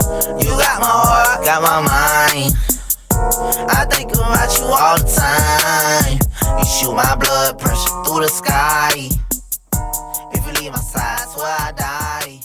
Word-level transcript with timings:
You 0.00 0.48
got 0.56 0.80
my 0.80 0.88
heart, 0.88 1.44
got 1.44 1.60
my 1.60 1.80
mind. 1.82 2.54
I 3.70 3.84
think 3.84 4.14
about 4.14 4.58
you 4.58 4.64
all 4.64 4.96
the 4.96 5.04
time. 5.04 6.58
You 6.58 6.64
shoot 6.64 6.94
my 6.94 7.14
blood 7.16 7.58
pressure 7.58 8.04
through 8.04 8.22
the 8.22 8.28
sky. 8.28 9.10
If 10.32 10.46
you 10.46 10.52
leave 10.62 10.72
my 10.72 10.78
side, 10.78 11.26
where 11.36 11.46
I 11.46 11.72
die. 11.76 12.40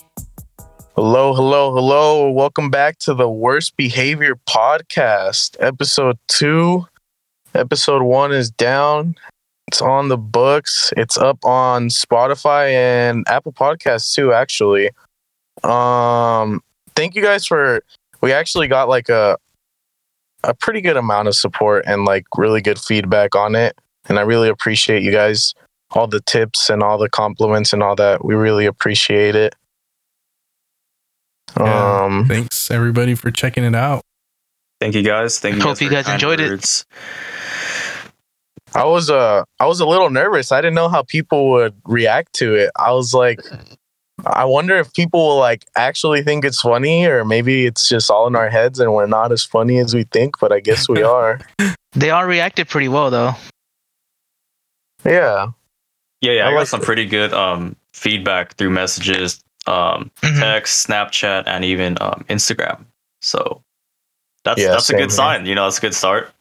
Hello, 0.97 1.33
hello, 1.33 1.73
hello. 1.73 2.29
Welcome 2.29 2.69
back 2.69 2.97
to 2.99 3.13
the 3.13 3.29
Worst 3.29 3.77
Behavior 3.77 4.35
Podcast, 4.49 5.55
episode 5.61 6.17
two. 6.27 6.85
Episode 7.53 8.01
one 8.01 8.33
is 8.33 8.51
down. 8.51 9.15
It's 9.69 9.81
on 9.81 10.09
the 10.09 10.17
books. 10.17 10.91
It's 10.97 11.17
up 11.17 11.39
on 11.45 11.87
Spotify 11.87 12.71
and 12.71 13.25
Apple 13.29 13.53
Podcasts 13.53 14.13
too, 14.13 14.33
actually. 14.33 14.89
Um, 15.63 16.61
thank 16.95 17.15
you 17.15 17.21
guys 17.21 17.45
for 17.45 17.83
we 18.21 18.31
actually 18.31 18.67
got 18.67 18.89
like 18.89 19.09
a 19.09 19.37
a 20.43 20.53
pretty 20.53 20.81
good 20.81 20.97
amount 20.97 21.27
of 21.27 21.35
support 21.35 21.83
and 21.87 22.05
like 22.05 22.25
really 22.37 22.61
good 22.61 22.79
feedback 22.79 23.35
on 23.35 23.55
it. 23.55 23.77
And 24.07 24.19
I 24.19 24.21
really 24.21 24.49
appreciate 24.49 25.01
you 25.01 25.11
guys, 25.11 25.53
all 25.91 26.07
the 26.07 26.21
tips 26.21 26.69
and 26.69 26.83
all 26.83 26.97
the 26.97 27.09
compliments 27.09 27.73
and 27.73 27.81
all 27.81 27.95
that. 27.95 28.23
We 28.23 28.35
really 28.35 28.65
appreciate 28.65 29.35
it. 29.35 29.55
Yeah. 31.57 32.03
Um, 32.03 32.25
Thanks 32.27 32.69
everybody 32.69 33.15
for 33.15 33.31
checking 33.31 33.63
it 33.63 33.75
out. 33.75 34.03
Thank 34.79 34.93
you 34.93 35.03
guys. 35.03 35.39
Thank 35.39 35.55
you. 35.55 35.61
Hope 35.61 35.77
for 35.77 35.83
you 35.83 35.89
guys 35.89 36.05
kind 36.05 36.15
enjoyed 36.21 36.39
it. 36.39 36.85
I 38.75 38.83
was 38.83 39.09
uh 39.09 39.43
I 39.59 39.65
was 39.67 39.79
a 39.79 39.85
little 39.85 40.09
nervous. 40.09 40.51
I 40.51 40.59
didn't 40.59 40.75
know 40.75 40.89
how 40.89 41.03
people 41.03 41.49
would 41.51 41.73
react 41.85 42.33
to 42.33 42.55
it. 42.55 42.71
I 42.75 42.91
was 42.91 43.13
like 43.13 43.39
I 44.25 44.43
wonder 44.45 44.75
if 44.77 44.91
people 44.93 45.19
will 45.27 45.37
like 45.37 45.65
actually 45.77 46.23
think 46.23 46.45
it's 46.45 46.61
funny 46.61 47.05
or 47.05 47.23
maybe 47.25 47.65
it's 47.65 47.87
just 47.87 48.09
all 48.09 48.25
in 48.27 48.35
our 48.35 48.49
heads 48.49 48.79
and 48.79 48.93
we're 48.93 49.05
not 49.07 49.31
as 49.31 49.43
funny 49.45 49.77
as 49.79 49.93
we 49.93 50.03
think, 50.05 50.39
but 50.39 50.51
I 50.51 50.59
guess 50.59 50.87
we 50.89 51.01
are. 51.03 51.39
They 51.97 52.09
all 52.09 52.25
reacted 52.25 52.67
pretty 52.67 52.89
well 52.89 53.09
though. 53.09 53.35
Yeah. 55.05 55.47
Yeah, 56.21 56.31
yeah. 56.33 56.43
I 56.45 56.47
I, 56.47 56.51
got 56.51 56.57
like 56.57 56.67
some 56.67 56.81
it. 56.81 56.85
pretty 56.85 57.05
good 57.05 57.33
um 57.33 57.75
feedback 57.93 58.55
through 58.55 58.71
messages, 58.71 59.41
um, 59.67 60.11
Mhm. 60.21 60.39
text, 60.39 60.85
Snapchat, 60.87 61.43
and 61.47 61.63
even 61.63 61.97
um, 62.01 62.25
Instagram. 62.27 62.83
So 63.21 63.61
that's 64.43 64.59
Yeah, 64.59 64.71
that's 64.71 64.89
a 64.89 64.93
good 64.93 64.99
here. 65.03 65.09
sign. 65.09 65.45
You 65.45 65.55
know, 65.55 65.63
that's 65.63 65.77
a 65.77 65.81
good 65.81 65.95
start. 65.95 66.33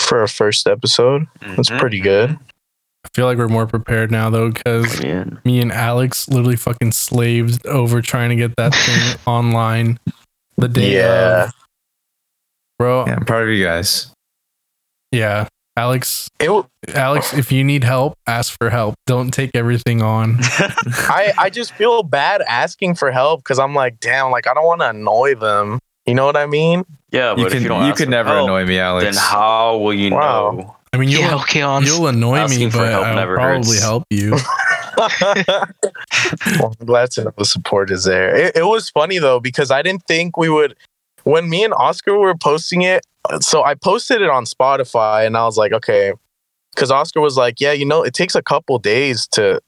For 0.00 0.22
a 0.22 0.28
first 0.28 0.68
episode. 0.68 1.26
That's 1.56 1.70
Mhm. 1.70 1.78
pretty 1.80 1.98
good. 2.00 2.38
I 3.04 3.08
feel 3.14 3.26
like 3.26 3.38
we're 3.38 3.48
more 3.48 3.66
prepared 3.66 4.10
now 4.10 4.30
though, 4.30 4.50
because 4.50 5.00
me 5.44 5.60
and 5.60 5.70
Alex 5.70 6.28
literally 6.28 6.56
fucking 6.56 6.92
slaved 6.92 7.66
over 7.66 8.00
trying 8.02 8.30
to 8.30 8.36
get 8.36 8.56
that 8.56 8.74
thing 8.86 9.16
online 9.26 9.98
the 10.56 10.68
day 10.68 10.96
Yeah. 10.98 11.44
of. 11.44 11.52
Bro, 12.78 13.06
Yeah, 13.06 13.14
I'm 13.16 13.24
proud 13.24 13.42
of 13.44 13.48
you 13.50 13.64
guys. 13.64 14.10
yeah. 15.12 15.46
Alex, 15.76 16.28
It 16.38 16.46
w- 16.46 16.66
Alex, 16.94 17.34
if 17.34 17.50
you 17.50 17.64
need 17.64 17.82
help, 17.82 18.14
ask 18.28 18.56
for 18.60 18.70
help. 18.70 18.94
Don't 19.06 19.32
take 19.32 19.50
everything 19.54 20.02
on. 20.02 20.36
I 20.38 21.32
I 21.36 21.50
just 21.50 21.72
feel 21.74 22.04
bad 22.04 22.42
asking 22.42 22.94
for 22.94 23.10
help 23.10 23.42
cuz 23.42 23.58
I'm 23.58 23.74
like, 23.74 23.98
damn, 23.98 24.30
like 24.30 24.46
I 24.46 24.54
don't 24.54 24.66
want 24.66 24.82
to 24.82 24.90
annoy 24.90 25.34
them. 25.34 25.80
You 26.06 26.14
know 26.14 26.26
what 26.26 26.36
I 26.36 26.46
mean? 26.46 26.84
yeah, 27.10 27.34
but 27.34 27.40
You 27.40 27.46
can 27.46 27.54
you 27.56 27.62
you, 27.62 27.68
don't 27.68 27.82
ask 27.82 27.96
could 27.96 28.08
never 28.08 28.28
help, 28.30 28.44
annoy 28.44 28.66
me, 28.66 28.78
Alex. 28.78 29.04
Then 29.04 29.14
how 29.16 29.78
will 29.78 29.94
you 29.94 30.10
Wow. 30.14 30.50
know? 30.52 30.76
I 30.94 30.96
mean, 30.96 31.08
you'll 31.08 31.22
yeah, 31.22 31.34
okay, 31.34 31.58
you'll 31.58 32.06
annoy 32.06 32.46
me, 32.46 32.70
for 32.70 32.78
but 32.78 32.90
help 32.90 33.06
I'll 33.06 33.14
never 33.16 33.34
probably 33.34 33.56
hurts. 33.56 33.82
help 33.82 34.04
you. 34.10 34.36
well, 34.96 36.76
I'm 36.80 36.86
glad 36.86 37.10
to 37.12 37.24
know 37.24 37.32
the 37.36 37.44
support 37.44 37.90
is 37.90 38.04
there. 38.04 38.34
It, 38.34 38.56
it 38.58 38.64
was 38.64 38.90
funny 38.90 39.18
though 39.18 39.40
because 39.40 39.72
I 39.72 39.82
didn't 39.82 40.04
think 40.06 40.36
we 40.36 40.48
would. 40.48 40.76
When 41.24 41.48
me 41.48 41.64
and 41.64 41.74
Oscar 41.74 42.16
were 42.16 42.36
posting 42.36 42.82
it, 42.82 43.04
so 43.40 43.64
I 43.64 43.74
posted 43.74 44.22
it 44.22 44.30
on 44.30 44.44
Spotify, 44.44 45.26
and 45.26 45.36
I 45.36 45.44
was 45.46 45.56
like, 45.56 45.72
okay, 45.72 46.12
because 46.74 46.92
Oscar 46.92 47.20
was 47.20 47.36
like, 47.36 47.60
yeah, 47.60 47.72
you 47.72 47.86
know, 47.86 48.02
it 48.02 48.14
takes 48.14 48.36
a 48.36 48.42
couple 48.42 48.78
days 48.78 49.26
to 49.32 49.60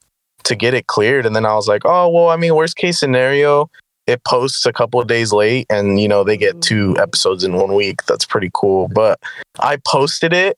to 0.45 0.55
get 0.55 0.73
it 0.73 0.87
cleared, 0.87 1.25
and 1.25 1.35
then 1.35 1.45
I 1.45 1.55
was 1.55 1.67
like, 1.67 1.81
oh 1.83 2.07
well, 2.07 2.29
I 2.29 2.37
mean, 2.37 2.55
worst 2.55 2.77
case 2.77 2.97
scenario, 2.97 3.69
it 4.05 4.23
posts 4.23 4.65
a 4.65 4.71
couple 4.71 5.01
of 5.01 5.07
days 5.07 5.33
late, 5.33 5.67
and 5.69 5.99
you 5.99 6.07
know 6.07 6.23
they 6.23 6.37
get 6.37 6.55
mm. 6.55 6.61
two 6.61 6.95
episodes 6.97 7.43
in 7.43 7.53
one 7.53 7.73
week. 7.73 8.05
That's 8.05 8.25
pretty 8.25 8.49
cool. 8.53 8.87
But 8.87 9.19
I 9.59 9.77
posted 9.85 10.31
it, 10.31 10.57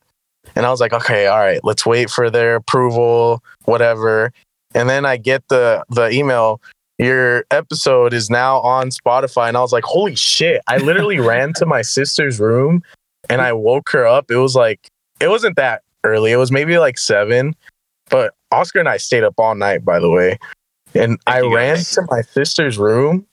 and 0.55 0.65
I 0.65 0.69
was 0.69 0.79
like, 0.79 0.93
okay, 0.93 1.27
all 1.27 1.39
right, 1.39 1.59
let's 1.63 1.85
wait 1.85 2.09
for 2.09 2.29
their 2.29 2.55
approval, 2.55 3.43
whatever 3.65 4.31
and 4.73 4.89
then 4.89 5.05
I 5.05 5.17
get 5.17 5.47
the 5.49 5.83
the 5.89 6.09
email. 6.09 6.61
Your 6.97 7.45
episode 7.49 8.13
is 8.13 8.29
now 8.29 8.59
on 8.59 8.89
Spotify, 8.89 9.47
and 9.47 9.55
I 9.55 9.61
was 9.61 9.71
like, 9.71 9.85
"Holy 9.85 10.15
shit!" 10.15 10.61
I 10.67 10.77
literally 10.77 11.19
ran 11.19 11.53
to 11.53 11.65
my 11.65 11.81
sister's 11.81 12.39
room, 12.39 12.83
and 13.29 13.41
I 13.41 13.53
woke 13.53 13.89
her 13.91 14.05
up. 14.05 14.29
It 14.29 14.37
was 14.37 14.55
like 14.55 14.89
it 15.19 15.29
wasn't 15.29 15.55
that 15.55 15.83
early. 16.03 16.31
It 16.31 16.37
was 16.37 16.51
maybe 16.51 16.77
like 16.77 16.97
seven, 16.97 17.55
but 18.09 18.33
Oscar 18.51 18.79
and 18.79 18.89
I 18.89 18.97
stayed 18.97 19.23
up 19.23 19.35
all 19.37 19.55
night. 19.55 19.85
By 19.85 19.99
the 19.99 20.09
way, 20.09 20.39
and 20.93 21.17
I 21.25 21.41
ran 21.41 21.77
to 21.77 22.05
my 22.09 22.21
sister's 22.21 22.77
room, 22.77 23.25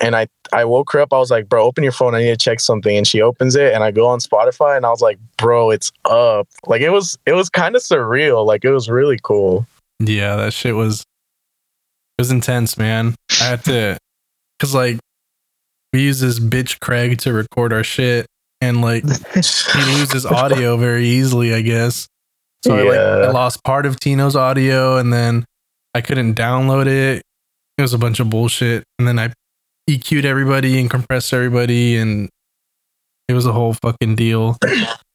and 0.00 0.16
I 0.16 0.26
I 0.52 0.64
woke 0.64 0.92
her 0.92 1.00
up. 1.00 1.12
I 1.12 1.18
was 1.18 1.30
like, 1.30 1.48
"Bro, 1.48 1.64
open 1.64 1.82
your 1.82 1.92
phone. 1.92 2.14
I 2.14 2.20
need 2.20 2.30
to 2.30 2.36
check 2.36 2.60
something." 2.60 2.96
And 2.96 3.06
she 3.06 3.20
opens 3.20 3.56
it, 3.56 3.72
and 3.72 3.84
I 3.84 3.90
go 3.90 4.06
on 4.06 4.18
Spotify, 4.18 4.76
and 4.76 4.86
I 4.86 4.90
was 4.90 5.00
like, 5.00 5.18
"Bro, 5.36 5.70
it's 5.70 5.92
up!" 6.04 6.48
Like 6.66 6.82
it 6.82 6.90
was 6.90 7.18
it 7.26 7.32
was 7.32 7.48
kind 7.48 7.76
of 7.76 7.82
surreal. 7.82 8.44
Like 8.46 8.64
it 8.64 8.70
was 8.70 8.88
really 8.88 9.18
cool. 9.22 9.66
Yeah, 10.00 10.36
that 10.36 10.52
shit 10.52 10.74
was 10.74 11.00
it 11.00 12.22
was 12.22 12.30
intense, 12.30 12.78
man. 12.78 13.14
I 13.40 13.44
had 13.44 13.64
to 13.64 13.98
cuz 14.58 14.74
like 14.74 14.98
we 15.92 16.02
use 16.02 16.20
this 16.20 16.38
bitch 16.38 16.80
Craig 16.80 17.18
to 17.20 17.32
record 17.32 17.72
our 17.72 17.84
shit 17.84 18.26
and 18.60 18.80
like 18.80 19.04
he 19.34 19.80
loses 19.96 20.24
audio 20.26 20.76
very 20.76 21.06
easily, 21.06 21.54
I 21.54 21.62
guess. 21.62 22.06
So 22.64 22.76
I 22.76 22.82
like 22.82 22.98
I 22.98 23.30
lost 23.30 23.64
part 23.64 23.86
of 23.86 23.98
Tino's 23.98 24.36
audio 24.36 24.96
and 24.98 25.12
then 25.12 25.44
I 25.94 26.00
couldn't 26.00 26.34
download 26.34 26.86
it. 26.86 27.22
It 27.78 27.82
was 27.82 27.94
a 27.94 27.98
bunch 27.98 28.20
of 28.20 28.28
bullshit 28.28 28.84
and 28.98 29.08
then 29.08 29.18
I 29.18 29.32
EQ'd 29.98 30.24
everybody 30.24 30.78
and 30.80 30.90
compressed 30.90 31.32
everybody 31.32 31.96
and 31.96 32.28
it 33.28 33.32
was 33.32 33.46
a 33.46 33.52
whole 33.52 33.74
fucking 33.74 34.16
deal. 34.16 34.56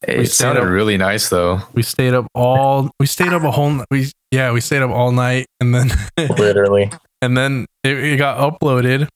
it 0.08 0.18
we 0.20 0.26
sounded 0.26 0.62
up- 0.62 0.70
really 0.70 0.98
nice 0.98 1.30
though. 1.30 1.62
We 1.74 1.84
stayed 1.84 2.14
up 2.14 2.28
all 2.34 2.90
we 3.00 3.06
stayed 3.06 3.34
up 3.34 3.44
a 3.44 3.52
whole 3.52 3.84
we 3.92 4.12
yeah, 4.32 4.52
we 4.52 4.62
stayed 4.62 4.82
up 4.82 4.92
all 4.92 5.12
night 5.12 5.46
and 5.60 5.74
then 5.76 5.92
Literally. 6.38 6.92
and 7.22 7.38
then 7.38 7.66
it, 7.84 7.98
it 7.98 8.18
got 8.18 8.38
uploaded 8.40 9.08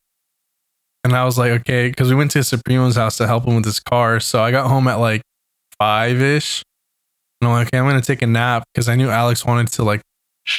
and 1.06 1.16
i 1.16 1.24
was 1.24 1.38
like 1.38 1.52
okay 1.62 1.88
because 1.90 2.10
we 2.10 2.16
went 2.16 2.30
to 2.32 2.40
supremo's 2.40 2.98
house 2.98 3.16
to 3.18 3.26
help 3.28 3.46
him 3.46 3.56
with 3.56 3.64
his 3.66 3.80
car 3.80 4.20
so 4.20 4.44
i 4.44 4.52
got 4.52 4.68
home 4.70 4.86
at 4.88 4.96
like 4.96 5.22
five-ish 5.78 6.62
and 7.40 7.48
i'm 7.48 7.54
like 7.54 7.68
okay 7.68 7.78
i'm 7.78 7.86
gonna 7.86 8.02
take 8.02 8.22
a 8.22 8.28
nap 8.28 8.64
because 8.74 8.90
i 8.90 8.96
knew 8.96 9.10
alex 9.10 9.46
wanted 9.46 9.68
to 9.72 9.84
like 9.84 10.02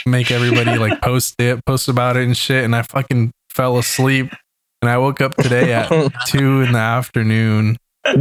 make 0.06 0.30
everybody 0.30 0.78
like 0.78 0.98
post 1.02 1.34
it 1.38 1.60
post 1.66 1.88
about 1.88 2.16
it 2.16 2.24
and 2.24 2.36
shit 2.38 2.64
and 2.64 2.74
i 2.74 2.80
fucking 2.82 3.30
fell 3.50 3.76
asleep 3.76 4.32
and 4.82 4.90
i 4.90 4.96
woke 4.98 5.20
up 5.20 5.34
today 5.36 5.72
at 5.72 5.88
two 6.26 6.62
in 6.62 6.72
the 6.72 6.78
afternoon 6.78 7.76
so 8.06 8.14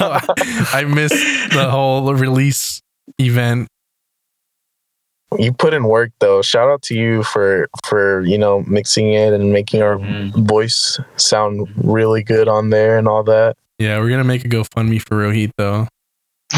I, 0.00 0.66
I 0.72 0.84
missed 0.84 1.14
the 1.52 1.68
whole 1.70 2.12
release 2.14 2.80
event 3.18 3.68
you 5.38 5.52
put 5.52 5.74
in 5.74 5.84
work 5.84 6.12
though. 6.20 6.40
Shout 6.40 6.68
out 6.68 6.82
to 6.82 6.94
you 6.94 7.22
for 7.24 7.68
for 7.84 8.22
you 8.22 8.38
know 8.38 8.62
mixing 8.66 9.12
it 9.12 9.32
and 9.32 9.52
making 9.52 9.82
our 9.82 9.96
Mhm. 9.98 10.48
voice 10.48 10.98
sound 11.16 11.68
really 11.76 12.22
good 12.22 12.48
on 12.48 12.70
there 12.70 12.96
and 12.96 13.06
all 13.08 13.22
that. 13.24 13.56
yeah 13.78 13.98
we're 13.98 14.08
gonna 14.08 14.24
make 14.24 14.44
a 14.44 14.48
gofundme 14.48 15.00
for 15.02 15.16
rohit 15.16 15.50
though 15.58 15.86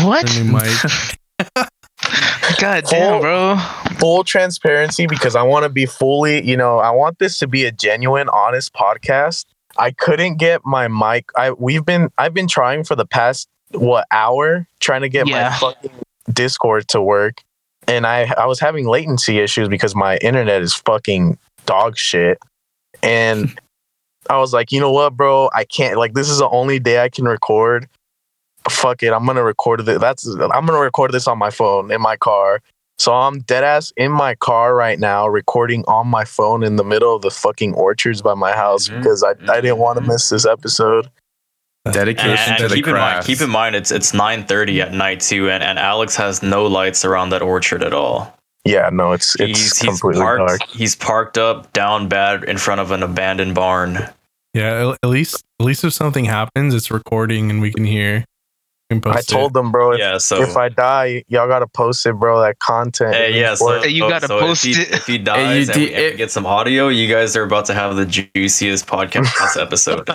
what? 0.03 0.27
the 0.27 0.45
new 0.45 1.65
God 2.61 2.85
damn, 2.89 3.21
bro. 3.21 3.57
Full 3.99 4.23
transparency 4.25 5.07
because 5.07 5.35
I 5.35 5.43
want 5.43 5.65
to 5.65 5.69
be 5.69 5.87
fully, 5.87 6.45
you 6.47 6.57
know, 6.57 6.79
I 6.79 6.91
want 6.91 7.19
this 7.19 7.39
to 7.39 7.47
be 7.47 7.65
a 7.65 7.73
genuine, 7.73 8.29
honest 8.29 8.73
podcast. 8.73 9.47
I 9.77 9.91
couldn't 9.91 10.37
get 10.37 10.65
my 10.65 10.89
mic. 10.89 11.27
I 11.37 11.53
we've 11.53 11.85
been 11.85 12.11
I've 12.19 12.35
been 12.35 12.49
trying 12.49 12.85
for 12.85 12.95
the 12.97 13.07
past 13.07 13.49
what 13.73 14.07
hour 14.11 14.67
trying 14.81 15.03
to 15.03 15.09
get 15.09 15.27
Yeah. 15.27 15.51
my 15.51 15.57
fucking 15.57 15.91
Discord 16.33 16.89
to 16.89 17.01
work, 17.01 17.43
and 17.87 18.07
I 18.07 18.33
I 18.37 18.47
was 18.47 18.61
having 18.61 18.87
latency 18.87 19.39
issues 19.39 19.69
because 19.69 19.95
my 19.95 20.17
internet 20.19 20.63
is 20.63 20.75
fucking 20.75 21.39
dog 21.67 21.97
shit, 21.97 22.39
and 23.03 23.59
I 24.31 24.39
was 24.39 24.53
like, 24.53 24.73
you 24.73 24.81
know 24.81 24.93
what, 24.93 25.17
bro, 25.17 25.49
I 25.55 25.65
can't. 25.65 25.97
Like, 25.97 26.15
this 26.15 26.29
is 26.29 26.39
the 26.39 26.49
only 26.51 26.79
day 26.79 27.01
I 27.03 27.09
can 27.09 27.25
record. 27.25 27.89
Fuck 28.69 29.03
it, 29.03 29.13
I'm 29.13 29.25
gonna 29.27 29.45
record 29.45 29.81
it. 29.81 30.01
That's 30.01 30.27
I'm 30.27 30.67
gonna 30.67 30.79
record 30.79 31.13
this 31.13 31.27
on 31.27 31.39
my 31.39 31.51
phone 31.51 31.91
in 31.91 32.01
my 32.01 32.17
car. 32.17 32.61
So 32.99 33.13
I'm 33.13 33.41
dead 33.41 33.63
ass 33.63 33.93
in 33.97 34.11
my 34.11 34.35
car 34.35 34.75
right 34.75 34.99
now, 34.99 35.29
recording 35.29 35.85
on 35.87 36.09
my 36.09 36.25
phone 36.25 36.65
in 36.65 36.77
the 36.77 36.85
middle 36.85 37.15
of 37.15 37.23
the 37.23 37.31
fucking 37.31 37.75
orchards 37.75 38.23
by 38.23 38.35
my 38.35 38.53
house 38.53 38.89
Mhm. 38.89 38.99
because 38.99 39.23
I, 39.23 39.31
I 39.53 39.61
didn't 39.61 39.79
want 39.79 39.99
to 39.99 40.05
Mhm. 40.05 40.09
miss 40.09 40.29
this 40.31 40.45
episode. 40.45 41.09
And, 41.85 41.95
Dedication 41.95 42.55
and 42.55 42.59
to 42.59 42.69
the 42.69 42.75
keep 42.75 42.87
in 42.89 42.93
mind, 42.95 43.13
craft. 43.15 43.27
keep 43.29 43.41
in 43.41 43.51
mind, 43.51 43.77
it's 43.77 43.91
it's 43.93 44.13
nine 44.13 44.45
thirty 44.45 44.83
at 44.83 44.93
night 44.93 45.21
too, 45.21 45.49
and, 45.49 45.63
and 45.63 45.79
Alex 45.79 46.17
has 46.17 46.43
no 46.43 46.67
lights 46.67 47.05
around 47.05 47.31
that 47.31 47.41
orchard 47.41 47.83
at 47.85 47.95
all. 47.95 48.35
Yeah, 48.65 48.91
no, 48.93 49.13
it's 49.13 49.37
it's 49.41 49.59
he's 49.59 49.79
he's 49.79 49.89
completely 49.89 50.21
parked 50.21 50.47
dark. 50.49 50.61
he's 50.69 50.95
parked 50.97 51.39
up 51.39 51.73
down 51.73 52.09
bad 52.09 52.45
in 52.45 52.59
front 52.59 52.81
of 52.81 52.91
an 52.91 53.03
abandoned 53.05 53.55
barn. 53.55 54.07
Yeah, 54.55 54.89
at- 54.91 54.99
at 55.05 55.09
least 55.09 55.45
at 55.61 55.65
least 55.67 55.85
if 55.85 55.93
something 55.95 56.25
happens, 56.27 56.75
it's 56.75 56.91
recording 56.91 57.49
and 57.49 57.61
we 57.63 57.73
can 57.73 57.85
hear. 57.85 58.25
We 58.91 59.01
can 59.01 59.13
I 59.13 59.17
post 59.17 59.29
told 59.29 59.53
them, 59.53 59.71
bro. 59.71 59.93
If, 59.93 59.99
yeah, 59.99 60.17
so 60.17 60.41
if 60.43 60.57
I 60.57 60.71
die, 60.71 61.23
y'all 61.29 61.47
gotta 61.47 61.67
post 61.67 62.07
it, 62.07 62.15
bro. 62.15 62.41
That 62.41 62.59
content. 62.59 63.15
Hey, 63.15 63.35
it 63.35 63.37
yeah, 63.37 63.55
so. 63.55 63.83
Hey, 63.83 63.91
you 63.91 64.09
gotta 64.09 64.27
so 64.29 64.41
post 64.41 64.65
if 64.65 64.77
he, 64.77 64.83
it. 64.83 64.91
If 64.93 65.07
he 65.07 65.19
dies 65.19 65.69
you 65.69 65.73
and, 65.75 65.83
we, 65.83 65.95
and 65.95 66.05
we 66.05 66.09
it- 66.13 66.17
get 66.17 66.31
some 66.31 66.47
audio, 66.47 66.89
you 66.89 67.07
guys 67.13 67.37
are 67.37 67.43
about 67.43 67.67
to 67.67 67.75
have 67.75 67.97
the 67.97 68.07
juiciest 68.07 68.87
podcast 68.87 69.61
episode. 69.61 70.09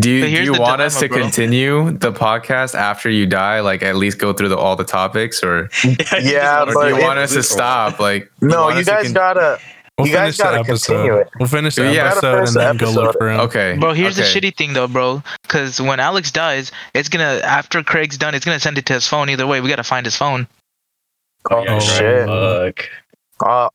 Do 0.00 0.08
you, 0.10 0.22
But 0.22 0.26
do 0.28 0.42
you 0.44 0.54
the 0.54 0.60
want 0.60 0.80
us 0.80 1.00
to 1.00 1.08
bro. 1.08 1.18
continue 1.18 1.90
the 1.90 2.12
podcast 2.12 2.76
after 2.76 3.10
you 3.10 3.26
die? 3.26 3.60
Like 3.60 3.82
at 3.82 3.96
least 3.96 4.18
go 4.18 4.32
through 4.32 4.50
the, 4.50 4.56
all 4.56 4.76
the 4.76 4.84
topics, 4.84 5.42
or, 5.42 5.68
Yeah, 6.22 6.62
or 6.72 6.88
do 6.88 6.94
you 6.96 7.02
want 7.02 7.18
us 7.18 7.32
to 7.34 7.42
stop? 7.42 7.98
Like 7.98 8.30
no, 8.40 8.62
want 8.66 8.78
you 8.78 8.84
guys 8.84 9.06
con- 9.06 9.12
gotta. 9.12 9.58
We'll 10.00 10.08
You 10.08 10.12
guys 10.14 10.20
finish 10.22 10.36
the 10.38 10.42
gotta 10.44 10.58
episode. 10.60 10.92
continue 10.94 11.14
it. 11.20 11.28
We'll 11.38 11.48
finish 11.48 11.74
the 11.76 11.92
Yeah. 11.92 12.04
episode 12.06 12.20
Gotta 12.20 12.38
and 12.38 12.48
finish 12.48 12.52
the 12.54 12.58
then 12.60 12.76
go 12.76 12.90
look 12.90 13.04
episode. 13.04 13.18
for 13.18 13.30
him. 13.30 13.40
Okay, 13.40 13.76
Bro, 13.78 13.92
here's 13.94 14.18
okay. 14.18 14.40
the 14.40 14.40
shitty 14.50 14.56
thing 14.56 14.72
though, 14.72 14.88
bro. 14.88 15.22
Because 15.42 15.80
when 15.80 16.00
Alex 16.00 16.30
dies, 16.30 16.72
it's 16.94 17.08
gonna 17.08 17.40
after 17.44 17.82
Craig's 17.82 18.18
done, 18.18 18.34
it's 18.34 18.44
gonna 18.44 18.60
send 18.60 18.78
it 18.78 18.86
to 18.86 18.92
his 18.94 19.06
phone. 19.06 19.28
Either 19.30 19.46
way, 19.46 19.60
we 19.60 19.68
gotta 19.68 19.84
find 19.84 20.04
his 20.06 20.16
phone. 20.16 20.46
Oh, 21.50 21.62
Yeah, 21.64 21.78
shit. 21.78 22.26
Fuck. 22.26 22.88
Uh, 23.44 23.68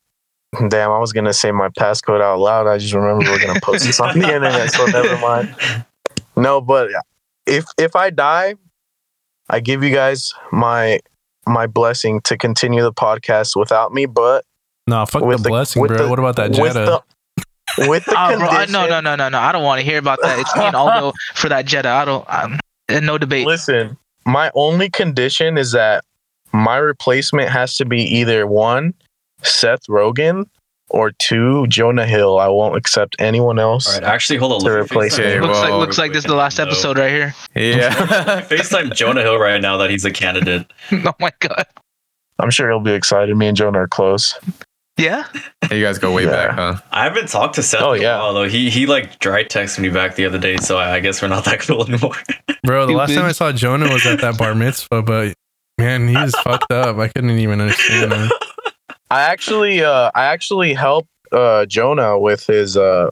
damn, 0.69 0.91
I 0.91 0.99
was 0.99 1.13
gonna 1.13 1.33
say 1.33 1.51
my 1.51 1.69
passcode 1.69 2.21
out 2.21 2.39
loud. 2.39 2.67
I 2.67 2.77
just 2.77 2.93
remember 2.93 3.25
we're 3.31 3.39
gonna 3.45 3.59
post 3.61 3.85
this 3.85 3.99
on 3.99 4.17
the 4.19 4.25
internet, 4.33 4.71
so 4.71 4.85
never 4.85 5.17
mind. 5.21 5.55
No, 6.35 6.61
but 6.61 6.89
if 7.47 7.65
if 7.77 7.95
I 7.95 8.09
die, 8.09 8.55
I 9.49 9.59
give 9.59 9.83
you 9.83 9.93
guys 9.93 10.33
my 10.51 10.99
my 11.47 11.67
blessing 11.67 12.21
to 12.21 12.37
continue 12.37 12.81
the 12.81 12.93
podcast 12.93 13.55
without 13.55 13.93
me, 13.93 14.05
but 14.05 14.45
Nah, 14.87 15.05
fuck 15.05 15.23
With 15.23 15.37
the 15.37 15.43
the- 15.43 15.49
blessing, 15.49 15.85
bro. 15.85 15.97
the- 15.97 16.07
what 16.09 16.19
about 16.19 16.35
that 16.37 16.51
with 16.51 16.73
Jetta? 16.73 17.01
the 17.37 17.43
with 17.89 18.05
the 18.05 18.11
Oh, 18.17 18.37
bro, 18.37 18.47
I, 18.47 18.65
condition. 18.65 18.71
no, 18.73 18.87
no, 18.87 19.01
no, 19.01 19.15
no, 19.15 19.29
no. 19.29 19.39
I 19.39 19.51
don't 19.51 19.63
want 19.63 19.79
to 19.79 19.85
hear 19.85 19.97
about 19.97 20.19
that. 20.21 20.39
It's 20.39 20.55
me 20.55 20.63
and 20.63 20.75
Aldo 20.75 21.13
for 21.35 21.49
that 21.49 21.65
Jetta. 21.65 21.89
I 21.89 22.05
don't. 22.05 22.25
Um, 22.29 22.59
no 23.03 23.17
debate. 23.17 23.47
Listen, 23.47 23.97
my 24.25 24.51
only 24.55 24.89
condition 24.89 25.57
is 25.57 25.71
that 25.71 26.03
my 26.53 26.77
replacement 26.77 27.49
has 27.49 27.75
to 27.77 27.85
be 27.85 28.01
either 28.03 28.45
one, 28.47 28.93
Seth 29.41 29.81
Rogen, 29.89 30.45
or 30.89 31.11
two, 31.11 31.65
Jonah 31.67 32.05
Hill. 32.05 32.37
I 32.39 32.47
won't 32.47 32.77
accept 32.77 33.15
anyone 33.19 33.57
else. 33.59 33.87
All 33.87 33.93
right, 33.99 34.03
actually, 34.03 34.37
hold 34.37 34.53
on. 34.53 34.59
To 34.61 34.71
replace 34.71 35.17
FaceTime 35.17 35.35
it. 35.37 35.41
looks 35.41 35.57
like 35.59 35.71
looks 35.73 35.97
like 35.97 36.11
this 36.13 36.19
is 36.23 36.29
the 36.29 36.35
last 36.35 36.59
episode 36.59 36.97
right 36.99 37.09
here. 37.11 37.35
Yeah. 37.55 37.89
FaceTime 38.41 38.93
Jonah 38.95 39.21
Hill 39.23 39.39
right 39.39 39.59
now 39.59 39.77
that 39.77 39.89
he's 39.89 40.05
a 40.05 40.11
candidate. 40.11 40.67
oh 40.91 41.13
my 41.19 41.31
god. 41.39 41.65
I'm 42.37 42.51
sure 42.51 42.69
he'll 42.69 42.79
be 42.81 42.91
excited. 42.93 43.35
Me 43.35 43.47
and 43.47 43.57
Jonah 43.57 43.79
are 43.79 43.87
close. 43.87 44.37
Yeah. 44.97 45.25
you 45.71 45.83
guys 45.83 45.97
go 45.99 46.13
way 46.13 46.23
Yeah. 46.25 46.31
back, 46.31 46.51
huh? 46.55 46.75
I 46.91 47.03
haven't 47.03 47.27
talked 47.29 47.55
to 47.55 47.63
Seth 47.63 47.81
Oh, 47.81 47.93
in 47.93 48.01
yeah. 48.01 48.15
a 48.15 48.19
while 48.19 48.33
though. 48.33 48.47
He 48.47 48.69
he 48.69 48.85
like 48.85 49.19
dry 49.19 49.43
texted 49.43 49.79
me 49.79 49.89
back 49.89 50.15
the 50.15 50.25
other 50.25 50.37
day, 50.39 50.57
so 50.57 50.77
I, 50.77 50.95
I 50.95 50.99
guess 51.01 51.21
we're 51.21 51.27
not 51.27 51.43
that 51.45 51.59
cool 51.61 51.85
anymore. 51.89 52.15
Bro, 52.63 52.85
the 52.87 52.93
last 52.93 53.13
time 53.13 53.25
I 53.25 53.31
saw 53.33 53.51
Jonah 53.51 53.91
was 53.91 54.05
at 54.05 54.21
that 54.21 54.37
bar 54.37 54.55
mitzvah, 54.55 55.01
but 55.01 55.33
man, 55.77 56.07
he 56.07 56.15
was 56.15 56.33
fucked 56.43 56.71
up. 56.71 56.97
I 56.97 57.09
couldn't 57.09 57.31
even 57.31 57.59
understand 57.61 58.13
him. 58.13 58.29
I 59.11 59.21
actually, 59.21 59.83
uh, 59.83 60.11
I 60.15 60.25
actually 60.25 60.73
helped 60.73 61.09
uh, 61.31 61.65
Jonah 61.65 62.17
with 62.17 62.45
his. 62.47 62.77
Uh, 62.77 63.09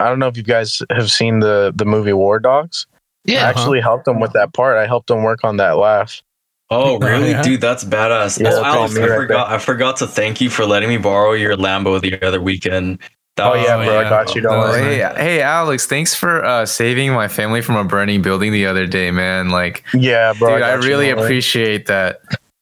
I 0.00 0.08
don't 0.08 0.18
know 0.18 0.28
if 0.28 0.36
you 0.36 0.42
guys 0.42 0.80
have 0.90 1.10
seen 1.10 1.40
the 1.40 1.72
the 1.76 1.84
movie 1.84 2.12
War 2.14 2.40
Dogs. 2.40 2.86
I 3.28 3.32
Yeah. 3.32 3.44
actually 3.46 3.80
helped 3.80 4.08
him 4.08 4.18
with 4.20 4.32
that 4.32 4.54
part. 4.54 4.78
I 4.78 4.86
helped 4.86 5.10
him 5.10 5.22
work 5.22 5.44
on 5.44 5.58
that 5.58 5.76
laugh. 5.76 6.22
Oh 6.70 6.98
really, 7.02 7.30
yeah? 7.30 7.42
dude? 7.42 7.60
That's 7.60 7.84
badass. 7.84 8.40
Yeah, 8.42 8.50
oh, 8.52 8.64
Alex, 8.64 8.94
me 8.94 9.02
I 9.02 9.06
right 9.06 9.16
forgot. 9.16 9.50
I 9.50 9.58
forgot 9.58 9.96
to 9.98 10.06
thank 10.06 10.40
you 10.40 10.50
for 10.50 10.66
letting 10.66 10.88
me 10.88 10.96
borrow 10.98 11.32
your 11.32 11.56
Lambo 11.56 12.00
the 12.00 12.20
other 12.26 12.40
weekend. 12.40 12.98
That 13.36 13.46
Oh 13.46 13.50
was- 13.56 13.62
yeah, 13.64 13.76
bro, 13.84 13.98
I 14.00 14.04
got 14.04 14.34
you. 14.34 14.40
Don't 14.42 14.52
That 14.52 14.58
was 14.66 14.76
worry. 14.76 14.96
Hey, 14.96 15.12
hey, 15.16 15.40
Alex! 15.42 15.86
Thanks 15.86 16.14
for 16.14 16.44
uh, 16.44 16.66
saving 16.66 17.12
my 17.12 17.28
family 17.28 17.60
from 17.62 17.76
a 17.76 17.84
burning 17.84 18.20
building 18.20 18.52
the 18.52 18.66
other 18.66 18.86
day, 18.86 19.10
man. 19.10 19.50
Like, 19.50 19.84
Yeah, 19.94 20.32
bro. 20.38 20.54
dude, 20.54 20.62
I, 20.62 20.74
got 20.76 20.82
you, 20.82 20.88
really 20.88 21.08
don't 21.08 21.20
appreciate 21.20 21.86
that. 21.86 22.20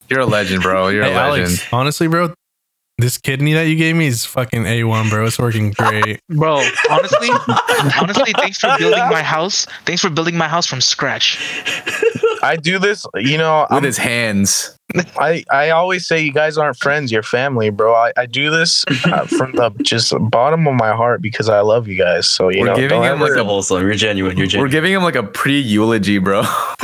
You're 0.08 0.20
a 0.20 0.26
legend, 0.26 0.62
bro. 0.62 0.88
You're 0.88 1.05
Hey, 1.05 1.12
a 1.14 1.17
legend. 1.17 1.47
Alex, 1.49 1.73
honestly, 1.73 2.06
bro, 2.08 2.32
this 2.99 3.19
kidney 3.19 3.55
that 3.55 3.64
you 3.69 3.75
gave 3.76 3.97
me 3.97 4.06
is 4.06 4.25
fucking 4.25 4.62
A1, 4.64 5.11
bro. 5.11 5.26
It's 5.26 5.38
working 5.38 5.70
great. 5.73 6.20
Bro, 6.31 6.62
honestly, 6.91 7.29
honestly, 8.00 8.32
thanks 8.38 8.58
for 8.58 8.70
building 8.79 9.08
my 9.11 9.23
house. 9.23 9.67
Thanks 9.85 10.00
for 10.03 10.08
building 10.11 10.37
my 10.37 10.49
house 10.49 10.67
from 10.67 10.81
scratch. 10.81 11.38
I 12.46 12.56
do 12.56 12.78
this. 12.78 13.04
You 13.16 13.38
know, 13.38 13.66
With 13.70 13.78
I'm, 13.78 13.82
his 13.84 13.98
hands. 13.98 14.72
I 15.19 15.44
I 15.50 15.70
always 15.70 16.06
say 16.06 16.20
you 16.20 16.32
guys 16.32 16.56
aren't 16.56 16.76
friends. 16.78 17.10
You're 17.10 17.25
family, 17.25 17.70
bro. 17.70 17.93
I, 17.94 18.12
I 18.16 18.26
do 18.26 18.50
this 18.50 18.84
uh, 19.04 19.26
from 19.26 19.52
the 19.52 19.70
just 19.82 20.14
bottom 20.31 20.66
of 20.69 20.75
my 20.75 20.93
heart 20.94 21.20
because 21.20 21.48
I 21.48 21.60
love 21.60 21.88
you 21.88 21.98
guys. 21.98 22.28
So 22.28 22.48
you 22.48 22.60
We're 22.60 22.66
know, 22.66 22.75
giving 22.76 22.88
don't 22.90 23.02
him 23.04 23.12
ever- 23.14 23.25
like 23.25 23.34
You're 23.37 23.44
wholesome. 23.44 23.82
You're 23.82 23.94
genuine. 23.94 24.37
You're 24.38 24.46
genuine. 24.46 24.69
We're 24.69 24.72
giving 24.72 24.93
him 24.93 25.02
like 25.02 25.16
a 25.16 25.25
pre 25.25 25.58
eulogy, 25.60 26.19
bro. 26.19 26.43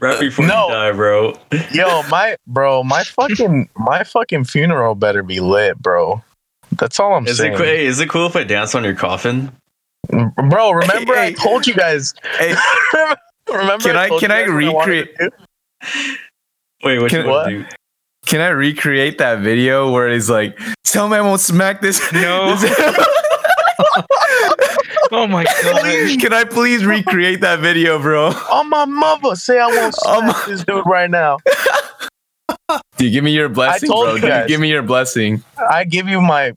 right 0.00 0.20
before 0.20 0.46
No. 0.46 0.66
you 0.68 0.72
die, 0.74 0.92
bro. 0.92 1.34
Yo, 1.72 2.02
my 2.10 2.36
bro, 2.46 2.82
my 2.82 3.04
fucking 3.04 3.68
my 3.76 4.04
fucking 4.04 4.44
funeral 4.44 4.94
better 4.94 5.22
be 5.22 5.40
lit, 5.40 5.78
bro. 5.80 6.22
That's 6.72 6.98
all 6.98 7.14
I'm 7.14 7.26
Is 7.26 7.38
saying. 7.38 7.52
it? 7.54 7.58
Hey, 7.58 7.86
is 7.86 8.00
it 8.00 8.08
cool 8.10 8.26
if 8.26 8.34
I 8.36 8.44
dance 8.44 8.74
on 8.74 8.82
your 8.84 8.94
coffin? 8.96 9.52
Bro, 10.10 10.72
remember 10.72 11.14
Hey, 11.14 11.20
I 11.20 11.26
hey. 11.30 11.34
told 11.34 11.66
you 11.66 11.74
guys. 11.74 12.14
Hey, 12.38 12.54
remember 13.48 13.84
Can 13.88 13.96
I- 13.96 14.08
told 14.08 14.20
can 14.20 14.30
I 14.30 14.42
guys 14.44 14.50
what 14.50 14.74
wanted 14.74 14.90
recreate- 14.90 15.16
to? 15.18 16.16
Wait, 16.84 16.98
what 17.00 17.10
Can- 17.10 17.24
you 17.24 17.30
want 17.30 17.48
do? 17.48 17.64
can 18.26 18.40
I 18.40 18.48
recreate 18.48 19.18
that 19.18 19.38
video 19.40 19.90
where 19.92 20.08
he's 20.10 20.28
like, 20.28 20.58
"Tell 20.84 21.08
me 21.08 21.16
I 21.16 21.20
won't 21.20 21.40
smack 21.40 21.80
this"? 21.80 22.00
No. 22.12 22.56
Oh 25.12 25.26
my 25.28 25.44
god. 25.44 26.20
can 26.20 26.32
I 26.32 26.42
please 26.44 26.84
recreate 26.84 27.40
that 27.42 27.60
video, 27.60 27.98
bro? 28.00 28.30
On 28.50 28.68
my 28.68 28.84
mother, 28.86 29.36
say 29.36 29.58
I 29.60 29.66
won't 29.68 29.94
Oh 30.04 30.18
smack 30.20 30.36
my- 30.36 30.44
this 30.52 30.64
dude 30.64 30.84
right 30.84 31.08
now. 31.10 31.38
Dude, 32.96 33.12
give 33.12 33.22
me 33.22 33.30
your 33.30 33.48
blessing, 33.48 33.88
told 33.88 34.06
bro. 34.06 34.14
you 34.16 34.20
Dude. 34.22 34.48
Give 34.48 34.60
me 34.60 34.68
your 34.68 34.82
blessing. 34.82 35.44
I 35.70 35.84
give 35.84 36.08
you 36.08 36.20
my 36.20 36.54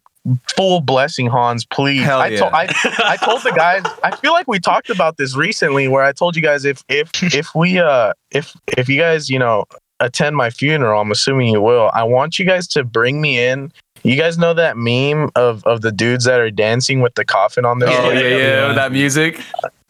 full 0.55 0.81
blessing, 0.81 1.27
Hans. 1.27 1.65
Please. 1.65 2.03
Hell 2.03 2.19
I, 2.21 2.27
yeah. 2.27 2.39
told, 2.39 2.53
I 2.53 2.67
I 2.99 3.17
told 3.17 3.41
the 3.43 3.51
guys. 3.51 3.83
I 4.03 4.15
feel 4.15 4.33
like 4.33 4.47
we 4.47 4.59
talked 4.59 4.89
about 4.89 5.17
this 5.17 5.35
recently, 5.35 5.87
where 5.87 6.03
I 6.03 6.11
told 6.11 6.35
you 6.35 6.41
guys 6.41 6.65
if 6.65 6.83
if 6.89 7.11
if 7.33 7.53
we 7.55 7.79
uh 7.79 8.13
if 8.31 8.55
if 8.77 8.89
you 8.89 8.99
guys 8.99 9.29
you 9.29 9.39
know 9.39 9.65
attend 9.99 10.35
my 10.35 10.49
funeral, 10.49 11.01
I'm 11.01 11.11
assuming 11.11 11.49
you 11.49 11.61
will. 11.61 11.91
I 11.93 12.03
want 12.03 12.39
you 12.39 12.45
guys 12.45 12.67
to 12.69 12.83
bring 12.83 13.21
me 13.21 13.39
in. 13.43 13.71
You 14.03 14.15
guys 14.15 14.37
know 14.37 14.53
that 14.53 14.77
meme 14.77 15.29
of 15.35 15.63
of 15.65 15.81
the 15.81 15.91
dudes 15.91 16.23
that 16.25 16.39
are 16.39 16.51
dancing 16.51 17.01
with 17.01 17.15
the 17.15 17.25
coffin 17.25 17.65
on 17.65 17.79
their 17.79 17.89
Oh 17.89 18.09
Yeah, 18.11 18.19
yeah, 18.19 18.27
yeah, 18.27 18.67
yeah, 18.67 18.73
that 18.73 18.91
music. 18.91 19.41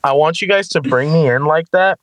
I 0.04 0.14
want 0.14 0.42
you 0.42 0.48
guys 0.48 0.68
to 0.70 0.82
bring 0.82 1.12
me 1.14 1.30
in 1.30 1.46
like 1.46 1.70
that, 1.72 2.00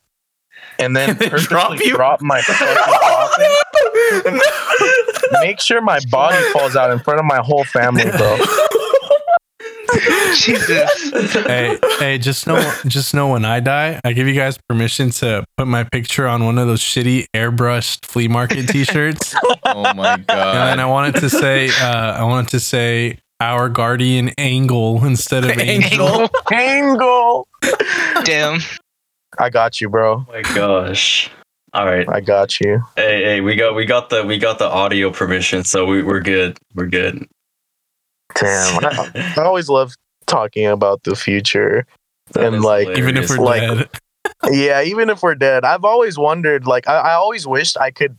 and 0.79 0.95
then 0.97 1.11
And 1.11 1.19
then 1.21 1.31
purposely 1.31 1.49
drop 1.49 1.81
you? 1.81 1.95
drop 1.95 2.21
my 2.21 2.41
fucking 2.43 2.77
coffin. 2.77 3.16
Make 5.47 5.61
sure 5.61 5.81
my 5.81 6.01
body 6.11 6.43
falls 6.51 6.75
out 6.75 6.91
in 6.91 6.99
front 6.99 7.21
of 7.21 7.25
my 7.25 7.39
whole 7.39 7.63
family, 7.63 8.03
bro. 8.03 8.37
Jesus. 10.35 11.13
hey, 11.47 11.79
hey, 12.01 12.19
just 12.19 12.49
know, 12.49 12.73
just 12.89 13.15
know 13.15 13.29
when 13.29 13.45
I 13.45 13.61
die, 13.61 14.01
I 14.03 14.13
give 14.13 14.27
you 14.27 14.35
guys 14.35 14.59
permission 14.69 15.11
to 15.11 15.45
put 15.57 15.69
my 15.69 15.85
picture 15.85 16.27
on 16.27 16.45
one 16.45 16.59
of 16.59 16.67
those 16.67 16.81
shitty 16.81 17.27
airbrushed 17.33 18.07
flea 18.07 18.27
market 18.27 18.65
T-shirts, 18.69 19.37
oh 19.65 19.95
my 19.95 20.17
god! 20.17 20.31
and 20.31 20.69
then 20.69 20.81
I 20.81 20.87
wanted 20.87 21.15
to 21.21 21.31
say, 21.31 21.69
uh, 21.69 22.19
I 22.19 22.25
wanted 22.25 22.51
to 22.51 22.59
say 22.59 23.19
our 23.39 23.69
guardian 23.69 24.31
angle 24.39 25.05
instead 25.05 25.45
of 25.45 25.57
angel. 25.61 26.29
Angle. 26.51 27.47
Damn. 28.25 28.59
I 29.39 29.51
got 29.51 29.81
you, 29.81 29.89
bro. 29.89 30.27
Oh 30.29 30.33
my 30.33 30.43
gosh. 30.43 31.31
All 31.77 31.85
right. 31.87 32.09
I 32.09 32.21
got 32.21 32.59
you. 32.61 32.83
Hey, 32.97 33.23
hey, 33.23 33.41
we 33.43 33.55
got 33.55 33.75
we 33.75 33.85
got 33.85 34.09
the 34.11 34.25
we 34.25 34.39
got 34.39 34.59
the 34.59 34.67
audio 34.69 35.11
permission, 35.11 35.63
so 35.63 35.85
we, 35.85 36.03
we're 36.03 36.21
good. 36.21 36.59
We're 36.75 36.87
good. 36.87 37.27
Damn. 38.35 38.85
I, 38.85 39.35
I 39.37 39.43
always 39.43 39.69
love 39.69 39.93
talking 40.27 40.67
about 40.67 41.03
the 41.05 41.15
future. 41.15 41.87
That 42.33 42.45
And, 42.47 42.57
is 42.57 42.63
like, 42.65 42.89
Even 42.99 43.17
if 43.17 43.29
we're 43.31 43.37
Like- 43.39 43.61
dead, 43.61 43.89
Yeah, 44.51 44.83
even 44.83 45.09
if 45.11 45.23
we're 45.23 45.35
dead, 45.37 45.65
I've 45.65 45.85
always 45.85 46.19
wondered. 46.19 46.67
Like, 46.67 46.89
I, 46.89 46.97
I 46.97 47.13
always 47.13 47.47
wished 47.47 47.77
I 47.79 47.91
could 47.91 48.17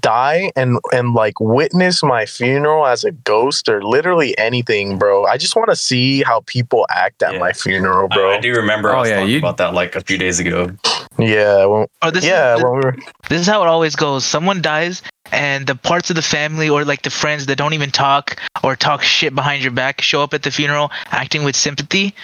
die 0.00 0.50
and 0.56 0.78
and 0.92 1.14
like 1.14 1.38
witness 1.40 2.02
my 2.02 2.26
funeral 2.26 2.86
as 2.86 3.04
a 3.04 3.12
ghost 3.12 3.68
or 3.68 3.82
literally 3.82 4.36
anything, 4.38 4.98
bro. 4.98 5.24
I 5.24 5.36
just 5.38 5.56
want 5.56 5.70
to 5.70 5.76
see 5.76 6.22
how 6.22 6.40
people 6.46 6.86
act 6.90 7.22
at 7.22 7.32
Yeah. 7.34 7.38
my 7.38 7.52
funeral, 7.52 8.08
bro. 8.08 8.30
I 8.36 8.40
do 8.40 8.52
remember 8.54 8.90
I 8.90 8.96
Oh, 8.96 9.00
was 9.00 9.08
yeah, 9.08 9.16
talking 9.20 9.32
you- 9.32 9.38
about 9.38 9.56
that 9.56 9.72
like 9.74 9.96
a 9.96 10.00
few 10.02 10.18
days 10.18 10.38
ago. 10.38 10.70
Yeah, 11.18 11.64
well, 11.66 11.86
Oh, 12.02 12.10
this 12.10 12.24
yeah. 12.24 12.56
is, 12.56 12.62
When 12.62 12.72
we 12.72 12.78
were, 12.80 12.96
this 13.28 13.40
is 13.40 13.46
how 13.46 13.62
it 13.62 13.66
always 13.68 13.96
goes. 13.96 14.24
Someone 14.24 14.62
dies, 14.62 15.02
and 15.32 15.66
the 15.66 15.74
parts 15.74 16.10
of 16.10 16.16
the 16.16 16.22
family 16.22 16.68
or 16.68 16.84
like 16.84 17.02
the 17.02 17.10
friends 17.10 17.46
that 17.46 17.56
don't 17.56 17.74
even 17.74 17.90
talk 17.90 18.40
or 18.62 18.76
talk 18.76 19.02
shit 19.02 19.34
behind 19.34 19.62
your 19.62 19.72
back 19.72 20.00
show 20.00 20.22
up 20.22 20.32
at 20.34 20.42
the 20.42 20.50
funeral 20.50 20.90
acting 21.10 21.44
with 21.44 21.56
sympathy 21.56 22.14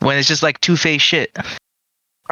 when 0.00 0.18
it's 0.18 0.28
just 0.28 0.42
like 0.42 0.60
two 0.60 0.76
faced 0.76 1.04
shit. 1.04 1.36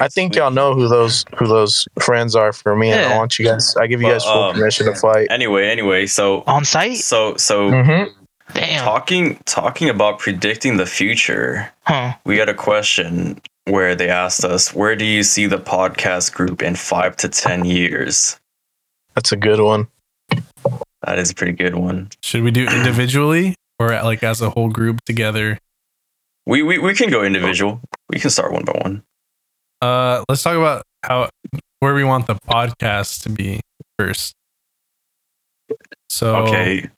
I 0.00 0.06
think 0.08 0.37
y'all 0.37 0.50
know 0.52 0.75
who 0.75 0.87
those 0.87 1.25
who 1.37 1.46
those 1.48 1.87
friends 2.00 2.37
are 2.37 2.52
for 2.52 2.76
me, 2.76 2.92
and 2.92 3.00
I 3.12 3.16
want 3.16 3.38
you 3.38 3.44
guys. 3.46 3.75
I 3.76 3.87
give 3.88 4.00
you 4.00 4.06
Well, 4.06 4.14
guys 4.14 4.25
full 4.25 4.42
um, 4.44 4.54
permission 4.54 4.87
to 4.87 4.94
fight. 4.94 5.26
Anyway, 5.30 5.66
anyway, 5.68 6.06
so 6.06 6.44
On 6.46 6.64
site? 6.64 6.98
so 6.98 7.37
so 7.37 7.70
Mhm. 7.70 8.12
Damn. 8.54 8.82
Talking 8.84 9.38
talking 9.44 9.88
about 9.90 10.18
predicting 10.20 10.76
the 10.78 10.87
future, 10.87 11.70
Huh. 11.82 12.14
we 12.25 12.37
got 12.37 12.48
a 12.48 12.54
question 12.54 13.40
where 13.68 13.94
they 13.94 14.08
asked 14.08 14.44
us, 14.44 14.75
"Where 14.75 14.96
do 14.96 15.04
you 15.04 15.22
see 15.22 15.46
the 15.46 15.58
podcast 15.58 16.32
group 16.32 16.62
in 16.62 16.75
five 16.76 17.16
to 17.18 17.28
ten 17.28 17.64
years?" 17.64 18.38
That's 19.14 19.32
a 19.32 19.37
good 19.37 19.60
one. 19.60 19.88
That 21.06 21.18
is 21.18 21.30
a 21.30 21.34
pretty 21.34 21.52
good 21.52 21.75
one. 21.76 22.08
Should 22.22 22.42
we 22.42 22.50
do 22.50 22.66
individually 22.66 23.54
or 23.78 23.88
like 24.02 24.22
as 24.22 24.40
a 24.42 24.50
whole 24.50 24.68
group 24.68 25.00
together? 25.04 25.58
We 26.46 26.62
we, 26.62 26.78
we 26.78 26.94
can 26.94 27.10
go 27.10 27.22
individual. 27.22 27.80
We 28.10 28.18
can 28.18 28.30
start 28.30 28.52
one 28.52 28.64
by 28.64 28.72
one. 28.82 29.02
Uh, 29.80 30.25
let's 30.28 30.42
talk 30.42 30.56
about 30.56 30.82
how 31.04 31.28
where 31.80 31.94
we 31.94 32.02
want 32.04 32.26
the 32.26 32.34
podcast 32.34 33.22
to 33.22 33.28
be 33.30 33.60
first. 33.98 34.34
So 36.10 36.37
Okay. 36.46 36.88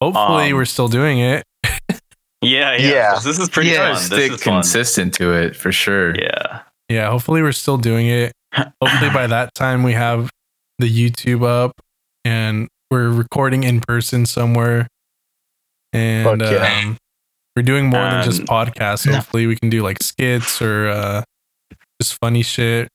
hopefully 0.00 0.50
um, 0.50 0.56
we're 0.56 0.64
still 0.64 0.88
doing 0.88 1.18
it. 1.18 1.44
Yeah, 2.42 2.76
yeah. 2.76 2.90
Yeah. 2.90 3.18
This 3.24 3.38
is 3.38 3.48
pretty 3.48 3.70
Yeah, 3.70 3.78
fun. 3.78 3.94
This 3.94 4.06
Stick 4.06 4.32
is 4.32 4.42
fun. 4.42 4.54
consistent 4.54 5.14
to 5.14 5.32
it 5.32 5.56
for 5.56 5.72
sure. 5.72 6.14
Yeah. 6.16 6.60
Yeah, 6.88 7.10
hopefully 7.10 7.40
we're 7.42 7.52
still 7.52 7.78
doing 7.78 8.06
it. 8.08 8.32
Hopefully 8.54 9.10
by 9.14 9.26
that 9.28 9.54
time 9.54 9.82
we 9.82 9.92
have 9.92 10.28
the 10.78 10.86
YouTube 10.86 11.42
up 11.44 11.72
and 12.24 12.68
we're 12.90 13.08
recording 13.10 13.64
in 13.64 13.80
person 13.80 14.26
somewhere. 14.26 14.88
And 15.92 16.40
Fuck 16.40 16.50
yeah. 16.50 16.82
um, 16.84 16.96
we're 17.56 17.62
doing 17.62 17.86
more 17.86 18.00
than 18.02 18.24
just 18.24 18.42
podcasts. 18.42 19.10
Hopefully 19.10 19.46
we 19.46 19.56
can 19.56 19.70
do 19.70 19.82
like 19.82 20.02
skits 20.02 20.60
or 20.60 20.88
uh, 20.88 21.22
just 22.00 22.18
funny 22.20 22.42
shit. 22.42 22.88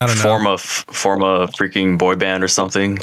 I 0.00 0.06
don't 0.06 0.16
know. 0.16 0.22
Form 0.22 0.46
a 0.46 0.54
f- 0.54 0.84
form 0.90 1.22
a 1.22 1.46
freaking 1.48 1.96
boy 1.98 2.16
band 2.16 2.42
or 2.44 2.48
something. 2.48 2.98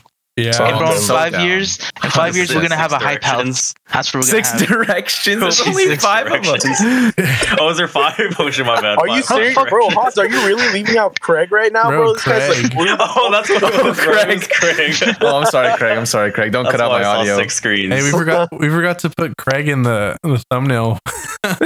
Yeah. 0.46 0.52
So- 0.52 0.66
Hey, 0.66 0.72
in 0.96 0.98
so 1.02 1.14
five 1.14 1.32
down. 1.34 1.46
years, 1.46 1.80
in 2.04 2.10
five 2.12 2.36
years, 2.36 2.54
we're 2.54 2.62
gonna 2.62 2.76
have 2.76 2.92
a 2.92 3.00
hype 3.00 3.24
house. 3.24 3.74
That's 3.92 4.14
what 4.14 4.24
we're 4.26 4.32
gonna 4.32 4.46
Six 4.46 4.52
have. 4.52 4.68
directions. 4.68 5.42
There's 5.42 5.58
Six 5.58 5.70
only 5.70 5.96
five 5.98 6.28
of 6.28 6.42
directions. 6.42 6.80
us. 6.82 7.56
Oh, 7.60 7.70
is 7.70 7.78
there 7.78 7.88
five? 7.88 8.16
Oh, 8.40 8.50
shit, 8.50 8.66
my 8.66 8.80
bad. 8.82 8.98
Are 9.00 9.08
you 9.08 9.16
Five- 9.22 9.26
five 9.26 9.54
serious, 9.54 9.70
bro? 9.70 9.90
Hans, 9.90 10.18
are 10.18 10.28
you 10.28 10.46
really 10.48 10.68
leaving 10.74 10.98
out 10.98 11.20
Craig 11.20 11.52
right 11.52 11.72
now, 11.74 11.90
Bro, 11.90 12.00
bro? 12.04 12.14
This 12.14 12.24
guy's 12.24 12.64
like, 12.64 12.72
Craig. 12.76 12.98
Oh, 13.00 13.30
that's 13.32 13.50
what 13.50 13.64
it 13.64 13.84
was. 13.84 13.98
bro. 13.98 14.14
It 14.20 14.28
was 14.28 14.48
Craig. 14.48 14.96
Craig. 15.00 15.16
oh, 15.22 15.40
I'm 15.40 15.46
sorry, 15.48 15.76
Craig. 15.78 15.98
I'm 15.98 16.06
sorry, 16.06 16.32
Craig. 16.32 16.52
Don't 16.52 16.64
That's 16.66 16.78
cut 16.78 16.82
out 16.86 16.92
my 16.92 17.00
I 17.00 17.04
saw 17.04 17.20
audio. 17.20 17.38
Six 17.38 17.56
screens. 17.56 17.94
Hey, 17.94 18.04
we 18.04 18.12
forgot 18.12 18.50
we 18.58 18.70
forgot 18.70 19.00
to 19.00 19.10
put 19.10 19.36
Craig 19.38 19.68
in 19.68 19.84
the, 19.84 20.16
the 20.24 20.42
thumbnail. 20.52 21.00
Oh, 21.44 21.58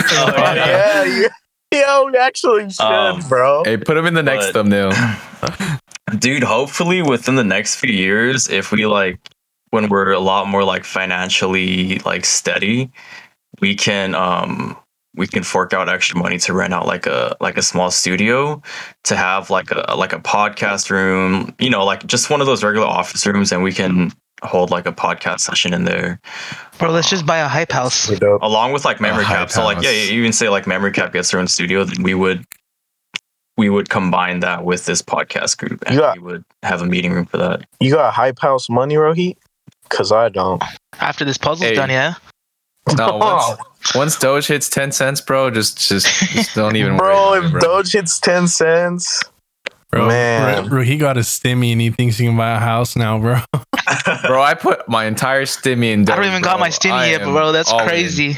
yeah, 0.56 1.04
you, 1.04 1.30
yo, 1.74 2.08
you 2.08 2.18
actually 2.18 2.70
should, 2.70 2.82
Um, 2.82 3.22
bro. 3.28 3.64
Hey, 3.64 3.78
put 3.78 3.98
him 3.98 4.06
in 4.06 4.14
the 4.14 4.24
next 4.24 4.48
But- 4.48 4.54
thumbnail. 4.54 4.92
dude 6.20 6.44
hopefully 6.44 7.02
within 7.02 7.36
the 7.36 7.44
next 7.44 7.76
few 7.78 7.92
years 7.92 8.48
if 8.50 8.72
we 8.72 8.86
like 8.86 9.18
when 9.72 9.90
we're 9.90 10.12
a 10.12 10.20
lot 10.20 10.48
more 10.48 10.64
like 10.64 10.84
financially 10.84 11.98
like 12.00 12.24
steady 12.24 12.92
we 13.62 13.74
can 13.74 14.14
um 14.14 14.78
we 15.16 15.26
can 15.26 15.42
fork 15.42 15.74
out 15.74 15.90
extra 15.90 16.18
money 16.18 16.38
to 16.38 16.54
rent 16.54 16.72
out 16.74 16.86
like 16.86 17.08
a 17.08 17.36
like 17.42 17.58
a 17.58 17.64
small 17.64 17.90
studio 17.90 18.62
to 19.04 19.16
have 19.16 19.50
like 19.50 19.72
a 19.72 19.96
like 19.98 20.14
a 20.14 20.20
podcast 20.20 20.92
room 20.92 21.56
you 21.58 21.70
know 21.70 21.84
like 21.84 22.06
just 22.06 22.30
one 22.30 22.42
of 22.42 22.48
those 22.48 22.64
regular 22.64 22.86
office 22.88 23.26
rooms 23.26 23.52
and 23.52 23.64
we 23.64 23.72
can 23.72 24.12
hold 24.46 24.72
like 24.72 24.86
a 24.86 24.92
podcast 24.92 25.40
session 25.42 25.74
in 25.74 25.86
there 25.86 26.20
Bro, 26.80 26.92
let's 26.92 27.10
just 27.10 27.22
um, 27.24 27.28
buy 27.28 27.38
a 27.38 27.48
hype 27.48 27.72
house. 27.72 28.10
Along 28.10 28.74
with 28.74 28.84
like 28.86 29.00
memory 29.00 29.24
hype 29.24 29.38
cap 29.38 29.52
so 29.52 29.64
like 29.64 29.82
yeah 29.82 29.92
you 29.92 30.20
even 30.20 30.34
say 30.34 30.50
like 30.50 30.68
memory 30.68 30.92
cap 30.92 31.14
gets 31.14 31.32
their 31.32 31.40
own 31.40 31.48
studio 31.48 31.84
then 31.84 32.04
we 32.04 32.14
would 32.14 32.46
we 33.58 33.70
would 33.70 33.90
combine 33.90 34.40
that 34.40 34.66
with 34.66 34.86
this 34.86 35.02
podcast 35.02 35.58
group 35.58 35.84
and 35.86 35.96
Yeah. 36.00 36.14
we 36.14 36.20
would 36.20 36.44
have 36.64 36.82
a 36.82 36.86
meeting 36.86 37.12
room 37.14 37.26
for 37.26 37.38
that 37.38 37.66
You 37.80 37.92
got 37.92 38.14
hype 38.14 38.40
house 38.40 38.70
money, 38.70 38.96
Rohit? 38.96 39.38
Cause 39.90 40.12
I 40.12 40.30
don't. 40.30 40.64
After 41.00 41.24
this 41.24 41.38
puzzle's 41.38 41.70
Hey. 41.70 41.76
done, 41.76 41.90
yeah. 41.92 42.16
No, 42.98 43.18
once, 43.18 43.60
once 43.96 44.18
Doge 44.18 44.48
hits 44.48 44.70
ten 44.70 44.92
cents, 44.92 45.22
bro, 45.22 45.52
just 45.52 45.88
just, 45.88 46.08
just 46.32 46.56
don't 46.56 46.76
even 46.76 46.98
bro, 46.98 47.32
worry. 47.32 47.40
if 47.40 47.46
it, 47.46 47.52
bro. 47.52 47.62
Doge 47.62 47.92
hits 47.92 48.20
ten 48.20 48.48
cents, 48.48 49.22
Bro, 49.94 50.08
Man. 50.08 50.62
bro, 50.64 50.70
bro, 50.70 50.82
he 50.84 50.98
got 50.98 51.18
a 51.18 51.22
stimmy 51.22 51.72
and 51.72 51.80
he 51.80 51.90
thinks 51.92 52.18
he 52.18 52.26
can 52.26 52.36
buy 52.36 52.56
a 52.56 52.60
house 52.60 52.96
now, 52.96 53.20
bro. 53.20 53.40
bro, 54.28 54.42
I 54.42 54.56
put 54.56 54.88
my 54.90 55.06
entire 55.06 55.44
stimmy 55.44 55.92
in. 55.92 56.02
I 56.02 56.16
don't 56.16 56.18
Doge, 56.18 56.26
even 56.28 56.42
got 56.42 56.60
my 56.60 56.70
stimmy 56.70 56.92
I 56.94 57.10
yet, 57.12 57.22
am 57.22 57.34
bro. 57.34 57.52
That's 57.52 57.72
all 57.72 57.82
in. 57.82 57.88
crazy. 57.88 58.36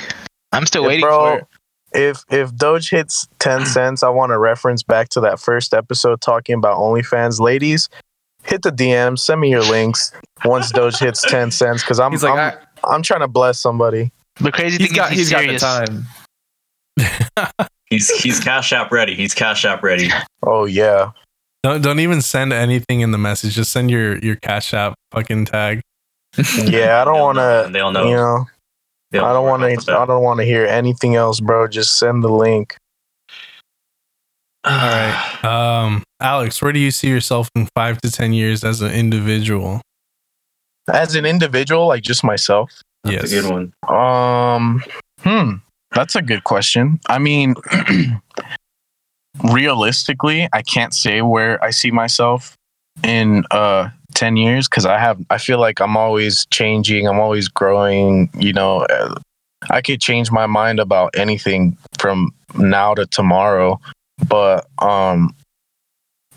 I'm 0.52 0.66
still 0.66 0.82
Yeah, 0.84 0.88
waiting 0.90 1.06
bro. 1.06 1.18
for 1.18 1.38
it. 1.38 1.48
if 1.94 2.24
if 2.30 2.56
Doge 2.56 2.90
hits 2.90 3.28
ten 3.40 3.66
cents, 3.66 4.04
I 4.04 4.10
want 4.10 4.32
to 4.32 4.38
reference 4.38 4.84
back 4.84 5.10
to 5.10 5.22
that 5.22 5.40
first 5.40 5.74
episode 5.74 6.20
talking 6.22 6.56
about 6.56 6.78
OnlyFans. 6.78 7.40
Ladies, 7.40 7.90
hit 8.44 8.62
the 8.62 8.72
DM, 8.72 9.18
send 9.18 9.40
me 9.40 9.50
your 9.50 9.64
links 9.64 10.12
once 10.44 10.72
Doge 10.72 10.98
hits 10.98 11.22
ten 11.22 11.52
cents, 11.52 11.84
because 11.84 12.00
I'm 12.00 12.12
like, 12.14 12.24
I'm, 12.24 12.38
I, 12.38 12.58
I'm 12.96 13.02
trying 13.02 13.22
to 13.22 13.28
bless 13.30 13.60
somebody. 13.60 14.12
The 14.42 14.52
crazy 14.52 14.78
he's 14.78 14.88
thing 14.90 14.96
got 14.98 15.12
is 15.14 15.18
he's, 15.20 15.30
he's 15.30 15.60
got 15.60 15.88
the 15.88 15.96
time. 17.48 17.60
He's 17.90 18.10
he's 18.24 18.40
cash 18.40 18.74
app 18.74 18.92
ready. 18.92 19.14
He's 19.14 19.36
cash 19.36 19.64
app 19.64 19.84
ready. 19.84 20.10
Oh 20.42 20.66
yeah, 20.66 21.12
Don't 21.66 21.82
don't 21.82 22.00
even 22.00 22.22
send 22.22 22.54
anything 22.54 23.00
in 23.00 23.10
the 23.10 23.18
message. 23.18 23.56
Just 23.56 23.72
send 23.72 23.90
your 23.90 24.20
your 24.20 24.36
cash 24.36 24.72
app 24.72 24.94
fucking 25.10 25.46
tag. 25.46 25.82
yeah. 26.64 27.02
I 27.02 27.06
don't 27.06 27.20
want 27.20 27.40
to. 27.40 27.72
They'll 27.74 27.92
know. 27.92 28.08
You 28.08 28.16
know, 28.16 28.46
They'll 29.10 29.26
I 29.26 29.34
don't 29.34 29.48
want 29.48 29.64
right 29.64 29.76
off 29.76 29.86
the 29.86 29.94
to. 29.94 29.98
I 29.98 30.06
don't 30.06 30.22
want 30.22 30.40
to 30.42 30.46
hear 30.46 30.68
anything 30.68 31.16
else, 31.16 31.40
bro. 31.40 31.68
Just 31.68 31.98
send 31.98 32.24
the 32.24 32.30
link. 32.30 32.78
All 34.64 34.74
right. 34.74 35.44
Um, 35.44 36.04
Alex, 36.22 36.62
where 36.62 36.72
do 36.72 36.78
you 36.78 36.92
see 36.92 37.10
yourself 37.10 37.50
in 37.56 37.68
five 37.74 38.00
to 38.02 38.12
ten 38.12 38.32
years 38.32 38.64
as 38.64 38.82
an 38.82 38.92
individual? 38.92 39.82
As 40.94 41.16
an 41.16 41.26
individual, 41.26 41.88
like 41.88 42.04
just 42.04 42.24
myself. 42.24 42.70
That's 43.06 43.32
yes. 43.32 43.32
a 43.32 43.42
good 43.42 43.52
one. 43.52 43.74
Um, 43.90 44.84
hmm, 45.22 45.54
that's 45.96 46.16
a 46.16 46.22
good 46.22 46.44
question. 46.44 47.00
I 47.10 47.18
mean, 47.18 47.56
realistically, 49.44 50.48
I 50.54 50.62
can't 50.62 50.94
say 50.94 51.22
where 51.22 51.64
I 51.64 51.72
see 51.72 51.92
myself 51.92 52.56
in 53.04 53.44
uh 53.52 53.90
10 54.14 54.38
years 54.38 54.68
cuz 54.68 54.86
I 54.86 54.98
have 54.98 55.20
I 55.30 55.38
feel 55.38 55.60
like 55.60 55.82
I'm 55.82 55.98
always 55.98 56.46
changing, 56.52 57.08
I'm 57.08 57.20
always 57.20 57.48
growing, 57.50 58.30
you 58.38 58.54
know, 58.54 58.86
I 59.70 59.82
could 59.82 60.00
change 60.00 60.32
my 60.32 60.46
mind 60.48 60.80
about 60.80 61.16
anything 61.18 61.78
from 62.00 62.34
now 62.56 62.94
to 62.94 63.06
tomorrow, 63.06 63.80
but 64.28 64.68
um 64.80 65.36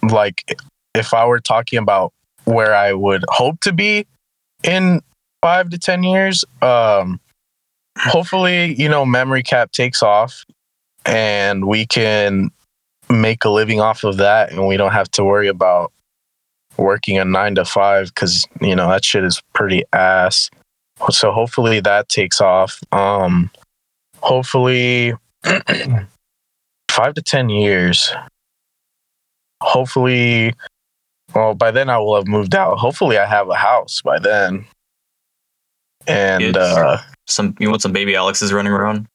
like 0.03 0.57
if 0.95 1.15
I 1.15 1.25
were 1.27 1.41
talking 1.41 1.79
about 1.79 2.13
where 2.45 2.75
I 2.75 2.93
would 2.93 3.25
hope 3.29 3.61
to 3.61 3.73
be 3.73 4.07
in 4.65 5.01
5 5.43 5.71
to 5.71 5.79
10 5.79 6.03
years, 6.03 6.45
um 6.63 7.21
hopefully, 7.99 8.75
you 8.75 8.89
know, 8.89 9.05
memory 9.07 9.43
cap 9.43 9.71
takes 9.73 10.03
off 10.03 10.45
and 11.05 11.67
we 11.67 11.87
can 11.87 12.51
make 13.11 13.45
a 13.45 13.51
living 13.51 13.81
off 13.81 14.05
of 14.05 14.19
that 14.19 14.53
and 14.53 14.67
we 14.67 14.77
don't 14.77 14.93
have 14.93 15.11
to 15.13 15.25
worry 15.25 15.49
about 15.49 15.93
working 16.77 17.19
a 17.19 17.25
nine 17.25 17.55
to 17.57 17.65
five 17.65 18.09
because 18.09 18.47
you 18.61 18.75
know 18.75 18.89
that 18.89 19.05
shit 19.05 19.25
is 19.25 19.43
pretty 19.55 19.83
ass. 19.93 20.51
So 21.11 21.33
hopefully 21.33 21.81
that 21.81 22.09
takes 22.09 22.41
off. 22.41 22.81
Um 22.93 23.51
hopefully 24.19 25.15
five 26.91 27.15
to 27.15 27.23
ten 27.23 27.49
years. 27.49 28.13
Hopefully 29.63 30.55
well 31.35 31.55
by 31.55 31.71
then 31.71 31.91
I 31.91 31.99
will 31.99 32.17
have 32.17 32.29
moved 32.29 32.55
out. 32.55 32.79
Hopefully 32.79 33.19
I 33.19 33.27
have 33.27 33.49
a 33.49 33.55
house 33.57 34.03
by 34.03 34.19
then. 34.19 34.67
And 36.07 36.57
uh 36.57 36.99
Some 37.27 37.57
you 37.59 37.69
want 37.71 37.83
some 37.83 37.93
baby 37.93 38.15
Alexes 38.15 38.53
running 38.53 38.73
around? 38.73 39.07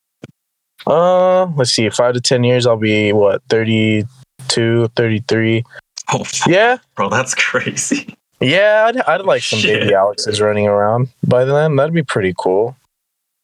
Uh, 0.85 1.45
let's 1.55 1.71
see. 1.71 1.89
Five 1.89 2.13
to 2.15 2.21
ten 2.21 2.43
years, 2.43 2.65
I'll 2.67 2.77
be 2.77 3.13
what 3.13 3.41
32, 3.49 4.87
33. 4.95 5.63
Oh, 6.11 6.23
Yeah, 6.47 6.77
bro, 6.95 7.09
that's 7.09 7.33
crazy. 7.35 8.15
yeah. 8.41 8.85
I'd, 8.87 8.97
I'd 9.01 9.21
like 9.25 9.41
some 9.43 9.59
Shit. 9.59 9.81
baby 9.81 9.93
Alexes 9.93 10.41
running 10.41 10.67
around 10.67 11.07
by 11.25 11.45
then. 11.45 11.75
That'd 11.77 11.93
be 11.93 12.03
pretty 12.03 12.33
cool. 12.37 12.75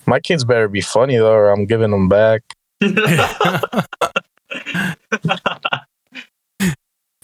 My 0.05 0.19
kids 0.19 0.43
better 0.43 0.67
be 0.67 0.81
funny 0.81 1.15
though, 1.17 1.31
or 1.33 1.49
I'm 1.51 1.65
giving 1.65 1.91
them 1.91 2.09
back. 2.09 2.41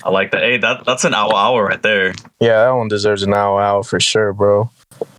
I 0.03 0.10
like 0.12 0.31
that. 0.31 0.41
Hey, 0.41 0.57
that 0.57 0.86
that's 0.86 1.03
an 1.03 1.13
hour 1.13 1.36
hour 1.36 1.63
right 1.65 1.81
there. 1.81 2.13
Yeah, 2.39 2.65
that 2.65 2.72
one 2.72 2.88
deserves 2.89 3.24
an 3.24 3.34
hour 3.34 3.60
out 3.62 3.86
for 3.88 4.00
sure, 4.00 4.34
bro. 4.34 4.69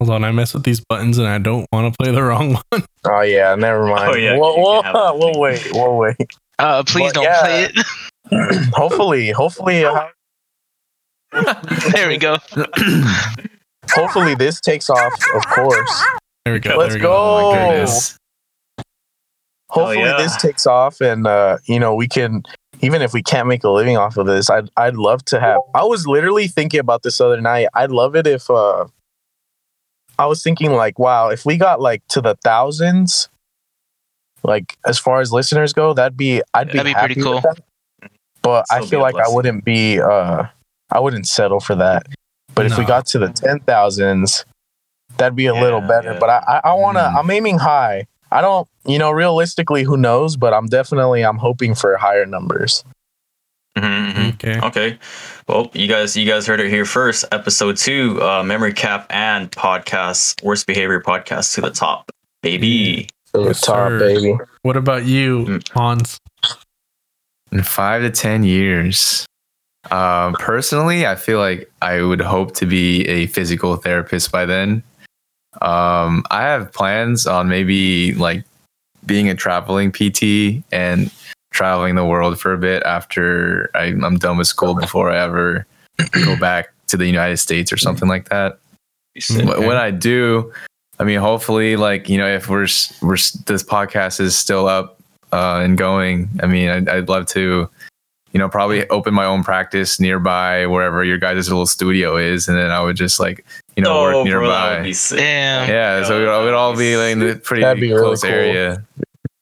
Hold 0.06 0.22
on, 0.22 0.24
I 0.24 0.30
mess 0.30 0.54
with 0.54 0.62
these 0.62 0.80
buttons 0.88 1.18
and 1.18 1.26
I 1.26 1.38
don't 1.38 1.66
want 1.72 1.92
to 1.92 1.96
play 2.00 2.12
the 2.12 2.22
wrong 2.22 2.54
one. 2.70 2.84
Oh 3.04 3.20
yeah, 3.22 3.54
never 3.56 3.86
mind. 3.86 4.12
Oh, 4.12 4.16
yeah, 4.16 4.38
we'll, 4.38 4.56
we'll, 4.56 4.82
can 4.82 4.94
we'll 5.18 5.32
wait. 5.40 5.68
We'll 5.72 5.96
wait. 5.96 6.16
Uh, 6.60 6.84
please 6.84 7.12
But 7.12 7.14
don't 7.14 7.24
yeah. 7.24 7.40
play 7.40 7.64
it. 8.30 8.68
hopefully, 8.74 9.30
hopefully, 9.30 9.84
uh, 9.84 10.06
there 11.92 12.08
we 12.08 12.18
go. 12.18 12.36
hopefully 13.90 14.36
this 14.36 14.60
takes 14.60 14.88
off. 14.88 15.12
Of 15.34 15.46
course. 15.48 16.04
There 16.44 16.54
we 16.54 16.60
go. 16.60 16.76
Let's 16.76 16.94
there 16.94 16.98
we 16.98 17.02
go. 17.02 17.08
go. 17.08 17.16
Oh 17.16 17.52
my 17.52 17.68
goodness. 17.70 18.16
hopefully 19.68 19.98
yeah. 19.98 20.16
this 20.18 20.36
takes 20.40 20.66
off 20.66 21.00
and 21.00 21.26
uh 21.26 21.58
you 21.66 21.80
know 21.80 21.94
we 21.94 22.06
can 22.06 22.42
even 22.80 23.02
if 23.02 23.12
we 23.12 23.22
can't 23.22 23.48
make 23.48 23.64
a 23.64 23.68
living 23.68 23.96
off 23.96 24.16
of 24.16 24.26
this 24.26 24.48
i'd 24.48 24.68
i'd 24.76 24.94
love 24.94 25.24
to 25.24 25.40
have 25.40 25.58
i 25.74 25.82
was 25.82 26.06
literally 26.06 26.46
thinking 26.46 26.78
about 26.78 27.02
this 27.02 27.20
other 27.20 27.40
night 27.40 27.66
i'd 27.74 27.90
love 27.90 28.14
it 28.14 28.26
if 28.28 28.48
uh 28.48 28.84
I 30.18 30.26
was 30.26 30.42
thinking 30.42 30.72
like, 30.72 30.98
wow, 30.98 31.28
if 31.28 31.44
we 31.44 31.56
got 31.56 31.80
like 31.80 32.06
to 32.08 32.20
the 32.20 32.36
thousands, 32.42 33.28
like 34.42 34.76
as 34.86 34.98
far 34.98 35.20
as 35.20 35.32
listeners 35.32 35.72
go, 35.72 35.92
that'd 35.94 36.16
be 36.16 36.42
I'd 36.54 36.68
be, 36.70 36.78
That'd 36.78 36.94
be 36.94 36.98
pretty 36.98 37.20
cool. 37.22 37.40
that. 37.40 37.58
But 38.42 38.64
I 38.70 38.76
Still 38.76 38.84
be 38.86 38.90
feel 38.90 39.00
a 39.00 39.02
like 39.02 39.16
I 39.16 39.28
wouldn't 39.28 39.64
be 39.64 40.00
uh 40.00 40.44
I 40.90 41.00
wouldn't 41.00 41.26
settle 41.26 41.60
for 41.60 41.74
that. 41.76 42.06
But 42.54 42.66
if 42.66 42.78
we 42.78 42.84
got 42.84 43.06
to 43.06 43.18
the 43.18 43.28
ten 43.28 43.60
thousands, 43.60 44.44
that'd 45.18 45.36
be 45.36 45.46
a 45.46 45.54
little 45.54 45.80
better. 45.80 46.12
yeah. 46.12 46.18
But 46.18 46.30
I 46.30 46.42
I, 46.64 46.70
I 46.70 46.72
wanna 46.74 47.00
Mm. 47.00 47.18
I'm 47.18 47.30
aiming 47.30 47.58
high. 47.58 48.06
I 48.30 48.40
don't 48.40 48.68
you 48.84 48.98
know, 48.98 49.10
realistically 49.10 49.82
who 49.82 49.96
knows, 49.96 50.36
but 50.36 50.54
I'm 50.54 50.66
definitely 50.66 51.24
I'm 51.24 51.38
hoping 51.38 51.74
for 51.74 51.96
higher 51.96 52.24
numbers. 52.24 52.84
Mhm, 53.76 54.12
mhm. 54.14 54.34
Okay. 54.34 54.58
Okay. 54.66 54.98
Well, 55.48 55.70
you 55.74 55.86
guys, 55.86 56.16
you 56.16 56.26
guys 56.26 56.46
heard 56.46 56.60
it 56.60 56.70
here 56.70 56.84
first. 56.86 57.24
Episode 57.30 57.76
two, 57.76 58.20
uh, 58.22 58.42
memory 58.42 58.72
cap 58.72 59.06
and 59.10 59.50
podcast, 59.52 60.42
worst 60.42 60.66
behavior 60.66 61.00
podcast 61.00 61.54
to 61.54 61.60
the 61.60 61.70
top, 61.70 62.10
baby. 62.42 63.08
To 63.34 63.40
the 63.40 63.46
Yes, 63.48 63.60
top, 63.60 63.88
sir. 63.90 63.98
baby. 63.98 64.34
What 64.62 64.76
about 64.76 65.04
you, 65.04 65.44
Mm. 65.44 65.68
Hans? 65.74 66.18
In 67.52 67.62
five 67.62 68.02
to 68.02 68.10
ten 68.10 68.42
years. 68.44 69.26
Um, 69.90 70.34
personally, 70.34 71.06
I 71.06 71.14
feel 71.14 71.38
like 71.38 71.70
I 71.82 72.00
would 72.02 72.20
hope 72.20 72.54
to 72.56 72.66
be 72.66 73.06
a 73.06 73.26
physical 73.26 73.76
therapist 73.76 74.32
by 74.32 74.44
then. 74.46 74.82
Um, 75.62 76.24
I 76.30 76.42
have 76.42 76.72
plans 76.72 77.26
on 77.26 77.48
maybe 77.48 78.14
like 78.14 78.42
being 79.04 79.28
a 79.28 79.34
traveling 79.34 79.92
PT 79.92 80.64
and 80.72 81.10
traveling 81.56 81.94
the 81.94 82.04
world 82.04 82.38
for 82.38 82.52
a 82.52 82.58
bit 82.58 82.82
after 82.84 83.70
I, 83.74 83.84
I'm 83.86 84.18
done 84.18 84.36
with 84.36 84.46
school 84.46 84.74
before 84.74 85.10
I 85.10 85.16
ever 85.18 85.66
go 86.24 86.36
back 86.40 86.68
to 86.88 86.96
the 86.96 87.06
United 87.06 87.38
States 87.38 87.72
or 87.72 87.76
something 87.78 88.08
like 88.08 88.28
that. 88.28 88.58
You 89.14 89.22
said- 89.22 89.46
When 89.46 89.76
I 89.76 89.90
do, 89.90 90.52
I 91.00 91.04
mean, 91.04 91.18
hopefully, 91.18 91.76
like 91.76 92.08
you 92.08 92.18
know, 92.18 92.28
if 92.28 92.48
we're 92.48 92.68
we're 93.02 93.16
this 93.46 93.62
podcast 93.62 94.20
is 94.20 94.36
still 94.36 94.68
up 94.68 94.98
uh, 95.32 95.60
and 95.64 95.76
going, 95.78 96.28
I 96.42 96.46
mean, 96.46 96.68
I'd, 96.68 96.88
I'd 96.88 97.08
love 97.08 97.26
to, 97.28 97.68
you 98.32 98.38
know, 98.38 98.48
probably 98.48 98.88
open 98.90 99.12
my 99.14 99.24
own 99.24 99.42
practice 99.42 99.98
nearby 99.98 100.66
wherever 100.66 101.02
your 101.04 101.18
guys' 101.18 101.48
little 101.48 101.66
studio 101.66 102.16
is, 102.16 102.48
and 102.48 102.56
then 102.56 102.70
I 102.70 102.80
would 102.82 102.96
just 102.96 103.18
like 103.20 103.44
you 103.76 103.82
know 103.82 103.92
Oh, 103.92 104.02
work 104.02 104.12
bro, 104.12 104.24
that 104.24 104.28
nearby. 104.30 104.76
would 104.76 104.84
be 104.84 104.92
sick. 104.94 105.18
Damn. 105.18 105.68
yeah, 105.68 106.04
so 106.04 106.18
it 106.22 106.44
would 106.44 106.54
all 106.54 106.76
be 106.76 106.96
like 106.96 107.12
in 107.12 107.18
the 107.20 107.36
pretty 107.36 107.62
That'd 107.62 107.80
be 107.80 107.88
really 107.92 108.02
close 108.04 108.22
cool. 108.22 108.30
area. 108.30 108.82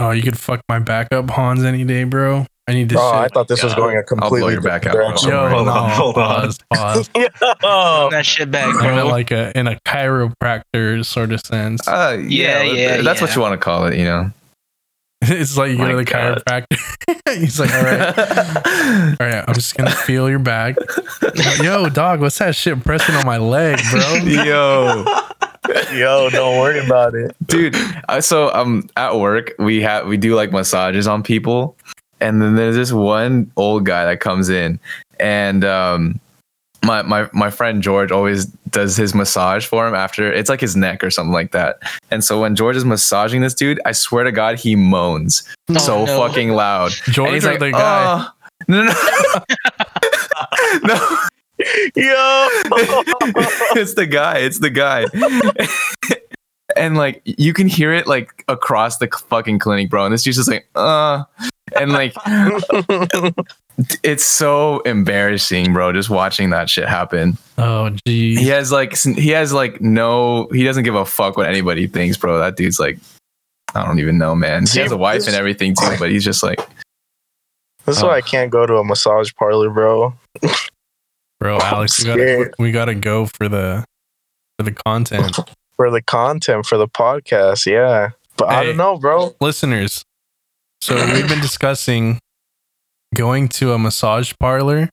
Oh, 0.05 0.11
you 0.11 0.23
could 0.23 0.39
fuck 0.39 0.61
my 0.69 0.79
back 0.79 1.13
up, 1.13 1.31
Hans, 1.31 1.65
any 1.65 1.83
day, 1.85 2.05
bro. 2.05 2.47
I 2.69 2.73
need 2.73 2.89
to. 2.91 2.99
Oh, 2.99 3.13
I 3.13 3.29
thought 3.29 3.49
this 3.49 3.63
was 3.63 3.75
going 3.75 3.97
a 3.97 4.03
completely 4.03 4.53
your 4.53 4.61
back 4.63 4.83
different 4.83 5.07
out. 5.15 5.21
direction. 5.21 5.31
Yo, 5.31 5.49
Hold 5.49 5.67
no, 5.67 5.73
on, 5.73 5.91
hold 5.91 6.17
on. 6.19 6.41
pause, 6.43 6.59
pause. 6.73 7.11
Yo. 7.17 8.09
that 8.11 8.25
shit 8.25 8.51
back, 8.51 8.73
bro. 8.75 9.07
like 9.07 9.31
a 9.31 9.57
in 9.59 9.67
a 9.67 9.79
chiropractor 9.87 11.05
sort 11.05 11.33
of 11.33 11.41
sense. 11.41 11.87
Uh, 11.87 12.19
yeah, 12.27 12.63
Yeah, 12.63 12.73
yeah, 12.97 13.03
that's 13.03 13.21
what 13.21 13.35
you 13.35 13.41
want 13.43 13.53
to 13.53 13.59
call 13.63 13.87
it, 13.87 13.97
you 13.99 14.05
know. 14.05 14.31
it's 15.23 15.57
like 15.57 15.71
you 15.73 15.77
go 15.79 15.89
to 15.91 15.97
the 15.97 16.05
God. 16.05 16.43
chiropractor. 16.47 17.39
He's 17.39 17.59
like, 17.59 17.73
all 17.75 17.83
right, 17.83 19.17
all 19.21 19.27
right, 19.27 19.45
I'm 19.47 19.55
just 19.55 19.75
gonna 19.77 19.91
feel 19.91 20.29
your 20.31 20.39
back. 20.39 20.77
Yo, 21.63 21.89
dog, 21.89 22.21
what's 22.21 22.39
that 22.39 22.55
shit 22.55 22.83
pressing 22.85 23.15
on 23.15 23.25
my 23.27 23.39
leg, 23.39 23.79
bro? 23.91 24.15
Yo. 24.17 25.05
Yo, 25.93 26.29
don't 26.31 26.59
worry 26.59 26.85
about 26.85 27.15
it. 27.15 27.35
dude 27.47 27.75
uh, 28.09 28.21
so 28.21 28.53
um 28.55 28.89
at 28.97 29.17
work 29.19 29.53
we 29.59 29.81
have 29.83 30.07
we 30.07 30.17
do 30.17 30.35
like 30.35 30.53
massages 30.53 31.07
on 31.07 31.23
people 31.23 31.77
and 32.21 32.41
then 32.43 32.55
there's 32.57 32.77
this 32.77 32.93
one 32.93 33.51
old 33.57 33.85
guy 33.87 34.05
that 34.05 34.21
comes 34.21 34.49
in 34.49 34.79
and 35.21 35.65
um 35.65 36.21
my 36.85 37.01
my 37.03 37.29
my 37.33 37.51
friend 37.51 37.83
George 37.83 38.13
always 38.13 38.45
does 38.71 38.97
his 38.97 39.15
massage 39.15 39.65
for 39.65 39.87
him 39.89 39.95
after 39.95 40.31
it's 40.31 40.51
like 40.51 40.61
his 40.61 40.77
neck 40.77 41.03
or 41.03 41.11
something 41.11 41.33
like 41.33 41.53
that. 41.53 41.79
And 42.11 42.23
so 42.25 42.41
when 42.41 42.55
George 42.57 42.77
is 42.77 42.85
massaging 42.85 43.41
this 43.41 43.55
dude, 43.55 43.81
I 43.87 43.93
swear 43.93 44.25
to 44.25 44.33
God, 44.33 44.59
he 44.59 44.77
moans 44.77 45.45
Oh, 45.71 45.79
so 45.79 46.05
no. 46.05 46.19
fucking 46.19 46.51
loud. 46.51 46.93
And 47.07 47.15
George 47.15 47.33
he's 47.33 47.47
like, 47.47 47.59
the 47.61 47.71
guy? 47.71 48.27
"Oh." 48.27 48.31
no, 48.69 48.83
no, 48.85 48.93
no. 50.85 51.19
Yo. 51.97 52.49
it's 53.77 53.95
the 53.95 54.07
guy. 54.07 54.39
It's 54.39 54.59
the 54.59 54.71
guy. 54.71 55.07
and 56.77 56.97
like 56.97 57.23
you 57.25 57.53
can 57.53 57.69
hear 57.69 57.93
it 57.93 58.07
like 58.07 58.45
across 58.49 58.99
the 58.99 59.09
fucking 59.29 59.59
clinic, 59.59 59.91
bro. 59.91 60.05
And 60.05 60.15
this 60.15 60.23
dude's 60.23 60.37
just 60.37 60.51
like, 60.51 60.67
uh, 60.75 61.25
and 61.77 61.93
like 61.93 62.15
it's 64.03 64.25
so 64.25 64.81
embarrassing, 64.81 65.73
bro. 65.73 65.93
Just 65.93 66.11
watching 66.11 66.51
that 66.51 66.69
shit 66.69 66.89
happen. 66.89 67.39
Oh, 67.59 67.91
geez. 68.07 68.39
He 68.39 68.49
has 68.49 68.73
like 68.73 68.97
he 68.97 69.31
has 69.31 69.53
like 69.53 69.81
no. 69.81 70.49
He 70.53 70.65
doesn't 70.65 70.85
give 70.85 70.95
a 70.95 71.05
fuck 71.05 71.37
what 71.37 71.49
anybody 71.49 71.87
thinks, 71.87 72.17
bro. 72.17 72.39
That 72.39 72.57
dude's 72.57 72.81
like, 72.81 72.99
I 73.75 73.85
don't 73.85 73.99
even 73.99 74.19
know, 74.19 74.35
man. 74.35 74.67
He 74.67 74.81
has 74.81 74.93
a 74.93 74.97
wife 74.97 75.27
and 75.27 75.37
everything 75.37 75.75
too, 75.75 75.97
but 75.99 76.11
he's 76.11 76.25
just 76.25 76.43
like, 76.43 76.61
That's 77.85 78.03
why 78.03 78.17
I 78.17 78.21
can't 78.21 78.51
go 78.51 78.67
to 78.67 78.77
a 78.77 78.85
massage 78.85 79.33
parlor, 79.35 79.71
bro. 79.71 80.15
bro, 81.45 81.59
Alex, 81.63 81.99
we 82.03 82.07
gotta, 82.07 82.51
we 82.59 82.73
gotta 82.73 82.95
go 82.95 83.27
for 83.27 83.49
the 83.51 83.85
for 84.59 84.63
the 84.65 84.73
content. 84.73 85.37
For 85.77 85.91
the 85.91 86.01
content 86.03 86.67
for 86.67 86.79
the 86.79 86.87
podcast, 86.87 87.67
yeah. 87.67 88.11
But 88.37 88.49
I 88.49 88.63
don't 88.63 88.77
know, 88.77 88.97
bro. 88.97 89.35
Listeners, 89.41 90.05
so 90.81 90.95
we've 91.13 91.29
been 91.29 91.41
discussing 91.41 92.21
going 93.13 93.49
to 93.49 93.73
a 93.73 93.79
massage 93.79 94.33
parlor 94.39 94.89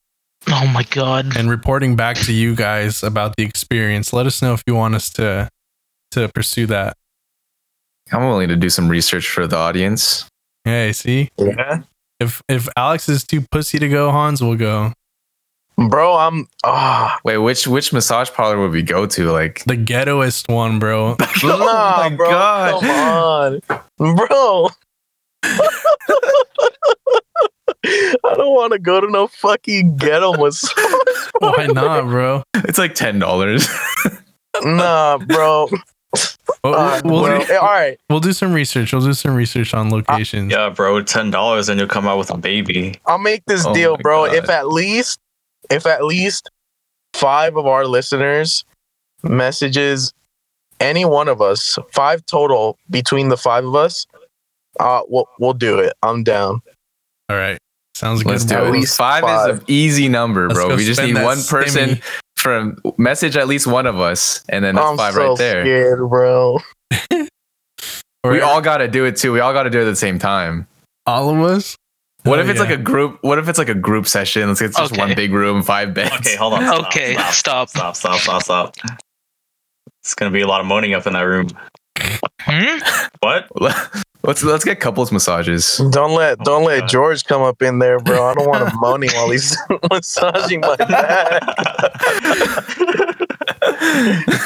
Oh 0.48 0.66
my 0.74 0.82
god. 0.90 1.36
and 1.36 1.48
reporting 1.48 1.94
back 1.94 2.16
to 2.16 2.32
you 2.32 2.56
guys 2.56 3.04
about 3.04 3.36
the 3.36 3.44
experience. 3.44 4.12
Let 4.12 4.26
us 4.26 4.42
know 4.42 4.54
if 4.54 4.64
you 4.66 4.74
want 4.74 4.96
us 4.96 5.08
to 5.10 5.48
to 6.10 6.28
pursue 6.34 6.66
that. 6.66 6.96
I'm 8.12 8.24
willing 8.24 8.48
to 8.48 8.56
do 8.56 8.68
some 8.68 8.88
research 8.88 9.28
for 9.28 9.46
the 9.46 9.56
audience. 9.56 10.26
Hey, 10.64 10.92
see, 10.92 11.28
Yeah. 11.38 11.82
if 12.18 12.42
if 12.48 12.68
Alex 12.76 13.08
is 13.08 13.22
too 13.22 13.42
pussy 13.52 13.78
to 13.78 13.88
go, 13.88 14.10
Hans 14.10 14.42
will 14.42 14.56
go. 14.56 14.94
Bro, 15.78 16.16
I'm 16.16 16.46
ah 16.64 17.18
Wait, 17.24 17.38
which 17.38 17.66
which 17.66 17.92
massage 17.92 18.30
parlor 18.30 18.58
would 18.60 18.70
we 18.72 18.82
go 18.82 19.06
to? 19.06 19.32
Like, 19.32 19.64
The 19.64 19.76
ghettoest 19.76 20.52
one, 20.52 20.78
bro. 20.78 21.16
nah, 21.42 21.96
my 21.98 22.10
bro. 22.14 22.30
God. 22.30 22.80
Come 22.80 22.90
on. 22.90 23.60
Bro. 24.16 24.68
I 27.84 28.34
don't 28.36 28.54
want 28.54 28.72
to 28.74 28.78
go 28.78 29.00
to 29.00 29.10
no 29.10 29.26
fucking 29.26 29.96
ghetto 29.96 30.32
massage. 30.38 30.72
Why 31.40 31.66
not, 31.66 32.04
bro? 32.04 32.42
it's 32.56 32.78
like 32.78 32.94
ten 32.94 33.18
dollars. 33.18 33.66
nah, 34.62 35.18
bro. 35.18 35.68
We'll, 36.62 36.74
Uh, 36.74 37.00
we'll, 37.04 37.22
bro. 37.24 37.44
do, 37.44 37.54
All 37.56 37.62
right. 37.64 37.98
we'll 38.08 38.20
do 38.20 38.32
some 38.32 38.52
research. 38.52 38.92
We'll 38.92 39.02
do 39.02 39.14
some 39.14 39.34
research 39.34 39.74
on 39.74 39.90
locations. 39.90 40.52
Yeah, 40.52 40.68
bro, 40.68 41.02
ten 41.02 41.30
dollars 41.30 41.68
and 41.68 41.80
you'll 41.80 41.88
come 41.88 42.06
out 42.06 42.18
with 42.18 42.30
a 42.30 42.36
baby. 42.38 43.00
I'll 43.06 43.18
make 43.18 43.42
this 43.46 43.64
Oh 43.66 43.74
deal, 43.74 43.96
bro. 43.96 44.26
God. 44.26 44.36
If 44.36 44.48
at 44.50 44.68
least, 44.68 45.18
if 45.72 45.86
at 45.86 46.04
least 46.04 46.50
five 47.14 47.56
of 47.56 47.66
our 47.66 47.86
listeners 47.86 48.64
messages 49.22 50.12
any 50.80 51.04
one 51.04 51.28
of 51.28 51.40
us, 51.40 51.78
five 51.92 52.24
total 52.26 52.76
between 52.90 53.28
the 53.28 53.36
five 53.36 53.64
of 53.64 53.74
us, 53.74 54.06
uh, 54.80 55.02
we'll 55.08 55.28
we'll 55.38 55.52
do 55.52 55.78
it. 55.78 55.92
I'm 56.02 56.22
down. 56.24 56.60
All 57.28 57.36
right, 57.36 57.58
sounds 57.94 58.24
Let's 58.24 58.44
good. 58.44 58.50
do 58.50 58.56
At 58.56 58.66
it. 58.66 58.70
least 58.72 58.96
Five, 58.96 59.24
is 59.52 59.58
an 59.58 59.64
easy 59.68 60.08
number, 60.08 60.48
Let's 60.48 60.60
bro. 60.60 60.76
We 60.76 60.84
just 60.84 61.00
need 61.00 61.14
one 61.14 61.42
person 61.44 61.90
stimmy. 61.90 62.02
from 62.36 62.76
message 62.98 63.36
at 63.36 63.46
least 63.48 63.66
one 63.66 63.86
of 63.86 64.00
us, 64.00 64.42
and 64.48 64.64
then 64.64 64.74
that's 64.74 64.86
I'm 64.86 64.96
five 64.96 65.14
so 65.14 65.28
right 65.28 65.38
there. 65.38 65.64
scared, 65.64 66.08
bro. 66.08 66.58
We 68.24 68.40
all 68.40 68.60
got 68.60 68.78
to 68.78 68.86
do 68.86 69.04
it 69.04 69.16
too. 69.16 69.32
We 69.32 69.40
all 69.40 69.52
got 69.52 69.64
to 69.64 69.70
do 69.70 69.78
it 69.80 69.82
at 69.82 69.90
the 69.90 69.96
same 69.96 70.18
time. 70.20 70.68
all 71.06 71.28
of 71.30 71.40
us. 71.42 71.76
What 72.24 72.38
Oh, 72.38 72.42
if 72.42 72.48
it's 72.48 72.58
yeah. 72.58 72.64
like 72.66 72.74
a 72.78 72.82
group? 72.82 73.18
What 73.22 73.38
if 73.38 73.48
it's 73.48 73.58
like 73.58 73.68
a 73.68 73.74
group 73.74 74.06
session? 74.06 74.46
Let's 74.48 74.60
say 74.60 74.66
it's 74.66 74.76
just 74.78 74.92
Okay. 74.92 75.00
one 75.00 75.14
big 75.14 75.32
room, 75.32 75.62
five 75.62 75.92
beds. 75.94 76.14
Okay, 76.16 76.36
hold 76.36 76.54
on. 76.54 76.64
Stop, 76.64 76.86
Okay, 76.86 77.14
stop, 77.30 77.68
stop. 77.68 77.96
stop, 77.96 77.96
stop, 77.96 78.42
stop, 78.42 78.42
stop. 78.74 78.76
It's 80.02 80.14
gonna 80.14 80.30
be 80.30 80.40
a 80.42 80.46
lot 80.46 80.60
of 80.60 80.66
moaning 80.66 80.94
up 80.94 81.06
in 81.06 81.12
that 81.14 81.20
room. 81.22 81.48
Hmm? 82.40 82.78
What? 83.20 83.48
let's 84.24 84.42
let's 84.42 84.64
get 84.64 84.78
couples 84.80 85.10
massages. 85.12 85.80
Don't 85.90 86.12
let 86.14 86.38
Oh 86.40 86.44
don't 86.44 86.62
my 86.62 86.68
let 86.68 86.80
God. 86.80 86.88
George 86.88 87.24
come 87.24 87.42
up 87.42 87.60
in 87.62 87.78
there, 87.80 87.98
bro. 88.00 88.24
I 88.28 88.34
don't 88.34 88.48
want 88.48 88.68
him 88.68 88.78
moaning 88.80 89.10
while 89.14 89.30
he's 89.30 89.56
massaging 89.90 90.60
my 90.60 90.76
back. 90.76 91.42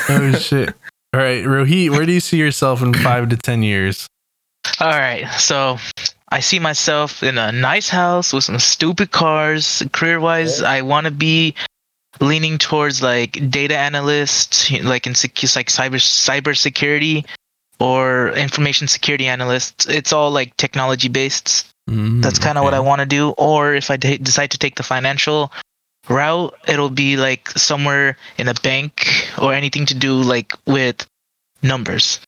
oh 0.08 0.36
shit! 0.40 0.74
All 1.14 1.20
right, 1.20 1.44
Rohit, 1.44 1.90
where 1.90 2.04
do 2.06 2.12
you 2.12 2.20
see 2.20 2.36
yourself 2.38 2.82
in 2.82 2.92
five 2.94 3.28
to 3.30 3.36
ten 3.36 3.62
years? 3.62 4.06
All 4.80 4.88
right, 4.90 5.26
so 5.38 5.78
I 6.30 6.40
see 6.40 6.58
myself 6.58 7.22
in 7.22 7.38
a 7.38 7.52
nice 7.52 7.88
house 7.88 8.32
with 8.32 8.44
some 8.44 8.58
stupid 8.58 9.10
cars. 9.12 9.82
Career 9.92 10.18
wise, 10.20 10.62
I 10.62 10.82
want 10.82 11.04
to 11.06 11.10
be 11.12 11.54
leaning 12.20 12.58
towards 12.58 13.02
like 13.02 13.50
data 13.50 13.76
analyst, 13.76 14.72
like 14.82 15.06
in 15.06 15.12
secu- 15.12 15.54
like 15.54 15.68
cyber 15.68 16.00
cyber 16.00 16.56
security 16.56 17.24
or 17.78 18.30
information 18.30 18.88
security 18.88 19.26
analyst. 19.26 19.86
It's 19.88 20.12
all 20.12 20.30
like 20.30 20.56
technology 20.56 21.08
based. 21.08 21.68
Mm, 21.88 22.22
That's 22.22 22.38
kind 22.40 22.58
of 22.58 22.64
what 22.64 22.74
I 22.74 22.80
want 22.80 23.00
to 23.00 23.06
do. 23.06 23.30
Or 23.38 23.74
if 23.74 23.90
I 23.90 23.96
decide 23.96 24.50
to 24.50 24.58
take 24.58 24.74
the 24.74 24.82
financial 24.82 25.52
route, 26.08 26.54
it'll 26.66 26.90
be 26.90 27.16
like 27.16 27.50
somewhere 27.50 28.16
in 28.38 28.48
a 28.48 28.54
bank 28.54 29.06
or 29.40 29.52
anything 29.54 29.86
to 29.86 29.94
do 29.94 30.14
like 30.14 30.52
with 30.66 31.06
numbers. 31.62 32.18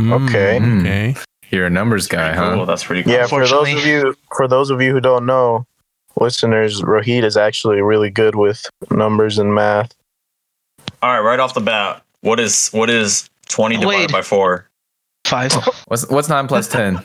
Mm, 0.00 0.26
Okay. 0.28 0.58
Okay. 0.80 1.14
You're 1.54 1.66
a 1.66 1.70
numbers 1.70 2.08
guy, 2.08 2.34
Cool, 2.34 2.58
huh? 2.58 2.64
that's 2.64 2.82
pretty 2.82 3.04
cool. 3.04 3.12
Yeah, 3.12 3.28
for 3.28 3.46
those 3.46 3.72
of 3.72 3.86
you 3.86 4.16
for 4.36 4.48
those 4.48 4.70
of 4.70 4.82
you 4.82 4.90
who 4.90 5.00
don't 5.00 5.24
know, 5.24 5.64
listeners, 6.20 6.82
Rohit 6.82 7.22
is 7.22 7.36
actually 7.36 7.80
really 7.80 8.10
good 8.10 8.34
with 8.34 8.68
numbers 8.90 9.38
and 9.38 9.54
math. 9.54 9.94
All 11.00 11.10
right, 11.12 11.20
right 11.20 11.38
off 11.38 11.54
the 11.54 11.60
bat, 11.60 12.02
what 12.22 12.40
is 12.40 12.70
what 12.70 12.90
is 12.90 13.30
twenty 13.48 13.76
divided 13.76 13.98
Wait. 13.98 14.10
by 14.10 14.22
four? 14.22 14.68
Five. 15.24 15.52
What's 15.86 16.08
what's 16.10 16.28
nine 16.28 16.48
plus 16.48 16.68
ten? 16.68 17.00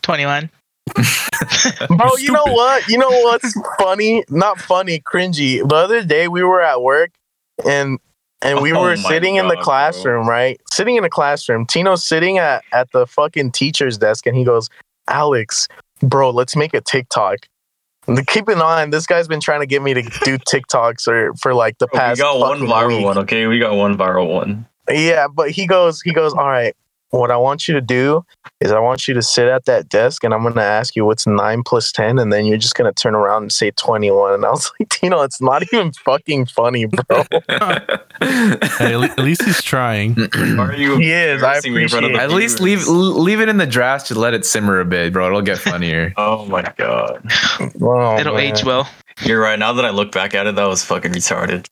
21. 0.00 0.50
Bro, 1.88 2.16
you 2.18 2.32
know 2.32 2.44
what? 2.46 2.88
You 2.88 2.98
know 2.98 3.08
what's 3.08 3.56
funny? 3.78 4.24
Not 4.30 4.58
funny, 4.60 4.98
cringy. 5.00 5.66
The 5.68 5.74
other 5.76 6.02
day 6.02 6.26
we 6.26 6.42
were 6.42 6.60
at 6.60 6.82
work 6.82 7.10
and 7.64 8.00
and 8.42 8.60
we 8.60 8.72
Oh 8.74 8.82
were 8.82 8.96
sitting 8.96 9.36
in 9.36 9.48
the 9.48 9.54
God, 9.56 9.64
classroom, 9.64 10.28
right? 10.28 10.60
Sitting 10.70 10.96
in 10.96 11.02
the 11.02 11.10
classroom. 11.10 11.66
Tino's 11.66 12.04
sitting 12.04 12.38
at, 12.38 12.64
at 12.72 12.90
the 12.92 13.06
fucking 13.06 13.52
teacher's 13.52 13.98
desk 13.98 14.26
and 14.26 14.36
he 14.36 14.44
goes, 14.44 14.68
Alex, 15.08 15.68
bro, 16.00 16.30
let's 16.30 16.56
make 16.56 16.74
a 16.74 16.80
TikTok. 16.80 17.46
And 18.06 18.26
keep 18.26 18.48
in 18.48 18.58
mind, 18.58 18.92
this 18.92 19.06
guy's 19.06 19.28
been 19.28 19.40
trying 19.40 19.60
to 19.60 19.66
get 19.66 19.82
me 19.82 19.94
to 19.94 20.02
do 20.02 20.38
TikToks 20.38 21.06
or 21.06 21.34
for 21.34 21.54
like 21.54 21.78
the 21.78 21.86
oh, 21.86 21.90
We 21.94 21.98
past. 21.98 22.18
We 22.18 22.22
got 22.22 22.38
one 22.38 22.60
viral 22.60 22.96
week. 22.96 23.04
one, 23.04 23.18
okay? 23.18 23.46
We 23.46 23.58
got 23.58 23.74
one 23.74 23.96
viral 23.96 24.28
one. 24.28 24.66
Yeah, 24.88 25.28
but 25.28 25.50
he 25.50 25.66
goes, 25.66 26.02
he 26.02 26.12
goes, 26.12 26.32
all 26.34 26.48
right. 26.48 26.74
What 27.12 27.30
I 27.30 27.36
want 27.36 27.68
you 27.68 27.74
to 27.74 27.82
do 27.82 28.24
is 28.60 28.72
I 28.72 28.78
want 28.80 29.06
you 29.06 29.12
to 29.12 29.20
sit 29.20 29.46
at 29.46 29.66
that 29.66 29.90
desk 29.90 30.24
and 30.24 30.32
I'm 30.32 30.42
gonna 30.42 30.62
ask 30.62 30.96
you 30.96 31.04
what's 31.04 31.26
nine 31.26 31.62
plus 31.62 31.92
ten, 31.92 32.18
and 32.18 32.32
then 32.32 32.46
you're 32.46 32.56
just 32.56 32.74
gonna 32.74 32.92
turn 32.92 33.14
around 33.14 33.42
and 33.42 33.52
say 33.52 33.70
twenty 33.72 34.10
one. 34.10 34.32
And 34.32 34.46
I 34.46 34.50
was 34.50 34.72
like, 34.80 34.88
Tino, 34.88 35.20
it's 35.20 35.40
not 35.40 35.62
even 35.72 35.92
fucking 35.92 36.46
funny, 36.46 36.86
bro. 36.86 37.24
Hey, 38.22 38.94
at, 38.94 39.18
least 39.18 39.42
he's 39.42 39.62
trying. 39.62 40.16
Are 40.58 40.74
you 40.74 40.96
He 40.98 41.10
is, 41.10 41.42
I 41.42 41.58
embarrassing 41.58 41.74
me 41.74 41.82
in 41.82 41.88
front 41.88 42.06
of 42.06 42.12
the 42.12 42.18
appreciate 42.18 42.32
At 42.32 42.36
least 42.36 42.60
leave 42.60 42.86
leave 42.88 43.40
it 43.40 43.48
in 43.48 43.58
the 43.58 43.66
draft 43.66 44.06
to 44.08 44.14
let 44.14 44.32
it 44.32 44.46
simmer 44.46 44.80
a 44.80 44.84
bit, 44.84 45.12
bro. 45.12 45.26
It'll 45.26 45.42
get 45.42 45.58
funnier. 45.58 46.14
Oh 46.22 46.46
my 46.46 46.62
god. 46.78 47.20
Oh, 47.80 48.16
It'll 48.18 48.34
man. 48.34 48.54
age 48.54 48.64
well. 48.64 48.88
You're 49.24 49.40
right. 49.40 49.58
Now 49.58 49.72
that 49.74 49.84
I 49.84 49.90
look 49.90 50.12
back 50.12 50.34
at 50.34 50.46
it, 50.46 50.54
that 50.54 50.66
was 50.66 50.82
fucking 50.84 51.12
retarded. 51.12 51.66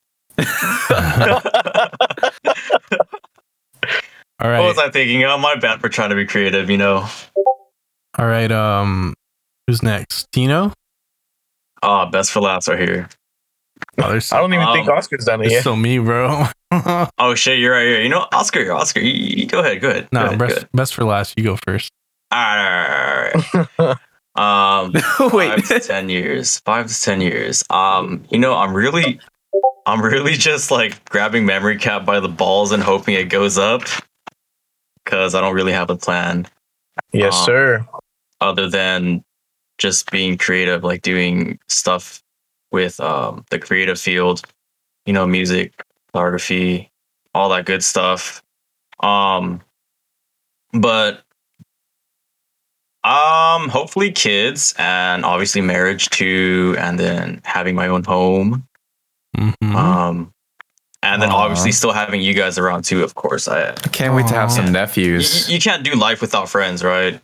All 4.40 4.50
What 4.50 4.62
was 4.62 4.78
I 4.78 4.90
thinking? 4.90 5.22
Oh, 5.24 5.36
my 5.38 5.54
bad 5.56 5.80
for 5.80 5.88
trying 5.88 6.10
to 6.10 6.16
be 6.16 6.24
creative, 6.26 6.70
you 6.70 6.78
know. 6.78 7.06
All 8.18 8.26
right. 8.26 8.50
Um, 8.50 9.14
who's 9.66 9.82
next? 9.82 10.26
Tino. 10.32 10.72
Ah, 11.82 12.08
best 12.10 12.32
for 12.32 12.40
last 12.40 12.68
right 12.68 12.78
here. 12.78 13.08
Oh, 13.98 14.10
there's 14.10 14.30
I 14.32 14.38
don't 14.38 14.52
even 14.52 14.66
think 14.72 14.88
Um, 14.88 14.96
Oscar's 14.96 15.24
done 15.24 15.40
it 15.40 15.46
It's 15.46 15.52
yet. 15.54 15.60
still 15.60 15.76
me, 15.76 15.98
bro. 15.98 16.46
Oh 17.18 17.34
shit, 17.34 17.58
you're 17.58 17.72
right 17.72 17.82
here. 17.86 18.00
You 18.00 18.08
know, 18.08 18.26
Oscar, 18.32 18.70
Oscar, 18.72 19.00
you, 19.00 19.12
you- 19.12 19.46
go 19.46 19.58
ahead, 19.60 19.80
go 19.80 19.90
ahead. 19.90 20.08
No, 20.12 20.26
ahead, 20.26 20.38
go 20.38 20.46
best, 20.46 20.66
best 20.72 20.94
for 20.94 21.04
last. 21.04 21.34
You 21.36 21.42
go 21.44 21.56
first. 21.66 21.90
All 22.30 22.38
right, 22.38 23.32
all 23.32 23.60
right, 23.64 23.68
all 23.78 23.86
right. 23.86 23.96
Um, 24.36 24.92
five 25.30 25.66
to 25.66 25.80
ten 25.80 26.08
years. 26.08 26.60
Five 26.60 26.86
to 26.86 27.00
ten 27.00 27.20
years. 27.20 27.64
Um, 27.70 28.22
you 28.30 28.38
know, 28.38 28.54
I'm 28.54 28.72
really, 28.72 29.18
I'm 29.86 30.00
really 30.00 30.34
just 30.34 30.70
like 30.70 31.04
grabbing 31.06 31.44
memory 31.44 31.76
cap 31.76 32.04
by 32.04 32.20
the 32.20 32.28
balls 32.28 32.70
and 32.70 32.80
hoping 32.82 33.16
it 33.16 33.24
goes 33.24 33.58
up, 33.58 33.82
because 35.10 35.34
I 35.34 35.40
don't 35.40 35.54
really 35.54 35.72
have 35.72 35.90
a 35.90 35.96
plan 35.96 36.46
yes, 37.12 37.34
Um, 37.40 37.44
sir. 37.44 37.86
other 38.40 38.68
than 38.68 39.24
just 39.78 40.10
being 40.10 40.38
creative, 40.38 40.84
like 40.84 41.02
doing 41.02 41.58
stuff 41.68 42.22
with 42.70 43.00
um 43.00 43.44
the 43.50 43.58
creative 43.58 43.98
field, 43.98 44.42
you 45.06 45.12
know, 45.12 45.26
music, 45.26 45.72
photography, 46.12 46.90
all 47.34 47.48
that 47.48 47.66
good 47.66 47.82
stuff. 47.82 48.40
Um, 49.00 49.60
but 50.72 51.22
um, 53.02 53.68
hopefully 53.70 54.12
kids 54.12 54.74
and 54.78 55.24
obviously 55.24 55.62
marriage 55.62 56.08
too, 56.10 56.76
and 56.78 56.98
then 57.00 57.40
having 57.44 57.74
my 57.74 57.88
own 57.88 58.04
home. 58.04 58.68
Mhm. 59.36 59.74
Um, 59.74 60.32
and 61.02 61.20
then 61.22 61.30
Aw. 61.30 61.36
obviously 61.36 61.72
still 61.72 61.92
having 61.92 62.20
you 62.20 62.34
guys 62.34 62.58
around 62.58 62.84
too. 62.84 63.02
Of 63.02 63.14
course, 63.14 63.48
I. 63.48 63.70
I 63.70 63.74
can't 63.92 64.14
wait 64.14 64.26
to 64.28 64.34
have 64.34 64.52
some 64.52 64.70
nephews. 64.72 65.48
you 65.50 65.58
can't 65.58 65.82
do 65.84 65.92
life 65.94 66.20
without 66.20 66.48
friends, 66.48 66.82
right? 66.84 67.20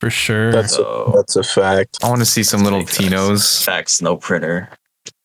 for 0.00 0.10
sure. 0.10 0.52
That's 0.52 0.74
So- 0.74 1.04
a, 1.06 1.16
that's 1.16 1.36
a 1.36 1.42
fact. 1.42 1.98
I 2.02 2.08
want 2.08 2.20
to 2.20 2.26
see 2.26 2.42
some 2.42 2.62
little 2.62 2.80
Makes 2.80 2.98
Tinos. 2.98 3.64
Facts, 3.64 4.02
no 4.02 4.16
printer. 4.16 4.68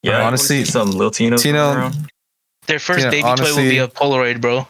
Yeah, 0.04 0.26
Honestly, 0.26 0.58
honestly, 0.60 0.66
some 0.72 0.92
little 0.92 1.12
Tinos. 1.12 1.42
Tino- 1.42 1.74
around. 1.74 1.96
Their 2.68 2.80
first 2.80 3.04
Yeah, 3.04 3.10
baby 3.10 3.24
toy 3.36 3.50
will 3.56 3.70
be 3.70 3.78
a 3.80 3.88
Polaroid, 3.90 4.40
bro. 4.40 4.68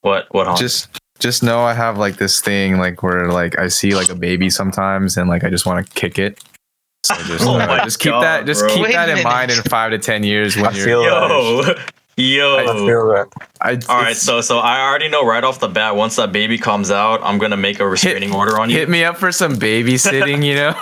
What? 0.00 0.26
What? 0.32 0.46
Hon? 0.48 0.56
Just 0.56 0.88
just 1.20 1.42
know 1.42 1.60
I 1.60 1.74
have 1.74 1.96
like 1.98 2.16
this 2.16 2.40
thing 2.40 2.78
like 2.78 3.02
where 3.02 3.30
like 3.30 3.58
I 3.58 3.68
see 3.68 3.94
like 3.94 4.08
a 4.08 4.14
baby 4.16 4.50
sometimes 4.50 5.16
and 5.16 5.28
like 5.28 5.44
I 5.44 5.50
just 5.50 5.64
want 5.66 5.86
to 5.86 5.92
kick 5.92 6.18
it. 6.18 6.42
So 7.04 7.14
just, 7.26 7.44
Oh 7.46 7.54
uh, 7.60 7.66
my 7.66 7.84
just 7.84 8.00
keep 8.00 8.12
God, 8.12 8.22
that 8.22 8.46
just 8.46 8.60
bro. 8.62 8.74
keep 8.74 8.82
Wait 8.84 8.92
that 8.94 9.10
in 9.10 9.22
mind 9.22 9.50
in 9.52 9.62
five 9.64 9.90
to 9.92 9.98
ten 9.98 10.24
years 10.24 10.56
when 10.56 10.66
I 10.66 10.70
you're 10.72 10.84
feel 10.86 11.02
yo, 11.04 11.74
yo. 12.16 12.56
I 12.58 12.64
feel 12.64 13.08
that. 13.08 13.28
I, 13.60 13.78
All 13.88 14.00
right, 14.02 14.16
so 14.16 14.40
so 14.40 14.58
I 14.58 14.80
already 14.80 15.08
know 15.08 15.24
right 15.26 15.42
off 15.44 15.60
the 15.60 15.68
bat. 15.68 15.96
Once 15.96 16.16
that 16.16 16.32
baby 16.32 16.58
comes 16.58 16.90
out, 16.90 17.20
I'm 17.22 17.38
gonna 17.38 17.56
make 17.56 17.80
a 17.80 17.88
restraining 17.88 18.34
order 18.34 18.58
on 18.58 18.70
you. 18.70 18.76
hit 18.78 18.88
me 18.88 19.04
up 19.04 19.16
for 19.16 19.32
some 19.32 19.54
babysitting, 19.54 20.44
you 20.44 20.54
know? 20.54 20.74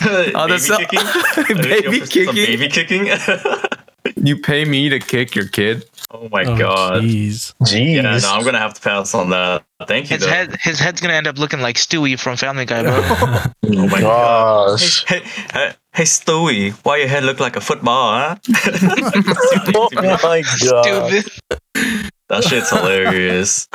Baby 0.46 0.58
so- 0.58 0.78
kicking. 0.78 1.00
baby 1.62 1.98
Some 2.00 2.08
kicking. 2.08 2.34
Baby 2.34 2.68
kicking. 2.68 3.08
You 4.16 4.38
pay 4.38 4.64
me 4.64 4.88
to 4.90 4.98
kick 4.98 5.34
your 5.34 5.48
kid. 5.48 5.86
oh 6.10 6.28
my 6.30 6.44
oh, 6.44 6.56
god. 6.58 7.02
Jeez. 7.02 7.54
Jeez. 7.62 7.96
Yeah, 7.96 8.18
no, 8.18 8.30
I'm 8.34 8.44
gonna 8.44 8.58
have 8.58 8.74
to 8.74 8.80
pass 8.80 9.14
on 9.14 9.30
that. 9.30 9.64
Thank 9.86 10.10
you. 10.10 10.16
His 10.16 10.24
Though. 10.24 10.30
head, 10.30 10.56
his 10.60 10.78
head's 10.78 11.00
gonna 11.00 11.14
end 11.14 11.26
up 11.26 11.38
looking 11.38 11.60
like 11.60 11.76
Stewie 11.76 12.18
from 12.18 12.36
Family 12.36 12.64
Guy, 12.66 12.82
bro. 12.82 12.92
Oh 13.76 13.88
my 13.88 14.00
god. 14.00 14.68
Gosh. 14.70 15.04
Hey, 15.06 15.20
hey, 15.52 15.72
hey, 15.92 16.02
Stewie, 16.04 16.72
why 16.84 16.98
your 16.98 17.08
head 17.08 17.24
look 17.24 17.40
like 17.40 17.56
a 17.56 17.60
football, 17.60 18.12
huh? 18.12 18.36
oh 19.74 19.88
my 19.94 20.42
god. 20.42 21.18
Stupid. 21.18 22.10
that 22.28 22.44
shit's 22.44 22.70
hilarious. 22.70 23.68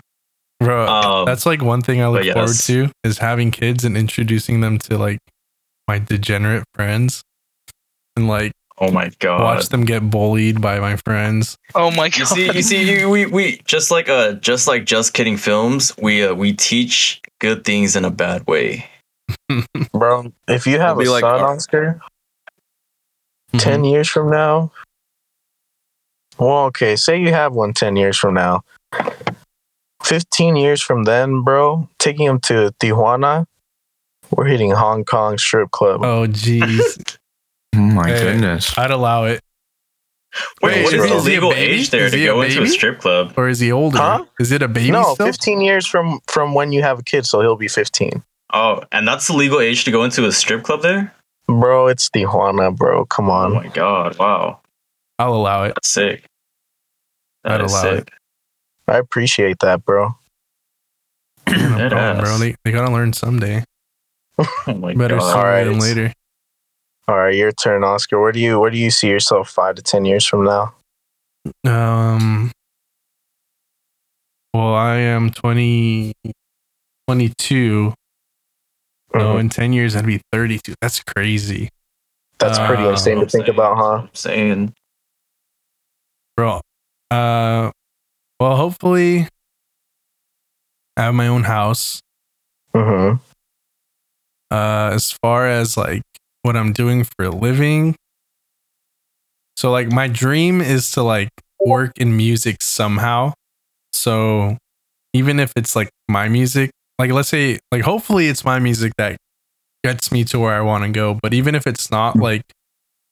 Bro, 0.60 0.88
Um, 0.88 1.26
that's 1.26 1.46
like 1.46 1.62
one 1.62 1.82
thing 1.82 2.02
I 2.02 2.08
look 2.08 2.24
yes. 2.26 2.34
forward 2.34 2.56
to 2.90 2.94
is 3.04 3.18
having 3.20 3.50
kids 3.50 3.84
and 3.86 3.96
introducing 3.98 4.62
them 4.62 4.78
to 4.80 4.98
like 4.98 5.20
my 5.88 6.00
degenerate 6.00 6.66
friends 6.74 7.24
and 8.16 8.28
like 8.28 8.52
Oh 8.82 8.92
my 8.92 9.10
god. 9.20 9.42
watch 9.42 9.70
them 9.70 9.84
get 9.84 10.10
bullied 10.10 10.62
by 10.62 10.80
my 10.80 10.96
friends. 10.96 11.58
Oh 11.76 11.92
my 11.92 12.10
god. 12.10 12.20
You 12.20 12.26
see, 12.26 12.46
you 12.54 12.62
see, 12.62 13.00
you, 13.02 13.10
we 13.10 13.26
we 13.26 13.62
just 13.66 13.92
like 13.92 14.08
uh, 14.10 14.34
just 14.34 14.68
like 14.68 14.86
just 14.86 15.14
kidding 15.14 15.36
films. 15.38 15.94
We 16.02 16.24
uh, 16.24 16.34
we 16.34 16.54
teach 16.54 17.22
good 17.40 17.66
things 17.66 17.96
in 17.96 18.06
a 18.06 18.10
bad 18.12 18.48
way. 18.48 18.90
Bro, 19.92 20.32
if 20.48 20.66
you 20.66 20.80
have 20.80 21.00
It'll 21.00 21.02
a 21.02 21.04
be 21.04 21.10
like 21.10 21.22
son, 21.22 21.40
our- 21.40 21.54
Oscar, 21.56 22.00
Mm-hmm. 23.52 23.58
10 23.68 23.84
years 23.84 24.08
from 24.08 24.30
now, 24.30 24.72
well, 26.38 26.66
okay, 26.66 26.96
say 26.96 27.20
you 27.20 27.32
have 27.34 27.52
one 27.54 27.74
10 27.74 27.96
years 27.96 28.16
from 28.16 28.36
now. 28.36 28.62
15 30.04 30.56
years 30.56 30.82
from 30.82 31.04
then, 31.06 31.42
bro, 31.42 31.90
taking 31.98 32.28
him 32.28 32.40
to 32.42 32.72
Tijuana, 32.80 33.46
we're 34.30 34.46
hitting 34.46 34.70
Hong 34.70 35.04
Kong 35.04 35.40
strip 35.40 35.72
club. 35.72 36.04
Oh 36.04 36.28
jeez. 36.28 37.18
Oh 37.76 37.80
my 37.80 38.10
Hey. 38.10 38.22
goodness. 38.24 38.78
I'd 38.78 38.92
allow 38.92 39.26
it. 39.26 39.42
Wait, 40.62 40.76
Wait, 40.76 40.84
what 40.84 40.94
is 40.94 41.04
is 41.04 41.10
the 41.10 41.16
is 41.16 41.26
he 41.26 41.32
a 41.32 41.36
legal 41.36 41.54
age 41.54 41.90
there 41.90 42.06
Is 42.06 42.12
to 42.12 42.18
he 42.18 42.28
a 42.28 42.34
go 42.34 42.42
into 42.42 42.62
a 42.62 42.68
strip 42.68 43.00
club? 43.00 43.34
Or 43.36 43.50
is 43.50 43.60
he 43.60 43.72
older? 43.72 43.98
Huh? 43.98 44.26
Is 44.40 44.52
it 44.52 44.62
a 44.62 44.68
baby 44.68 44.92
no, 44.92 45.16
still? 45.16 45.26
15 45.26 45.62
years 45.62 45.88
from 45.88 46.20
from 46.28 46.54
when 46.54 46.72
you 46.72 46.84
have 46.84 47.00
a 47.00 47.04
kid, 47.04 47.26
so 47.26 47.42
he'll 47.42 47.56
be 47.56 47.68
15. 47.68 48.24
Oh, 48.54 48.84
and 48.92 49.08
that's 49.08 49.26
the 49.28 49.34
legal 49.34 49.60
age 49.60 49.86
to 49.86 49.92
go 49.92 50.04
into 50.04 50.26
a 50.28 50.32
strip 50.32 50.64
club 50.64 50.82
there? 50.84 51.14
Bro, 51.48 51.88
it's 51.88 52.10
Tijuana, 52.10 52.76
bro. 52.76 53.06
Come 53.06 53.30
Oh 53.30 53.34
on. 53.34 53.54
my 53.54 53.68
god! 53.70 54.18
Wow, 54.20 54.62
I'll 55.18 55.34
allow 55.34 55.64
it. 55.64 55.74
that's 55.76 55.90
sick. 55.90 56.26
That 57.44 57.60
I'd 57.62 57.66
is 57.66 57.72
allow 57.72 57.82
sick. 57.96 58.12
I 58.88 58.98
appreciate 58.98 59.60
that, 59.60 59.84
bro. 59.84 60.16
No 61.48 61.90
problem, 61.90 62.20
bro. 62.24 62.38
They, 62.38 62.56
they 62.64 62.72
gotta 62.72 62.92
learn 62.94 63.14
someday. 63.14 63.64
Oh 64.68 64.74
my 64.76 64.94
Better 64.94 65.18
god! 65.18 65.32
sooner 65.32 65.38
Alright. 65.40 65.66
than 65.68 65.80
later. 65.80 66.14
All 67.10 67.18
right, 67.18 67.34
your 67.34 67.52
turn, 67.52 67.84
Oscar. 67.84 68.22
Where 68.22 68.32
do 68.32 68.40
you 68.40 68.60
where 68.60 68.70
do 68.70 68.78
you 68.78 68.92
see 68.92 69.08
yourself 69.08 69.50
5 69.50 69.74
to 69.78 69.82
10 69.82 70.06
years 70.06 70.24
from 70.24 70.44
now? 70.44 70.76
Um. 71.66 72.52
Well, 74.54 74.76
I 74.76 74.98
am 74.98 75.32
20, 75.32 76.14
22. 77.08 77.94
So 79.12 79.20
Mhm. 79.20 79.40
in 79.40 79.50
10 79.50 79.74
years, 79.74 79.96
I'd 79.96 80.06
be 80.06 80.22
32. 80.32 80.76
That's 80.82 81.02
crazy. 81.02 81.70
That's 82.38 82.60
pretty 82.60 82.84
Uh, 82.84 82.92
insane 82.92 83.20
to 83.22 83.26
think 83.28 83.48
about, 83.48 83.78
huh? 83.78 84.02
I'm 84.04 84.14
saying. 84.14 84.76
Bro. 86.38 86.62
Uh, 87.10 87.72
well, 88.40 88.56
hopefully, 88.56 89.28
I 90.96 91.02
have 91.06 91.16
my 91.16 91.28
own 91.28 91.46
house. 91.46 92.02
Mm-hmm. 92.76 93.18
Uh, 94.52 94.90
as 94.94 95.12
far 95.12 95.48
as 95.48 95.76
like 95.76 96.04
what 96.44 96.56
I'm 96.56 96.74
doing 96.74 97.04
for 97.04 97.26
a 97.26 97.30
living. 97.30 97.96
So, 99.58 99.72
like, 99.72 99.92
my 99.92 100.08
dream 100.08 100.62
is 100.62 100.92
to 100.92 101.04
like 101.04 101.30
work 101.60 101.98
in 101.98 102.16
music 102.16 102.62
somehow. 102.62 103.34
So, 103.94 104.58
even 105.14 105.40
if 105.40 105.52
it's 105.56 105.76
like 105.76 105.90
my 106.08 106.30
music, 106.30 106.72
like 106.98 107.12
let's 107.12 107.30
say, 107.30 107.60
like 107.72 107.82
hopefully 107.84 108.28
it's 108.28 108.46
my 108.46 108.60
music 108.60 108.94
that 108.98 109.18
gets 109.84 110.12
me 110.12 110.24
to 110.26 110.40
where 110.40 110.54
I 110.54 110.62
want 110.62 110.84
to 110.86 110.90
go. 110.90 111.18
But 111.22 111.34
even 111.34 111.56
if 111.56 111.68
it's 111.68 111.92
not, 111.92 112.16
like 112.16 112.44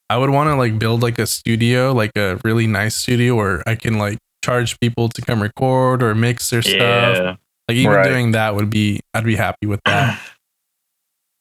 I 0.10 0.18
would 0.18 0.30
want 0.30 0.48
to 0.50 0.56
like 0.56 0.80
build 0.80 1.02
like 1.02 1.20
a 1.20 1.28
studio, 1.28 1.92
like 1.92 2.12
a 2.16 2.40
really 2.46 2.68
nice 2.68 2.96
studio 2.96 3.36
where 3.36 3.64
I 3.68 3.76
can 3.76 3.98
like 3.98 4.18
charge 4.44 4.80
people 4.80 5.10
to 5.10 5.22
come 5.22 5.42
record 5.42 6.02
or 6.04 6.16
mix 6.16 6.50
their 6.50 6.62
stuff. 6.62 7.38
Like 7.68 7.76
even 7.78 7.92
Right. 7.92 8.04
doing 8.10 8.32
that 8.32 8.56
would 8.56 8.70
be, 8.70 9.02
I'd 9.14 9.26
be 9.26 9.36
happy 9.36 9.66
with 9.68 9.82
that. 9.86 10.18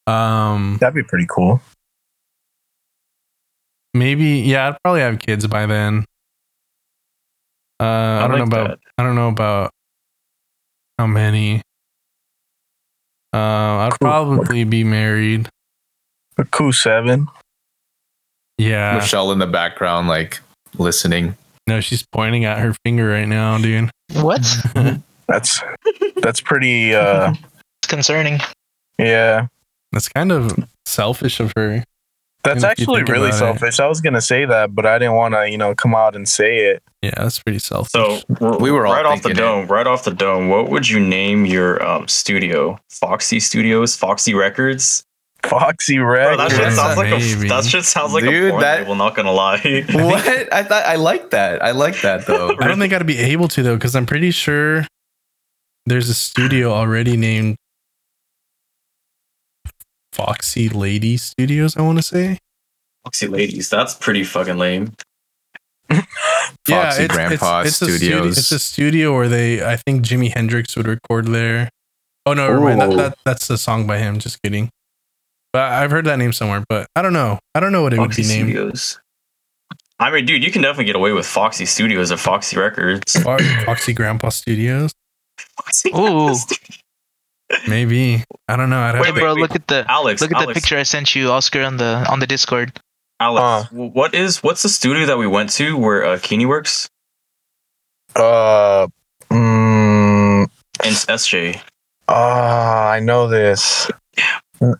Um, 0.07 0.77
That'd 0.79 0.95
be 0.95 1.03
pretty 1.03 1.25
cool. 1.29 1.61
Maybe 3.97 4.25
yeah, 4.41 4.69
I'd 4.69 4.77
probably 4.83 5.01
have 5.01 5.19
kids 5.19 5.45
by 5.47 5.65
then. 5.65 6.05
Uh, 7.79 7.83
I, 7.83 8.21
don't 8.27 8.31
like 8.31 8.39
know 8.39 8.43
about 8.45 8.67
that. 8.69 8.79
I 8.97 9.03
don't 9.03 9.15
know 9.15 9.27
about 9.29 9.71
how 10.97 11.07
many. 11.07 11.61
Uh, 13.33 13.37
I'd 13.37 13.89
Cool. 13.91 13.97
probably 13.99 14.63
be 14.63 14.83
married. 14.83 15.49
A 16.37 16.45
cool 16.45 16.73
seven. 16.73 17.27
Yeah, 18.57 18.95
Michelle 18.95 19.31
in 19.31 19.39
the 19.39 19.45
background, 19.47 20.07
like 20.07 20.39
listening. 20.77 21.35
no, 21.67 21.79
she's 21.81 22.03
pointing 22.11 22.45
at 22.45 22.57
her 22.59 22.73
finger 22.83 23.07
right 23.09 23.27
now, 23.27 23.57
dude. 23.59 23.91
What? 24.13 24.41
That's 25.27 25.61
that's 26.17 26.39
pretty. 26.41 26.95
uh 26.95 27.33
It's 27.83 27.89
concerning. 27.89 28.39
Yeah, 28.97 29.47
That's 29.91 30.07
kind 30.09 30.31
of 30.31 30.57
selfish 30.85 31.39
of 31.41 31.51
her. 31.57 31.83
That's 32.43 32.63
And 32.63 32.71
if 32.71 32.79
you 32.79 32.83
actually 32.95 33.03
really 33.11 33.27
about 33.29 33.35
it- 33.35 33.39
selfish. 33.39 33.79
I 33.79 33.87
was 33.87 33.99
gonna 34.01 34.21
say 34.21 34.45
that, 34.45 34.73
but 34.73 34.85
I 34.85 34.97
didn't 34.99 35.15
want 35.15 35.33
to, 35.33 35.49
you 35.49 35.57
know, 35.57 35.75
come 35.75 35.93
out 35.95 36.15
and 36.15 36.27
say 36.27 36.57
it. 36.69 36.81
Yeah, 37.01 37.11
that's 37.17 37.39
pretty 37.41 37.59
selfish. 37.59 37.91
So 37.91 38.19
We 38.59 38.71
were 38.71 38.87
all 38.87 38.93
right 38.93 39.05
off 39.05 39.21
the 39.21 39.29
thinking 39.29 39.43
it. 39.43 39.47
dome. 39.47 39.67
Right 39.67 39.85
off 39.87 40.03
the 40.03 40.13
dome. 40.13 40.49
What 40.49 40.69
would 40.69 40.87
you 40.89 40.99
name 40.99 41.45
your 41.45 41.83
um 41.85 42.07
studio? 42.07 42.79
Foxy 42.89 43.39
Studios, 43.39 43.95
Foxy 43.95 44.33
Records. 44.33 45.03
Foxy 45.43 45.97
Bro, 45.97 46.07
Red. 46.07 46.39
that 46.39 46.51
shit 46.51 46.73
sounds 46.73 46.97
like 46.97 47.11
a 47.11 47.47
that 47.47 47.63
shit 47.65 47.85
sounds 47.85 48.11
like 48.13 48.23
Dude, 48.23 48.45
a 48.45 48.49
porn 48.49 48.61
that- 48.61 48.79
label. 48.79 48.95
Not 48.95 49.15
gonna 49.15 49.31
lie. 49.31 49.85
What? 49.93 50.51
I 50.53 50.63
thought 50.63 50.85
I 50.85 50.95
like 50.95 51.29
that. 51.31 51.63
I 51.63 51.71
like 51.71 52.01
that 52.01 52.25
though. 52.25 52.55
I 52.59 52.67
don't 52.67 52.79
think 52.79 52.91
I'd 52.93 53.05
be 53.05 53.17
able 53.19 53.47
to 53.49 53.63
though, 53.63 53.75
because 53.75 53.95
I'm 53.95 54.05
pretty 54.05 54.31
sure 54.31 54.85
there's 55.85 56.09
a 56.09 56.13
studio 56.13 56.71
already 56.73 57.15
named 57.17 57.55
Foxy 60.17 60.67
Lady 60.67 61.15
Studios. 61.15 61.77
I 61.77 61.83
want 61.83 61.99
to 61.99 62.03
say. 62.03 62.39
Foxy 63.05 63.27
ladies. 63.27 63.69
That's 63.69 63.93
pretty 63.93 64.23
fucking 64.23 64.57
lame. 64.57 64.93
Foxy 66.67 67.07
Grandpa 67.07 67.61
a 67.61 67.67
studio, 67.67 67.97
Studios. 67.97 68.37
it's 68.37 68.51
a 68.51 68.59
studio 68.59 69.15
where 69.15 69.29
they, 69.29 69.63
I 69.63 69.77
think 69.77 70.03
Jimi 70.03 70.33
Hendrix 70.33 70.75
would 70.75 70.87
record 70.87 71.27
there. 71.27 71.69
Oh 72.25 72.33
no, 72.33 72.47
never 72.47 72.59
mind. 72.59 72.81
That, 72.81 72.97
that 72.97 73.17
that's 73.23 73.47
the 73.47 73.57
song 73.57 73.85
by 73.87 73.99
him. 73.99 74.19
Just 74.19 74.41
kidding. 74.41 74.69
But 75.53 75.71
I've 75.71 75.91
heard 75.91 76.05
that 76.05 76.17
name 76.17 76.33
somewhere. 76.33 76.63
But 76.67 76.87
I 76.95 77.01
don't 77.01 77.13
know. 77.13 77.39
I 77.55 77.59
don't 77.59 77.71
know 77.71 77.83
what 77.83 77.93
it 77.93 77.97
Foxy 77.97 78.23
would 78.23 78.27
be 78.27 78.33
named. 78.33 78.49
Studios. 78.49 78.99
I 79.99 80.11
mean, 80.11 80.25
dude, 80.25 80.43
you 80.43 80.51
can 80.51 80.61
definitely 80.61 80.85
get 80.85 80.95
away 80.95 81.13
with 81.13 81.25
Foxy 81.25 81.65
Studios 81.65 82.11
or 82.11 82.17
Foxy 82.17 82.57
Records. 82.57 83.13
Foxy 83.13 83.93
Grandpa 83.93 84.29
Studios. 84.29 84.93
Foxy 85.55 85.91
Ooh. 85.95 86.35
Maybe. 87.67 88.23
I 88.47 88.55
don't 88.57 88.69
know. 88.69 88.79
I'd 88.79 88.95
have 88.95 89.05
Hey, 89.05 89.11
wait, 89.11 89.19
bro, 89.19 89.33
wait. 89.35 89.41
look 89.41 89.55
at 89.55 89.67
the 89.67 89.85
Alex, 89.89 90.21
look 90.21 90.33
at 90.33 90.47
the 90.47 90.53
picture 90.53 90.77
I 90.77 90.83
sent 90.83 91.15
you, 91.15 91.31
Oscar, 91.31 91.63
on 91.63 91.77
the 91.77 92.05
on 92.09 92.19
the 92.19 92.27
Discord. 92.27 92.79
Alex, 93.19 93.71
what 93.71 94.13
is 94.13 94.43
what's 94.43 94.61
the 94.63 94.69
studio 94.69 95.05
that 95.05 95.17
we 95.17 95.27
went 95.27 95.49
to 95.53 95.77
where 95.77 96.05
uh, 96.05 96.19
Keeney 96.21 96.45
works? 96.45 96.89
Uh, 98.15 98.87
mm, 99.31 100.47
And 100.83 100.95
SJ. 100.95 101.61
ah, 102.07 102.89
I 102.89 102.99
know 102.99 103.27
this. 103.27 103.89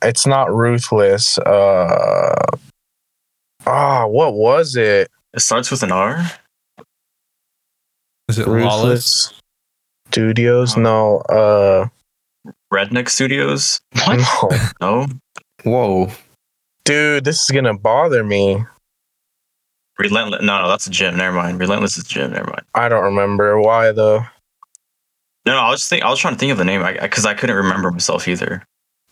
It's 0.01 0.25
not 0.27 0.53
ruthless. 0.53 1.37
Uh, 1.37 2.35
ah, 3.65 4.05
what 4.07 4.33
was 4.33 4.75
it? 4.75 5.09
It 5.33 5.39
starts 5.39 5.69
with 5.71 5.83
an 5.83 5.91
R. 5.91 6.31
Is 8.27 8.39
it 8.39 8.47
Lawless? 8.47 8.63
Ruthless 8.83 9.33
Studios? 10.11 10.75
No. 10.77 11.19
Uh, 11.21 11.87
Redneck 12.73 13.09
Studios. 13.09 13.79
What? 14.05 14.19
no. 14.81 15.05
No. 15.05 15.07
Whoa. 15.63 16.11
Dude, 16.85 17.23
this 17.23 17.43
is 17.43 17.51
gonna 17.51 17.77
bother 17.77 18.23
me. 18.23 18.63
Relentless. 19.99 20.41
No, 20.41 20.61
no, 20.61 20.67
that's 20.67 20.87
a 20.87 20.91
gym. 20.91 21.17
Never 21.17 21.35
mind. 21.35 21.59
Relentless 21.59 21.97
is 21.97 22.05
a 22.05 22.07
gym. 22.07 22.31
Never 22.31 22.47
mind. 22.47 22.61
I 22.75 22.87
don't 22.87 23.03
remember 23.03 23.59
why 23.59 23.91
though. 23.91 24.19
No, 25.45 25.53
no. 25.53 25.57
I 25.57 25.69
was 25.69 25.79
just 25.79 25.89
think. 25.89 26.03
I 26.03 26.09
was 26.09 26.19
trying 26.19 26.35
to 26.35 26.39
think 26.39 26.51
of 26.51 26.57
the 26.57 26.65
name 26.65 26.85
because 27.01 27.25
I, 27.25 27.33
couldn't 27.33 27.55
remember 27.55 27.91
myself 27.91 28.27
either. 28.27 28.63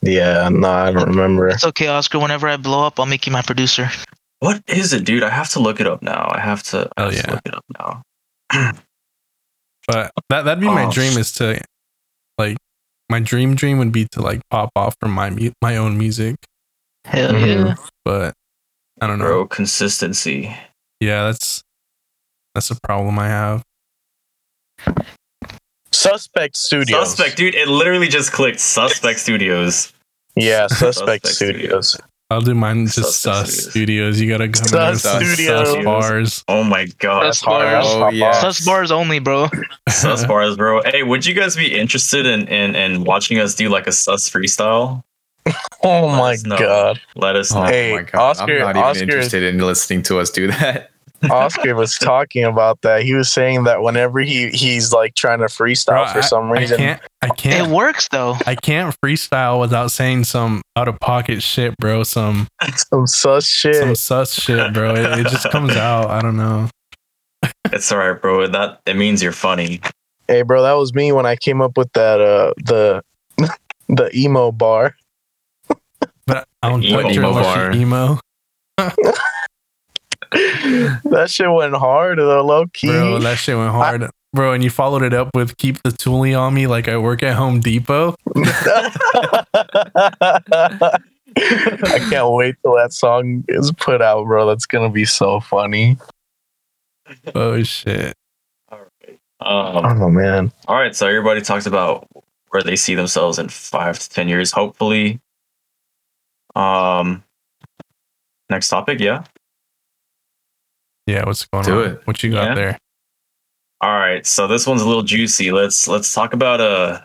Yeah, 0.01 0.49
no, 0.49 0.69
I 0.69 0.91
don't 0.91 1.09
remember. 1.09 1.47
It's 1.47 1.63
okay, 1.65 1.87
Oscar. 1.87 2.19
Whenever 2.19 2.47
I 2.47 2.57
blow 2.57 2.85
up, 2.85 2.99
I'll 2.99 3.05
make 3.07 3.25
you 3.25 3.31
my 3.31 3.41
producer. 3.41 3.89
What 4.39 4.61
is 4.67 4.93
it, 4.93 5.05
dude? 5.05 5.23
I 5.23 5.29
have 5.29 5.49
to 5.51 5.59
look 5.59 5.79
it 5.79 5.87
up 5.87 6.03
now. 6.03 6.29
I 6.31 6.39
have 6.39 6.61
to. 6.63 6.89
I 6.97 7.01
Hell 7.01 7.11
have 7.11 7.21
to 7.21 7.27
yeah. 7.27 7.33
look 7.33 7.41
it 7.45 7.55
up 7.55 7.65
now. 7.79 8.71
But 9.87 10.11
that 10.29 10.45
that'd 10.45 10.59
be 10.61 10.67
my 10.67 10.85
Oh, 10.85 10.91
dream 10.91 11.17
is 11.17 11.31
to 11.33 11.61
like 12.37 12.57
my 13.09 13.19
dream 13.19 13.55
dream 13.55 13.77
would 13.79 13.91
be 13.91 14.07
to 14.11 14.21
like 14.21 14.41
pop 14.49 14.69
off 14.75 14.95
from 14.99 15.11
my 15.11 15.29
mu- 15.29 15.51
my 15.61 15.77
own 15.77 15.97
music. 15.97 16.35
Hell 17.05 17.31
Mhm. 17.33 17.65
yeah. 17.67 17.75
But 18.03 18.33
I 19.01 19.07
don't 19.07 19.19
know. 19.19 19.25
Bro, 19.25 19.47
consistency. 19.47 20.55
Yeah, 20.99 21.25
that's 21.25 21.61
that's 22.55 22.71
a 22.71 22.75
problem 22.81 23.19
I 23.19 23.27
have. 23.27 23.63
Suspect 25.91 26.57
Studios. 26.57 27.09
Suspect, 27.15 27.37
dude. 27.37 27.55
It 27.55 27.67
literally 27.67 28.07
just 28.07 28.31
clicked. 28.31 28.59
Suspect 28.59 29.19
Studios. 29.19 29.93
Yeah, 30.35 30.67
Suspect, 30.67 30.95
Suspect 30.95 31.27
Studios. 31.27 31.97
I'll 32.31 32.41
do 32.41 32.55
mine 32.55 32.85
just 32.87 33.21
Suspect 33.21 33.47
sus 33.47 33.53
Studios. 33.53 33.71
studios. 34.15 34.21
You 34.21 34.29
gotta 34.29 34.47
come 34.49 34.67
Sus 34.67 34.93
in 34.93 34.97
sus, 34.99 35.33
Studios. 35.33 35.67
sus 35.69 35.83
bars. 35.85 36.43
Oh 36.47 36.63
my 36.63 36.85
god. 36.97 37.33
Sus 37.35 37.45
bars. 37.45 37.85
Oh, 37.87 38.09
yeah. 38.09 38.31
Sus 38.41 38.65
bars 38.65 38.91
only, 38.91 39.19
bro. 39.19 39.47
sus 39.89 40.25
bars, 40.27 40.57
bro. 40.57 40.81
Hey, 40.83 41.03
would 41.03 41.25
you 41.25 41.35
guys 41.35 41.55
be 41.55 41.77
interested 41.77 42.25
in, 42.25 42.47
in 42.47 42.75
in 42.75 43.03
watching 43.03 43.39
us 43.39 43.53
do 43.53 43.69
like 43.69 43.85
a 43.87 43.91
sus 43.91 44.27
freestyle? 44.29 45.03
Oh 45.83 46.07
Let 46.07 46.17
my 46.43 46.49
know. 46.49 46.57
god. 46.57 46.99
Let 47.15 47.35
us 47.35 47.51
Oh 47.53 47.61
know. 47.61 47.67
Hey, 47.67 47.93
my 47.95 48.01
god. 48.01 48.19
Oscar- 48.21 48.43
I'm 48.53 48.59
not 48.59 48.69
even 48.71 48.83
Oscar- 48.83 49.03
interested 49.03 49.43
in 49.43 49.59
listening 49.59 50.01
to 50.03 50.19
us 50.19 50.31
do 50.31 50.47
that. 50.47 50.89
Oscar 51.29 51.75
was 51.75 51.97
talking 51.97 52.43
about 52.43 52.81
that. 52.81 53.03
He 53.03 53.13
was 53.13 53.31
saying 53.31 53.63
that 53.63 53.81
whenever 53.81 54.19
he 54.19 54.49
he's 54.49 54.93
like 54.93 55.15
trying 55.15 55.39
to 55.39 55.45
freestyle 55.45 56.05
Bro, 56.05 56.13
for 56.13 56.21
some 56.21 56.51
I, 56.51 56.59
reason. 56.59 56.75
I 56.75 56.77
can't 56.77 57.01
I 57.21 57.27
It 57.27 57.37
can't 57.37 57.71
works 57.71 58.07
though. 58.11 58.37
I 58.45 58.55
can't 58.55 58.95
freestyle 59.03 59.59
without 59.59 59.91
saying 59.91 60.25
some 60.25 60.61
out 60.75 60.87
of 60.87 60.99
pocket 60.99 61.41
shit, 61.41 61.75
bro. 61.77 62.03
Some 62.03 62.47
some 62.75 63.07
sus 63.07 63.47
shit. 63.47 63.75
some 63.75 63.95
sus 63.95 64.33
shit, 64.33 64.73
bro. 64.73 64.93
It, 64.95 65.19
it 65.19 65.27
just 65.27 65.49
comes 65.51 65.75
out. 65.75 66.09
I 66.09 66.21
don't 66.21 66.37
know. 66.37 66.69
It's 67.71 67.91
all 67.91 67.97
right, 67.97 68.19
bro. 68.19 68.47
That 68.47 68.81
it 68.85 68.95
means 68.95 69.23
you're 69.23 69.31
funny. 69.31 69.81
Hey, 70.27 70.41
bro, 70.41 70.61
that 70.63 70.73
was 70.73 70.93
me 70.93 71.11
when 71.11 71.25
I 71.25 71.35
came 71.35 71.61
up 71.61 71.77
with 71.77 71.91
that. 71.93 72.19
Uh, 72.21 72.53
the 72.65 73.03
the 73.89 74.09
emo 74.15 74.51
bar. 74.51 74.95
But 76.27 76.47
I 76.63 76.69
don't 76.69 76.83
Emo 76.83 77.03
put 77.03 77.13
your 77.13 77.23
bar. 77.23 77.71
emo. 77.71 78.19
that 81.05 81.27
shit 81.29 81.49
went 81.49 81.73
hard 81.75 82.17
though, 82.19 82.43
low 82.45 82.67
key. 82.67 82.87
Bro, 82.87 83.19
that 83.19 83.37
shit 83.37 83.55
went 83.57 83.71
hard. 83.71 84.09
Bro, 84.33 84.51
and 84.51 84.63
you 84.63 84.69
followed 84.69 85.01
it 85.03 85.13
up 85.13 85.29
with 85.33 85.55
keep 85.55 85.81
the 85.83 85.91
toolie 85.91 86.37
on 86.37 86.53
me 86.53 86.67
like 86.67 86.89
I 86.89 86.97
work 86.97 87.23
at 87.23 87.35
Home 87.35 87.61
Depot. 87.61 88.15
I 91.37 91.99
can't 92.09 92.31
wait 92.31 92.55
till 92.61 92.75
that 92.75 92.91
song 92.91 93.45
is 93.47 93.71
put 93.73 94.01
out, 94.01 94.25
bro. 94.25 94.45
That's 94.45 94.65
gonna 94.65 94.89
be 94.89 95.05
so 95.05 95.39
funny. 95.39 95.97
Oh 97.33 97.61
shit. 97.63 98.13
All 98.69 98.79
right. 98.79 99.19
Um, 99.39 100.01
Oh 100.01 100.09
man. 100.09 100.51
all 100.67 100.75
right. 100.75 100.95
So 100.95 101.07
everybody 101.07 101.41
talks 101.41 101.65
about 101.65 102.07
where 102.49 102.63
they 102.63 102.75
see 102.75 102.95
themselves 102.95 103.39
in 103.39 103.47
five 103.49 103.99
to 103.99 104.09
ten 104.09 104.27
years, 104.27 104.51
hopefully. 104.51 105.19
Um. 106.55 107.23
Next 108.49 108.67
topic, 108.69 108.99
yeah. 108.99 109.23
Yeah, 111.07 111.25
what's 111.25 111.45
going 111.45 111.65
Do 111.65 111.83
on? 111.83 111.91
it. 111.91 112.01
What 112.05 112.23
you 112.23 112.31
got 112.31 112.49
Yeah. 112.49 112.55
there? 112.55 112.79
All 113.81 113.97
right. 113.99 114.25
So 114.25 114.47
this 114.47 114.65
one's 114.65 114.81
a 114.81 114.87
little 114.87 115.03
juicy. 115.03 115.51
Let's 115.51 115.87
let's 115.87 116.13
talk 116.13 116.33
about 116.33 116.61
uh 116.61 117.01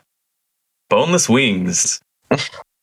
boneless 0.88 1.28
wings. 1.28 2.00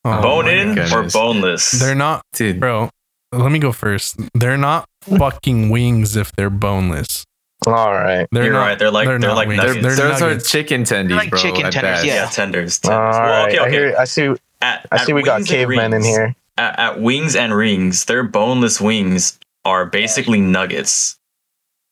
Oh 0.05 0.21
Bone 0.21 0.47
in 0.47 0.75
God. 0.75 0.93
or 0.93 1.09
boneless? 1.09 1.71
They're 1.71 1.95
not 1.95 2.21
Dude, 2.33 2.59
bro. 2.59 2.89
Let 3.31 3.51
me 3.51 3.59
go 3.59 3.71
first. 3.71 4.19
They're 4.33 4.57
not 4.57 4.87
fucking 5.01 5.69
wings 5.69 6.15
if 6.15 6.31
they're 6.33 6.49
boneless. 6.49 7.25
All 7.65 7.93
right. 7.93 8.27
They're 8.31 8.45
You're 8.45 8.53
not, 8.53 8.59
right. 8.61 8.79
They're 8.79 8.91
like 8.91 9.07
they're, 9.07 9.19
not 9.19 9.35
like 9.35 9.47
wings. 9.49 9.57
nuggets. 9.63 9.81
They're, 9.81 9.95
they're 9.95 10.07
those 10.11 10.21
are 10.21 10.29
nuggets. 10.29 10.49
chicken 10.49 10.83
tendies, 10.83 11.17
like 11.17 11.29
bro. 11.31 11.39
chicken 11.41 11.71
tenders, 11.71 12.05
yeah. 12.05 12.15
yeah, 12.23 12.25
tenders. 12.29 12.79
All 12.85 12.91
tenders. 12.91 13.15
Well, 13.15 13.29
right. 13.29 13.49
okay, 13.49 13.57
I 13.57 13.61
okay. 13.63 13.71
hear. 13.71 13.95
I 13.97 14.05
see. 14.05 14.35
At, 14.61 14.85
I 14.91 15.03
see. 15.03 15.13
We 15.13 15.23
got 15.23 15.39
Wings 15.39 15.49
and 15.51 15.57
cavemen 15.57 15.93
in 15.93 16.03
here. 16.03 16.35
At, 16.57 16.79
at 16.79 17.01
Wings 17.01 17.35
and 17.35 17.53
Rings, 17.53 18.05
they're 18.05 18.23
boneless 18.23 18.79
wings 18.79 19.39
are 19.67 19.85
basically 19.85 20.39
nuggets. 20.41 21.17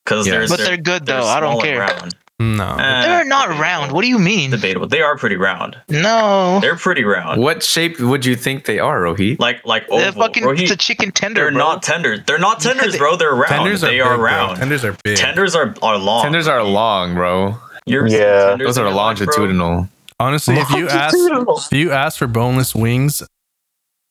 Because 0.05 0.25
Yeah. 0.27 0.33
there's 0.33 0.49
But 0.51 0.59
they're 0.59 0.77
good 0.77 1.05
though. 1.05 1.25
I 1.25 1.39
don't 1.39 1.61
care. 1.61 1.79
Round. 1.79 2.15
No. 2.37 2.75
Eh, 2.75 3.01
They're 3.05 3.23
not 3.23 3.43
debatable. 3.47 3.61
round. 3.63 3.91
What 3.93 4.01
do 4.01 4.07
you 4.09 4.19
mean? 4.19 4.51
Debatable. 4.51 4.87
They 4.87 5.01
are 5.01 5.17
pretty 5.17 5.37
round. 5.37 5.77
No. 5.89 6.59
They're 6.59 6.75
pretty 6.75 7.05
round. 7.05 7.41
What 7.41 7.63
shape 7.63 7.97
would 7.99 8.25
you 8.25 8.35
think 8.35 8.65
they 8.65 8.77
are, 8.77 8.99
Rohit? 9.01 9.39
Like 9.39 9.65
like 9.65 9.87
They're 9.87 10.09
oval. 10.09 10.23
fucking 10.23 10.43
Rohit, 10.43 10.63
it's 10.63 10.71
a 10.71 10.75
chicken 10.75 11.11
tender, 11.11 11.43
they're 11.43 11.51
bro. 11.51 11.59
not 11.59 11.81
tender. 11.81 12.17
They're 12.17 12.37
not 12.37 12.63
Yeah, 12.63 12.73
tenders, 12.73 12.91
they- 12.93 12.97
bro. 12.99 13.15
They're 13.15 13.33
round. 13.33 13.47
Tenders 13.47 13.83
are 13.83 13.87
they 13.87 13.93
big, 13.93 14.01
are 14.01 14.15
bro. 14.17 14.25
round. 14.25 14.57
Tenders 14.57 14.83
are 14.83 14.95
big. 15.03 15.17
Tenders 15.17 15.55
are 15.55 15.73
are 15.81 15.97
long. 15.97 16.23
Tenders 16.23 16.47
are 16.47 16.61
long, 16.63 17.13
bro. 17.15 17.57
You're 17.85 18.05
Yeah. 18.07 18.55
Those 18.57 18.77
are 18.77 18.81
your 18.85 18.93
life, 18.93 19.17
bro? 19.19 19.25
longitudinal. 19.25 19.89
Honestly, 20.19 20.55
if 20.57 20.69
you 20.71 20.87
ask 20.89 21.15
if 21.17 21.73
you 21.73 21.91
ask 21.93 22.17
for 22.19 22.27
boneless 22.27 22.75
wings 22.75 23.23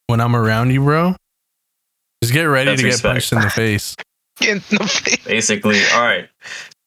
when 0.07 0.21
I'm 0.21 0.35
around 0.35 0.71
you, 0.71 0.83
bro, 0.83 1.15
just 2.25 2.33
get 2.35 2.45
ready 2.45 2.71
That's 2.71 2.83
to 2.83 2.89
get 2.91 3.03
punched 3.03 3.33
in 3.33 3.41
the 3.41 3.51
face. 3.63 3.95
In 4.41 4.59
the 4.71 4.87
face. 4.89 5.25
basically 5.25 5.81
all 5.95 6.03
right 6.03 6.29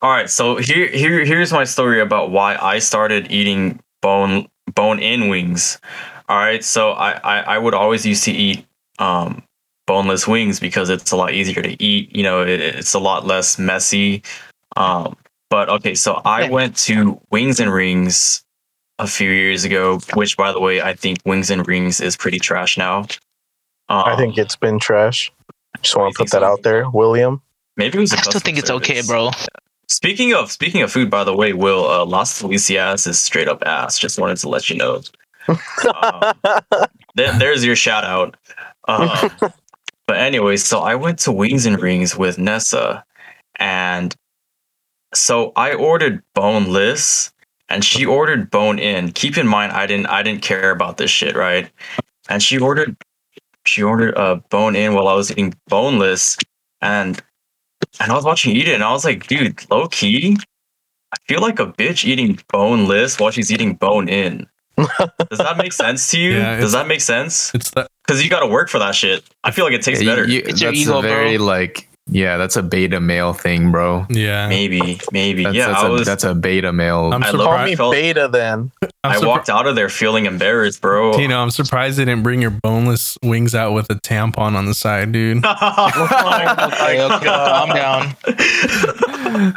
all 0.02 0.12
right 0.12 0.30
so 0.30 0.58
here 0.58 0.88
here 0.88 1.24
here's 1.24 1.54
my 1.54 1.64
story 1.64 2.02
about 2.02 2.30
why 2.30 2.58
i 2.62 2.78
started 2.80 3.32
eating 3.32 3.80
bone 4.02 4.48
bone 4.76 5.00
in 5.00 5.30
wings 5.30 5.80
all 6.28 6.38
right 6.38 6.64
so 6.64 6.92
i 6.92 7.12
i, 7.24 7.40
I 7.56 7.58
would 7.58 7.74
always 7.74 8.06
used 8.06 8.24
to 8.26 8.32
eat 8.32 8.66
um 9.00 9.42
boneless 9.88 10.28
wings 10.28 10.60
because 10.60 10.90
it's 10.90 11.12
a 11.12 11.16
lot 11.16 11.34
easier 11.34 11.62
to 11.64 11.82
eat 11.82 12.14
you 12.16 12.22
know 12.24 12.42
it, 12.42 12.60
it's 12.60 12.94
a 12.94 13.00
lot 13.00 13.26
less 13.26 13.58
messy 13.58 14.22
um 14.76 15.16
but 15.50 15.70
okay 15.70 15.96
so 15.96 16.22
i 16.26 16.42
Yeah. 16.44 16.50
went 16.50 16.76
to 16.88 17.20
wings 17.32 17.60
and 17.62 17.72
rings 17.74 18.44
a 19.00 19.08
few 19.08 19.32
years 19.32 19.64
ago 19.64 20.00
which 20.16 20.36
by 20.36 20.52
the 20.52 20.60
way 20.60 20.82
i 20.82 20.94
think 20.94 21.20
wings 21.26 21.50
and 21.50 21.66
rings 21.68 22.02
is 22.02 22.18
pretty 22.18 22.40
trash 22.40 22.78
now 22.78 23.06
um, 23.90 24.04
I 24.06 24.16
think 24.16 24.38
it's 24.38 24.56
been 24.56 24.80
trash. 24.80 25.32
Just 25.82 25.96
want 25.96 26.14
to 26.14 26.18
put 26.18 26.32
that 26.32 26.42
so? 26.42 26.46
out 26.46 26.64
there, 26.64 26.90
William. 26.90 27.42
maybe 27.78 27.98
it 27.98 28.02
was 28.02 28.14
a 28.14 28.18
I 28.18 28.22
still 28.22 28.34
customer 28.34 28.46
think 28.46 28.58
it's 28.60 28.72
okay, 28.72 29.02
bro. 29.06 29.32
Speaking 29.90 30.34
of 30.34 30.52
speaking 30.52 30.82
of 30.82 30.92
food, 30.92 31.10
by 31.10 31.24
the 31.24 31.36
way, 31.36 31.54
Will 31.54 31.90
uh, 31.90 32.06
Las 32.06 32.42
Felicias 32.42 33.08
is 33.08 33.20
straight 33.22 33.48
up 33.48 33.64
ass. 33.66 33.98
Just 33.98 34.20
wanted 34.20 34.38
to 34.38 34.50
let 34.50 34.70
you 34.70 34.76
know. 34.78 35.02
Um, 36.04 36.34
there- 37.16 37.38
there's 37.40 37.64
your 37.64 37.76
shout 37.78 38.04
out. 38.04 38.36
Um, 38.90 39.10
but 40.08 40.18
anyway, 40.18 40.58
so 40.58 40.80
I 40.82 40.96
went 40.96 41.20
to 41.20 41.32
Wings 41.32 41.66
and 41.66 41.82
Rings 41.82 42.18
with 42.18 42.38
Nessa, 42.38 43.06
and 43.56 44.14
so 45.14 45.54
I 45.56 45.74
ordered 45.74 46.22
boneless, 46.36 47.32
and 47.70 47.84
she 47.86 48.06
ordered 48.06 48.52
bone 48.52 48.78
in. 48.78 49.14
Keep 49.14 49.38
in 49.38 49.48
mind, 49.48 49.72
I 49.72 49.86
didn't 49.88 50.08
I 50.08 50.22
didn't 50.22 50.42
care 50.42 50.72
about 50.72 50.98
this 50.98 51.12
shit, 51.12 51.36
right? 51.38 51.70
And 52.30 52.44
she 52.44 52.58
ordered 52.60 52.98
she 53.68 53.84
ordered 53.84 54.14
a 54.16 54.20
uh, 54.20 54.36
bone 54.50 54.76
in 54.76 54.94
while 54.94 55.08
I 55.08 55.14
was 55.14 55.32
eating 55.32 55.54
boneless, 55.68 56.38
and 56.82 57.22
and 58.00 58.12
I 58.12 58.16
was 58.16 58.26
watching 58.26 58.56
eat 58.56 58.68
it, 58.68 58.74
and 58.76 58.84
I 58.84 58.92
was 58.92 59.06
like, 59.06 59.28
dude, 59.28 59.64
low 59.70 59.88
key, 59.88 60.38
I 61.14 61.18
feel 61.28 61.42
like 61.42 61.60
a 61.60 61.68
bitch 61.68 62.06
eating 62.06 62.40
boneless 62.52 63.20
while 63.20 63.32
she's 63.32 63.52
eating 63.52 63.74
bone 63.76 64.10
in. 64.10 64.48
Does 64.78 65.40
that 65.40 65.58
make 65.58 65.74
sense 65.74 66.12
to 66.12 66.20
you? 66.20 66.38
Yeah, 66.38 66.60
Does 66.60 66.72
that 66.74 66.88
make 66.88 67.02
sense? 67.02 67.54
It's 67.56 67.72
the 67.72 67.88
Because 68.06 68.24
you 68.24 68.30
got 68.30 68.42
to 68.42 68.48
work 68.48 68.70
for 68.70 68.78
that 68.80 68.94
shit. 68.94 69.24
I 69.44 69.50
feel 69.52 69.66
like 69.66 69.74
it 69.74 69.82
tastes 69.82 70.04
Yeah, 70.04 70.12
better. 70.12 70.28
you- 70.28 70.44
It's 70.46 70.62
your 70.62 70.72
that's 70.72 70.82
ego, 70.84 71.00
a 71.00 71.02
bro. 71.02 71.10
very 71.10 71.38
like 71.40 71.87
yeah, 72.10 72.38
that's 72.38 72.56
a 72.56 72.64
beta 72.64 73.00
male 73.00 73.34
thing, 73.34 73.72
bro. 73.72 74.06
yeah. 74.10 74.48
maybe, 74.48 75.00
maybe. 75.12 75.44
That's, 75.44 75.56
yeah, 75.56 75.68
that's, 75.68 75.84
I 75.84 75.88
a, 75.88 75.92
was. 75.92 76.06
that's 76.06 76.24
a 76.24 76.34
beta 76.34 76.72
male. 76.72 77.12
I'm 77.14 77.24
I 77.24 77.32
love 77.32 77.48
Call 77.48 77.66
me 77.66 77.76
felt- 77.76 77.94
Beta 77.94 78.28
then. 78.28 78.72
I'm 79.04 79.12
I 79.12 79.16
surpri- 79.18 79.28
walked 79.28 79.50
out 79.50 79.68
of 79.68 79.76
there 79.76 79.90
feeling 79.90 80.26
embarrassed, 80.26 80.82
bro. 80.82 81.18
You 81.18 81.28
know, 81.28 81.42
I'm 81.42 81.52
surprised 81.52 81.98
they 81.98 82.06
didn't 82.06 82.24
bring 82.24 82.42
your 82.42 82.52
boneless 82.52 83.18
wings 83.24 83.54
out 83.56 83.74
with 83.74 83.90
a 83.90 83.96
tampon 83.96 84.56
on 84.56 84.66
the 84.66 84.74
side, 84.74 85.12
dude. 85.12 85.44
Okay, 86.88 87.02
okay, 87.04 87.26
calm 87.26 87.70
down. 87.70 88.16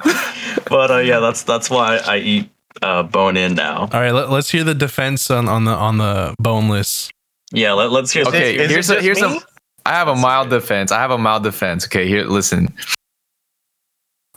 but 0.68 0.90
uh, 0.90 0.98
yeah, 0.98 1.20
that's 1.20 1.42
that's 1.42 1.70
why 1.70 1.98
I 1.98 2.18
eat 2.18 2.50
uh, 2.82 3.02
bone 3.02 3.36
in 3.36 3.54
now. 3.54 3.80
All 3.80 4.00
right, 4.00 4.12
let, 4.12 4.30
us 4.30 4.50
hear 4.50 4.64
the 4.64 4.74
defense 4.74 5.30
on, 5.30 5.48
on 5.48 5.64
the 5.64 5.72
on 5.72 5.98
the 5.98 6.34
boneless. 6.38 7.10
Yeah, 7.52 7.72
let, 7.72 7.90
let's 7.90 8.12
hear. 8.12 8.24
Okay, 8.26 8.56
is 8.56 8.62
it 8.62 8.70
here's 8.70 8.90
a 8.90 9.00
here's 9.02 9.20
me? 9.20 9.36
a 9.36 9.40
I 9.86 9.92
have 9.94 10.08
a 10.08 10.14
mild 10.16 10.50
defense. 10.50 10.92
I 10.92 10.98
have 11.00 11.10
a 11.10 11.18
mild 11.18 11.42
defense. 11.42 11.86
Okay, 11.86 12.06
here 12.06 12.24
listen. 12.24 12.72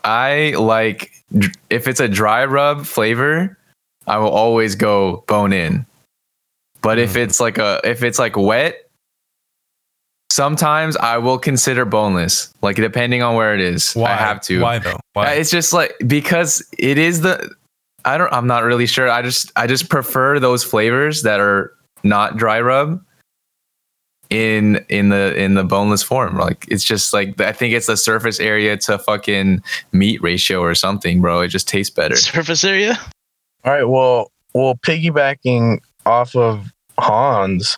I 0.04 0.54
like 0.58 1.12
if 1.70 1.88
it's 1.88 2.00
a 2.00 2.08
dry 2.08 2.46
rub 2.46 2.86
flavor, 2.86 3.58
I 4.08 4.18
will 4.18 4.30
always 4.32 4.76
go 4.76 5.24
bone 5.28 5.54
in. 5.54 5.86
But 6.82 7.00
if 7.00 7.14
Mhm. 7.14 7.18
it's 7.24 7.40
like 7.40 7.58
a 7.58 7.80
if 7.84 8.04
it's 8.04 8.20
like 8.20 8.36
wet, 8.36 8.90
sometimes 10.32 10.98
I 10.98 11.18
will 11.18 11.38
consider 11.40 11.86
boneless. 11.86 12.54
Like 12.62 12.76
depending 12.76 13.22
on 13.22 13.36
where 13.36 13.54
it 13.54 13.62
is. 13.62 13.94
Why 13.94 14.12
I 14.12 14.16
have 14.16 14.42
to. 14.44 14.62
Why 14.62 14.80
though? 14.80 15.00
Why? 15.14 15.34
It's 15.34 15.50
just 15.52 15.72
like 15.74 15.96
because 16.08 16.62
it 16.78 16.98
is 16.98 17.22
the 17.22 17.50
I 18.06 18.18
don't 18.18 18.32
I'm 18.34 18.48
not 18.48 18.64
really 18.64 18.86
sure. 18.88 19.10
I 19.10 19.22
just 19.22 19.52
I 19.56 19.68
just 19.68 19.90
prefer 19.90 20.40
those 20.40 20.64
flavors 20.64 21.24
that 21.24 21.40
are 21.40 21.72
not 22.04 22.36
dry 22.36 22.60
rub 22.60 23.02
in 24.30 24.84
in 24.90 25.10
the 25.10 25.36
in 25.36 25.54
the 25.54 25.64
boneless 25.64 26.04
form. 26.04 26.38
Like 26.38 26.66
it's 26.68 26.84
just 26.84 27.14
like 27.14 27.40
I 27.40 27.52
think 27.52 27.74
it's 27.74 27.88
the 27.88 27.98
surface 27.98 28.40
area 28.40 28.78
to 28.78 28.98
fucking 28.98 29.64
meat 29.92 30.22
ratio 30.22 30.62
or 30.62 30.76
something, 30.76 31.22
bro. 31.22 31.42
It 31.42 31.50
just 31.50 31.68
tastes 31.68 31.94
better. 31.94 32.16
Surface 32.16 32.64
area. 32.64 32.98
All 33.64 33.74
right. 33.74 33.88
Well, 33.88 34.32
well, 34.54 34.76
piggybacking 34.76 35.80
off 36.06 36.36
of 36.36 36.72
Hans, 36.98 37.78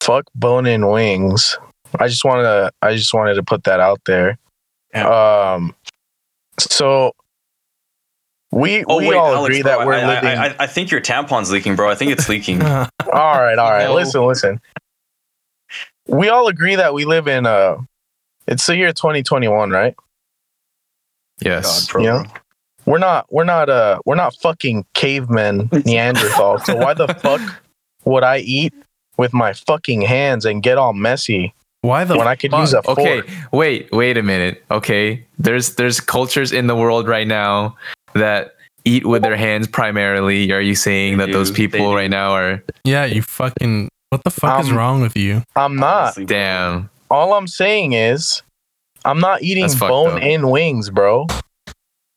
fuck 0.00 0.24
bone 0.34 0.66
in 0.66 0.88
wings. 0.88 1.56
I 1.98 2.08
just 2.08 2.24
wanted 2.24 2.42
to. 2.42 2.72
I 2.82 2.94
just 2.94 3.14
wanted 3.14 3.34
to 3.34 3.42
put 3.42 3.64
that 3.64 3.80
out 3.80 4.00
there. 4.06 4.38
Um. 4.94 5.74
So 6.58 7.12
we 8.52 8.84
Oh 8.84 8.98
we 8.98 9.08
wait, 9.08 9.16
all 9.16 9.34
Alex, 9.34 9.46
agree 9.46 9.62
bro, 9.62 9.78
that 9.78 9.86
we're 9.86 9.94
I, 9.94 10.06
living. 10.06 10.38
I, 10.38 10.46
I, 10.46 10.56
I 10.60 10.66
think 10.66 10.90
your 10.90 11.00
tampon's 11.00 11.50
leaking, 11.50 11.74
bro. 11.74 11.90
I 11.90 11.94
think 11.94 12.12
it's 12.12 12.28
leaking. 12.28 12.62
all 12.62 12.86
right, 13.10 13.58
all 13.58 13.70
right. 13.70 13.86
No. 13.86 13.94
Listen, 13.94 14.26
listen. 14.26 14.60
We 16.12 16.28
all 16.28 16.46
agree 16.46 16.76
that 16.76 16.94
we 16.94 17.04
live 17.04 17.26
in 17.26 17.46
uh 17.46 17.78
it's 18.46 18.66
the 18.66 18.76
year 18.76 18.92
2021, 18.92 19.70
right? 19.70 19.94
Yes. 21.40 21.88
bro. 21.88 22.02
Yeah. 22.02 22.24
We're 22.86 22.98
not 22.98 23.26
we're 23.32 23.44
not 23.44 23.68
uh 23.68 23.98
we're 24.04 24.16
not 24.16 24.34
fucking 24.36 24.84
cavemen 24.94 25.68
Neanderthal. 25.84 26.58
so 26.60 26.76
why 26.76 26.94
the 26.94 27.08
fuck 27.08 27.40
would 28.04 28.24
I 28.24 28.38
eat 28.38 28.74
with 29.16 29.32
my 29.32 29.52
fucking 29.52 30.02
hands 30.02 30.44
and 30.44 30.62
get 30.62 30.78
all 30.78 30.92
messy 30.92 31.54
Why 31.82 32.04
the 32.04 32.16
when 32.16 32.26
I 32.28 32.34
could 32.36 32.52
use 32.52 32.72
a 32.72 32.82
fork? 32.82 32.98
Okay, 32.98 33.22
wait, 33.52 33.90
wait 33.92 34.16
a 34.16 34.22
minute. 34.22 34.64
Okay. 34.70 35.24
There's 35.38 35.76
there's 35.76 36.00
cultures 36.00 36.52
in 36.52 36.66
the 36.66 36.74
world 36.76 37.06
right 37.08 37.26
now 37.26 37.76
that 38.14 38.56
eat 38.84 39.06
with 39.06 39.22
their 39.22 39.36
hands 39.36 39.68
primarily. 39.68 40.50
Are 40.52 40.60
you 40.60 40.74
saying 40.74 41.18
They 41.18 41.26
that 41.26 41.32
those 41.32 41.50
do, 41.50 41.54
they 41.54 41.68
people 41.68 41.90
do. 41.90 41.96
right 41.96 42.10
now 42.10 42.32
are 42.32 42.62
Yeah, 42.84 43.04
you 43.04 43.22
fucking. 43.22 43.88
What 44.12 44.24
the 44.24 44.30
fuck 44.30 44.60
is 44.60 44.68
Um, 44.68 44.76
wrong 44.76 45.00
with 45.00 45.16
you? 45.16 45.42
I'm 45.56 45.74
not. 45.76 46.02
Honestly, 46.02 46.26
damn? 46.26 46.90
All 47.10 47.32
I'm 47.32 47.46
saying 47.46 47.94
is 47.94 48.42
I'm 49.06 49.20
not 49.20 49.42
eating 49.42 49.62
That's 49.62 49.76
bone 49.76 50.18
up. 50.18 50.22
in 50.22 50.50
wings, 50.50 50.90
bro. 50.90 51.26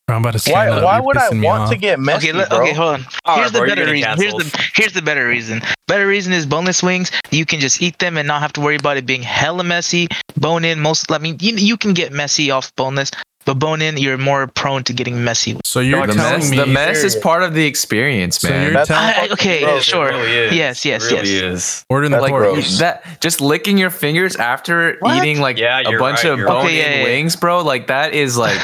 I'm 0.10 0.18
about 0.22 0.34
to 0.34 0.40
stand 0.40 0.56
Why 0.56 0.68
up. 0.76 0.84
why 0.84 0.96
You're 0.98 1.06
would 1.06 1.16
I 1.18 1.30
want 1.30 1.62
off. 1.64 1.70
to 1.70 1.78
get 1.78 1.98
messy, 2.02 2.32
Okay, 2.32 2.38
let, 2.38 2.50
bro? 2.50 2.60
okay, 2.64 2.74
hold 2.74 2.96
on. 2.96 3.06
All 3.24 3.38
Here's 3.38 3.46
right, 3.46 3.54
the 3.54 3.60
bro, 3.60 3.68
better 3.70 3.92
reason. 3.94 4.18
Here's 4.18 4.34
the 4.34 4.70
here's 4.74 4.92
the 4.92 5.02
better 5.02 5.26
reason. 5.26 5.62
Better 5.88 6.06
reason 6.06 6.34
is 6.34 6.46
boneless 6.46 6.84
wings. 6.84 7.12
You 7.32 7.46
can 7.46 7.62
just 7.62 7.82
eat 7.82 7.98
them 8.00 8.18
and 8.18 8.28
not 8.28 8.42
have 8.42 8.52
to 8.54 8.62
worry 8.62 8.76
about 8.76 8.98
it 8.98 9.06
being 9.06 9.24
hella 9.24 9.64
messy. 9.64 10.10
Bone 10.36 10.66
in, 10.66 10.82
most. 10.82 11.10
I 11.14 11.18
mean, 11.20 11.38
you 11.40 11.56
you 11.56 11.78
can 11.78 11.94
get 11.94 12.12
messy 12.12 12.52
off 12.52 12.76
boneless, 12.76 13.10
but 13.46 13.56
bone 13.60 13.82
in, 13.82 13.98
you're 13.98 14.18
more 14.18 14.48
prone 14.48 14.84
to 14.86 14.94
getting 14.94 15.24
messy. 15.24 15.60
So 15.64 15.80
you're 15.80 16.06
The 16.08 16.14
telling 16.14 16.40
mess, 16.40 16.50
me 16.52 16.58
the 16.58 16.66
mess 16.66 17.04
is 17.04 17.16
part 17.16 17.44
of 17.44 17.54
the 17.54 17.66
experience, 17.66 18.40
So 18.40 18.50
man. 18.50 18.64
you're 18.64 18.74
That's 18.74 18.88
telling 18.88 19.04
I- 19.08 19.28
I- 19.28 19.34
okay, 19.34 19.60
gross. 19.64 19.84
sure. 19.84 20.10
It 20.10 20.16
really 20.16 20.32
is. 20.38 20.54
Yes, 20.54 20.86
yes, 20.86 21.06
it 21.06 21.12
really 21.12 21.34
yes. 21.36 21.44
is. 21.44 21.86
order 21.90 22.06
in 22.08 22.12
the 22.12 22.18
That's 22.18 22.30
court. 22.30 22.54
gross. 22.54 22.80
that 22.80 23.22
just 23.22 23.42
licking 23.42 23.78
your 23.78 23.90
fingers 23.92 24.36
after 24.36 24.98
What? 25.00 25.18
eating 25.18 25.40
like 25.42 25.58
Yeah, 25.58 25.80
a 25.82 25.98
bunch 26.00 26.24
right, 26.24 26.26
of 26.34 26.40
you're 26.40 26.48
right. 26.48 26.54
bone 26.54 26.66
Okay, 26.66 26.78
yeah, 26.78 26.84
in 26.92 26.98
yeah. 27.00 27.04
wings, 27.06 27.36
bro. 27.36 27.62
Like 27.64 27.88
that 27.88 28.14
is 28.14 28.36
like 28.46 28.60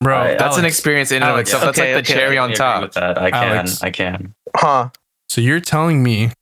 bro. 0.00 0.14
Alright, 0.16 0.38
that's 0.38 0.56
an 0.58 0.64
experience 0.64 1.12
in 1.12 1.22
and 1.22 1.32
of 1.32 1.38
itself. 1.38 1.62
That's 1.64 1.78
okay, 1.78 1.94
like 1.94 2.04
the 2.04 2.12
okay. 2.12 2.20
cherry 2.20 2.36
on 2.38 2.52
top. 2.52 2.82
With 2.82 2.92
that. 2.94 3.18
I 3.18 3.30
can. 3.30 3.52
Alex. 3.56 3.82
I 3.82 3.90
can. 3.90 4.34
Huh. 4.56 4.88
So 5.28 5.40
you're 5.40 5.60
telling 5.60 6.02
me 6.02 6.32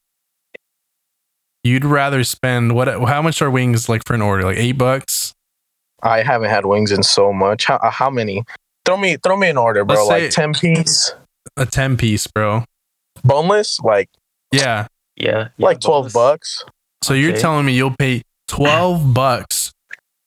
you'd 1.63 1.85
rather 1.85 2.25
spend 2.25 2.75
what? 2.75 2.89
How 2.89 3.21
much 3.23 3.41
are 3.43 3.51
wings 3.51 3.89
like 3.89 4.07
for 4.07 4.15
an 4.15 4.23
order? 4.23 4.45
Like 4.45 4.57
eight 4.59 4.73
bucks? 4.79 5.34
I 6.03 6.23
haven't 6.23 6.51
had 6.51 6.67
wings 6.67 6.93
in 6.93 7.03
so 7.03 7.33
much. 7.33 7.67
How, 7.67 7.77
uh, 7.77 7.91
how 7.91 8.11
many? 8.11 8.45
Throw 8.85 8.97
me 8.97 9.17
throw 9.23 9.37
me 9.37 9.49
an 9.49 9.57
order, 9.57 9.85
bro. 9.85 10.07
Let's 10.07 10.09
like 10.09 10.31
10 10.31 10.53
piece 10.55 11.15
A 11.57 11.65
ten 11.65 11.97
piece, 11.97 12.27
bro. 12.27 12.65
boneless, 13.25 13.81
like 13.81 14.11
Yeah. 14.53 14.87
Yeah. 15.17 15.49
like 15.59 15.81
12 15.81 16.13
bucks. 16.13 16.65
So 17.03 17.15
you're 17.15 17.33
Okay. 17.33 17.41
telling 17.41 17.65
me 17.67 17.73
you'll 17.75 17.95
pay 17.97 18.23
twelve 18.49 19.15
bucks 19.15 19.73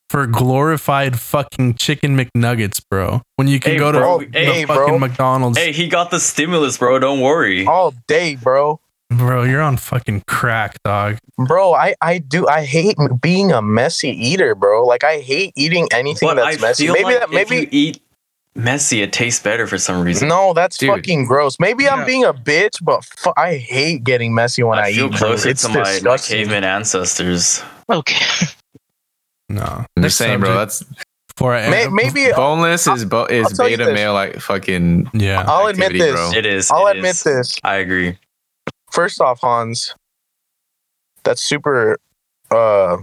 for 0.09 0.25
glorified 0.25 1.19
fucking 1.19 1.73
chicken 1.75 2.17
McNuggets, 2.17 2.81
bro? 2.89 3.21
When 3.35 3.47
you 3.47 3.59
can 3.59 3.73
Hey, 3.73 3.77
go 3.77 3.91
to 3.91 3.97
bro. 3.97 4.19
the 4.19 4.29
Hey, 4.31 4.65
fucking 4.65 4.85
bro. 4.85 4.99
McDonald's, 4.99 5.57
Hey, 5.57 5.71
he 5.73 5.87
got 5.87 6.11
the 6.11 6.19
stimulus, 6.19 6.77
bro. 6.77 6.97
Don't 6.99 7.19
worry. 7.19 7.67
All 7.67 7.93
day, 8.07 8.35
bro. 8.35 8.79
Bro. 9.09 9.43
You're 9.43 9.61
on 9.61 9.77
fucking 9.77 10.23
crack, 10.27 10.81
dog. 10.83 11.17
Bro, 11.37 11.73
I, 11.73 11.95
I 12.01 12.17
do 12.19 12.47
I 12.47 12.63
hate 12.65 12.97
being 13.21 13.51
a 13.51 13.61
messy 13.61 14.09
eater, 14.09 14.55
bro. 14.55 14.85
Like 14.85 15.03
I 15.03 15.19
hate 15.19 15.53
eating 15.55 15.87
anything 15.91 16.27
but 16.29 16.35
that's 16.35 16.57
I 16.57 16.61
messy. 16.61 16.85
feel 16.85 16.93
Maybe 16.93 17.03
like 17.05 17.19
that 17.19 17.23
if 17.23 17.49
maybe 17.49 17.61
you 17.63 17.67
eat 17.71 18.01
messy. 18.55 19.01
It 19.03 19.13
tastes 19.13 19.41
better 19.41 19.67
for 19.67 19.77
some 19.77 20.01
reason. 20.03 20.27
No, 20.27 20.53
that's 20.53 20.77
Dude. 20.77 20.89
fucking 20.89 21.25
gross. 21.25 21.59
Maybe 21.59 21.87
I'm 21.87 22.05
being 22.05 22.23
a 22.23 22.33
bitch, 22.33 22.83
but 22.83 23.03
fu- 23.05 23.33
I 23.37 23.57
hate 23.57 24.03
getting 24.03 24.33
messy 24.33 24.63
when 24.63 24.79
I, 24.79 24.87
I 24.87 24.93
feel 24.93 25.05
eat. 25.05 25.11
bro. 25.11 25.27
closer 25.29 25.49
It's 25.49 25.61
to 25.63 25.69
my, 25.69 25.99
my 26.03 26.17
caveman 26.17 26.63
ancestors. 26.63 27.61
Okay. 27.89 28.45
No. 29.49 29.85
I'm 29.95 30.03
just 30.03 30.17
saying, 30.17 30.39
bro. 30.41 30.53
That's 30.55 30.83
Before 31.35 31.53
I 31.55 31.69
May- 31.69 31.87
maybe 31.87 32.31
boneless 32.35 32.87
is 32.87 33.05
bo- 33.05 33.25
is 33.25 33.57
I'll 33.59 33.67
beta 33.67 33.85
male 33.93 34.13
like 34.13 34.39
fucking. 34.41 35.11
yeah. 35.13 35.45
I'll 35.47 35.67
admit 35.67 35.93
this. 35.93 36.13
bro. 36.13 36.31
It 36.35 36.45
is. 36.45 36.69
I'll 36.71 36.87
it 36.87 36.97
admit 36.97 37.11
is. 37.11 37.23
this. 37.23 37.57
I 37.63 37.75
agree. 37.75 38.17
First 38.97 39.21
off, 39.21 39.41
Hans, 39.41 39.93
that's 41.23 41.43
super. 41.43 41.99
Uh, 42.49 42.97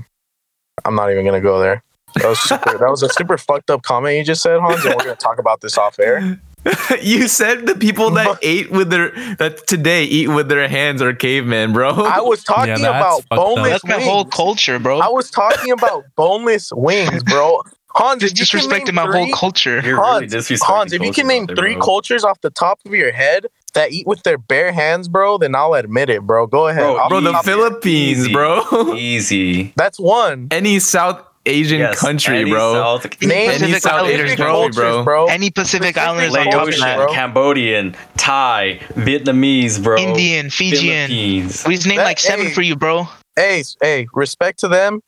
I'm 0.84 0.97
not 0.97 1.12
even 1.12 1.24
gonna 1.24 1.40
go 1.40 1.61
there. 1.61 1.84
That 2.16 2.30
was 2.30 2.40
super, 2.40 2.76
that 2.78 2.90
was 2.90 3.05
a 3.05 3.09
super 3.11 3.38
fucked 3.38 3.70
up 3.70 3.82
comment 3.82 4.16
you 4.16 4.24
just 4.24 4.42
said, 4.42 4.59
Hans, 4.59 4.84
and 4.84 4.97
we're 4.97 5.05
gonna 5.05 5.14
talk 5.14 5.38
about 5.38 5.61
this 5.61 5.78
off 5.78 6.01
air. 6.01 6.40
you 7.01 7.28
said 7.28 7.66
the 7.66 7.76
people 7.76 8.11
that 8.11 8.40
ate 8.42 8.72
with 8.72 8.90
their 8.90 9.12
that 9.36 9.68
today 9.68 10.03
eat 10.03 10.26
with 10.26 10.49
their 10.49 10.66
hands 10.66 11.01
are 11.01 11.12
cavemen, 11.14 11.72
bro. 11.72 11.90
I 11.90 12.18
was 12.20 12.42
talking 12.42 12.70
that's 12.70 12.80
about 12.80 13.20
fucked 13.28 13.32
up. 13.32 13.38
boneless 13.38 13.70
That's 13.70 13.84
my 13.84 14.01
whole 14.01 14.24
culture, 14.24 14.80
bro. 14.80 14.99
I 14.99 15.07
was 15.11 15.30
talking 15.30 15.70
about 15.70 16.07
boneless 16.16 16.72
wings, 16.74 17.22
bro. 17.22 17.62
Hans, 17.90 18.20
Just 18.20 18.32
if 18.53 18.53
you 18.53 18.68
can 18.68 18.68
disrespecting 18.68 18.86
name 18.86 18.95
my 18.97 19.03
whole 19.03 19.26
three- 19.26 19.32
culture. 19.32 19.80
You're 19.84 20.03
Hans, 20.03 20.34
really 20.34 20.59
Hans, 20.61 20.92
if 20.92 21.03
you 21.03 21.12
can 21.12 21.28
name 21.28 21.47
there, 21.47 21.55
three 21.55 21.74
bro. 21.74 21.84
cultures 21.84 22.24
off 22.24 22.40
the 22.40 22.51
top 22.51 22.80
of 22.84 22.92
your 22.95 23.12
head 23.12 23.47
that 23.75 23.93
eat 23.93 24.07
with 24.07 24.22
their 24.22 24.39
bare 24.39 24.72
hands, 24.72 25.09
bro, 25.09 25.39
then 25.39 25.55
I'll 25.55 25.75
admit 25.75 26.11
it, 26.11 26.22
bro. 26.22 26.47
Go 26.47 26.68
ahead. 26.68 26.83
Bro, 26.83 27.09
bro, 27.09 27.20
the 27.20 27.35
Philippines, 27.45 28.18
Easy. 28.20 28.33
bro. 28.33 28.95
Easy. 28.97 29.72
That's 29.77 29.99
one. 30.01 30.49
Any 30.51 30.79
South 30.79 31.20
Asian 31.47 31.81
Yes, 31.81 32.01
country, 32.01 32.39
any 32.41 32.51
bro. 32.51 32.72
South- 32.72 33.07
Any 33.22 33.47
Pacific 33.49 33.83
South 33.83 33.93
Islanders, 33.93 34.31
Asian 34.33 34.37
bro. 34.39 34.62
country, 34.62 34.83
bro. 34.83 35.05
bro. 35.05 35.27
Any 35.27 35.51
Pacific 35.51 35.95
Pacific 35.95 35.99
Islanders 35.99 36.35
on 36.37 36.45
top 36.47 36.55
of 36.68 36.68
Laotian, 36.79 36.97
bro. 36.97 37.12
Cambodian, 37.12 37.97
Thai, 38.16 38.81
Vietnamese, 38.95 39.83
bro. 39.83 39.99
Indian, 39.99 40.49
Fijian. 40.51 41.11
We 41.11 41.43
just 41.75 41.87
named 41.87 41.99
That- 41.99 42.05
like 42.05 42.18
seven 42.18 42.47
hey. 42.47 42.53
for 42.53 42.62
you, 42.62 42.77
bro. 42.77 43.09
Hey, 43.37 43.62
hey, 43.83 44.07
respect 44.14 44.61
to 44.61 44.68
them. 44.68 45.03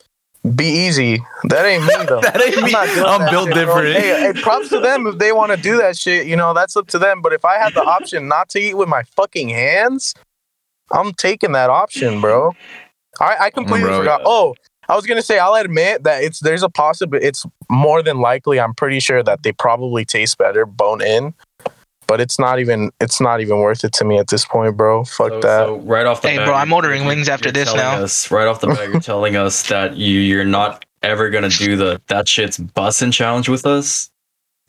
Be 0.55 0.67
easy. 0.67 1.23
That 1.45 1.65
ain't 1.67 1.85
me 1.85 2.07
though. 2.07 2.21
That 2.23 2.41
ain't 2.41 2.63
me. 2.63 2.73
doing 2.95 3.07
I'm 3.07 3.31
built 3.31 3.47
shit, 3.47 3.55
different. 3.55 3.97
Hey, 3.97 4.17
hey, 4.21 4.33
props 4.35 4.69
to 4.71 4.81
them 4.81 5.07
if 5.07 5.19
they 5.19 5.33
want 5.33 5.51
to 5.51 5.57
do 5.57 5.77
that 5.79 5.97
shit. 5.97 6.27
You 6.27 6.37
know, 6.37 6.55
that's 6.55 6.77
up 6.77 6.87
to 6.89 6.99
them. 6.99 7.23
But 7.23 7.33
if 7.33 7.45
I 7.45 7.59
had 7.59 7.75
the 7.75 7.83
option 7.83 8.29
not 8.29 8.49
to 8.51 8.59
eat 8.61 8.75
with 8.75 8.89
my 8.89 9.03
fucking 9.17 9.49
hands, 9.49 10.15
I'm 10.93 11.13
taking 11.13 11.53
that 11.53 11.71
option, 11.71 12.21
bro. 12.21 12.55
I, 13.21 13.37
I 13.41 13.51
mm, 13.51 13.53
completely 13.55 13.81
Bro, 13.81 13.99
forgot. 13.99 14.21
yeah. 14.21 14.27
Oh, 14.27 14.55
I 14.89 14.95
was 14.95 15.07
gonna 15.07 15.23
say 15.23 15.39
I'll 15.39 15.55
admit 15.55 16.05
that 16.05 16.23
it's 16.23 16.41
there's 16.41 16.63
a 16.63 16.69
possibility. 16.69 17.27
It's 17.27 17.45
more 17.69 18.03
than 18.03 18.21
likely. 18.21 18.61
I'm 18.61 18.75
pretty 18.75 19.01
sure 19.01 19.23
that 19.23 19.43
they 19.43 19.53
probably 19.53 20.05
taste 20.05 20.39
better 20.39 20.65
bone 20.65 21.03
in. 21.03 21.35
But 22.07 22.21
it's 22.21 22.39
not 22.39 22.61
even 22.61 22.91
it's 23.01 23.21
not 23.21 23.41
even 23.41 23.59
worth 23.59 23.83
it 23.85 23.93
to 23.95 24.05
me 24.05 24.19
at 24.19 24.29
this 24.29 24.45
point, 24.45 24.77
bro. 24.77 25.05
Fuck 25.05 25.29
So- 25.29 25.41
that. 25.41 25.67
so 25.67 25.77
right 25.81 26.07
off 26.07 26.23
the 26.23 26.29
Hey, 26.29 26.37
bat, 26.39 26.47
bro, 26.47 26.55
I'm 26.55 26.69
you're- 26.69 26.75
ordering 26.77 27.03
you're- 27.03 27.17
wings 27.17 27.29
after 27.29 27.47
you're 27.49 27.53
this 27.53 27.73
telling 27.73 27.81
now. 27.81 28.03
Us, 28.05 28.31
right 28.31 28.47
off 28.47 28.61
the 28.61 28.69
bat, 28.69 28.89
you're 28.89 29.01
telling 29.01 29.37
us 29.37 29.63
that 29.69 29.97
you 29.97 30.21
you're 30.21 30.45
not 30.45 30.85
ever 31.03 31.31
gonna 31.31 31.49
do 31.49 31.77
the 31.77 32.01
that 32.09 32.29
shit's 32.29 32.59
bussin' 32.59 33.13
challenge 33.13 33.49
with 33.49 33.67
us. 33.67 34.11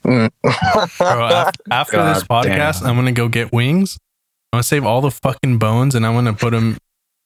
Mm. 0.05 0.29
Bro, 0.97 1.27
af- 1.27 1.55
after 1.71 1.97
this 2.13 2.23
podcast, 2.23 2.79
damn. 2.81 2.89
I'm 2.89 2.95
gonna 2.95 3.11
go 3.11 3.27
get 3.27 3.51
wings. 3.51 3.97
I'm 4.53 4.57
gonna 4.57 4.63
save 4.63 4.85
all 4.85 5.01
the 5.01 5.11
fucking 5.11 5.57
bones 5.57 5.93
and 5.95 6.05
I'm 6.05 6.13
gonna 6.13 6.33
put 6.33 6.51
them 6.51 6.77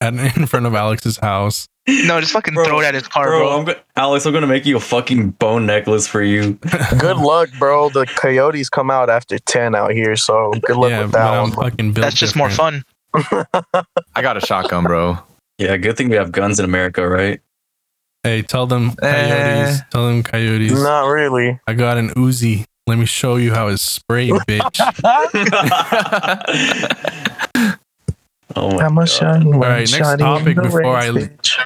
at, 0.02 0.14
in 0.38 0.45
front 0.47 0.66
of 0.66 0.74
Alex's 0.76 1.18
house. 1.18 1.68
No, 1.88 2.20
just 2.22 2.32
fucking 2.34 2.54
Bro, 2.54 2.66
throw 2.66 2.80
it 2.82 2.86
at 2.86 2.93
his 2.93 3.08
car, 3.08 3.28
Bro, 3.28 3.39
bro. 3.39 3.58
I'm 3.60 3.66
go- 3.66 3.76
Alex, 3.95 4.26
I'm 4.26 4.34
gonna 4.34 4.45
make 4.47 4.66
you 4.68 4.78
a 4.78 4.80
fucking 4.80 5.32
bone 5.32 5.66
necklace 5.66 6.06
for 6.08 6.22
you. 6.22 6.54
good 6.99 7.18
luck, 7.18 7.49
bro. 7.58 7.89
The 7.89 8.06
coyotes 8.06 8.70
come 8.70 8.91
out 8.91 9.10
after 9.10 9.39
ten 9.39 9.74
out 9.74 9.91
here, 9.91 10.16
so 10.16 10.52
good 10.62 10.76
luck 10.78 10.91
yeah, 10.91 11.02
with 11.02 11.12
that 11.14 11.39
one. 11.41 11.52
fucking 11.52 11.93
built. 11.93 12.04
That's 12.04 12.16
just 12.16 12.36
more 12.36 12.49
fun. 12.52 12.84
I 13.16 14.22
got 14.22 14.38
a 14.38 14.41
shotgun, 14.41 14.84
bro. 14.84 15.18
Yeah, 15.58 15.76
good 15.78 15.97
thing 15.97 16.10
we 16.10 16.16
have 16.18 16.32
guns 16.32 16.60
in 16.60 16.66
America, 16.66 17.08
right? 17.08 17.41
Hey, 18.24 18.43
tell 18.43 18.68
them 18.68 18.91
Eh. 19.02 19.66
coyotes. 19.66 19.82
Tell 19.89 20.08
them 20.08 20.22
coyotes. 20.24 20.72
Not 20.74 21.08
really. 21.08 21.60
I 21.66 21.74
got 21.74 21.97
an 21.97 22.10
Uzi. 22.12 22.66
Let 22.86 22.99
me 22.99 23.06
show 23.06 23.38
you 23.38 23.54
how 23.54 23.68
it's 23.68 23.82
sprayed, 23.82 24.34
bitch. 24.47 24.78
Oh 28.56 28.72
my 28.76 28.84
I'm 28.86 28.97
a 28.97 29.02
god. 29.02 29.10
shiny 29.10 29.45
All 29.54 29.60
right, 29.60 29.91
next 29.91 30.20
topic 30.20 30.56
before 30.58 30.95
I 30.95 31.10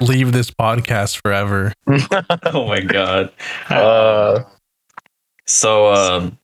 leave 0.00 0.32
this 0.32 0.50
podcast 0.50 1.20
forever. 1.22 1.72
Oh 2.54 2.66
my 2.66 2.80
god. 2.80 3.32
Uh, 3.68 4.42
So 5.46 5.92
um 5.92 6.38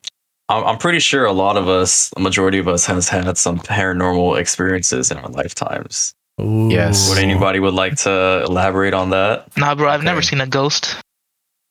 I'm, 0.49 0.65
I'm 0.65 0.79
pretty 0.79 0.99
sure 0.99 1.25
a 1.25 1.33
lot 1.33 1.57
of 1.57 1.69
us, 1.69 2.13
a 2.17 2.21
majority 2.21 2.59
of 2.59 2.69
us 2.69 2.85
has 2.87 3.09
had 3.09 3.39
some 3.39 3.59
paranormal 3.59 4.39
experiences 4.39 5.11
in 5.11 5.17
our 5.17 5.29
lifetimes. 5.29 6.13
Ooh. 6.41 6.69
Yes. 6.71 7.09
Would 7.09 7.19
anybody 7.19 7.59
would 7.59 7.75
like 7.75 7.97
to 7.99 8.43
elaborate 8.47 8.93
on 8.95 9.11
that? 9.11 9.47
Nah, 9.57 9.75
bro, 9.75 9.89
I've 9.89 10.03
never 10.03 10.21
seen 10.23 10.41
a 10.41 10.47
ghost. 10.47 10.97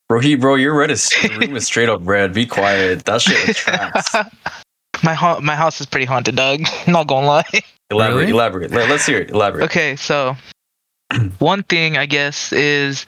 Bro, 0.09 0.21
he, 0.21 0.35
bro, 0.35 0.55
your 0.55 0.75
red 0.75 0.89
is 0.91 1.11
room 1.39 1.55
is 1.55 1.65
straight 1.65 1.89
up 1.89 2.01
red. 2.03 2.33
Be 2.33 2.45
quiet. 2.45 3.05
That 3.05 3.21
shit 3.21 3.47
was 3.47 3.57
trash. 3.57 4.05
my 5.03 5.13
ha- 5.13 5.39
my 5.41 5.55
house 5.55 5.79
is 5.79 5.85
pretty 5.87 6.05
haunted, 6.05 6.35
Doug. 6.35 6.61
Not 6.87 7.07
gonna 7.07 7.27
lie. 7.27 7.61
Elaborate, 7.91 8.19
Really? 8.21 8.31
elaborate. 8.31 8.71
Let, 8.71 8.89
us 8.89 9.05
hear 9.05 9.19
it. 9.19 9.29
Elaborate. 9.31 9.65
Okay, 9.65 9.95
so 9.95 10.35
one 11.39 11.63
thing 11.63 11.97
I 11.97 12.05
guess 12.05 12.51
is 12.53 13.05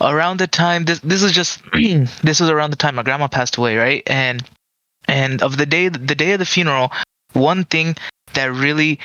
around 0.00 0.38
the 0.38 0.46
time 0.46 0.84
this 0.84 1.00
this 1.00 1.22
is 1.22 1.32
just 1.32 1.62
this 1.72 2.40
was 2.40 2.48
around 2.48 2.70
the 2.70 2.76
time 2.76 2.94
my 2.94 3.02
grandma 3.02 3.28
passed 3.28 3.56
away, 3.56 3.76
right? 3.76 4.02
And 4.06 4.42
and 5.06 5.42
of 5.42 5.56
the 5.58 5.66
day 5.66 5.88
the 5.88 6.14
day 6.14 6.32
of 6.32 6.38
the 6.38 6.46
funeral, 6.46 6.90
one 7.32 7.64
thing 7.64 7.96
that 8.34 8.52
really 8.52 8.98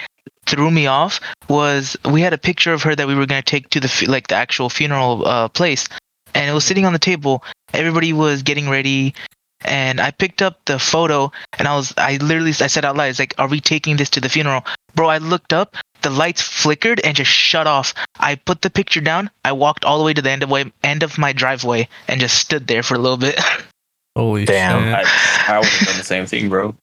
threw 0.46 0.72
me 0.72 0.88
off 0.88 1.20
was 1.48 1.98
we 2.06 2.22
had 2.22 2.34
a 2.34 2.38
picture 2.38 2.74
of 2.74 2.82
her 2.84 2.96
that 2.96 3.08
we 3.08 3.16
were 3.16 3.26
gonna 3.26 3.42
take 3.42 3.70
to 3.72 3.80
the 3.80 4.06
like 4.08 4.28
the 4.28 4.36
actual 4.36 4.70
funeral 4.70 5.28
uh, 5.28 5.48
place, 5.50 5.88
and 6.34 6.50
it 6.50 6.54
was 6.54 6.66
sitting 6.66 6.86
on 6.86 6.94
the 6.94 7.00
table. 7.00 7.44
Everybody 7.74 8.14
was 8.14 8.42
getting 8.42 8.70
ready, 8.70 9.14
and 9.62 10.00
I 10.00 10.12
picked 10.12 10.42
up 10.42 10.60
the 10.66 10.80
photo, 10.80 11.32
and 11.58 11.68
I 11.68 11.76
was 11.76 11.94
I 11.98 12.18
literally 12.18 12.52
I 12.60 12.68
said 12.68 12.86
out 12.86 12.96
loud, 12.98 13.10
"It's 13.10 13.20
like, 13.20 13.34
are 13.38 13.48
we 13.48 13.60
taking 13.60 13.98
this 13.98 14.10
to 14.12 14.22
the 14.22 14.30
funeral?" 14.30 14.66
Bro, 14.96 15.10
I 15.10 15.18
looked 15.20 15.54
up 15.54 15.76
the 16.02 16.10
lights 16.10 16.42
flickered 16.42 17.00
and 17.04 17.16
just 17.16 17.30
shut 17.32 17.68
off. 17.68 17.94
I 18.20 18.36
put 18.36 18.62
the 18.62 18.70
picture 18.70 19.02
down. 19.02 19.30
I 19.44 19.52
walked 19.52 19.84
all 19.86 19.98
the 20.00 20.04
way 20.06 20.14
to 20.14 20.22
the 20.22 20.32
end 20.32 20.44
of 20.44 20.50
way, 20.50 20.72
end 20.84 21.04
of 21.04 21.18
my 21.18 21.34
driveway 21.34 21.88
and 22.08 22.22
just 22.22 22.38
stood 22.38 22.68
there 22.68 22.84
for 22.84 22.96
a 22.96 23.00
little 23.00 23.18
bit. 23.18 23.38
Holy 24.16 24.46
Damn. 24.46 24.84
shit. 24.84 25.08
I, 25.50 25.56
I 25.56 25.60
would 25.60 25.68
have 25.68 25.88
done 25.88 25.98
the 25.98 26.04
same 26.04 26.26
thing, 26.26 26.50
bro. 26.50 26.76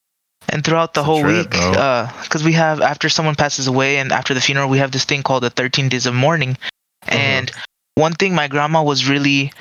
and 0.51 0.65
throughout 0.65 0.95
the 0.95 1.01
It's 1.01 1.07
whole 1.07 1.23
trip, 1.23 1.37
week, 1.37 1.51
bro. 1.51 1.73
Uh, 1.73 2.23
because 2.23 2.45
we 2.45 2.53
have 2.53 2.81
after 2.81 3.09
someone 3.09 3.35
passes 3.35 3.67
away 3.67 3.99
and 3.99 4.13
after 4.13 4.33
the 4.35 4.41
funeral, 4.41 4.69
we 4.69 4.79
have 4.79 4.93
this 4.93 5.05
thing 5.05 5.23
called 5.23 5.43
the 5.43 5.51
13 5.51 5.89
days 5.89 6.07
of 6.07 6.15
mourning. 6.15 6.51
Uh-huh. 7.09 7.17
And 7.19 7.51
one 7.95 8.13
thing 8.13 8.35
my 8.35 8.49
grandma 8.49 8.83
was 8.83 9.09
really 9.09 9.53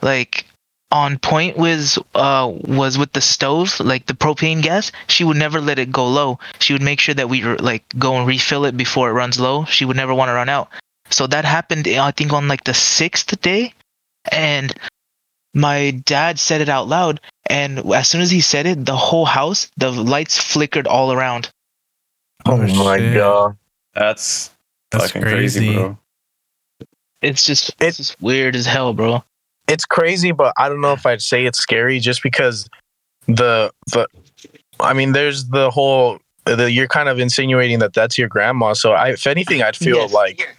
like 0.00 0.46
on 0.92 1.18
point 1.18 1.56
with 1.56 1.98
uh 2.14 2.52
was 2.64 2.98
with 2.98 3.10
the 3.12 3.20
stove 3.20 3.80
like 3.80 4.04
the 4.06 4.12
propane 4.12 4.62
gas 4.62 4.92
she 5.08 5.24
would 5.24 5.38
never 5.38 5.58
let 5.60 5.78
it 5.78 5.90
go 5.90 6.06
low 6.06 6.38
she 6.60 6.74
would 6.74 6.82
make 6.82 7.00
sure 7.00 7.14
that 7.14 7.30
we 7.30 7.42
like 7.42 7.82
go 7.98 8.14
and 8.16 8.26
refill 8.26 8.66
it 8.66 8.76
before 8.76 9.08
it 9.08 9.14
runs 9.14 9.40
low 9.40 9.64
she 9.64 9.86
would 9.86 9.96
never 9.96 10.14
want 10.14 10.28
to 10.28 10.34
run 10.34 10.50
out 10.50 10.68
so 11.08 11.26
that 11.26 11.46
happened 11.46 11.88
i 11.88 12.10
think 12.10 12.32
on 12.32 12.46
like 12.46 12.62
the 12.64 12.74
sixth 12.74 13.40
day 13.40 13.72
and 14.30 14.74
my 15.54 15.90
dad 16.04 16.38
said 16.38 16.60
it 16.60 16.68
out 16.68 16.86
loud 16.88 17.20
and 17.46 17.78
as 17.94 18.08
soon 18.08 18.20
as 18.20 18.30
he 18.30 18.42
said 18.42 18.66
it 18.66 18.84
the 18.84 18.96
whole 18.96 19.24
house 19.24 19.70
the 19.78 19.90
lights 19.90 20.38
flickered 20.38 20.86
all 20.86 21.10
around 21.10 21.50
oh 22.44 22.58
my 22.58 22.98
shit. 22.98 23.14
god. 23.14 23.56
That's, 23.94 24.50
That's 24.90 25.06
fucking 25.06 25.22
crazy. 25.22 25.60
crazy, 25.60 25.74
bro. 25.74 25.98
it's 27.22 27.44
just 27.44 27.74
it's 27.80 27.96
just 27.98 28.20
weird 28.22 28.56
as 28.56 28.66
hell 28.66 28.92
bro 28.92 29.22
It's 29.68 29.84
crazy, 29.84 30.32
but 30.32 30.52
I 30.56 30.68
don't 30.68 30.80
know 30.80 30.92
if 30.92 31.06
I'd 31.06 31.22
say 31.22 31.46
it's 31.46 31.58
scary 31.58 32.00
just 32.00 32.22
because 32.22 32.68
the 33.26 33.72
the 33.92 34.06
I 34.80 34.92
mean, 34.92 35.12
there's 35.12 35.46
the 35.48 35.70
whole 35.70 36.18
the, 36.44 36.70
you're 36.70 36.88
kind 36.88 37.08
of 37.08 37.18
insinuating 37.18 37.78
that 37.78 37.92
that's 37.92 38.18
your 38.18 38.28
grandma. 38.28 38.72
So 38.72 38.92
I, 38.92 39.10
if 39.10 39.26
anything, 39.26 39.62
I'd 39.62 39.76
feel 39.76 39.96
Yes. 39.98 40.12
like 40.12 40.56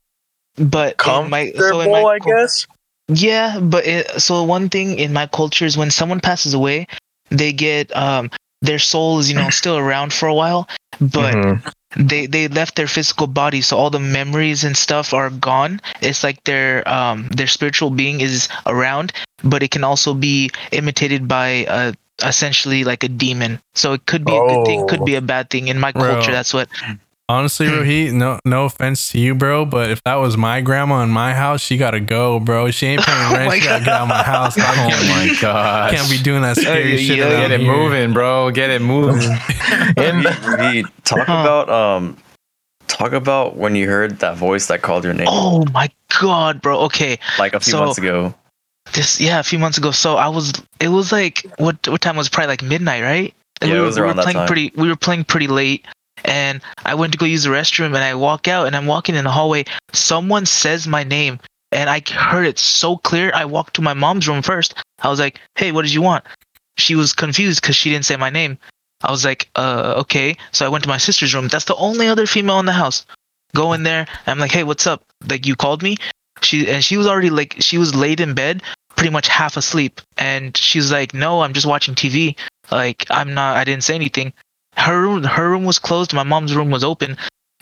but 0.58 0.95
in 1.08 1.30
my, 1.30 1.51
so 1.58 1.82
in 1.82 1.91
my 1.91 2.04
I 2.04 2.20
guess. 2.20 2.68
Yeah, 3.10 3.60
but 3.60 3.86
it, 3.86 4.22
so 4.22 4.43
one 4.43 4.70
thing 4.70 4.97
in 4.97 5.12
my 5.12 5.28
culture 5.28 5.66
is 5.66 5.78
when 5.78 5.91
someone 5.91 6.22
passes 6.22 6.54
away, 6.54 6.88
they 7.30 7.51
get 7.51 7.93
um 7.95 8.30
their 8.62 8.80
soul 8.80 9.20
is 9.20 9.30
you 9.30 9.36
know 9.38 9.49
still 9.49 9.78
around 9.78 10.14
for 10.14 10.28
a 10.28 10.34
while, 10.34 10.70
but 11.01 11.36
Mhm. 11.36 11.74
They 11.98 12.26
they 12.26 12.48
left 12.48 12.76
their 12.76 12.88
physical 12.88 13.28
body, 13.28 13.62
so 13.62 13.78
all 13.78 13.89
the 13.89 14.00
memories 14.00 14.64
and 14.64 14.76
stuff 14.76 15.14
are 15.14 15.30
gone. 15.30 15.82
It's 16.02 16.24
like 16.24 16.44
their 16.44 16.88
um 16.88 17.28
their 17.30 17.48
spiritual 17.48 17.89
being 17.91 18.22
is 18.22 18.48
around, 18.66 19.14
but 19.44 19.64
it 19.64 19.72
can 19.72 19.84
also 19.84 20.14
be 20.14 20.52
imitated 20.72 21.28
by 21.28 21.66
a 21.70 21.94
essentially 22.24 22.84
like 22.84 23.04
a 23.04 23.10
demon. 23.10 23.60
So 23.76 23.94
it 23.94 24.06
could 24.06 24.26
be 24.26 24.38
a 24.38 24.41
good 24.41 24.64
thing, 24.64 24.86
could 24.86 25.02
Oh. 25.02 25.06
be 25.06 25.16
a 25.16 25.22
bad 25.22 25.50
thing. 25.50 25.68
In 25.68 25.80
my 25.80 25.91
culture, 25.94 26.32
that's 26.32 26.54
what 26.54 26.70
Honestly, 27.30 27.67
Rohit, 27.67 28.11
no 28.11 28.38
no 28.43 28.65
offense 28.65 29.11
to 29.13 29.19
you, 29.19 29.34
bro, 29.34 29.65
but 29.65 29.89
if 29.89 30.03
that 30.03 30.15
was 30.15 30.36
my 30.36 30.59
grandma 30.59 31.03
in 31.03 31.09
my 31.09 31.34
house, 31.34 31.61
she 31.61 31.78
gotta 31.78 32.01
go, 32.01 32.38
bro. 32.39 32.69
She 32.69 32.86
ain't 32.88 33.01
paying 33.01 33.17
Oh 33.30 33.34
rent. 33.34 33.45
my 33.47 33.59
she 33.59 33.65
gotta 33.65 33.86
get 33.86 33.93
out 33.93 34.01
of 34.01 34.07
my 34.09 34.24
house. 34.24 34.55
dog. 34.55 34.65
Oh 34.67 34.89
Can't 34.89 35.07
my 35.07 35.28
be- 35.34 35.39
god! 35.41 35.93
Can't 35.95 36.09
be 36.11 36.17
doing 36.17 36.41
that 36.41 36.57
scary 36.57 36.84
Hey, 36.91 36.97
shit. 36.97 37.17
yeah, 37.19 37.24
around 37.32 37.41
Get 37.49 37.51
it 37.51 37.59
here. 37.61 37.71
moving, 37.71 38.13
bro. 38.13 38.51
Get 38.51 38.69
it 38.69 38.82
moving. 38.82 39.21
And 39.97 40.24
We 40.74 40.84
talk 41.05 41.24
about 41.24 41.69
um, 41.69 42.17
talk 42.88 43.13
about 43.13 43.55
when 43.55 43.76
you 43.76 43.88
heard 43.88 44.19
that 44.19 44.36
voice 44.38 44.67
that 44.67 44.82
called 44.82 45.03
your 45.05 45.13
name, 45.13 45.28
Oh 45.30 45.65
my 45.74 45.89
god, 46.21 46.61
bro. 46.61 46.80
Okay. 46.82 47.17
like 47.39 47.53
a 47.53 47.59
few 47.61 47.71
so- 47.71 47.80
months 47.86 47.97
ago. 47.97 48.34
This 48.91 49.19
yeah, 49.21 49.39
a 49.39 49.43
few 49.43 49.57
months 49.59 49.78
ago. 49.78 49.91
So 49.91 50.17
I 50.17 50.28
was 50.28 50.51
it 50.82 50.89
was 50.89 51.13
like 51.13 51.45
what 51.57 51.88
what 51.88 52.01
time 52.01 52.17
was 52.17 52.28
it? 52.28 52.34
probably 52.34 52.49
like 52.49 52.61
midnight, 52.63 53.01
right? 53.01 53.34
And 53.61 53.69
Yeah, 53.69 53.76
we 53.76 53.78
it 53.78 53.82
were, 53.82 53.86
was 53.88 53.95
we 53.95 54.01
were 54.05 54.13
that 54.13 54.24
playing 54.24 54.36
time. 54.36 54.47
pretty 54.47 54.71
we 54.76 54.89
were 54.89 54.97
playing 54.97 55.24
pretty 55.24 55.47
late 55.47 55.86
and 56.26 56.61
I 56.86 56.95
went 56.95 57.13
to 57.13 57.19
go 57.19 57.26
use 57.26 57.43
the 57.43 57.49
restroom 57.49 57.88
and 57.88 57.97
I 57.97 58.15
walk 58.15 58.47
out 58.47 58.67
and 58.67 58.76
I'm 58.76 58.86
walking 58.86 59.15
in 59.15 59.24
the 59.24 59.32
hallway. 59.32 59.65
Someone 59.91 60.45
says 60.45 60.88
my 60.88 61.03
name 61.03 61.39
and 61.71 61.89
I 61.89 62.01
heard 62.07 62.45
it 62.45 62.59
so 62.59 62.97
clear. 62.97 63.32
I 63.34 63.45
walked 63.45 63.76
to 63.76 63.82
my 63.82 63.93
mom's 63.93 64.28
room 64.28 64.41
first. 64.41 64.76
I 65.01 65.09
was 65.09 65.19
like, 65.19 65.39
"Hey, 65.55 65.71
what 65.71 65.84
did 65.84 65.93
you 65.93 66.01
want?" 66.01 66.24
She 66.78 66.95
was 66.95 67.13
confused 67.13 67.61
cuz 67.61 67.76
she 67.76 67.89
didn't 67.89 68.05
say 68.05 68.15
my 68.15 68.30
name. 68.30 68.57
I 69.03 69.11
was 69.11 69.26
like, 69.26 69.49
"Uh, 69.55 69.95
okay." 69.97 70.38
So 70.51 70.65
I 70.65 70.69
went 70.69 70.84
to 70.84 70.89
my 70.89 70.97
sister's 70.97 71.34
room. 71.34 71.47
That's 71.47 71.65
the 71.65 71.76
only 71.76 72.07
other 72.07 72.26
female 72.26 72.59
in 72.59 72.65
the 72.65 72.74
house. 72.74 73.05
Go 73.55 73.74
in 73.74 73.84
there. 73.84 74.07
I'm 74.28 74.39
like, 74.39 74.51
"Hey, 74.51 74.63
what's 74.63 74.88
up?" 74.88 75.03
Like 75.30 75.45
you 75.45 75.55
called 75.55 75.84
me? 75.84 75.97
She 76.41 76.69
and 76.69 76.84
she 76.84 76.97
was 76.97 77.07
already 77.07 77.30
like 77.30 77.55
she 77.59 77.78
was 77.78 77.95
laid 77.95 78.19
in 78.19 78.34
bed 78.34 78.61
pretty 78.95 79.11
much 79.11 79.28
half 79.28 79.57
asleep 79.57 80.01
and 80.17 80.55
she's 80.55 80.91
like 80.91 81.13
no 81.13 81.41
i'm 81.41 81.53
just 81.53 81.65
watching 81.65 81.95
tv 81.95 82.36
like 82.71 83.05
i'm 83.09 83.34
not 83.34 83.57
i 83.57 83.63
didn't 83.63 83.84
say 83.84 83.95
anything 83.95 84.32
her 84.78 85.01
room 85.01 85.24
her 85.24 85.49
room 85.49 85.65
was 85.65 85.80
closed 85.80 86.13
my 86.13 86.24
mom's 86.24 86.55
room 86.55 86.71
was 86.71 86.84
open. 86.84 87.17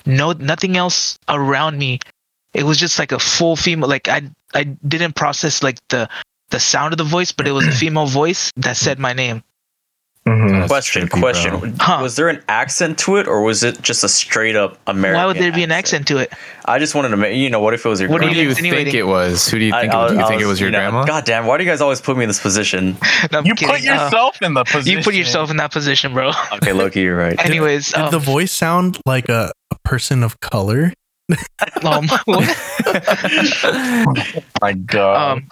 No 0.05 0.31
nothing 0.33 0.77
else 0.77 1.17
around 1.27 1.77
me. 1.77 1.99
It 2.53 2.63
was 2.63 2.77
just 2.77 2.99
like 2.99 3.11
a 3.11 3.19
full 3.19 3.55
female 3.55 3.89
like 3.89 4.07
i 4.07 4.21
i 4.53 4.63
didn't 4.63 5.15
process 5.15 5.63
like 5.63 5.77
the 5.89 6.09
the 6.49 6.59
sound 6.59 6.93
of 6.93 6.97
the 6.97 7.03
voice 7.03 7.31
but 7.31 7.47
it 7.47 7.51
was 7.51 7.67
a 7.67 7.71
female 7.83 8.07
voice 8.07 8.51
that 8.57 8.77
said 8.77 8.99
my 8.99 9.13
name 9.13 9.43
Mhm. 10.27 10.67
Question, 10.67 11.07
question. 11.07 11.75
Huh. 11.79 11.97
Was 12.03 12.15
there 12.15 12.29
an 12.29 12.43
accent 12.47 12.99
to 12.99 13.15
it, 13.17 13.27
or 13.27 13.41
was 13.41 13.63
it 13.63 13.81
just 13.81 14.03
a 14.03 14.07
straight 14.09 14.55
up 14.55 14.77
American? 14.85 15.19
why 15.19 15.25
would 15.25 15.37
there 15.37 15.51
be 15.51 15.63
an 15.63 15.71
accent 15.71 16.07
to 16.09 16.17
it 16.19 16.31
I 16.65 16.77
just 16.77 16.93
wanted 16.93 17.09
to 17.09 17.17
make 17.17 17.35
you 17.35 17.49
know 17.49 17.59
what 17.59 17.73
if 17.73 17.83
it 17.83 17.89
was 17.89 17.99
your 17.99 18.09
What 18.11 18.21
Who 18.21 18.29
do 18.29 18.35
do 18.35 18.41
you 18.41 18.47
think 18.53 18.67
insinuating? 18.67 18.95
it 18.95 19.07
was? 19.07 19.47
Who 19.49 19.57
do 19.57 19.65
you 19.65 19.73
I- 19.73 19.81
think? 19.81 19.93
it 19.93 19.95
I 19.95 20.03
was? 20.03 20.11
Do 20.11 20.17
you 20.19 20.23
I 20.23 20.27
think 20.27 20.41
it 20.43 20.45
was 20.45 20.59
your 20.59 20.67
you 20.69 20.73
know, 20.73 20.77
grandma? 20.91 21.05
God 21.05 21.25
damn! 21.25 21.47
Why 21.47 21.57
do 21.57 21.63
you 21.63 21.69
guys 21.71 21.81
always 21.81 22.01
put 22.01 22.17
me 22.17 22.23
in 22.23 22.29
this 22.29 22.39
position? 22.39 22.97
No, 23.31 23.41
You 23.41 23.55
kidding. 23.55 23.73
put 23.75 23.81
Uh, 23.89 23.93
yourself 23.93 24.39
in 24.43 24.53
the 24.53 24.63
position. 24.63 24.97
you 24.99 25.03
put 25.03 25.15
yourself 25.15 25.49
in 25.49 25.57
that 25.57 25.71
position 25.71 26.13
bro 26.13 26.31
Okay, 26.53 26.71
Loki, 26.71 27.01
you're 27.01 27.17
right. 27.17 27.43
anyways 27.45 27.87
Did 27.89 27.99
um, 28.01 28.11
the 28.11 28.19
voice 28.19 28.51
sound 28.51 28.99
like 29.07 29.27
a, 29.27 29.51
a 29.71 29.75
person 29.83 30.21
of 30.23 30.39
color? 30.39 30.93
um, 31.83 32.07
what? 32.25 32.45
My 34.61 34.73
God. 34.73 35.31
um 35.31 35.47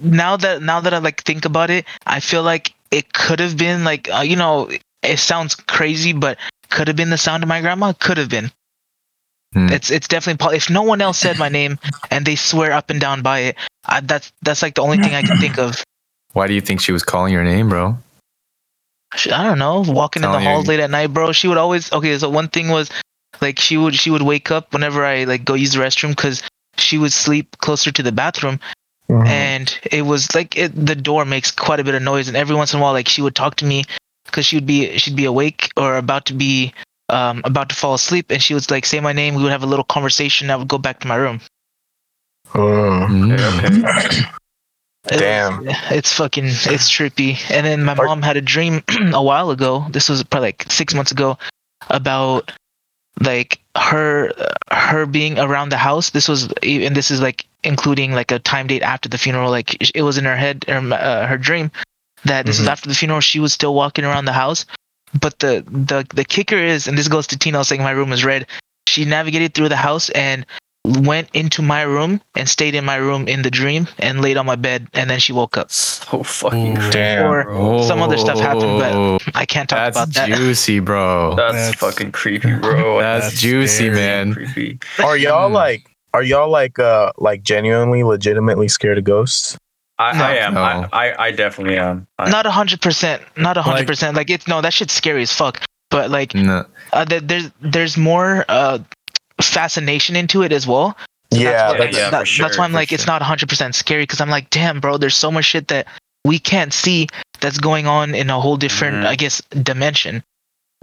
now 0.00 0.36
that 0.36 0.62
now 0.62 0.78
that 0.80 0.94
i 0.94 0.98
like 0.98 1.22
think 1.24 1.44
about 1.44 1.70
it 1.70 1.84
i 2.06 2.20
feel 2.20 2.42
like 2.44 2.72
it 2.90 3.12
could 3.12 3.40
have 3.40 3.56
been 3.56 3.84
like 3.84 4.08
uh, 4.12 4.20
you 4.20 4.36
know 4.36 4.70
it 5.02 5.18
sounds 5.18 5.54
crazy 5.54 6.12
but 6.12 6.38
could 6.70 6.88
have 6.88 6.96
been 6.96 7.10
the 7.10 7.18
sound 7.18 7.42
of 7.42 7.48
my 7.48 7.60
grandma 7.60 7.92
could 7.92 8.16
have 8.18 8.28
been 8.28 8.50
Hmm. 9.54 9.68
it's 9.72 9.90
it's 9.90 10.06
definitely 10.06 10.56
if 10.56 10.68
no 10.68 10.82
one 10.82 11.00
else 11.00 11.18
said 11.18 11.38
my 11.38 11.48
name 11.48 11.78
and 12.10 12.26
they 12.26 12.36
swear 12.36 12.72
up 12.72 12.90
and 12.90 13.00
down 13.00 13.22
by 13.22 13.38
it 13.40 13.56
I, 13.86 14.00
that's 14.00 14.30
that's 14.42 14.60
like 14.60 14.74
the 14.74 14.82
only 14.82 14.98
thing 14.98 15.14
i 15.14 15.22
can 15.22 15.38
think 15.38 15.58
of 15.58 15.82
Why 16.34 16.46
do 16.46 16.52
you 16.52 16.60
think 16.60 16.82
she 16.82 16.92
was 16.92 17.02
calling 17.02 17.32
your 17.32 17.44
name, 17.44 17.70
bro? 17.70 17.96
Sh- 19.16 19.28
I 19.32 19.44
don't 19.44 19.58
know, 19.58 19.80
walking 19.86 20.22
in 20.22 20.28
the 20.28 20.32
Telling 20.36 20.44
you- 20.44 20.50
halls 20.50 20.66
late 20.68 20.80
at 20.80 20.90
night, 20.90 21.14
bro. 21.14 21.32
She 21.32 21.48
would 21.48 21.56
always 21.56 21.90
okay. 21.92 22.18
So 22.18 22.28
one 22.28 22.48
thing 22.48 22.68
was, 22.68 22.90
like, 23.40 23.58
she 23.58 23.78
would 23.78 23.94
she 23.94 24.10
would 24.10 24.20
wake 24.20 24.50
up 24.50 24.74
whenever 24.74 25.02
I 25.06 25.24
like 25.24 25.46
go 25.46 25.54
use 25.54 25.72
the 25.72 25.80
restroom 25.80 26.10
because 26.10 26.42
she 26.76 26.98
would 26.98 27.12
sleep 27.12 27.56
closer 27.58 27.90
to 27.90 28.02
the 28.02 28.12
bathroom, 28.12 28.60
Mhm. 29.10 29.26
and 29.26 29.78
it 29.90 30.02
was 30.02 30.34
like 30.34 30.56
it, 30.56 30.72
the 30.74 30.94
door 30.94 31.24
makes 31.24 31.50
quite 31.50 31.80
a 31.80 31.84
bit 31.84 31.94
of 31.94 32.02
noise, 32.02 32.28
and 32.28 32.36
every 32.36 32.54
once 32.54 32.74
in 32.74 32.78
a 32.78 32.82
while, 32.82 32.92
like 32.92 33.08
she 33.08 33.22
would 33.22 33.34
talk 33.34 33.56
to 33.56 33.64
me 33.64 33.84
because 34.26 34.44
she 34.44 34.56
would 34.56 34.66
be 34.66 34.98
she'd 34.98 35.16
be 35.16 35.24
awake 35.24 35.70
or 35.76 35.96
about 35.96 36.26
to 36.26 36.34
be 36.34 36.74
um 37.08 37.40
about 37.44 37.70
to 37.70 37.74
fall 37.74 37.94
asleep, 37.94 38.30
and 38.30 38.42
she 38.42 38.52
would 38.52 38.70
like 38.70 38.84
say 38.84 39.00
my 39.00 39.12
name. 39.14 39.34
We 39.34 39.42
would 39.42 39.52
have 39.52 39.62
a 39.62 39.66
little 39.66 39.84
conversation. 39.84 40.50
I 40.50 40.56
would 40.56 40.68
go 40.68 40.78
back 40.78 41.00
to 41.00 41.08
my 41.08 41.16
room. 41.16 41.40
Mm. 42.52 44.28
Damn. 45.06 45.64
it's 45.90 46.12
fucking 46.12 46.44
it's 46.46 46.90
trippy. 46.90 47.38
And 47.50 47.64
then 47.64 47.84
my 47.84 47.94
mom 47.94 48.20
had 48.20 48.36
a 48.36 48.42
dream 48.42 48.82
a 49.14 49.22
while 49.22 49.50
ago. 49.50 49.86
This 49.90 50.08
was 50.08 50.22
probably 50.22 50.48
like 50.48 50.70
six 50.70 50.92
months 50.92 51.12
ago 51.12 51.38
about 51.88 52.52
like 53.20 53.58
her 53.76 54.32
her 54.70 55.06
being 55.06 55.38
around 55.38 55.70
the 55.70 55.78
house. 55.78 56.10
This 56.10 56.28
was 56.28 56.52
and 56.62 56.94
this 56.94 57.10
is 57.10 57.20
like 57.22 57.46
including 57.64 58.12
like 58.12 58.30
a 58.32 58.38
time 58.38 58.66
date 58.66 58.82
after 58.82 59.08
the 59.08 59.18
funeral. 59.18 59.50
Like 59.50 59.76
it 59.94 60.02
was 60.02 60.18
in 60.18 60.24
her 60.24 60.36
head 60.36 60.64
or 60.68 60.76
uh, 60.92 61.26
her 61.26 61.38
dream 61.38 61.70
that 62.24 62.46
this 62.46 62.58
is 62.58 62.66
Mhm. 62.66 62.70
after 62.72 62.88
the 62.88 62.94
funeral. 62.94 63.20
She 63.20 63.40
was 63.40 63.52
still 63.52 63.74
walking 63.74 64.04
around 64.04 64.24
the 64.26 64.32
house. 64.32 64.64
But 65.20 65.38
the 65.38 65.64
the 65.70 66.06
the 66.14 66.24
kicker 66.24 66.58
is, 66.58 66.86
and 66.86 66.98
this 66.98 67.08
goes 67.08 67.26
to 67.28 67.38
Tina 67.38 67.64
saying 67.64 67.82
my 67.82 67.92
room 67.92 68.12
is 68.12 68.24
red. 68.24 68.46
She 68.86 69.04
navigated 69.04 69.54
through 69.54 69.68
the 69.70 69.76
house 69.76 70.10
and 70.10 70.44
went 70.84 71.28
into 71.34 71.60
my 71.60 71.82
room 71.82 72.20
and 72.34 72.48
stayed 72.48 72.74
in 72.74 72.84
my 72.84 72.96
room 72.96 73.28
in 73.28 73.42
the 73.42 73.50
dream 73.50 73.86
and 73.98 74.22
laid 74.22 74.36
on 74.38 74.46
my 74.46 74.56
bed 74.56 74.86
and 74.94 75.10
then 75.10 75.18
she 75.18 75.32
woke 75.32 75.56
up. 75.58 75.70
So 75.70 76.22
fucking 76.22 76.78
Ooh. 76.78 76.90
Damn. 76.90 77.26
Or 77.26 77.82
some 77.84 78.00
other 78.00 78.16
stuff 78.16 78.38
happened, 78.40 78.78
but 78.80 79.22
I 79.34 79.44
can't 79.44 79.68
talk 79.68 79.78
That's 79.78 79.96
about 79.96 80.14
that. 80.14 80.28
That's 80.30 80.40
juicy, 80.40 80.80
bro. 80.80 81.34
That's, 81.34 81.52
That's- 81.54 81.74
fucking 81.74 82.12
creepy, 82.12 82.54
bro. 82.54 83.00
That's, 83.00 83.26
that's 83.26 83.40
juicy, 83.40 83.90
man. 83.90 84.32
creepy. 84.32 84.78
Are 85.02 85.16
y'all 85.16 85.48
Hmm. 85.48 85.54
like? 85.54 85.90
Are 86.14 86.22
y'all 86.22 86.48
like? 86.50 86.78
Uh, 86.78 87.12
like 87.18 87.42
genuinely, 87.42 88.02
legitimately 88.02 88.68
scared 88.68 88.98
of 88.98 89.04
ghosts? 89.04 89.56
I, 89.98 90.16
No. 90.16 90.24
I 90.24 90.32
am. 90.34 90.54
No. 90.54 90.60
I, 90.62 90.88
I, 91.08 91.24
I 91.26 91.30
definitely 91.32 91.76
am. 91.78 92.06
I, 92.18 92.30
Not 92.30 92.46
a 92.46 92.50
hundred 92.50 92.80
percent. 92.80 93.22
Not 93.36 93.56
a 93.56 93.62
hundred 93.62 93.86
percent. 93.86 94.16
Like 94.16 94.30
it's 94.30 94.46
no, 94.46 94.60
that 94.60 94.72
shit's 94.72 94.94
scary 94.94 95.22
as 95.22 95.32
fuck. 95.32 95.60
But 95.90 96.10
like 96.10 96.34
No. 96.34 96.64
uh, 96.92 97.04
there- 97.04 97.20
there's 97.20 97.50
there's 97.60 97.96
more 97.96 98.44
uh 98.48 98.78
fascination 99.40 100.16
into 100.16 100.42
it 100.42 100.52
as 100.52 100.66
well. 100.66 100.96
So 101.32 101.38
Yeah, 101.40 101.50
that's, 101.52 101.72
why, 101.72 101.78
that's- 101.78 101.96
yeah, 101.96 102.04
for 102.06 102.10
that- 102.12 102.28
sure, 102.28 102.46
that's 102.46 102.58
why 102.58 102.64
I'm 102.64 102.70
for 102.70 102.76
like 102.76 102.92
it's 102.92 103.04
sure. 103.04 103.18
not 103.18 103.22
100% 103.22 103.74
scary 103.74 104.02
because 104.04 104.20
I'm 104.20 104.30
like, 104.30 104.50
damn, 104.50 104.80
bro, 104.80 104.96
there's 104.96 105.16
so 105.16 105.30
much 105.30 105.44
shit 105.44 105.68
that 105.68 105.86
we 106.24 106.38
can't 106.38 106.72
see 106.72 107.06
that's 107.40 107.58
going 107.58 107.86
on 107.86 108.14
in 108.14 108.30
a 108.30 108.40
whole 108.40 108.56
different, 108.56 109.04
Mhm. 109.04 109.06
I 109.06 109.14
guess, 109.16 109.40
dimension. 109.62 110.22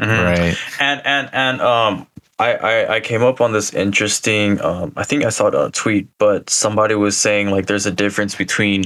Mhm. 0.02 0.24
Right. 0.24 0.58
and 0.80 1.02
and 1.06 1.30
and 1.34 1.62
um 1.62 2.08
I, 2.40 2.54
I 2.54 2.96
i 2.96 3.00
came 3.00 3.24
up 3.24 3.40
on 3.42 3.54
this 3.54 3.74
interesting 3.74 4.60
um 4.62 4.92
i 4.98 5.04
think 5.04 5.24
i 5.24 5.30
saw 5.30 5.48
it 5.48 5.56
on 5.56 5.68
a 5.68 5.72
tweet 5.72 6.08
but 6.18 6.50
somebody 6.50 6.94
was 6.96 7.18
saying 7.18 7.50
like 7.50 7.68
there's 7.68 7.86
a 7.86 7.92
difference 7.92 8.36
between 8.36 8.86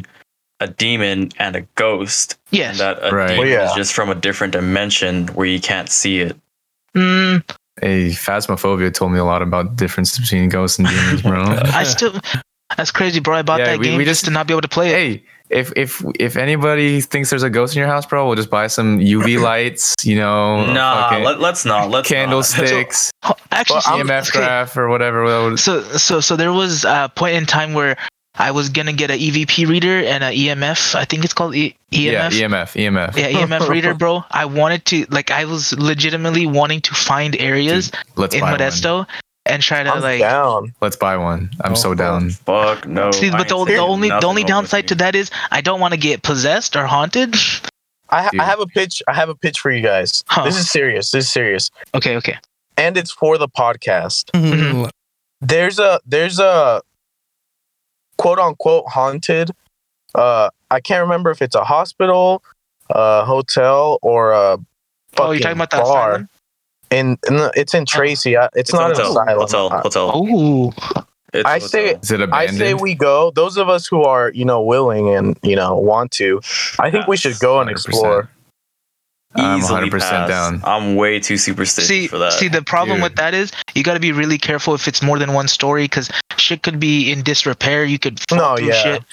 a 0.60 0.68
demon 0.68 1.30
and 1.40 1.56
a 1.56 1.62
ghost 1.76 2.38
Yes. 2.52 2.72
and 2.72 2.80
that 2.82 3.12
a 3.12 3.16
Right. 3.16 3.28
demon 3.30 3.40
Well, 3.40 3.48
yeah. 3.48 3.70
is 3.70 3.74
just 3.74 3.94
from 3.94 4.10
a 4.10 4.16
different 4.16 4.54
dimension 4.54 5.28
where 5.30 5.48
you 5.48 5.60
can't 5.60 5.90
see 5.90 6.20
it 6.20 6.38
Mm, 6.96 7.44
Hey, 7.82 8.10
Phasmophobia 8.10 8.94
told 8.94 9.12
me 9.14 9.20
a 9.20 9.24
lot 9.24 9.42
about 9.42 9.70
the 9.70 9.76
difference 9.84 10.18
between 10.20 10.50
ghosts 10.50 10.80
and 10.80 10.88
demons, 10.90 11.22
bro. 11.22 11.44
I 11.48 11.84
still, 11.84 12.14
that's 12.76 12.92
crazy, 12.92 13.20
bro. 13.22 13.36
I 13.38 13.42
bought 13.42 13.60
Yeah, 13.60 13.66
that 13.68 13.80
we- 13.80 13.86
game 13.86 13.98
we 13.98 14.04
just 14.06 14.22
just- 14.22 14.26
to 14.26 14.32
not 14.32 14.48
be 14.48 14.54
able 14.54 14.62
to 14.64 14.68
play 14.68 14.90
it. 14.90 14.94
hey, 14.94 15.24
if 15.50 15.72
if 15.76 16.04
if 16.20 16.38
anybody 16.38 17.02
thinks 17.02 17.30
there's 17.30 17.44
a 17.44 17.50
ghost 17.50 17.76
in 17.76 17.80
your 17.80 17.88
house, 17.88 18.06
bro, 18.06 18.26
we'll 18.28 18.36
just 18.36 18.50
buy 18.50 18.68
some 18.68 19.00
UV 19.00 19.42
lights, 19.52 19.96
you 20.04 20.16
know, 20.16 20.66
nah 20.72 21.10
fucking 21.10 21.24
let, 21.24 21.40
let's 21.40 21.66
not 21.66 21.90
let's 21.90 22.10
not. 22.10 22.16
candlesticks, 22.16 23.12
Oh, 23.24 23.34
Actually, 23.52 23.82
Well, 23.88 23.98
I'm- 23.98 24.08
EMF 24.08 24.30
okay. 24.30 24.40
graph 24.40 24.78
or 24.78 24.90
whatever. 24.90 25.58
So 25.58 25.82
so 25.98 26.20
so 26.20 26.36
there 26.36 26.54
was 26.54 26.86
a 26.86 27.12
point 27.16 27.36
in 27.36 27.46
time 27.46 27.74
where 27.74 27.98
I 28.36 28.52
was 28.52 28.70
gonna 28.70 28.94
get 28.94 29.12
an 29.12 29.20
EVP 29.20 29.68
reader 29.68 30.00
and 30.06 30.24
a 30.24 30.32
EMF. 30.32 30.96
I 30.96 31.04
think 31.04 31.26
it's 31.26 31.34
called 31.34 31.56
e- 31.56 31.76
Yeah, 31.92 32.30
EMF. 32.30 32.40
EMF, 32.76 32.76
EMF. 32.76 33.18
Yeah, 33.18 33.32
EMF 33.42 33.68
reader, 33.76 33.94
bro. 33.94 34.24
I 34.32 34.46
wanted 34.46 34.86
to 34.86 35.06
like 35.10 35.30
I 35.32 35.46
was 35.46 35.74
legitimately 35.78 36.46
wanting 36.46 36.80
to 36.82 36.94
find 36.96 37.36
areas 37.38 37.92
Let's 38.16 38.36
in 38.36 38.42
buy 38.42 38.52
one. 38.52 38.60
Modesto 39.50 39.54
and 39.54 39.64
try 39.64 39.84
to 39.84 39.94
I'm 39.94 40.02
like 40.02 40.20
down. 40.20 40.74
Let's 40.82 40.96
buy 40.96 41.18
one. 41.18 41.50
I'm 41.62 41.72
Oh, 41.72 41.76
so 41.76 41.94
down. 41.94 42.30
fuck 42.30 42.88
no 42.88 43.12
see. 43.12 43.30
But 43.32 43.48
the, 43.50 43.56
ain't 43.56 43.68
the 43.68 43.78
only 43.78 44.10
the 44.10 44.26
only 44.26 44.44
downside 44.44 44.88
to 44.90 44.96
that 44.96 45.16
is 45.16 45.30
I 45.52 45.62
don't 45.62 45.80
want 45.80 45.94
to 45.94 46.00
get 46.00 46.24
possessed 46.24 46.76
or 46.76 46.86
haunted. 46.86 47.36
I, 48.12 48.24
ha- 48.24 48.32
I 48.40 48.44
have 48.46 48.60
a 48.60 48.66
pitch. 48.68 49.04
I 49.08 49.14
have 49.14 49.30
a 49.30 49.36
pitch 49.36 49.60
for 49.60 49.70
you 49.72 49.82
guys. 49.84 50.24
Huh. 50.28 50.44
This 50.46 50.58
is 50.58 50.70
serious. 50.70 51.12
This 51.12 51.26
is 51.26 51.32
serious, 51.32 51.70
okay, 51.94 52.16
okay. 52.18 52.38
and 52.78 52.98
it's 52.98 53.12
for 53.12 53.38
the 53.38 53.48
podcast. 53.48 54.32
Mhm. 54.32 54.90
There's 55.42 55.78
a 55.80 56.00
there's 56.08 56.40
a 56.40 56.82
quote 58.18 58.40
unquote 58.40 58.86
haunted. 58.88 59.52
Uh, 60.16 60.50
I 60.72 60.80
can't 60.80 61.02
remember 61.04 61.30
if 61.30 61.42
it's 61.42 61.56
a 61.56 61.64
hospital, 61.64 62.44
a 62.90 63.24
hotel, 63.26 64.00
or 64.02 64.32
a 64.32 64.58
Oh, 65.18 65.32
you're 65.32 65.40
talking 65.40 65.58
about 65.58 65.70
the 65.72 65.78
bar. 65.78 66.10
asylum? 66.12 66.30
In, 66.92 67.18
in 67.28 67.38
the, 67.38 67.52
it's 67.56 67.74
in 67.74 67.84
oh. 67.84 67.86
Tracy. 67.86 68.36
I, 68.38 68.46
it's, 68.46 68.72
it's 68.72 68.74
not 68.74 68.92
a 68.92 68.94
an 68.94 68.96
hotel 68.96 69.12
asylum. 69.12 69.40
hotel 69.40 69.66
uh, 69.72 69.78
I- 69.78 69.82
hotel 69.82 70.12
Oh, 70.14 70.74
It's 71.34 71.46
I 71.46 71.56
a 71.58 71.62
say- 71.62 71.86
hotel. 71.88 72.00
Is 72.02 72.12
it 72.12 72.30
I 72.34 72.48
say 72.48 72.74
we 72.74 72.96
go. 72.96 73.32
Those 73.32 73.58
of 73.58 73.70
us 73.70 73.86
who 73.88 74.04
are, 74.04 74.32
you 74.32 74.46
know, 74.46 74.62
willing 74.62 75.10
and 75.16 75.38
you 75.44 75.56
know 75.56 75.78
want 75.78 76.12
to, 76.14 76.42
I 76.80 76.90
think 76.92 77.08
we 77.08 77.18
should 77.18 77.38
go 77.40 77.60
and 77.60 77.70
100%. 77.70 77.72
explore. 77.74 78.30
I'm 79.36 79.60
100% 79.62 80.28
down. 80.28 80.60
I'm 80.64 80.96
way 80.96 81.20
too 81.20 81.38
superstitious 81.38 81.88
See, 81.88 82.08
for 82.08 82.18
that. 82.18 82.34
see, 82.34 82.48
the 82.48 82.64
problem 82.64 82.98
Dude. 82.98 83.04
with 83.04 83.16
that 83.18 83.36
is 83.36 83.52
you 83.76 83.84
got 83.84 83.94
to 83.94 84.00
be 84.00 84.12
really 84.12 84.40
careful 84.40 84.74
if 84.74 84.88
it's 84.88 85.04
more 85.04 85.20
than 85.20 85.34
one 85.34 85.48
story 85.48 85.84
because 85.84 86.10
shit 86.38 86.64
could 86.64 86.80
be 86.80 87.12
in 87.12 87.22
disrepair. 87.22 87.84
You 87.86 88.00
could 88.00 88.20
fall 88.28 88.40
No, 88.40 88.58
through 88.58 88.70
yeah. 88.70 88.82
shit. 88.82 89.04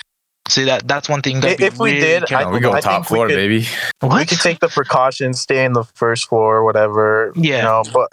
See 0.49 0.65
that 0.65 0.87
that's 0.87 1.09
one 1.09 1.23
thing. 1.23 1.37
You 1.37 1.43
gotta 1.43 1.57
be 1.57 1.65
if 1.65 1.79
we 1.79 1.91
really 1.93 2.01
did, 2.05 2.23
I- 2.25 2.27
careful 2.27 2.53
we 2.53 2.61
go 2.61 2.73
I 2.73 2.81
top 2.81 2.93
think 3.07 3.11
we 3.11 3.15
floor, 3.17 3.27
could- 3.29 3.35
baby. 3.37 3.67
What? 4.01 4.19
We 4.21 4.27
could 4.27 4.41
take 4.41 4.61
the 4.61 4.69
precautions, 4.69 5.41
stay 5.41 5.65
in 5.65 5.73
the 5.73 5.85
first 5.85 6.29
floor, 6.29 6.65
whatever. 6.65 7.33
Yeah. 7.35 7.57
You 7.57 7.63
know, 7.63 7.83
but 7.93 8.11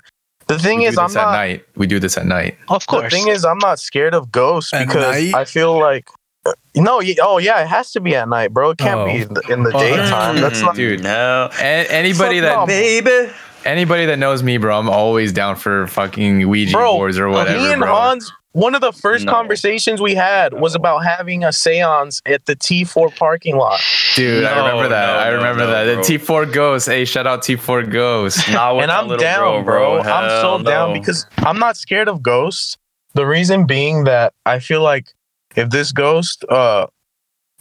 the 0.47 0.57
thing 0.59 0.79
we 0.79 0.85
is, 0.87 0.97
I'm 0.97 1.13
not. 1.13 1.31
night. 1.31 1.65
We 1.75 1.87
do 1.87 1.99
this 1.99 2.17
at 2.17 2.25
night. 2.25 2.57
of 2.69 2.85
course. 2.87 3.11
The 3.11 3.17
thing 3.17 3.27
is, 3.29 3.45
I'm 3.45 3.59
not 3.59 3.79
scared 3.79 4.13
of 4.13 4.31
ghosts 4.31 4.73
At 4.73 4.87
because 4.87 5.15
night? 5.15 5.33
I 5.35 5.45
feel 5.45 5.79
like. 5.79 6.07
Uh, 6.45 6.51
no, 6.75 6.97
y- 6.97 7.15
oh 7.21 7.37
yeah, 7.37 7.61
it 7.61 7.67
has 7.67 7.91
to 7.93 8.01
be 8.01 8.15
at 8.15 8.27
night, 8.27 8.51
bro. 8.51 8.71
It 8.71 8.77
can't 8.77 8.99
Oh. 8.99 9.05
be 9.05 9.21
in 9.21 9.33
the, 9.33 9.41
in 9.49 9.63
the 9.63 9.71
Oh, 9.73 9.79
daytime. 9.79 10.41
That's 10.41 10.59
not. 10.59 10.75
Dude. 10.75 11.01
no, 11.03 11.49
A- 11.57 11.87
anybody 11.89 12.39
that 12.41 12.55
no. 12.57 12.65
baby. 12.65 13.31
anybody 13.63 14.05
that 14.07 14.19
knows 14.19 14.43
me, 14.43 14.57
bro, 14.57 14.77
I'm 14.77 14.89
always 14.89 15.31
down 15.31 15.55
for 15.55 15.87
fucking 15.87 16.49
Ouija 16.49 16.73
Bro, 16.75 16.93
boards 16.97 17.17
or 17.17 17.29
whatever, 17.29 17.57
me 17.59 17.71
and 17.71 17.79
bro. 17.79 17.93
Hans, 17.93 18.29
one 18.53 18.73
of 18.75 18.81
the 18.81 18.91
first 18.91 19.25
No. 19.25 19.31
conversations 19.31 19.99
we 20.01 20.15
had 20.15 20.53
was 20.53 20.73
about 20.75 20.99
having 20.99 21.43
a 21.43 21.49
séance 21.49 22.21
at 22.25 22.45
the 22.45 22.55
T4 22.55 23.15
parking 23.15 23.57
lot. 23.57 23.81
Dude, 24.15 24.43
I 24.45 24.57
remember 24.59 24.89
that. 24.89 25.07
no, 25.07 25.19
I 25.19 25.27
remember 25.29 25.65
no, 25.65 25.71
that. 25.71 25.95
bro. 25.95 26.03
The 26.03 26.17
T4 26.19 26.53
Ghost. 26.53 26.87
Hey, 26.87 27.03
shout 27.05 27.27
out 27.27 27.41
T4 27.41 27.91
Ghost. 27.91 28.49
Not 28.51 28.75
and 28.81 28.91
I'm 28.91 29.07
down, 29.17 29.63
bro, 29.65 30.01
bro. 30.01 30.11
I'm 30.11 30.29
so 30.41 30.41
Hell 30.41 30.59
down 30.63 30.93
because 30.93 31.25
I'm 31.39 31.59
not 31.59 31.77
scared 31.77 32.07
of 32.07 32.21
ghosts. 32.21 32.77
The 33.15 33.25
reason 33.25 33.65
being 33.65 34.05
that 34.05 34.33
I 34.45 34.59
feel 34.59 34.81
like 34.81 35.07
if 35.55 35.69
this 35.69 35.91
ghost, 35.91 36.43
uh, 36.49 36.87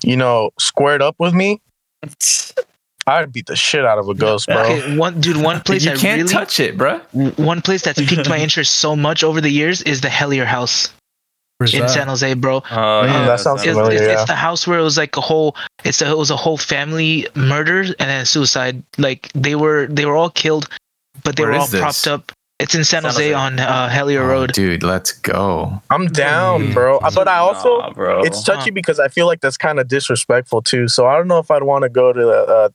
you 0.02 0.16
know, 0.16 0.50
squared 0.58 1.02
up 1.02 1.16
with 1.18 1.34
me, 1.34 1.60
I'd 3.06 3.32
beat 3.32 3.46
the 3.46 3.56
shit 3.56 3.84
out 3.84 3.98
of 3.98 4.08
a 4.08 4.14
ghost, 4.14 4.46
bro. 4.46 4.58
Okay, 4.62 4.96
one 4.96 5.20
dude, 5.20 5.36
one 5.42 5.60
place 5.66 5.84
you 5.84 5.92
I 5.92 5.96
can't 5.96 6.18
really, 6.22 6.32
touch 6.32 6.60
it, 6.60 6.76
bro. 6.78 6.98
one 7.36 7.60
place 7.60 7.82
that's 7.82 8.00
piqued 8.00 8.28
my 8.28 8.38
interest 8.46 8.76
so 8.76 8.94
much 8.94 9.24
over 9.24 9.40
the 9.40 9.50
years 9.50 9.82
is 9.82 10.00
the 10.02 10.08
Hellier 10.08 10.44
House 10.46 10.88
Where's 11.58 11.74
in 11.74 11.80
that? 11.80 11.90
San 11.90 12.08
Jose, 12.08 12.34
bro. 12.34 12.58
Uh, 12.58 13.02
yeah, 13.06 13.26
that 13.26 13.40
sounds 13.40 13.62
It's, 13.62 13.72
familiar, 13.72 13.92
it's, 13.98 14.02
yeah. 14.02 14.12
it's 14.14 14.26
the 14.26 14.34
house 14.36 14.66
where 14.66 14.78
it 14.78 14.82
was 14.82 14.96
like 14.96 15.16
a 15.16 15.20
whole. 15.20 15.56
It's 15.84 16.00
a, 16.02 16.10
it 16.10 16.16
was 16.16 16.30
a 16.30 16.36
whole 16.36 16.58
family 16.58 17.26
murder 17.34 17.80
and 17.82 17.94
then 17.98 18.24
suicide. 18.24 18.82
Like 18.98 19.30
they 19.34 19.54
were 19.56 19.86
they 19.88 20.04
were 20.06 20.16
all 20.16 20.30
killed, 20.30 20.68
but 21.24 21.36
they 21.36 21.42
Where 21.44 21.52
were 21.52 21.58
all 21.58 21.66
this? 21.66 21.80
propped 21.80 22.06
up. 22.06 22.32
It's 22.58 22.76
in 22.76 22.84
San, 22.84 23.02
San 23.02 23.10
Jose, 23.10 23.24
Jose. 23.32 23.34
on 23.34 23.58
uh, 23.58 23.88
Hellier 23.88 24.20
Oh, 24.20 24.26
Road. 24.28 24.52
dude, 24.52 24.84
let's 24.84 25.10
go. 25.10 25.82
I'm 25.90 26.06
down, 26.06 26.72
bro. 26.72 27.00
But 27.12 27.26
I 27.26 27.38
also, 27.38 27.78
Nah, 27.78 27.92
bro. 27.92 28.22
it's 28.22 28.44
touchy 28.44 28.70
because 28.70 29.00
I 29.00 29.08
feel 29.08 29.26
like 29.26 29.40
that's 29.40 29.56
kind 29.56 29.80
of 29.80 29.88
disrespectful 29.88 30.62
too. 30.62 30.86
So 30.86 31.08
I 31.08 31.16
don't 31.16 31.26
know 31.26 31.38
if 31.38 31.50
I'd 31.50 31.64
want 31.64 31.82
to 31.82 31.88
go 31.88 32.12
to 32.12 32.28
uh, 32.30 32.68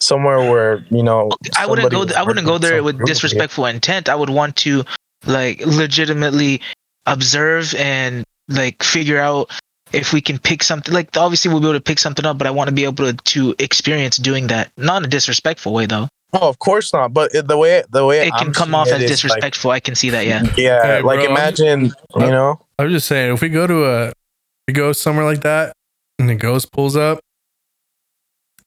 somewhere 0.00 0.38
where 0.50 0.84
you 0.90 1.02
know. 1.02 1.30
I 1.56 1.66
wouldn't 1.66 1.90
go. 1.90 1.98
somebody 2.00 2.14
I 2.16 2.22
wouldn't 2.22 2.46
go 2.46 2.58
there 2.58 2.82
with 2.82 2.96
some- 2.96 3.04
disrespectful 3.06 3.66
intent. 3.66 4.08
I 4.08 4.14
would 4.14 4.30
want 4.30 4.56
to, 4.56 4.84
like, 5.26 5.60
legitimately 5.66 6.60
observe 7.06 7.74
and 7.76 8.24
like 8.48 8.82
figure 8.82 9.18
out 9.18 9.50
if 9.92 10.12
we 10.12 10.20
can 10.20 10.38
pick 10.38 10.62
something. 10.62 10.92
Like, 10.92 11.16
obviously 11.16 11.50
we'll 11.50 11.60
be 11.60 11.66
able 11.66 11.74
to 11.78 11.80
pick 11.82 11.98
something 11.98 12.24
up, 12.26 12.36
but 12.38 12.46
I 12.46 12.50
want 12.50 12.68
to 12.68 12.74
be 12.74 12.84
able 12.84 13.06
to, 13.06 13.12
to 13.14 13.54
experience 13.58 14.16
doing 14.18 14.46
that, 14.48 14.70
not 14.76 14.98
in 15.02 15.06
a 15.06 15.08
disrespectful 15.08 15.72
way 15.72 15.86
though. 15.86 16.08
Oh, 16.34 16.48
of 16.48 16.58
course 16.58 16.92
not. 16.92 17.14
But 17.14 17.32
the 17.32 17.56
way 17.56 17.82
the 17.88 18.04
way 18.04 18.26
It 18.26 18.32
can 18.34 18.48
I'm 18.48 18.52
come 18.52 18.74
off 18.74 18.88
as 18.88 18.94
is, 18.94 19.00
like, 19.00 19.08
disrespectful. 19.08 19.70
I 19.70 19.80
can 19.80 19.94
see 19.94 20.10
that. 20.10 20.26
Yeah. 20.26 20.42
yeah, 20.58 20.82
Hey, 20.82 21.02
like 21.02 21.16
bro, 21.20 21.22
I'm- 21.24 21.30
imagine, 21.30 21.84
you 22.16 22.20
know. 22.30 22.60
I 22.78 22.84
was 22.84 22.92
just 22.92 23.08
saying, 23.08 23.32
if 23.32 23.40
we 23.40 23.48
go 23.48 23.66
to 23.66 23.86
a, 23.86 24.12
we 24.66 24.74
go 24.74 24.92
somewhere 24.92 25.24
like 25.24 25.40
that, 25.40 25.72
and 26.18 26.28
the 26.28 26.34
ghost 26.34 26.70
pulls 26.70 26.94
up, 26.96 27.20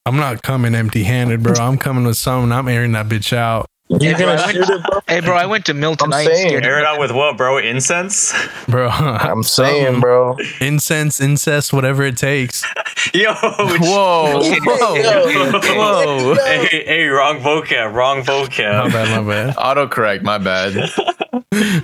I'm 0.06 0.18
not 0.18 0.42
coming 0.42 0.74
empty-handed, 0.74 1.44
bro. 1.44 1.54
I'm 1.60 1.78
coming 1.78 2.06
with 2.06 2.18
something. 2.18 2.52
I'm 2.52 2.68
airing 2.68 2.94
that 2.94 3.08
bitch 3.08 3.34
out, 3.38 3.68
You're 3.88 4.00
Yeah, 4.02 4.12
gonna 4.18 4.36
bro, 4.36 4.44
I 4.46 4.52
shoot 4.52 4.70
it, 4.70 4.84
bro. 4.90 5.00
Hey, 5.08 5.20
bro, 5.20 5.36
I 5.36 5.46
went 5.46 5.66
to 5.68 5.76
Mill 5.76 5.96
I'm 6.02 6.12
saying. 6.12 6.64
Air 6.64 6.80
it 6.80 6.86
out 6.86 7.00
with 7.00 7.12
what, 7.12 7.38
bro? 7.38 7.60
Incense? 7.60 8.34
bro. 8.68 8.88
I'm 8.90 9.44
saying, 9.44 10.00
bro. 10.00 10.38
Incense, 10.60 11.22
incest, 11.22 11.72
whatever 11.72 12.02
it 12.04 12.18
takes. 12.18 12.64
Yo, 13.14 13.34
Whoa, 13.34 14.42
whoa, 14.64 16.34
whoa. 16.34 16.36
hey, 16.36 16.84
hey, 16.86 17.06
wrong 17.06 17.40
vocab, 17.40 17.94
wrong 17.94 18.24
vocab. 18.24 18.86
My 18.86 18.92
bad, 18.92 19.24
my 19.24 19.32
bad. 19.32 19.56
Autocorrect, 19.56 20.24
my 20.24 20.38
bad. 20.40 21.84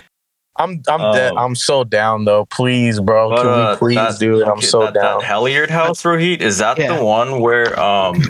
I'm 0.58 0.82
I'm 0.88 1.14
dead. 1.14 1.32
Um, 1.34 1.38
I'm 1.38 1.55
so 1.55 1.84
down 1.84 2.26
though. 2.26 2.45
Please, 2.45 2.99
bro. 2.99 3.30
But, 3.30 3.38
Can 3.43 3.47
uh, 3.47 3.72
we 3.74 3.78
please 3.78 3.95
that- 3.95 4.20
do 4.20 4.39
it? 4.41 4.45
I'm 4.45 4.58
okay, 4.58 4.66
so 4.66 4.80
that, 4.86 4.93
down. 4.93 5.20
That 5.20 5.28
Helliard 5.28 5.70
house, 5.70 6.03
Rohit, 6.03 6.41
is 6.41 6.58
that 6.60 6.78
Yeah. 6.78 6.97
the 6.97 7.03
one 7.05 7.39
where 7.41 7.80
um 7.80 8.22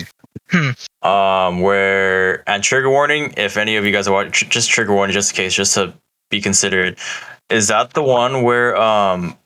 um 1.01 1.61
where 1.61 2.47
and 2.49 2.63
trigger 2.63 2.89
warning, 2.89 3.34
if 3.38 3.57
any 3.57 3.75
of 3.78 3.86
you 3.86 3.91
guys 3.91 4.07
are 4.07 4.13
watching, 4.13 4.32
tr- 4.32 4.45
just 4.45 4.69
trigger 4.69 4.93
warning, 4.93 5.13
just 5.13 5.32
in 5.32 5.36
case, 5.38 5.53
just 5.53 5.73
to 5.75 5.93
be 6.30 6.41
considered. 6.41 6.97
Is 7.49 7.67
that 7.69 7.93
the 7.93 8.03
one 8.03 8.43
where 8.43 8.75
um 8.78 9.38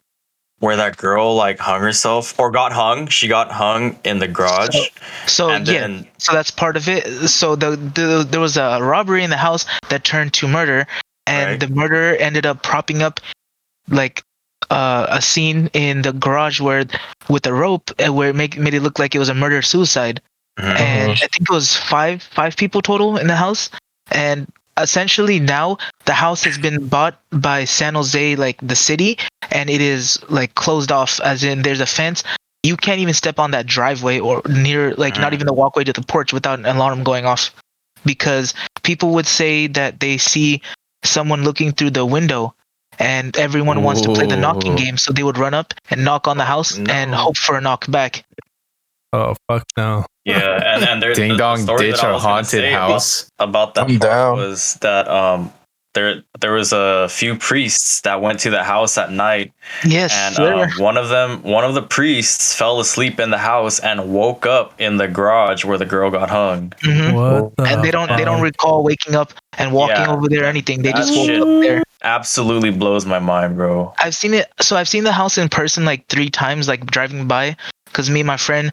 where 0.60 0.76
that 0.76 0.96
girl 0.98 1.36
like 1.36 1.58
hung 1.60 1.82
herself 1.82 2.40
or 2.40 2.52
got 2.52 2.72
hung? 2.72 3.08
She 3.08 3.28
got 3.28 3.52
hung 3.52 3.98
in 4.04 4.20
the 4.20 4.28
garage, 4.28 4.78
So 5.28 5.50
and 5.50 5.68
yeah, 5.68 5.82
then 5.82 6.08
so 6.18 6.34
that's 6.34 6.52
part 6.52 6.78
of 6.78 6.88
it. 6.88 7.06
So 7.30 7.56
the, 7.56 7.72
the 7.76 8.26
there 8.30 8.40
was 8.40 8.58
a 8.58 8.80
robbery 8.82 9.24
in 9.24 9.30
the 9.30 9.38
house 9.38 9.66
that 9.90 10.04
turned 10.04 10.34
to 10.34 10.48
murder, 10.48 10.86
and 11.28 11.50
Right. 11.52 11.60
the 11.60 11.68
murderer 11.68 12.16
ended 12.16 12.46
up 12.46 12.64
propping 12.64 13.02
up 13.02 13.20
like 13.90 14.24
uh, 14.70 15.08
a 15.10 15.22
scene 15.22 15.70
in 15.74 16.02
the 16.04 16.14
garage 16.14 16.62
where 16.62 16.86
with 17.30 17.46
a 17.46 17.54
rope 17.54 17.92
uh, 18.06 18.14
where 18.14 18.30
it 18.30 18.36
make, 18.36 18.58
made 18.58 18.74
it 18.74 18.82
look 18.82 19.00
like 19.00 19.14
it 19.16 19.20
was 19.20 19.30
a 19.30 19.34
murder 19.34 19.62
suicide. 19.62 20.22
Mhm. 20.60 20.80
And 20.80 21.12
I 21.12 21.16
think 21.16 21.42
it 21.42 21.50
was 21.50 21.76
five 21.76 22.22
five 22.24 22.56
people 22.56 22.82
total 22.82 23.18
in 23.18 23.28
the 23.28 23.36
house, 23.36 23.70
and 24.12 24.48
essentially 24.78 25.40
now 25.40 25.78
the 26.06 26.14
house 26.14 26.44
has 26.44 26.58
been 26.58 26.88
bought 26.88 27.20
by 27.32 27.66
San 27.66 27.96
Jose, 27.96 28.36
like 28.36 28.58
the 28.62 28.76
city, 28.76 29.18
and 29.52 29.70
it 29.70 29.82
is 29.82 30.20
like 30.30 30.56
closed 30.56 30.92
off, 30.92 31.20
as 31.22 31.44
in 31.44 31.62
there's 31.64 31.80
a 31.82 31.86
fence. 31.86 32.24
You 32.64 32.78
can't 32.78 33.00
even 33.00 33.14
step 33.14 33.40
on 33.40 33.52
that 33.52 33.66
driveway 33.66 34.20
or 34.20 34.42
near, 34.48 34.94
like 34.96 35.18
not 35.18 35.32
Mm. 35.32 35.36
even 35.36 35.48
the 35.48 35.54
walkway 35.54 35.84
to 35.84 35.94
the 35.94 36.04
porch 36.04 36.32
without 36.32 36.60
an 36.60 36.66
alarm 36.66 37.04
going 37.04 37.26
off, 37.26 37.50
because 38.06 38.54
people 38.84 39.12
would 39.16 39.28
say 39.28 39.68
that 39.68 40.00
they 40.00 40.18
see 40.18 40.62
someone 41.04 41.44
looking 41.44 41.72
through 41.72 41.92
the 41.92 42.06
window. 42.06 42.54
And 43.00 43.36
everyone 43.38 43.84
wants 43.84 44.02
to 44.02 44.14
play 44.14 44.28
the 44.28 44.36
knocking 44.36 44.76
game, 44.76 44.98
so 44.98 45.14
they 45.14 45.24
would 45.24 45.38
run 45.38 45.54
up 45.54 45.74
and 45.90 46.04
knock 46.04 46.28
on 46.28 46.38
the 46.38 46.44
house 46.44 46.78
and 46.78 47.16
hope 47.16 47.38
for 47.38 47.58
a 47.58 47.62
knock 47.62 47.90
back. 47.90 48.26
Oh 49.14 49.34
fuck 49.48 49.64
no. 49.78 50.06
yeah, 50.26 50.76
and 50.76 50.84
and 50.84 51.02
there's 51.02 51.18
Ding 51.22 51.30
the- 51.30 51.36
the 51.36 51.40
dong 51.40 51.58
story 51.60 51.88
ditch 51.88 51.96
that 52.02 52.06
I 52.06 52.08
our 52.10 52.14
was 52.16 52.24
gonna 52.24 52.34
haunted 52.36 52.50
say 52.52 52.74
about- 52.74 52.92
house. 52.92 53.30
about 53.40 53.74
that 53.76 53.82
I'm 53.90 53.98
part 53.98 54.02
down. 54.12 54.38
was 54.38 54.74
that 54.82 55.08
um 55.08 55.52
there 55.94 56.24
there 56.40 56.54
was 56.54 56.72
a 56.72 57.08
few 57.10 57.36
priests 57.36 58.02
that 58.02 58.22
went 58.22 58.40
to 58.40 58.50
the 58.50 58.64
house 58.64 58.98
at 58.98 59.12
night 59.12 59.52
Yes, 59.86 60.14
and 60.14 60.36
there 60.36 60.64
um, 60.66 60.70
one 60.78 60.98
of 60.98 61.10
them 61.10 61.42
one 61.44 61.64
of 61.66 61.74
the 61.74 61.82
priests 61.82 62.56
fell 62.56 62.80
asleep 62.80 63.20
in 63.20 63.30
the 63.30 63.38
house 63.38 63.80
and 63.80 64.14
woke 64.14 64.46
up 64.46 64.74
in 64.80 64.98
the 64.98 65.08
garage 65.08 65.66
where 65.66 65.78
the 65.78 65.86
girl 65.86 66.10
got 66.10 66.30
hung 66.30 66.70
Mhm. 66.82 67.14
What? 67.14 67.56
The 67.58 67.64
and 67.64 67.84
they 67.84 67.92
don't 67.92 68.08
they 68.16 68.24
don't 68.24 68.42
recall 68.42 68.84
waking 68.84 69.16
up 69.16 69.34
and 69.58 69.74
walking 69.74 69.98
Yeah. 69.98 70.12
over 70.14 70.30
there 70.30 70.44
or 70.44 70.48
anything. 70.48 70.82
They 70.82 70.92
That 70.92 70.98
just 70.98 71.14
woke 71.16 71.26
shit- 71.28 71.42
up 71.42 71.48
there. 71.62 71.84
absolutely 72.04 72.72
blows 72.72 73.06
my 73.06 73.20
mind 73.20 73.58
bro 73.58 73.94
I've 74.00 74.16
seen 74.16 74.34
it. 74.34 74.48
So 74.62 74.78
I've 74.78 74.88
seen 74.90 75.04
the 75.04 75.12
house 75.12 75.38
in 75.38 75.50
person 75.50 75.84
like 75.86 76.08
three 76.08 76.30
times, 76.30 76.68
like 76.68 76.86
driving 76.86 77.28
by. 77.28 77.56
Because 77.86 78.10
me 78.10 78.22
and 78.22 78.28
my 78.28 78.38
friend, 78.38 78.72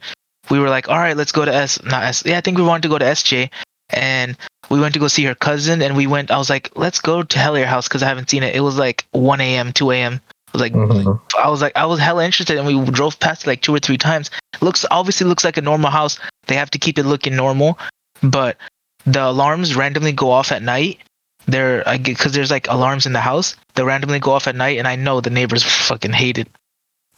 we 0.49 0.61
were 0.61 0.69
like, 0.71 0.89
all 0.89 0.99
right, 0.99 1.17
let's 1.17 1.33
go 1.33 1.45
to 1.45 1.53
S. 1.53 1.83
Not 1.83 2.05
S. 2.05 2.23
Yeah, 2.25 2.39
I 2.39 2.41
think 2.41 2.57
we 2.57 2.63
wanted 2.63 2.83
to 2.83 2.89
go 2.89 2.99
to 2.99 3.05
SJ, 3.05 3.51
and 3.91 4.37
we 4.71 4.81
went 4.81 4.95
to 4.95 5.01
go 5.01 5.09
see 5.09 5.25
her 5.25 5.35
cousin. 5.35 5.83
And 5.83 5.97
we 5.97 6.07
went. 6.07 6.31
I 6.31 6.39
was 6.39 6.51
like, 6.51 6.71
let's 6.77 7.01
go 7.01 7.23
to 7.23 7.39
Hellier 7.39 7.65
House 7.67 7.89
because 7.89 8.03
I 8.03 8.07
haven't 8.09 8.31
seen 8.31 8.43
it. 8.43 8.55
It 8.55 8.61
was 8.61 8.77
like 8.77 9.07
1 9.13 9.41
a.m., 9.41 9.73
2 9.73 9.91
a.m. 9.93 10.21
I 10.49 10.51
was 10.53 10.61
like, 10.63 10.73
Mhm. 10.73 11.21
I 11.39 11.49
was 11.51 11.61
like, 11.61 11.77
I 11.77 11.85
was 11.85 12.01
hella 12.01 12.25
interested, 12.25 12.57
and 12.57 12.67
we 12.67 12.83
drove 12.91 13.19
past 13.21 13.45
it 13.45 13.47
like 13.49 13.61
two 13.61 13.75
or 13.75 13.79
three 13.79 13.99
times. 13.99 14.31
Looks 14.63 14.85
obviously 14.91 15.27
looks 15.27 15.45
like 15.45 15.59
a 15.59 15.63
normal 15.63 15.91
house. 15.91 16.19
They 16.47 16.55
have 16.57 16.71
to 16.71 16.79
keep 16.79 16.99
it 16.99 17.05
looking 17.05 17.37
normal, 17.37 17.79
but 18.23 18.57
the 19.05 19.25
alarms 19.27 19.77
randomly 19.77 20.13
go 20.13 20.31
off 20.31 20.51
at 20.51 20.63
night. 20.63 21.01
They're 21.47 21.85
because 22.03 22.33
there's 22.33 22.51
like 22.51 22.67
alarms 22.69 23.05
in 23.05 23.13
the 23.13 23.21
house. 23.21 23.57
They 23.75 23.83
randomly 23.83 24.19
go 24.21 24.33
off 24.33 24.47
at 24.47 24.57
night, 24.57 24.79
and 24.79 24.89
I 24.89 24.97
know 24.97 25.21
the 25.21 25.31
neighbors 25.31 25.63
fucking 25.63 26.13
hate 26.15 26.39
it. 26.39 26.49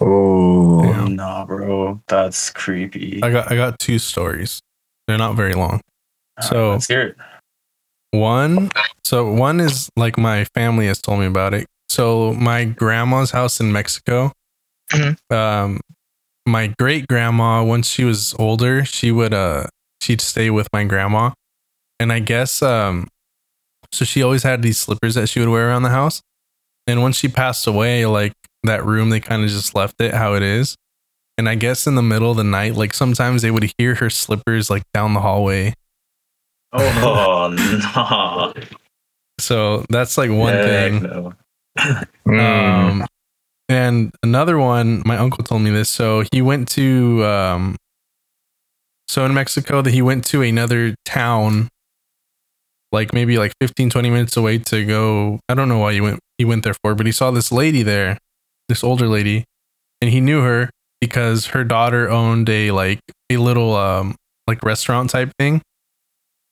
Oh 0.01 0.83
Yeah. 0.85 1.05
nah 1.09 1.45
bro 1.45 2.01
that's 2.09 2.51
creepy 2.51 3.21
I 3.23 3.31
got 3.31 3.53
I 3.53 3.57
got 3.57 3.79
two 3.79 3.99
stories. 3.99 4.61
They're 5.07 5.19
not 5.19 5.35
very 5.37 5.55
long. 5.55 5.81
so- 6.41 6.71
let's 6.73 6.89
hear 6.89 7.03
it 7.03 7.17
One, 8.13 8.71
so 9.05 9.31
one 9.33 9.61
is 9.61 9.89
like 9.97 10.19
my 10.19 10.45
family 10.55 10.87
has 10.87 11.01
told 11.01 11.21
me 11.21 11.27
about 11.27 11.55
it. 11.55 11.67
So 11.89 12.33
my 12.35 12.65
grandma's 12.65 13.31
house 13.31 13.61
in 13.61 13.73
Mexico. 13.73 14.33
Mhm. 14.93 15.17
Um, 15.33 15.81
my 16.47 16.69
great 16.79 17.07
grandma, 17.09 17.63
once 17.65 17.89
she 17.89 18.05
was 18.05 18.35
older, 18.39 18.85
she 18.85 19.13
would 19.13 19.35
uh 19.35 19.67
she'd 20.03 20.21
stay 20.21 20.51
with 20.51 20.69
my 20.73 20.85
grandma, 20.85 21.31
and 22.01 22.13
I 22.13 22.21
guess 22.21 22.63
um, 22.63 23.09
so 23.93 24.05
she 24.05 24.23
always 24.23 24.43
had 24.43 24.63
these 24.63 24.79
slippers 24.79 25.15
that 25.17 25.29
she 25.29 25.41
would 25.41 25.49
wear 25.49 25.69
around 25.69 25.83
the 25.85 25.91
house. 25.91 26.23
And 26.87 27.03
once 27.03 27.17
she 27.19 27.29
passed 27.29 27.67
away, 27.67 28.07
like 28.07 28.33
that 28.65 28.85
room, 28.85 29.11
they 29.11 29.21
kind 29.21 29.45
of 29.45 29.51
just 29.51 29.75
left 29.75 30.01
it 30.01 30.15
how 30.15 30.35
it 30.35 30.43
is. 30.43 30.77
And 31.39 31.49
I 31.49 31.55
guess 31.57 31.87
in 31.87 31.95
the 31.97 32.03
middle 32.03 32.31
of 32.31 32.37
the 32.37 32.45
night, 32.45 32.75
like 32.75 32.95
sometimes 32.95 33.43
they 33.43 33.51
would 33.51 33.73
hear 33.79 33.95
her 33.97 34.11
slippers 34.11 34.71
like 34.71 34.83
down 34.95 35.15
the 35.15 35.21
hallway 35.21 35.75
Oh 36.73 38.53
no. 38.57 38.63
So 39.39 39.85
that's 39.89 40.17
like 40.19 40.31
one 40.31 40.53
Heck 40.53 40.65
thing. 40.65 41.03
No. 41.03 41.35
Mm. 42.27 43.01
Um, 43.01 43.07
and 43.69 44.13
another 44.23 44.59
one, 44.59 45.03
my 45.07 45.17
uncle 45.17 45.43
told 45.43 45.63
me 45.63 45.71
this. 45.71 45.89
So 45.89 46.25
he 46.33 46.43
went 46.43 46.69
to, 46.71 47.25
um, 47.25 47.77
so 49.09 49.25
in 49.25 49.33
Mexico, 49.33 49.81
that 49.83 49.93
he 49.93 50.03
went 50.03 50.25
to 50.27 50.43
another 50.43 50.95
town, 51.05 51.69
like 52.93 53.13
maybe 53.13 53.39
like 53.39 53.53
15, 53.61 53.91
20 53.91 54.11
minutes 54.11 54.37
away 54.37 54.59
to 54.59 54.85
go. 54.85 55.41
I 55.49 55.55
don't 55.55 55.69
know 55.69 55.79
why 55.79 55.93
he 55.93 56.01
went, 56.01 56.19
he 56.37 56.45
went 56.45 56.65
there 56.65 56.75
for, 56.83 56.95
but 56.95 57.07
he 57.07 57.13
saw 57.13 57.31
this 57.31 57.51
lady 57.51 57.83
there, 57.83 58.19
this 58.69 58.85
older 58.85 59.07
lady, 59.07 59.45
and 60.01 60.11
he 60.11 60.21
knew 60.21 60.43
her 60.43 60.71
because 61.01 61.47
her 61.47 61.65
daughter 61.65 62.11
owned 62.11 62.49
a 62.49 62.73
like 62.73 63.01
a 63.31 63.37
little, 63.37 63.77
um, 63.77 64.17
like 64.47 64.65
restaurant 64.65 65.11
type 65.11 65.31
thing. 65.39 65.63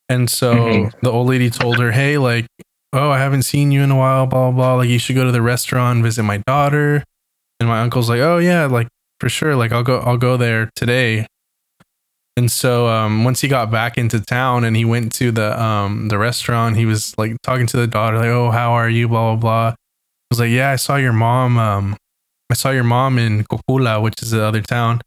And 0.09 0.31
so 0.31 0.55
Mhm. 0.55 0.93
the 1.03 1.11
old 1.11 1.29
lady 1.29 1.51
told 1.51 1.79
her, 1.81 1.93
Hey, 1.93 2.17
like, 2.19 2.47
oh, 2.93 3.11
I 3.11 3.19
haven't 3.19 3.43
seen 3.43 3.71
you 3.71 3.83
in 3.83 3.91
a 3.91 3.97
while, 3.97 4.27
blah, 4.27 4.51
blah, 4.51 4.57
blah. 4.57 4.75
Like, 4.77 4.89
you 4.89 4.99
should 4.99 5.17
go 5.17 5.25
to 5.25 5.33
the 5.33 5.43
restaurant, 5.43 6.03
visit 6.03 6.23
my 6.23 6.39
daughter. 6.47 7.05
And 7.61 7.69
my 7.69 7.81
uncle's 7.81 8.09
like, 8.09 8.21
oh, 8.21 8.39
yeah, 8.39 8.67
like, 8.67 8.89
for 9.21 9.29
sure. 9.29 9.57
Like, 9.57 9.73
I'll 9.73 9.83
go, 9.83 9.99
I'll 9.99 10.17
go 10.17 10.37
there 10.37 10.71
today. 10.77 11.27
And 12.37 12.51
so, 12.51 12.87
um, 12.87 13.25
once 13.25 13.41
he 13.41 13.49
got 13.49 13.71
back 13.71 13.99
into 13.99 14.21
town 14.21 14.63
and 14.65 14.77
he 14.77 14.85
went 14.85 15.13
to 15.15 15.33
the, 15.33 15.61
um, 15.61 16.09
the 16.09 16.19
restaurant, 16.19 16.77
he 16.77 16.87
was 16.87 17.13
like 17.19 17.37
talking 17.43 17.67
to 17.67 17.77
the 17.77 17.89
daughter, 17.89 18.17
like, 18.19 18.29
oh, 18.29 18.51
how 18.53 18.73
are 18.73 18.89
you, 18.89 19.09
blah, 19.09 19.35
blah, 19.35 19.41
blah. 19.41 19.71
He 19.71 19.75
was 20.31 20.39
like, 20.41 20.51
yeah, 20.51 20.71
I 20.71 20.77
saw 20.77 20.97
your 20.97 21.13
mom, 21.13 21.59
um, 21.59 21.97
I 22.51 22.55
saw 22.55 22.71
your 22.71 22.85
mom 22.85 23.19
in 23.19 23.43
Cocula, 23.45 24.01
which 24.01 24.23
is 24.23 24.31
the 24.31 24.43
other 24.45 24.63
town. 24.63 25.01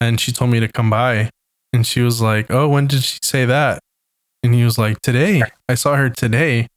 And 0.00 0.18
she 0.18 0.32
told 0.32 0.50
me 0.50 0.58
to 0.60 0.68
come 0.68 0.88
by. 0.90 1.28
And 1.74 1.86
she 1.86 2.00
was 2.00 2.20
like, 2.22 2.50
oh, 2.50 2.66
when 2.68 2.86
did 2.86 3.04
she 3.04 3.18
say 3.22 3.44
that? 3.44 3.78
And 4.42 4.54
he 4.54 4.64
was 4.64 4.78
like, 4.78 5.00
Today. 5.00 5.42
I 5.68 5.74
saw 5.74 5.96
her 5.96 6.10
today. 6.10 6.68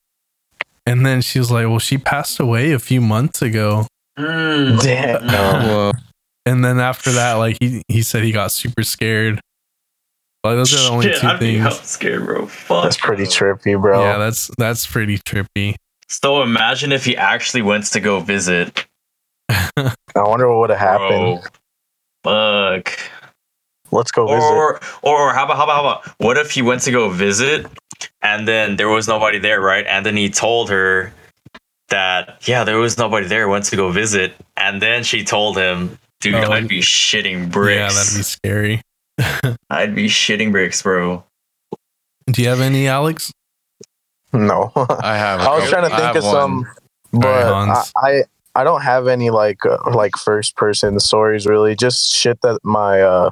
And 0.85 1.05
then 1.05 1.21
she 1.21 1.39
was 1.39 1.51
like, 1.51 1.67
Well, 1.67 1.79
she 1.79 1.97
passed 1.97 2.39
away 2.39 2.71
a 2.71 2.79
few 2.79 3.01
months 3.01 3.41
ago. 3.41 3.87
Mm. 4.17 4.81
Damn. 4.81 5.93
And 6.47 6.63
then 6.63 6.79
after 6.79 7.11
that, 7.13 7.33
like 7.33 7.57
he, 7.59 7.81
he 7.87 8.03
said 8.03 8.23
he 8.23 8.31
got 8.31 8.51
super 8.51 8.83
scared. 8.83 9.41
Like 10.43 10.57
those 10.57 10.71
are 10.75 10.77
the 10.89 10.89
only 10.93 11.05
Shit, 11.07 11.21
two 11.21 11.27
I'd 11.27 11.39
be 11.39 11.59
things. 11.59 11.81
scared, 11.81 12.23
bro. 12.23 12.45
Fuck. 12.45 12.83
That's 12.83 12.97
pretty 12.97 13.23
bro. 13.23 13.31
trippy, 13.31 13.81
bro. 13.81 14.03
Yeah, 14.03 14.19
that's 14.19 14.51
that's 14.59 14.85
pretty 14.85 15.17
trippy. 15.17 15.73
So 16.07 16.43
imagine 16.43 16.91
if 16.91 17.03
he 17.03 17.17
actually 17.17 17.63
went 17.63 17.85
to 17.85 17.99
go 17.99 18.19
visit. 18.19 18.85
I 19.49 19.95
wonder 20.15 20.47
what 20.47 20.59
would 20.59 20.69
have 20.69 20.77
happened. 20.77 21.41
Bro. 22.23 22.81
Fuck. 22.83 22.99
Let's 23.95 24.11
go 24.11 24.27
visit. 24.27 24.43
Or, 24.43 24.79
or 25.01 25.33
how 25.33 25.45
about 25.45 25.57
how 25.57 25.63
about 25.63 25.75
how 25.75 25.81
about 25.81 26.05
what 26.19 26.37
if 26.37 26.51
he 26.51 26.61
went 26.61 26.81
to 26.81 26.91
go 26.91 27.09
visit 27.09 27.65
and 28.21 28.47
then 28.47 28.75
there 28.75 28.89
was 28.89 29.07
nobody 29.07 29.39
there, 29.39 29.61
right? 29.61 29.85
And 29.87 30.05
then 30.05 30.17
he 30.17 30.29
told 30.29 30.69
her 30.69 31.13
that 31.89 32.47
yeah, 32.47 32.63
there 32.63 32.77
was 32.77 32.97
nobody 32.97 33.27
there. 33.27 33.47
Went 33.47 33.65
to 33.65 33.75
go 33.75 33.91
visit, 33.91 34.33
and 34.57 34.81
then 34.81 35.03
she 35.03 35.23
told 35.23 35.57
him, 35.57 35.97
"Dude, 36.21 36.35
Oh. 36.35 36.51
I'd 36.51 36.67
be 36.67 36.81
shitting 36.81 37.51
bricks." 37.51 37.93
Yeah, 37.93 38.03
that'd 38.03 38.17
be 38.17 38.23
scary. 38.23 38.81
I'd 39.69 39.95
be 39.95 40.07
shitting 40.07 40.51
bricks, 40.51 40.81
bro." 40.81 41.23
Do 42.27 42.41
you 42.41 42.49
have 42.49 42.61
any, 42.61 42.87
Alex? 42.87 43.31
no. 44.33 44.71
I 44.75 45.17
have. 45.17 45.41
I 45.41 45.59
was 45.59 45.69
trying 45.69 45.83
to 45.83 45.89
think 45.89 46.01
have 46.01 46.15
of 46.17 46.23
some, 46.23 46.65
Alright, 47.13 47.63
but 47.63 47.91
I, 47.95 48.09
I 48.09 48.23
I 48.55 48.63
don't 48.63 48.81
have 48.81 49.07
any 49.07 49.29
like 49.29 49.65
uh, 49.65 49.77
like 49.91 50.17
first 50.17 50.55
person 50.55 50.99
stories 50.99 51.45
really. 51.45 51.75
Just 51.75 52.13
shit 52.15 52.41
that 52.41 52.59
my 52.63 53.01
uh 53.01 53.29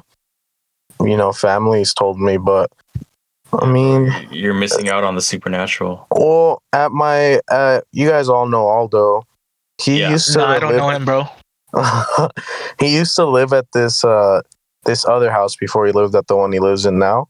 you 1.04 1.16
know 1.16 1.32
families 1.32 1.94
told 1.94 2.18
me. 2.20 2.36
But 2.36 2.70
I 3.52 3.66
mean, 3.70 4.12
You're 4.30 4.54
missing 4.54 4.88
out 4.88 5.04
on 5.04 5.14
the 5.14 5.22
supernatural. 5.22 6.06
well, 6.10 6.62
at 6.72 6.90
my 6.92 7.40
uh, 7.50 7.80
you 7.92 8.08
guys 8.08 8.28
all 8.28 8.46
know 8.48 8.66
Aldo. 8.68 9.22
He 9.82 10.00
Yeah. 10.00 10.10
used 10.10 10.32
to 10.32 10.38
No, 10.38 10.46
I 10.46 10.58
don't 10.58 10.76
know 10.76 10.90
him, 10.90 11.04
bro. 11.04 11.24
he 12.80 12.94
used 12.94 13.14
to 13.16 13.24
live 13.26 13.52
at 13.52 13.66
this 13.72 14.04
uh 14.04 14.42
this 14.84 15.04
other 15.06 15.30
house 15.30 15.56
before 15.56 15.86
he 15.86 15.92
lived 15.92 16.14
at 16.14 16.26
the 16.26 16.36
one 16.36 16.52
he 16.52 16.58
lives 16.60 16.86
in 16.86 16.98
now. 16.98 17.28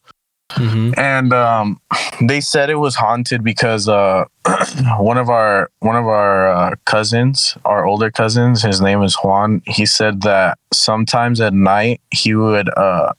Mm-hmm. 0.53 0.93
and 0.99 1.33
um 1.33 1.81
they 2.29 2.41
said 2.41 2.69
it 2.71 2.77
was 2.77 2.95
haunted 2.95 3.43
because 3.43 3.89
uh 3.89 4.25
one 4.99 5.17
of 5.19 5.31
our 5.31 5.71
one 5.81 5.97
of 5.97 6.07
our 6.07 6.49
uh, 6.49 6.75
cousins 6.85 7.57
our 7.65 7.87
older 7.87 8.11
cousins 8.11 8.63
his 8.63 8.81
name 8.81 9.03
is 9.03 9.15
juan 9.17 9.63
he 9.67 9.87
said 9.87 10.21
that 10.21 10.59
sometimes 10.73 11.41
at 11.41 11.55
night 11.55 12.01
he 12.13 12.35
would 12.35 12.69
uh 12.77 13.13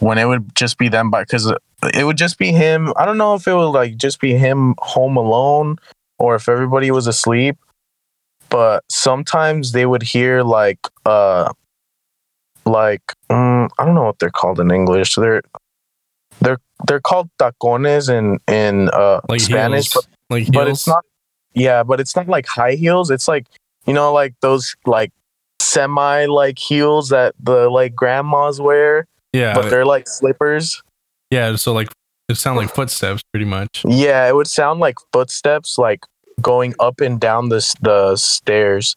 when 0.00 0.18
it 0.18 0.24
would 0.26 0.54
just 0.54 0.78
be 0.78 0.88
them 0.88 1.10
by 1.10 1.22
because 1.22 1.52
it 1.92 2.04
would 2.04 2.16
just 2.16 2.38
be 2.38 2.52
him 2.52 2.92
i 2.96 3.04
don't 3.04 3.18
know 3.18 3.34
if 3.34 3.46
it 3.46 3.54
would 3.54 3.68
like 3.70 3.96
just 3.96 4.20
be 4.20 4.34
him 4.34 4.74
home 4.78 5.16
alone 5.16 5.76
or 6.18 6.34
if 6.34 6.48
everybody 6.48 6.90
was 6.90 7.06
asleep 7.06 7.56
but 8.50 8.82
sometimes 8.90 9.72
they 9.72 9.86
would 9.86 10.02
hear 10.02 10.42
like 10.42 10.78
uh 11.06 11.52
like 12.64 13.02
mm, 13.30 13.68
i 13.78 13.84
don't 13.84 13.94
know 13.94 14.04
what 14.04 14.18
they're 14.18 14.30
called 14.30 14.58
in 14.58 14.70
english 14.70 15.14
they're 15.16 15.42
they're 16.40 16.58
they're 16.86 17.00
called 17.00 17.30
tacones 17.38 18.08
in 18.08 18.38
in 18.52 18.90
uh 18.90 19.20
Like 19.28 19.40
Spanish, 19.40 19.92
heels. 19.92 20.06
but, 20.28 20.34
like 20.34 20.52
but 20.52 20.68
it's 20.68 20.86
not. 20.86 21.04
Yeah, 21.54 21.84
but 21.84 22.00
it's 22.00 22.16
not 22.16 22.28
like 22.28 22.46
high 22.46 22.72
heels. 22.72 23.10
It's 23.10 23.28
like 23.28 23.46
you 23.86 23.94
know, 23.94 24.12
like 24.12 24.34
those 24.40 24.74
like 24.84 25.12
semi 25.60 26.26
like 26.26 26.58
heels 26.58 27.10
that 27.10 27.34
the 27.40 27.70
like 27.70 27.94
grandmas 27.94 28.60
wear, 28.60 29.06
yeah, 29.34 29.54
but 29.54 29.68
they're 29.68 29.84
like 29.84 30.08
slippers. 30.08 30.82
yeah. 31.30 31.56
So 31.56 31.72
like 31.72 31.88
it 32.28 32.36
sound 32.36 32.56
like 32.56 32.74
footsteps, 32.74 33.22
pretty 33.32 33.44
much. 33.44 33.84
Yeah, 33.86 34.26
it 34.28 34.34
would 34.34 34.46
sound 34.46 34.80
like 34.80 34.96
footsteps, 35.12 35.76
like 35.76 36.06
going 36.40 36.74
up 36.80 37.00
and 37.00 37.20
down 37.20 37.50
the 37.50 37.74
the 37.82 38.16
stairs, 38.16 38.96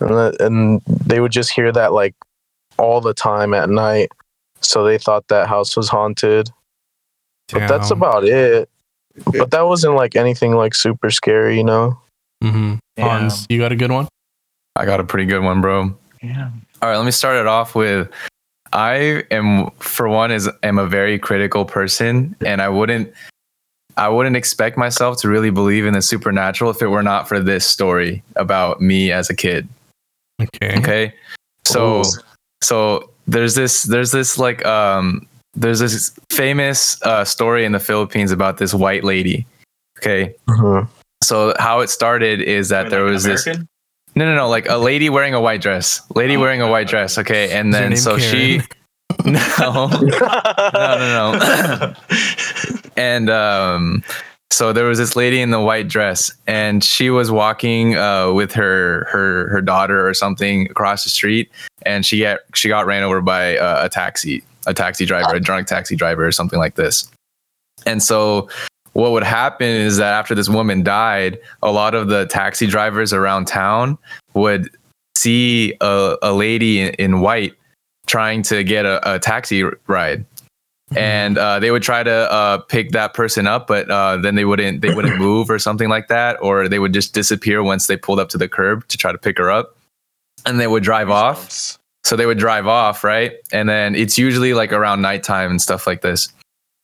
and, 0.00 0.10
the, 0.10 0.36
and 0.40 0.82
they 0.86 1.20
would 1.20 1.32
just 1.32 1.50
hear 1.50 1.72
that 1.72 1.92
like 1.92 2.14
all 2.76 3.00
the 3.00 3.14
time 3.14 3.54
at 3.54 3.70
night. 3.70 4.10
So 4.60 4.84
they 4.84 4.98
thought 4.98 5.28
that 5.28 5.48
house 5.48 5.76
was 5.76 5.88
haunted. 5.88 6.50
But 7.52 7.68
that's 7.68 7.90
about 7.90 8.24
it. 8.24 8.68
But 9.32 9.52
that 9.52 9.66
wasn't 9.66 9.94
like 9.94 10.16
anything 10.16 10.54
like 10.56 10.74
super 10.74 11.10
scary, 11.10 11.56
you 11.56 11.64
know. 11.64 12.00
Mm-hmm. 12.42 12.74
Hans, 12.98 13.46
you 13.48 13.58
got 13.58 13.70
a 13.70 13.76
good 13.76 13.92
one? 13.92 14.08
I 14.74 14.84
got 14.84 14.98
a 14.98 15.04
pretty 15.04 15.26
good 15.26 15.42
one, 15.42 15.60
bro. 15.60 15.96
Yeah. 16.22 16.50
All 16.82 16.88
right, 16.88 16.96
let 16.96 17.06
me 17.06 17.12
start 17.12 17.36
it 17.36 17.46
off 17.46 17.74
with 17.74 18.10
I 18.72 19.24
am 19.30 19.70
for 19.78 20.08
one 20.08 20.30
is 20.30 20.48
am 20.62 20.78
a 20.78 20.86
very 20.86 21.18
critical 21.18 21.64
person 21.64 22.34
and 22.44 22.60
I 22.60 22.68
wouldn't 22.68 23.12
I 23.96 24.08
wouldn't 24.08 24.36
expect 24.36 24.76
myself 24.76 25.18
to 25.22 25.28
really 25.28 25.50
believe 25.50 25.86
in 25.86 25.94
the 25.94 26.02
supernatural 26.02 26.70
if 26.70 26.82
it 26.82 26.88
were 26.88 27.02
not 27.02 27.26
for 27.28 27.40
this 27.40 27.66
story 27.66 28.22
about 28.36 28.80
me 28.80 29.10
as 29.10 29.30
a 29.30 29.34
kid. 29.34 29.68
Okay. 30.40 30.78
Okay. 30.78 31.14
So 31.64 32.00
Ooh. 32.00 32.04
so 32.62 33.10
there's 33.26 33.54
this 33.54 33.84
there's 33.84 34.12
this 34.12 34.38
like 34.38 34.64
um 34.66 35.26
there's 35.54 35.80
this 35.80 36.12
famous 36.30 37.00
uh 37.02 37.24
story 37.24 37.64
in 37.64 37.72
the 37.72 37.80
Philippines 37.80 38.30
about 38.30 38.58
this 38.58 38.74
white 38.74 39.04
lady. 39.04 39.46
Okay. 39.98 40.34
Mhm. 40.48 40.88
So 41.24 41.54
how 41.58 41.80
it 41.80 41.88
started 41.88 42.42
is 42.42 42.68
that 42.68 42.84
Wait, 42.84 42.90
there 42.90 43.04
like 43.04 43.12
was 43.12 43.24
this 43.24 43.46
American? 43.46 43.68
No, 44.16 44.24
no, 44.24 44.34
no, 44.34 44.48
like 44.48 44.68
a 44.68 44.78
lady 44.78 45.10
wearing 45.10 45.34
a 45.34 45.40
white 45.40 45.60
dress. 45.60 46.00
Lady 46.14 46.36
Oh, 46.36 46.40
wearing 46.40 46.62
a 46.62 46.70
white 46.70 46.88
dress. 46.88 47.18
Okay, 47.18 47.52
and 47.52 47.72
then 47.72 47.96
so 47.96 48.18
she 48.18 48.62
no, 49.24 49.40
no, 49.56 49.88
no, 50.72 51.38
no. 51.38 51.94
and 52.96 53.28
um, 53.30 54.02
so 54.50 54.72
there 54.72 54.86
was 54.86 54.96
this 54.98 55.16
lady 55.16 55.40
in 55.40 55.50
the 55.50 55.60
white 55.60 55.88
dress, 55.88 56.32
and 56.46 56.82
she 56.82 57.10
was 57.10 57.30
walking 57.30 57.96
uh, 57.96 58.32
with 58.32 58.52
her 58.52 59.06
her 59.10 59.48
her 59.48 59.60
daughter 59.60 60.08
or 60.08 60.14
something 60.14 60.70
across 60.70 61.04
the 61.04 61.10
street, 61.10 61.50
and 61.82 62.06
she 62.06 62.20
got 62.20 62.40
she 62.54 62.68
got 62.68 62.86
ran 62.86 63.02
over 63.02 63.20
by 63.20 63.58
uh, 63.58 63.84
a 63.84 63.88
taxi, 63.90 64.42
a 64.66 64.72
taxi 64.72 65.04
driver, 65.04 65.34
a 65.34 65.40
drunk 65.40 65.66
taxi 65.66 65.94
driver, 65.94 66.26
or 66.26 66.32
something 66.32 66.58
like 66.58 66.76
this. 66.76 67.10
And 67.84 68.02
so 68.02 68.48
what 68.96 69.12
would 69.12 69.24
happen 69.24 69.66
is 69.66 69.98
that 69.98 70.14
after 70.14 70.34
this 70.34 70.48
woman 70.48 70.82
died, 70.82 71.38
a 71.62 71.70
lot 71.70 71.94
of 71.94 72.08
the 72.08 72.24
taxi 72.26 72.66
drivers 72.66 73.12
around 73.12 73.46
town 73.46 73.98
would 74.32 74.70
see 75.14 75.74
a, 75.82 76.16
a 76.22 76.32
lady 76.32 76.80
in, 76.80 76.94
in 76.94 77.20
white 77.20 77.54
trying 78.06 78.42
to 78.44 78.64
get 78.64 78.86
a, 78.86 79.16
a 79.16 79.18
taxi 79.18 79.64
ride. 79.86 80.24
And 80.96 81.36
uh, 81.36 81.58
they 81.58 81.70
would 81.70 81.82
try 81.82 82.04
to 82.04 82.32
uh, 82.32 82.58
pick 82.58 82.92
that 82.92 83.12
person 83.12 83.46
up 83.46 83.66
but 83.66 83.90
uh, 83.90 84.16
then 84.16 84.34
they 84.34 84.46
wouldn't 84.46 84.80
they 84.80 84.94
wouldn't 84.94 85.18
move 85.18 85.50
or 85.50 85.58
something 85.58 85.90
like 85.90 86.08
that 86.08 86.38
or 86.40 86.66
they 86.66 86.78
would 86.78 86.94
just 86.94 87.12
disappear 87.12 87.62
once 87.62 87.88
they 87.88 87.98
pulled 87.98 88.20
up 88.20 88.30
to 88.30 88.38
the 88.38 88.48
curb 88.48 88.86
to 88.88 88.96
try 88.96 89.12
to 89.12 89.18
pick 89.18 89.36
her 89.36 89.50
up. 89.50 89.76
And 90.46 90.58
they 90.58 90.68
would 90.68 90.84
drive 90.84 91.10
off. 91.10 91.78
So 92.04 92.16
they 92.16 92.24
would 92.24 92.38
drive 92.38 92.66
off, 92.66 93.04
right? 93.04 93.34
And 93.52 93.68
then 93.68 93.94
it's 93.94 94.16
usually 94.16 94.54
like 94.54 94.72
around 94.72 95.02
nighttime 95.02 95.50
and 95.50 95.60
stuff 95.60 95.86
like 95.86 96.00
this. 96.00 96.32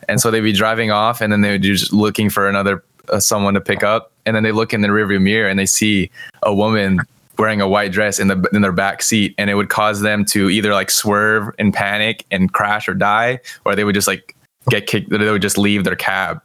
And 0.08 0.20
so 0.20 0.30
they'd 0.30 0.40
be 0.40 0.52
driving 0.52 0.90
off, 0.90 1.20
and 1.20 1.32
then 1.32 1.40
they 1.42 1.50
would 1.52 1.62
be 1.62 1.74
just 1.74 1.92
looking 1.92 2.30
for 2.30 2.48
another 2.48 2.82
uh, 3.08 3.20
someone 3.20 3.54
to 3.54 3.60
pick 3.60 3.82
up. 3.82 4.12
And 4.26 4.36
then 4.36 4.42
they 4.42 4.52
look 4.52 4.72
in 4.72 4.80
the 4.82 4.88
rearview 4.88 5.20
mirror 5.20 5.48
and 5.48 5.58
they 5.58 5.66
see 5.66 6.10
a 6.44 6.54
woman 6.54 7.00
wearing 7.38 7.60
a 7.60 7.66
white 7.68 7.90
dress 7.90 8.20
in 8.20 8.28
the 8.28 8.48
in 8.52 8.62
their 8.62 8.72
back 8.72 9.02
seat, 9.02 9.34
and 9.38 9.50
it 9.50 9.54
would 9.54 9.68
cause 9.68 10.00
them 10.02 10.24
to 10.26 10.48
either 10.50 10.72
like 10.72 10.90
swerve 10.90 11.52
and 11.58 11.72
panic 11.74 12.24
and 12.30 12.52
crash 12.52 12.88
or 12.88 12.94
die, 12.94 13.40
or 13.64 13.74
they 13.74 13.84
would 13.84 13.94
just 13.94 14.06
like 14.06 14.36
get 14.70 14.86
kicked. 14.86 15.10
They 15.10 15.30
would 15.30 15.42
just 15.42 15.58
leave 15.58 15.82
their 15.84 15.96
cab, 15.96 16.40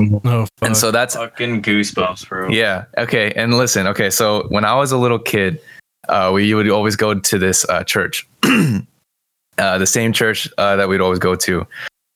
Oh, 0.00 0.18
fuck. 0.24 0.48
and 0.62 0.76
so 0.76 0.90
that's 0.90 1.14
Fucking 1.14 1.62
goosebumps, 1.62 2.28
bro. 2.28 2.48
yeah. 2.48 2.86
Okay. 2.98 3.32
And 3.36 3.54
listen. 3.54 3.86
Okay. 3.86 4.10
So 4.10 4.46
when 4.48 4.64
I 4.64 4.74
was 4.74 4.90
a 4.90 4.98
little 4.98 5.20
kid, 5.20 5.60
uh, 6.08 6.32
we 6.34 6.52
would 6.52 6.68
always 6.68 6.96
go 6.96 7.14
to 7.14 7.38
this 7.38 7.64
uh, 7.68 7.84
church, 7.84 8.26
uh, 9.58 9.78
the 9.78 9.86
same 9.86 10.12
church 10.12 10.48
uh, 10.58 10.74
that 10.76 10.88
we'd 10.88 11.00
always 11.00 11.20
go 11.20 11.34
to. 11.36 11.64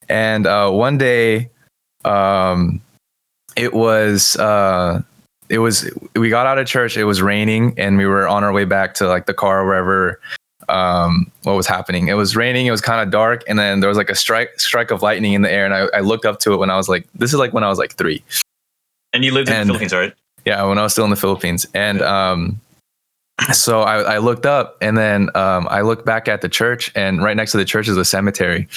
And 0.09 0.47
uh, 0.47 0.71
one 0.71 0.99
day, 0.99 1.51
um, 2.05 2.81
it 3.57 3.75
was 3.75 4.37
uh, 4.37 5.03
it 5.49 5.59
was 5.59 5.91
we 6.15 6.31
got 6.31 6.47
out 6.47 6.59
of 6.59 6.67
church. 6.67 6.97
It 6.97 7.05
was 7.05 7.23
raining, 7.23 7.75
and 7.79 7.99
we 7.99 8.07
were 8.07 8.27
on 8.29 8.45
our 8.45 8.53
way 8.53 8.65
back 8.65 8.95
to 8.95 9.09
like 9.09 9.27
the 9.27 9.35
car 9.35 9.61
or 9.61 9.67
wherever. 9.67 10.21
Um, 10.69 11.31
what 11.45 11.55
was 11.55 11.67
happening? 11.67 12.09
It 12.09 12.15
was 12.15 12.37
raining. 12.37 12.67
It 12.67 12.71
was 12.71 12.83
kind 12.83 13.01
of 13.01 13.11
dark, 13.11 13.43
and 13.49 13.59
then 13.59 13.81
there 13.81 13.89
was 13.89 13.97
like 13.97 14.11
a 14.11 14.15
strike 14.15 14.61
strike 14.61 14.91
of 14.91 15.03
lightning 15.03 15.33
in 15.33 15.43
the 15.43 15.51
air. 15.51 15.65
And 15.65 15.75
I, 15.75 15.89
I 15.95 16.01
looked 16.01 16.27
up 16.27 16.41
to 16.41 16.53
it 16.53 16.59
when 16.59 16.71
I 16.71 16.77
was 16.77 16.89
like, 16.89 17.09
this 17.15 17.33
is 17.33 17.39
like 17.39 17.53
when 17.53 17.65
I 17.65 17.69
was 17.69 17.79
like 17.79 17.95
three. 17.95 18.23
And 19.13 19.25
you 19.25 19.33
lived 19.33 19.49
in 19.49 19.59
the 19.61 19.65
Philippines, 19.65 19.95
right? 19.95 20.13
Yeah, 20.45 20.63
when 20.65 20.79
I 20.79 20.83
was 20.83 20.93
still 20.93 21.05
in 21.05 21.11
the 21.11 21.17
Philippines, 21.17 21.67
and 21.75 22.03
um, 22.03 22.61
so 23.53 23.81
I, 23.83 24.01
I 24.15 24.19
looked 24.19 24.47
up, 24.47 24.77
and 24.81 24.97
then 24.97 25.31
um, 25.35 25.67
I 25.71 25.81
looked 25.81 26.05
back 26.05 26.29
at 26.29 26.43
the 26.43 26.49
church, 26.49 26.93
and 26.95 27.23
right 27.23 27.37
next 27.37 27.53
to 27.53 27.59
the 27.59 27.65
church 27.65 27.89
is 27.89 27.97
a 27.97 28.05
cemetery, 28.05 28.69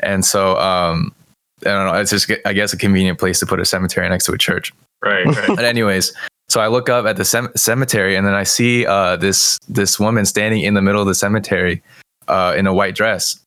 and 0.00 0.24
so 0.24 0.56
um, 0.58 1.14
I 1.62 1.70
don't 1.70 1.86
know, 1.86 1.98
it's 1.98 2.10
just 2.10 2.30
I 2.44 2.52
guess 2.52 2.72
a 2.72 2.76
convenient 2.76 3.18
place 3.18 3.38
to 3.40 3.46
put 3.46 3.60
a 3.60 3.64
cemetery 3.64 4.08
next 4.08 4.26
to 4.26 4.32
a 4.32 4.38
church. 4.38 4.72
Right, 5.04 5.26
right. 5.26 5.48
But 5.48 5.64
anyways, 5.64 6.12
so 6.48 6.60
I 6.60 6.68
look 6.68 6.88
up 6.88 7.06
at 7.06 7.16
the 7.16 7.24
cem- 7.24 7.52
cemetery, 7.56 8.16
and 8.16 8.26
then 8.26 8.34
I 8.34 8.44
see 8.44 8.86
uh, 8.86 9.16
this 9.16 9.58
this 9.68 9.98
woman 9.98 10.26
standing 10.26 10.62
in 10.62 10.74
the 10.74 10.82
middle 10.82 11.00
of 11.00 11.06
the 11.06 11.14
cemetery 11.14 11.82
uh, 12.28 12.54
in 12.56 12.66
a 12.66 12.74
white 12.74 12.94
dress, 12.94 13.38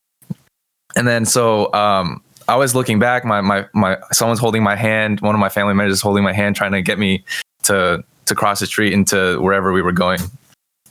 and 0.96 1.06
then 1.06 1.24
so 1.24 1.72
um, 1.72 2.22
I 2.48 2.56
was 2.56 2.74
looking 2.74 2.98
back. 2.98 3.24
My 3.24 3.40
my 3.40 3.66
my 3.74 3.96
someone's 4.12 4.40
holding 4.40 4.62
my 4.62 4.76
hand. 4.76 5.20
One 5.20 5.34
of 5.34 5.40
my 5.40 5.48
family 5.48 5.74
members 5.74 5.94
is 5.94 6.00
holding 6.00 6.24
my 6.24 6.32
hand, 6.32 6.56
trying 6.56 6.72
to 6.72 6.82
get 6.82 6.98
me 6.98 7.24
to 7.64 8.04
to 8.26 8.34
cross 8.34 8.60
the 8.60 8.66
street 8.66 8.92
into 8.92 9.40
wherever 9.40 9.72
we 9.72 9.82
were 9.82 9.92
going. 9.92 10.20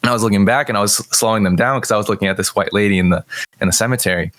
And 0.01 0.09
I 0.09 0.13
was 0.13 0.23
looking 0.23 0.45
back, 0.45 0.69
and 0.69 0.77
I 0.77 0.81
was 0.81 0.95
slowing 1.15 1.43
them 1.43 1.55
down 1.55 1.77
because 1.77 1.91
I 1.91 1.97
was 1.97 2.07
looking 2.07 2.27
at 2.27 2.37
this 2.37 2.55
white 2.55 2.73
lady 2.73 2.97
in 2.97 3.09
the 3.09 3.25
in 3.61 3.67
the 3.67 3.73
cemetery. 3.73 4.31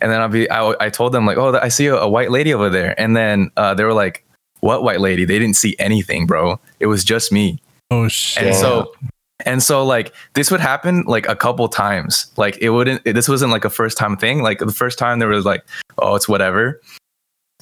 And 0.00 0.10
then 0.10 0.20
I'll 0.20 0.28
be, 0.28 0.50
I, 0.50 0.74
I 0.80 0.90
told 0.90 1.12
them 1.12 1.26
like, 1.26 1.36
oh, 1.36 1.58
I 1.58 1.68
see 1.68 1.86
a, 1.86 1.96
a 1.96 2.08
white 2.08 2.30
lady 2.30 2.54
over 2.54 2.68
there. 2.70 2.98
And 3.00 3.16
then 3.16 3.50
uh, 3.56 3.74
they 3.74 3.84
were 3.84 3.94
like, 3.94 4.24
what 4.60 4.82
white 4.82 5.00
lady? 5.00 5.24
They 5.24 5.38
didn't 5.38 5.56
see 5.56 5.76
anything, 5.78 6.26
bro. 6.26 6.58
It 6.80 6.86
was 6.86 7.04
just 7.04 7.30
me. 7.32 7.60
oh 7.90 8.08
shit. 8.08 8.42
And 8.44 8.56
so, 8.56 8.92
and 9.46 9.62
so 9.62 9.84
like 9.84 10.12
this 10.34 10.50
would 10.50 10.60
happen 10.60 11.04
like 11.06 11.28
a 11.28 11.36
couple 11.36 11.68
times. 11.68 12.26
Like 12.36 12.58
it 12.58 12.70
wouldn't. 12.70 13.04
This 13.04 13.28
wasn't 13.28 13.52
like 13.52 13.64
a 13.64 13.70
first 13.70 13.96
time 13.96 14.16
thing. 14.16 14.42
Like 14.42 14.58
the 14.58 14.72
first 14.72 14.98
time 14.98 15.20
there 15.20 15.28
was 15.28 15.44
like, 15.44 15.64
oh, 15.98 16.14
it's 16.16 16.28
whatever. 16.28 16.80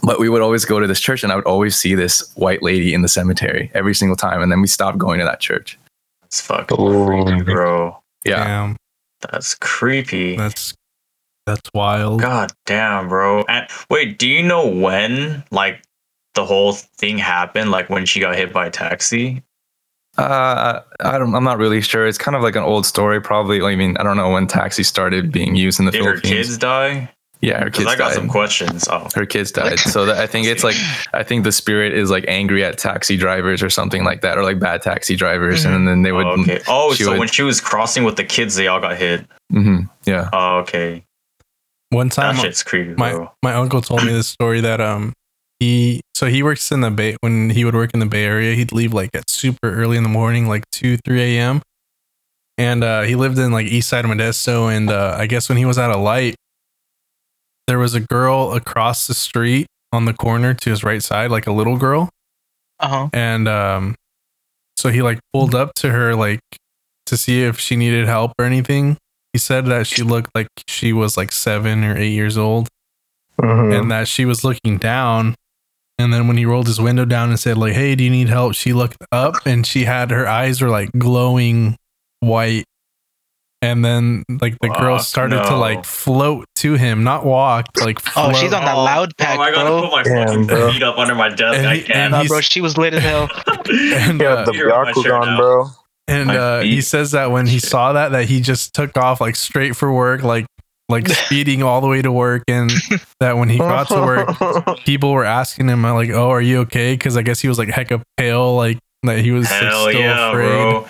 But 0.03 0.19
we 0.19 0.29
would 0.29 0.43
always 0.43 0.65
go 0.65 0.79
to 0.79 0.87
this 0.87 1.01
church, 1.01 1.23
and 1.23 1.33
I 1.33 1.37
would 1.37 1.47
always 1.47 1.75
see 1.77 1.95
this 1.95 2.31
white 2.35 2.63
lady 2.63 2.93
in 2.93 3.01
the 3.03 3.09
cemetery 3.09 3.71
every 3.75 3.95
single 3.95 4.17
time. 4.17 4.43
And 4.43 4.53
then 4.53 4.61
we 4.61 4.67
stopped 4.69 4.99
going 4.99 5.19
to 5.21 5.25
that 5.25 5.41
church. 5.41 5.79
It's 6.25 6.41
fucking 6.41 6.79
Ooh. 6.81 7.07
creepy, 7.25 7.43
bro. 7.43 7.99
Yeah. 8.25 8.45
Damn, 8.45 8.77
That's 9.31 9.55
creepy. 9.55 10.37
that's 10.37 10.75
that's 11.47 11.71
wild. 11.73 12.21
God 12.21 12.53
damn, 12.67 13.09
bro. 13.09 13.45
And 13.49 13.67
wait, 13.89 14.19
do 14.19 14.29
you 14.29 14.43
know 14.43 14.67
when 14.69 15.45
like 15.51 15.83
the 16.35 16.45
whole 16.45 16.73
thing 16.73 17.19
happened? 17.19 17.71
Like 17.71 17.89
when 17.89 18.05
she 18.05 18.21
got 18.21 18.37
hit 18.37 18.53
by 18.53 18.67
a 18.67 18.71
taxi? 18.71 19.43
Uh, 20.19 20.81
I 21.01 21.19
don't. 21.19 21.35
I'm 21.35 21.45
not 21.45 21.59
really 21.59 21.81
sure. 21.83 22.07
It's 22.07 22.19
kind 22.19 22.35
of 22.35 22.43
like 22.43 22.57
an 22.57 22.63
old 22.63 22.87
story. 22.87 23.21
Probably. 23.21 23.61
I 23.63 23.77
mean, 23.77 23.97
I 23.99 24.03
don't 24.03 24.17
know 24.17 24.31
when 24.31 24.47
taxi 24.47 24.83
started 24.83 25.31
being 25.31 25.55
used 25.57 25.79
in 25.79 25.85
the 25.85 25.93
Did 25.93 26.05
her 26.05 26.19
kids 26.21 26.57
die? 26.57 27.13
yeah, 27.43 27.63
her 27.63 27.69
kids 27.69 27.87
I 27.87 27.97
got 27.97 28.09
died. 28.09 28.15
some 28.15 28.29
questions. 28.29 28.89
Oh, 28.91 29.09
her 29.15 29.27
kids 29.27 29.53
died. 29.53 29.79
So 29.79 30.07
that, 30.07 30.17
I 30.17 30.27
think 30.27 30.47
it's 30.47 30.65
like 30.65 30.77
I 31.13 31.23
think 31.23 31.45
the 31.45 31.53
spirit 31.53 31.93
is 31.93 32.11
like 32.11 32.25
angry 32.29 32.65
at 32.65 32.79
taxi 32.79 33.19
drivers 33.19 33.63
or 33.63 33.69
something 33.69 34.05
like 34.05 34.23
that, 34.23 34.39
or 34.39 34.43
like 34.43 34.59
bad 34.59 34.81
taxi 34.81 35.17
drivers, 35.17 35.67
and 35.67 35.87
then 35.87 36.01
they 36.01 36.13
would. 36.13 36.25
oh, 36.27 36.41
okay. 36.41 36.61
Oh, 36.67 36.95
so 36.95 37.11
would- 37.11 37.19
when 37.19 37.29
she 37.29 37.43
was 37.43 37.61
crossing 37.61 38.05
with 38.05 38.17
the 38.17 38.25
kids, 38.25 38.55
they 38.55 38.69
all 38.69 38.81
got 38.81 38.97
hit. 38.97 39.27
Mm-hmm. 39.53 39.81
yeah. 40.07 40.31
Oh, 40.33 40.59
okay. 40.61 41.05
One 41.97 42.09
That 42.09 42.15
time, 42.15 42.37
shit's 42.37 42.63
creepy, 42.63 42.95
my 42.95 43.13
bro. 43.13 43.33
my 43.43 43.55
uncle 43.55 43.81
told 43.83 44.05
me 44.05 44.13
this 44.13 44.29
story 44.29 44.61
that 44.61 44.81
um 44.81 45.13
he 45.59 46.01
so 46.15 46.27
he 46.27 46.43
works 46.43 46.71
in 46.71 46.81
the 46.83 46.91
bay 46.91 47.17
when 47.21 47.51
he 47.51 47.65
would 47.65 47.75
work 47.75 47.91
in 47.95 48.01
the 48.01 48.07
Bay 48.07 48.25
Area 48.25 48.55
he'd 48.55 48.73
leave 48.73 48.93
like 48.93 49.11
at 49.15 49.29
super 49.31 49.71
early 49.73 49.97
in 49.97 50.03
the 50.03 50.09
morning 50.09 50.47
like 50.49 50.65
two 50.71 50.97
three 50.99 51.37
a.m. 51.39 51.63
and 52.59 52.85
uh, 52.85 53.03
he 53.03 53.15
lived 53.15 53.39
in 53.39 53.51
like 53.53 53.67
east 53.67 53.89
side 53.89 54.05
of 54.05 54.11
Modesto 54.11 54.75
and 54.75 54.91
uh, 54.91 55.17
I 55.19 55.27
guess 55.27 55.49
when 55.49 55.57
he 55.59 55.65
was 55.65 55.79
out 55.79 55.91
of 55.91 56.01
light 56.01 56.35
there 57.67 57.79
was 57.79 57.95
a 57.95 58.01
girl 58.01 58.53
across 58.53 59.07
the 59.07 59.15
street 59.15 59.67
on 59.93 60.05
the 60.05 60.13
corner 60.15 60.55
to 60.55 60.71
his 60.71 60.85
right 60.85 61.03
side 61.03 61.31
like 61.31 61.47
a 61.47 61.53
little 61.53 61.77
girl 61.79 62.09
Uh 62.79 62.89
huh. 62.89 63.09
and 63.13 63.49
um 63.49 63.95
so 64.77 64.91
he 64.91 65.01
like 65.03 65.19
pulled 65.33 65.55
up 65.55 65.73
to 65.77 65.91
her 65.91 66.15
like 66.15 66.41
to 67.07 67.17
see 67.17 67.43
if 67.45 67.59
she 67.59 67.77
needed 67.77 68.07
help 68.07 68.33
or 68.39 68.45
anything 68.45 68.97
he 69.37 69.39
said 69.39 69.67
that 69.67 69.87
she 69.87 70.03
looked 70.03 70.31
like 70.35 70.49
she 70.67 70.95
was 70.95 71.17
like 71.19 71.31
seven 71.31 71.85
or 71.85 71.95
eight 71.95 72.13
years 72.13 72.39
old 72.39 72.69
Mhm. 73.39 73.79
and 73.81 73.91
that 73.91 74.09
she 74.09 74.25
was 74.25 74.43
looking 74.45 74.79
down 74.79 75.35
and 75.99 76.13
then 76.13 76.27
when 76.27 76.39
he 76.39 76.47
rolled 76.47 76.67
his 76.67 76.81
window 76.81 77.05
down 77.05 77.29
and 77.29 77.39
said 77.39 77.59
like 77.59 77.75
hey 77.75 77.95
do 77.95 78.03
you 78.03 78.09
need 78.09 78.29
help 78.31 78.55
she 78.55 78.73
looked 78.73 78.97
up 79.13 79.35
and 79.45 79.67
she 79.67 79.85
had 79.85 80.11
her 80.11 80.27
eyes 80.27 80.63
were 80.63 80.71
like 80.71 80.89
glowing 80.97 81.77
white 82.21 82.65
and 83.61 83.85
then 83.85 84.23
like 84.41 84.57
the 84.63 84.69
girl 84.69 84.97
Fuck 84.97 85.07
started 85.07 85.43
to 85.45 85.57
like 85.57 85.85
float 85.85 86.47
to 86.57 86.75
him 86.75 87.05
not 87.05 87.27
walk 87.27 87.67
like 87.85 87.99
Oh, 88.17 88.33
she's 88.33 88.55
on 88.55 88.65
that 88.65 88.75
Oh, 88.77 88.85
loud 88.85 89.13
pack, 89.19 89.39
oh, 89.39 89.43
I 89.43 89.51
gotta 89.53 89.69
bro. 89.69 89.83
put 89.83 89.91
my 89.93 90.03
Damn, 90.03 90.27
fucking 90.29 90.47
bro. 90.47 90.73
feet 90.73 90.83
up 90.83 90.97
under 90.99 91.15
my 91.15 91.29
desk. 91.29 91.59
And 91.59 91.67
I 91.67 91.77
he- 91.77 91.83
can't. 91.83 91.99
and 91.99 92.13
Nah, 92.13 92.25
bro, 92.25 92.41
she 92.41 92.61
was 92.63 92.77
lit 92.79 92.95
as 92.95 93.03
hell. 93.03 93.29
and, 93.69 94.21
yeah, 94.21 94.29
uh, 94.29 94.45
the 94.47 94.53
You're 94.53 94.73
on 94.75 94.85
my 94.87 94.93
shirt 94.93 95.05
Byakugan, 95.13 95.37
bro. 95.39 95.67
And 96.09 96.31
uh, 96.31 96.61
he 96.61 96.81
says 96.81 97.13
that 97.13 97.31
when 97.31 97.47
he 97.47 97.59
Shit. 97.59 97.71
saw 97.71 97.93
that 97.93 98.13
that 98.13 98.27
he 98.27 98.41
just 98.41 98.75
took 98.75 98.97
off 98.97 99.21
like 99.21 99.37
straight 99.37 99.77
for 99.77 99.93
work 99.93 100.23
like 100.23 100.47
like 100.89 101.09
speeding 101.27 101.63
all 101.63 101.81
the 101.81 101.89
way 101.89 102.03
to 102.03 102.13
work 102.13 102.45
and 102.49 102.71
that 103.21 103.37
when 103.37 103.49
he 103.49 103.59
got 103.59 103.89
to 103.89 103.95
work 103.95 104.79
people 104.85 105.13
were 105.13 105.25
asking 105.25 105.69
him 105.69 105.83
like 105.83 106.11
oh 106.11 106.31
are 106.31 106.41
you 106.41 106.61
okay 106.61 106.95
because 106.95 107.17
i 107.17 107.23
guess 107.23 107.41
he 107.41 107.49
was 107.49 107.59
like 107.59 107.69
hecka 107.69 108.01
pale 108.17 108.55
like 108.55 108.79
that 109.03 109.19
he 109.19 109.31
was 109.31 109.51
like, 109.51 109.59
still 109.59 109.93
yeah, 109.93 110.31
afraid 110.31 110.47
bro. 110.49 110.87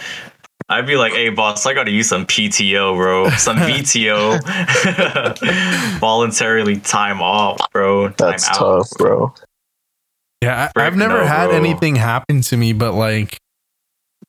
I'd 0.69 0.87
be 0.87 0.97
like, 0.97 1.13
hey, 1.13 1.29
boss, 1.29 1.65
I 1.65 1.75
gotta 1.75 1.93
use 1.93 2.09
some 2.09 2.27
PTO, 2.27 2.97
bro. 2.97 3.31
Some 3.31 3.57
VTO. 3.59 4.41
Voluntarily 6.01 6.81
time 6.81 7.23
off, 7.23 7.59
bro. 7.71 8.09
Time 8.09 8.15
That's 8.31 8.49
out. 8.49 8.55
tough, 8.55 8.91
bro. 8.99 9.33
yeah 10.43 10.73
I, 10.75 10.87
I've 10.87 10.97
never 10.97 11.19
no, 11.19 11.25
had 11.27 11.49
bro. 11.49 11.57
anything 11.57 11.95
happen 11.95 12.41
to 12.41 12.57
me 12.57 12.73
but 12.73 12.95
like 12.95 13.39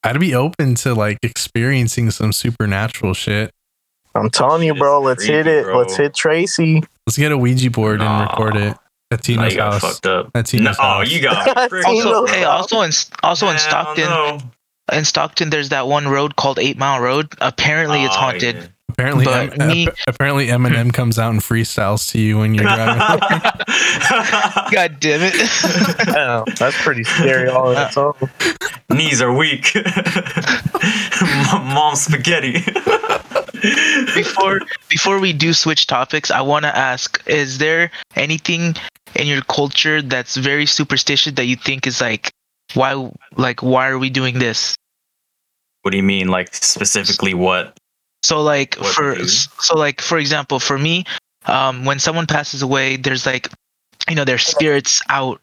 i'd 0.08 0.20
be 0.20 0.34
open 0.36 0.76
to 0.76 0.94
like 0.94 1.18
experiencing 1.24 2.10
some 2.12 2.32
supernatural 2.34 3.14
shit 3.14 3.52
I'm 4.16 4.32
telling 4.32 4.64
you, 4.66 4.74
bro. 4.74 5.00
Let's 5.02 5.26
hit 5.26 5.46
it. 5.46 5.66
bro. 5.66 5.78
Let's 5.78 5.96
hit 5.96 6.16
Tracy. 6.16 6.82
let's 7.06 7.18
get 7.20 7.32
a 7.32 7.38
ouija 7.38 7.70
board 7.70 8.00
Nah. 8.00 8.22
and 8.22 8.30
record 8.32 8.56
it 8.56 8.76
at 9.12 9.22
tina's 9.22 9.54
you 9.54 9.58
got 9.60 9.74
house 9.74 9.82
fucked 9.82 10.06
up. 10.08 10.26
at 10.34 10.52
No, 10.54 10.60
tina's 10.74 10.78
oh, 10.82 11.02
you 11.02 11.22
got 11.22 11.70
frick 11.70 11.86
Also- 11.86 12.14
Also, 12.24 12.34
hey, 12.34 12.44
also 12.44 12.82
in 12.82 12.92
also 13.22 13.48
in 13.50 13.60
Stockton, 13.60 14.42
in 14.92 15.06
Stockton, 15.06 15.52
there's 15.52 15.70
that 15.70 15.88
one 15.88 16.08
road 16.08 16.36
called 16.36 16.58
Eight 16.58 16.78
Mile 16.80 17.00
Road. 17.00 17.32
Apparently, 17.42 18.04
it's 18.06 18.16
Oh, 18.16 18.20
haunted. 18.20 18.56
yeah. 18.56 18.68
Apparently 18.90 19.26
But 19.26 19.60
em- 19.62 19.68
me- 19.68 19.88
apparently 20.08 20.48
eminem 20.48 20.94
comes 20.94 21.20
out 21.20 21.32
and 21.32 21.42
freestyles 21.42 22.10
to 22.12 22.20
you 22.20 22.38
when 22.38 22.54
you're 22.54 22.64
driving 22.64 23.02
God 24.72 25.00
damn 25.00 25.22
it! 25.24 26.06
Damn, 26.06 26.46
that's 26.58 26.82
pretty 26.84 27.04
scary 27.04 27.50
all 27.50 27.76
on 27.76 27.88
its 27.88 27.98
own. 27.98 28.14
Knees 28.90 29.22
are 29.22 29.34
weak. 29.34 29.76
Mom 31.52 31.96
spaghetti. 31.96 32.64
before 34.16 34.62
before 34.90 35.20
we 35.20 35.34
do 35.34 35.54
switch 35.54 35.88
topics, 35.88 36.32
I 36.32 36.42
want 36.42 36.64
to 36.64 36.76
ask: 36.76 37.22
Is 37.28 37.58
there 37.58 37.92
anything 38.16 38.76
in 39.16 39.28
your 39.28 39.42
culture 39.42 40.02
that's 40.02 40.36
very 40.38 40.66
superstitious 40.66 41.34
that 41.34 41.46
you 41.46 41.56
think 41.56 41.88
is 41.88 42.02
like, 42.02 42.32
why, 42.74 43.12
like, 43.36 43.62
why 43.64 43.88
are 43.90 43.98
we 43.98 44.10
doing 44.10 44.40
this? 44.40 44.76
what 45.84 45.92
do 45.92 45.98
you 45.98 46.04
mean? 46.04 46.28
Like 46.28 46.54
specifically 46.54 47.34
what? 47.34 47.78
So 48.24 48.42
like 48.42 48.76
What 48.76 48.94
for 48.94 49.16
to 49.16 49.28
so 49.28 49.78
like 49.78 50.02
for 50.02 50.18
example, 50.18 50.60
for 50.60 50.78
me, 50.78 51.06
um, 51.46 51.86
when 51.86 52.00
someone 52.00 52.28
passes 52.28 52.62
away, 52.62 52.98
there's 52.98 53.26
like, 53.26 53.50
you 54.10 54.16
know, 54.16 54.26
their 54.26 54.38
spirits 54.38 55.02
out 55.10 55.42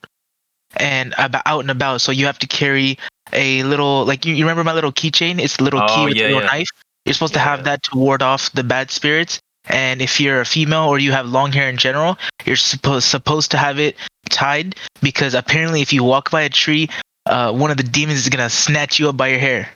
and 0.76 1.14
about 1.18 1.42
out 1.46 1.60
and 1.60 1.70
about. 1.70 2.00
So 2.00 2.12
you 2.12 2.26
have 2.26 2.38
to 2.40 2.46
carry 2.46 2.98
a 3.32 3.62
little 3.62 4.04
like 4.04 4.24
you, 4.26 4.34
you 4.34 4.44
remember 4.44 4.64
my 4.64 4.72
little 4.74 4.92
keychain? 4.92 5.38
It's 5.40 5.58
a 5.58 5.62
little 5.64 5.80
Oh, 5.82 5.94
key 5.94 6.04
with 6.06 6.16
yeah, 6.16 6.24
a 6.24 6.28
little 6.28 6.42
yeah. 6.42 6.46
knife. 6.48 6.68
You're 7.04 7.14
supposed 7.14 7.34
to 7.34 7.40
have 7.40 7.64
that 7.64 7.82
to 7.84 7.96
ward 7.96 8.22
off 8.22 8.50
the 8.52 8.64
bad 8.64 8.90
spirits. 8.90 9.38
And 9.66 10.02
if 10.02 10.20
you're 10.20 10.40
a 10.40 10.44
female 10.46 10.84
or 10.88 10.98
you 10.98 11.12
have 11.12 11.26
long 11.26 11.52
hair 11.52 11.68
in 11.70 11.76
general, 11.76 12.18
you're 12.44 12.56
supposed 12.56 13.06
supposed 13.06 13.50
to 13.52 13.56
have 13.56 13.78
it 13.78 13.96
tied 14.28 14.76
because 15.00 15.34
apparently 15.34 15.80
if 15.80 15.92
you 15.92 16.04
walk 16.04 16.30
by 16.30 16.42
a 16.42 16.48
tree, 16.50 16.88
uh, 17.26 17.52
one 17.52 17.70
of 17.70 17.76
the 17.78 17.82
demons 17.82 18.18
is 18.18 18.28
gonna 18.28 18.50
snatch 18.50 18.98
you 18.98 19.08
up 19.08 19.16
by 19.16 19.28
your 19.28 19.38
hair. 19.38 19.70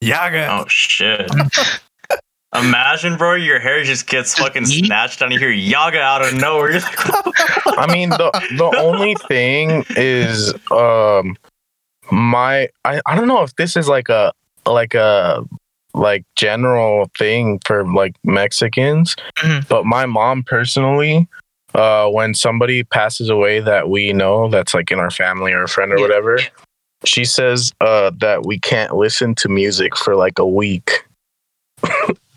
yaga 0.00 0.46
Oh 0.50 0.66
shit. 0.68 1.28
Imagine, 2.60 3.16
bro, 3.16 3.34
your 3.34 3.58
hair 3.60 3.82
just 3.84 4.06
gets 4.06 4.34
fucking 4.34 4.64
Yeet. 4.64 4.86
snatched 4.86 5.22
and 5.22 5.32
you 5.32 5.38
hear 5.38 5.50
yaga 5.50 6.00
out 6.00 6.22
of 6.22 6.34
nowhere. 6.34 6.72
You're 6.72 6.80
like, 7.66 7.78
I 7.78 7.86
mean, 7.92 8.10
the 8.10 8.30
the 8.56 8.74
only 8.78 9.14
thing 9.28 9.84
is, 9.90 10.52
um, 10.70 11.36
my 12.10 12.68
I, 12.84 13.00
I 13.06 13.16
don't 13.16 13.28
know 13.28 13.42
if 13.42 13.54
this 13.56 13.76
is 13.76 13.88
like 13.88 14.08
a 14.08 14.32
like 14.66 14.94
a 14.94 15.44
like 15.94 16.24
general 16.36 17.10
thing 17.18 17.60
for 17.64 17.84
like 17.86 18.14
Mexicans, 18.24 19.16
Mhm. 19.38 19.66
but 19.68 19.84
my 19.86 20.06
mom 20.06 20.42
personally, 20.42 21.26
uh, 21.74 22.08
when 22.08 22.34
somebody 22.34 22.82
passes 22.84 23.28
away 23.30 23.60
that 23.60 23.88
we 23.88 24.12
know 24.12 24.48
that's 24.48 24.74
like 24.74 24.90
in 24.90 24.98
our 24.98 25.10
family 25.10 25.52
or 25.52 25.64
a 25.64 25.68
friend 25.68 25.92
or 25.92 25.96
Yeah. 25.96 26.02
whatever, 26.02 26.38
she 27.04 27.24
says 27.24 27.72
uh 27.80 28.10
that 28.18 28.44
we 28.46 28.58
can't 28.58 28.94
listen 28.96 29.34
to 29.36 29.48
music 29.48 29.96
for 29.96 30.14
like 30.16 30.38
a 30.38 30.46
week. 30.46 31.04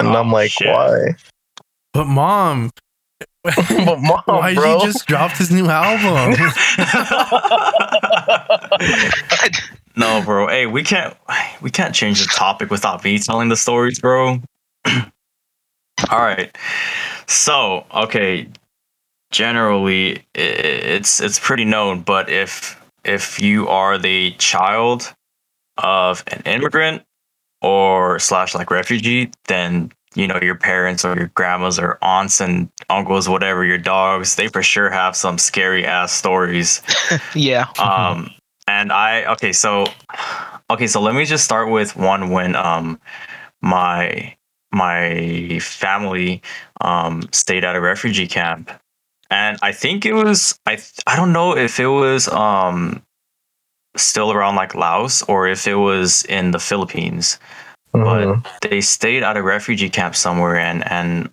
and 0.08 0.16
Oh, 0.16 0.20
I'm 0.20 0.32
like, 0.32 0.52
shit. 0.52 0.68
why? 0.68 1.16
But 1.93 2.06
mom, 2.06 2.72
but 3.43 3.99
mom, 3.99 4.22
why 4.26 4.54
bro. 4.56 4.80
he 4.80 4.86
just 4.86 5.06
dropped 5.08 5.38
his 5.38 5.52
new 5.52 5.68
album? 5.68 6.36
no, 9.95 10.22
bro. 10.24 10.47
Hey, 10.47 10.66
we 10.68 10.84
can't 10.84 11.16
we 11.62 11.70
can't 11.70 11.93
change 11.93 12.22
the 12.22 12.32
topic 12.34 12.70
without 12.70 13.04
me 13.04 13.20
telling 13.20 13.49
the 13.49 13.56
stories, 13.58 13.99
bro. 13.99 14.41
All 14.86 16.20
right. 16.20 16.56
So, 17.28 17.86
okay, 17.93 18.47
generally 19.32 20.24
it's 20.34 21.20
it's 21.22 21.39
pretty 21.39 21.66
known, 21.66 22.02
but 22.02 22.30
if 22.30 22.82
if 23.04 23.39
you 23.41 23.68
are 23.68 23.97
the 23.97 24.32
child 24.38 25.14
of 25.78 26.24
an 26.28 26.41
immigrant 26.45 27.04
or 27.62 28.20
slash 28.20 28.55
like 28.55 28.72
refugee, 28.72 29.32
then 29.47 29.91
you 30.16 30.28
know 30.28 30.39
your 30.41 30.55
parents 30.55 31.05
or 31.05 31.16
your 31.16 31.28
grandmas 31.36 31.80
or 31.80 31.97
aunts 32.01 32.41
and 32.41 32.70
uncles, 32.89 33.30
whatever, 33.30 33.64
your 33.64 33.78
dogs, 33.78 34.36
they 34.36 34.47
for 34.47 34.64
sure 34.64 34.89
have 34.89 35.16
some 35.16 35.38
scary 35.38 35.86
ass 35.86 36.12
stories 36.12 36.82
yeah. 37.36 37.68
um 37.80 38.30
and 38.68 38.91
i 38.91 39.26
okay 39.26 39.51
so 39.51 39.86
okay 40.70 40.88
so 40.88 41.01
let 41.01 41.16
me 41.16 41.26
just 41.26 41.43
start 41.43 41.70
with 41.70 41.95
one 41.95 42.30
when 42.30 42.55
um 42.55 42.99
my 43.62 44.36
my 44.72 45.59
family 45.62 46.41
um 46.82 47.28
stayed 47.32 47.64
at 47.64 47.76
a 47.76 47.82
refugee 47.82 48.28
camp 48.28 48.72
and 49.30 49.57
i 49.62 49.72
think 49.72 50.05
it 50.05 50.14
was 50.14 50.57
i 50.66 50.78
i 51.07 51.16
don't 51.16 51.34
know 51.34 51.55
if 51.55 51.80
it 51.80 51.88
was 51.88 52.28
um 52.30 53.03
still 53.96 54.32
around 54.32 54.56
like 54.56 54.74
laos 54.76 55.22
or 55.24 55.48
if 55.48 55.68
it 55.68 55.76
was 55.76 56.24
in 56.26 56.52
the 56.52 56.60
philippines. 56.60 57.39
Mhm. 57.94 58.46
they 58.62 58.80
stayed 58.80 59.22
at 59.24 59.36
a 59.36 59.44
refugee 59.44 59.89
camp 59.89 60.16
somewhere 60.16 60.56
and 60.58 60.89
and 60.89 61.30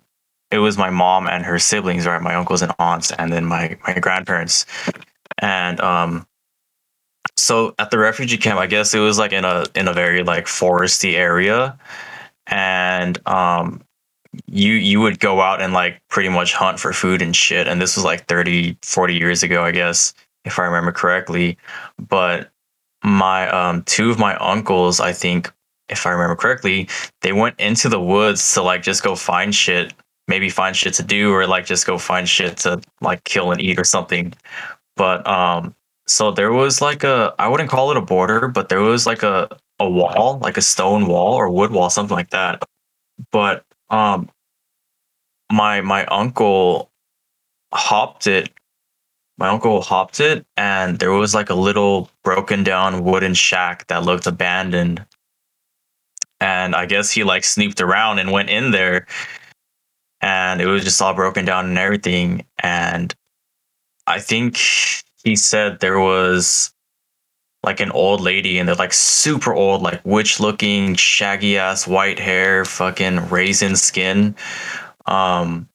it 0.51 0.57
was 0.57 0.77
my 0.77 0.89
mom 0.89 1.27
and 1.27 1.45
her 1.45 1.59
siblings 1.59 2.05
right? 2.05 2.21
My 2.21 2.35
uncles 2.35 2.61
and 2.61 2.73
aunts 2.79 3.11
and 3.11 3.31
then 3.31 3.45
my 3.45 3.77
my 3.87 3.93
grandparents. 3.93 4.65
And 5.37 5.79
um 5.79 6.25
so 7.37 7.73
at 7.79 7.91
the 7.91 7.97
refugee 7.97 8.37
camp 8.37 8.59
i 8.59 8.67
guess 8.67 8.93
it 8.93 8.99
was 8.99 9.17
like 9.17 9.31
in 9.31 9.45
a 9.45 9.65
in 9.75 9.87
a 9.87 9.93
very 9.93 10.23
like 10.23 10.45
foresty 10.45 11.13
area. 11.15 11.77
And 12.47 13.17
um 13.25 13.81
you 14.47 14.73
you 14.73 14.99
would 15.01 15.19
go 15.19 15.39
out 15.41 15.61
and 15.61 15.73
like 15.73 16.01
pretty 16.09 16.29
much 16.29 16.53
hunt 16.53 16.79
for 16.79 16.91
food 16.93 17.21
and 17.21 17.35
shit. 17.35 17.67
And 17.67 17.81
this 17.81 17.95
was 17.95 18.03
like 18.05 18.25
30 18.27 18.77
40 18.83 19.15
years 19.15 19.43
ago 19.43 19.63
i 19.63 19.71
guess 19.71 20.13
if 20.45 20.59
i 20.59 20.63
remember 20.63 20.91
correctly 20.91 21.57
but 21.97 22.49
my 23.03 23.49
um 23.49 23.83
two 23.83 24.09
of 24.09 24.19
my 24.19 24.35
uncles 24.37 24.99
i 24.99 25.13
think 25.13 25.51
if 25.89 26.05
i 26.05 26.11
remember 26.11 26.35
correctly 26.35 26.87
they 27.21 27.33
went 27.33 27.59
into 27.59 27.89
the 27.89 27.99
woods 27.99 28.53
to 28.53 28.61
like 28.61 28.83
just 28.83 29.03
go 29.03 29.15
find 29.15 29.55
shit 29.55 29.93
maybe 30.29 30.47
find 30.47 30.75
shit 30.75 30.93
to 30.93 31.03
do 31.03 31.33
or 31.33 31.47
like 31.47 31.65
just 31.65 31.87
go 31.87 31.97
find 31.97 32.29
shit 32.29 32.55
to 32.55 32.79
like 33.01 33.23
kill 33.23 33.51
and 33.51 33.59
eat 33.59 33.79
or 33.79 33.83
something. 33.83 34.31
But 34.95 35.27
um 35.27 35.75
so 36.07 36.31
there 36.31 36.53
was 36.53 36.81
like 36.81 37.03
a 37.03 37.33
i 37.39 37.47
wouldn't 37.47 37.69
call 37.69 37.91
it 37.91 37.97
a 37.97 38.01
border 38.01 38.47
but 38.47 38.69
there 38.69 38.81
was 38.81 39.05
like 39.05 39.21
a 39.23 39.47
a 39.79 39.87
wall 39.89 40.39
like 40.41 40.57
a 40.57 40.61
stone 40.61 41.05
wall 41.07 41.33
or 41.35 41.49
wood 41.49 41.71
wall 41.71 41.89
something 41.89 42.15
like 42.15 42.29
that. 42.29 42.63
But 43.31 43.65
um 43.89 44.29
my 45.51 45.81
my 45.81 46.05
uncle 46.05 46.91
hopped 47.73 48.27
it 48.27 48.49
my 49.39 49.47
uncle 49.47 49.81
hopped 49.81 50.19
it 50.19 50.45
and 50.57 50.99
there 50.99 51.13
was 51.13 51.33
like 51.33 51.49
a 51.49 51.55
little 51.55 52.09
broken 52.23 52.63
down 52.63 53.05
wooden 53.05 53.33
shack 53.33 53.87
that 53.87 54.03
looked 54.03 54.27
abandoned. 54.27 55.05
And 56.41 56.75
i 56.75 56.85
guess 56.85 57.11
he 57.11 57.23
like 57.23 57.43
sneaked 57.43 57.81
around 57.81 58.19
and 58.19 58.31
went 58.31 58.49
in 58.49 58.71
there 58.71 59.07
and 60.21 60.61
it 60.61 60.67
was 60.67 60.83
just 60.83 61.01
all 61.01 61.13
broken 61.13 61.45
down 61.45 61.67
and 61.67 61.77
everything. 61.77 62.45
And 62.61 63.15
i 64.05 64.19
think 64.19 64.57
he 65.23 65.35
said 65.35 65.79
there 65.79 65.99
was 65.99 66.73
like 67.63 67.79
an 67.79 67.91
old 67.91 68.21
lady 68.21 68.57
and 68.57 68.67
they're 68.67 68.75
like 68.75 68.93
super 68.93 69.53
old 69.53 69.81
like 69.81 70.01
witch 70.05 70.39
looking 70.39 70.95
shaggy 70.95 71.57
ass 71.57 71.87
white 71.87 72.19
hair 72.19 72.65
fucking 72.65 73.29
raisin 73.29 73.77
skin. 73.77 74.35
Um 75.05 75.69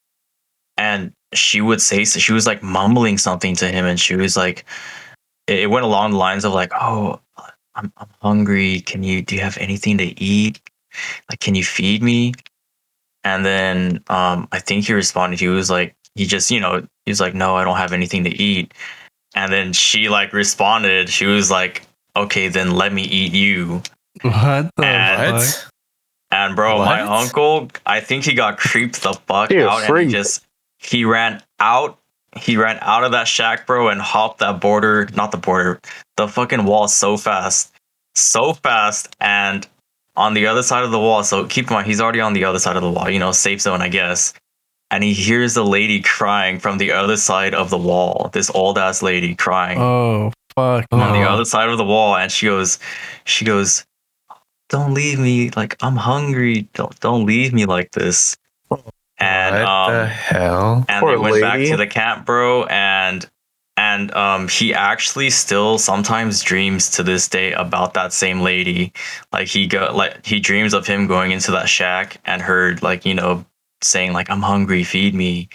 and 0.76 1.12
she 1.36 1.60
would 1.60 1.80
say 1.82 2.04
she 2.04 2.32
was 2.32 2.46
like 2.46 2.62
mumbling 2.62 3.18
something 3.18 3.54
to 3.56 3.68
him 3.68 3.84
and 3.84 3.98
she 4.00 4.16
was 4.16 4.36
like 4.36 4.64
it 5.46 5.60
it 5.60 5.66
went 5.70 5.84
along 5.84 6.12
the 6.12 6.16
lines 6.18 6.44
of 6.44 6.52
like 6.52 6.72
oh 6.74 7.20
I'm, 7.76 7.92
I'm 7.96 8.08
hungry. 8.22 8.80
Can 8.82 9.02
you 9.02 9.20
do 9.22 9.34
you 9.34 9.40
have 9.40 9.58
anything 9.58 9.98
to 9.98 10.04
eat? 10.22 10.60
Like 11.30 11.40
can 11.40 11.54
you 11.54 11.64
feed 11.64 12.02
me? 12.02 12.34
And 13.24 13.44
then 13.44 14.02
um 14.08 14.48
i 14.52 14.58
think 14.58 14.84
he 14.86 14.92
responded 14.92 15.40
he 15.40 15.48
was 15.48 15.70
like 15.70 15.94
he 16.14 16.26
just 16.26 16.50
you 16.50 16.60
know 16.60 16.86
he 17.06 17.10
was 17.10 17.20
like 17.20 17.34
no 17.34 17.56
i 17.56 17.64
don't 17.64 17.76
have 17.78 17.92
anything 17.92 18.24
to 18.24 18.30
eat. 18.30 18.72
And 19.34 19.52
then 19.52 19.72
she 19.72 20.08
like 20.08 20.32
responded 20.32 21.08
she 21.08 21.26
was 21.26 21.50
like 21.50 21.82
okay 22.16 22.48
then 22.48 22.70
let 22.72 22.92
me 22.92 23.02
eat 23.02 23.32
you. 23.32 23.82
What 24.22 24.70
the 24.76 24.84
And- 24.84 25.42
fuck? 25.42 25.70
And 26.30 26.56
bro, 26.56 26.78
my 26.78 27.00
uncle, 27.00 27.68
I 27.86 28.00
think 28.00 28.24
he 28.24 28.34
got 28.34 28.58
creeped 28.58 29.02
the 29.02 29.12
fuck 29.12 29.52
You 29.52 29.68
out 29.68 29.78
and 29.78 29.86
freak. 29.86 30.06
he 30.08 30.12
just 30.14 30.44
he 30.84 31.04
ran 31.04 31.42
out. 31.60 31.98
He 32.36 32.56
ran 32.56 32.78
out 32.80 33.04
of 33.04 33.12
that 33.12 33.28
shack, 33.28 33.66
bro, 33.66 33.88
and 33.88 34.00
hopped 34.00 34.40
that 34.40 34.60
border, 34.60 35.08
not 35.14 35.30
the 35.30 35.36
border, 35.36 35.80
the 36.16 36.26
fucking 36.26 36.64
wall 36.64 36.88
so 36.88 37.16
fast. 37.16 37.72
So 38.16 38.52
fast 38.54 39.14
and 39.20 39.66
on 40.16 40.34
the 40.34 40.46
other 40.46 40.62
side 40.62 40.84
of 40.84 40.90
the 40.90 40.98
wall. 40.98 41.22
So 41.24 41.46
keep 41.46 41.68
in 41.68 41.74
mind 41.74 41.86
he's 41.86 42.00
already 42.00 42.20
on 42.20 42.32
the 42.32 42.44
other 42.44 42.58
side 42.58 42.76
of 42.76 42.82
the 42.82 42.90
wall, 42.90 43.08
you 43.08 43.18
know, 43.18 43.32
safe 43.32 43.60
zone, 43.60 43.82
I 43.82 43.88
guess. 43.88 44.32
And 44.90 45.02
he 45.02 45.12
hears 45.12 45.54
the 45.54 45.64
lady 45.64 46.00
crying 46.00 46.58
from 46.58 46.78
the 46.78 46.92
other 46.92 47.16
side 47.16 47.54
of 47.54 47.70
the 47.70 47.78
wall. 47.78 48.30
This 48.32 48.50
old 48.50 48.78
ass 48.78 49.02
lady 49.02 49.34
crying 49.34 49.78
Oh 49.80 50.32
fuck! 50.54 50.86
on 50.92 51.12
the 51.12 51.28
other 51.28 51.44
side 51.44 51.68
of 51.68 51.78
the 51.78 51.84
wall 51.84 52.16
and 52.16 52.30
she 52.30 52.46
goes 52.46 52.78
she 53.24 53.44
goes 53.44 53.84
don't 54.68 54.94
leave 54.94 55.18
me 55.18 55.50
like 55.50 55.76
i'm 55.82 55.96
hungry 55.96 56.68
don't 56.74 56.98
don't 57.00 57.26
leave 57.26 57.52
me 57.52 57.64
like 57.66 57.90
this 57.90 58.36
and 59.44 59.54
what 59.54 59.92
the 59.92 60.02
um 60.02 60.06
hell? 60.08 60.84
and 60.88 61.00
Poor 61.02 61.12
they 61.12 61.16
went 61.16 61.40
back 61.40 61.58
to 61.60 61.76
the 61.76 61.86
camp 61.86 62.26
bro 62.26 62.64
and 62.64 63.28
and 63.76 64.14
um 64.14 64.48
he 64.48 64.72
actually 64.72 65.30
still 65.30 65.78
sometimes 65.78 66.42
dreams 66.42 66.90
to 66.90 67.02
this 67.02 67.28
day 67.28 67.52
about 67.52 67.94
that 67.94 68.12
same 68.12 68.40
lady 68.40 68.92
like 69.32 69.48
he 69.48 69.66
go 69.66 69.90
like 69.94 70.24
he 70.24 70.40
dreams 70.40 70.74
of 70.74 70.86
him 70.86 71.06
going 71.06 71.32
into 71.32 71.50
that 71.50 71.68
shack 71.68 72.20
and 72.24 72.42
her 72.42 72.76
like 72.82 73.04
you 73.04 73.14
know 73.14 73.44
saying 73.84 74.12
like 74.12 74.28
i'm 74.30 74.42
hungry 74.42 74.82
feed 74.82 75.14
me 75.14 75.48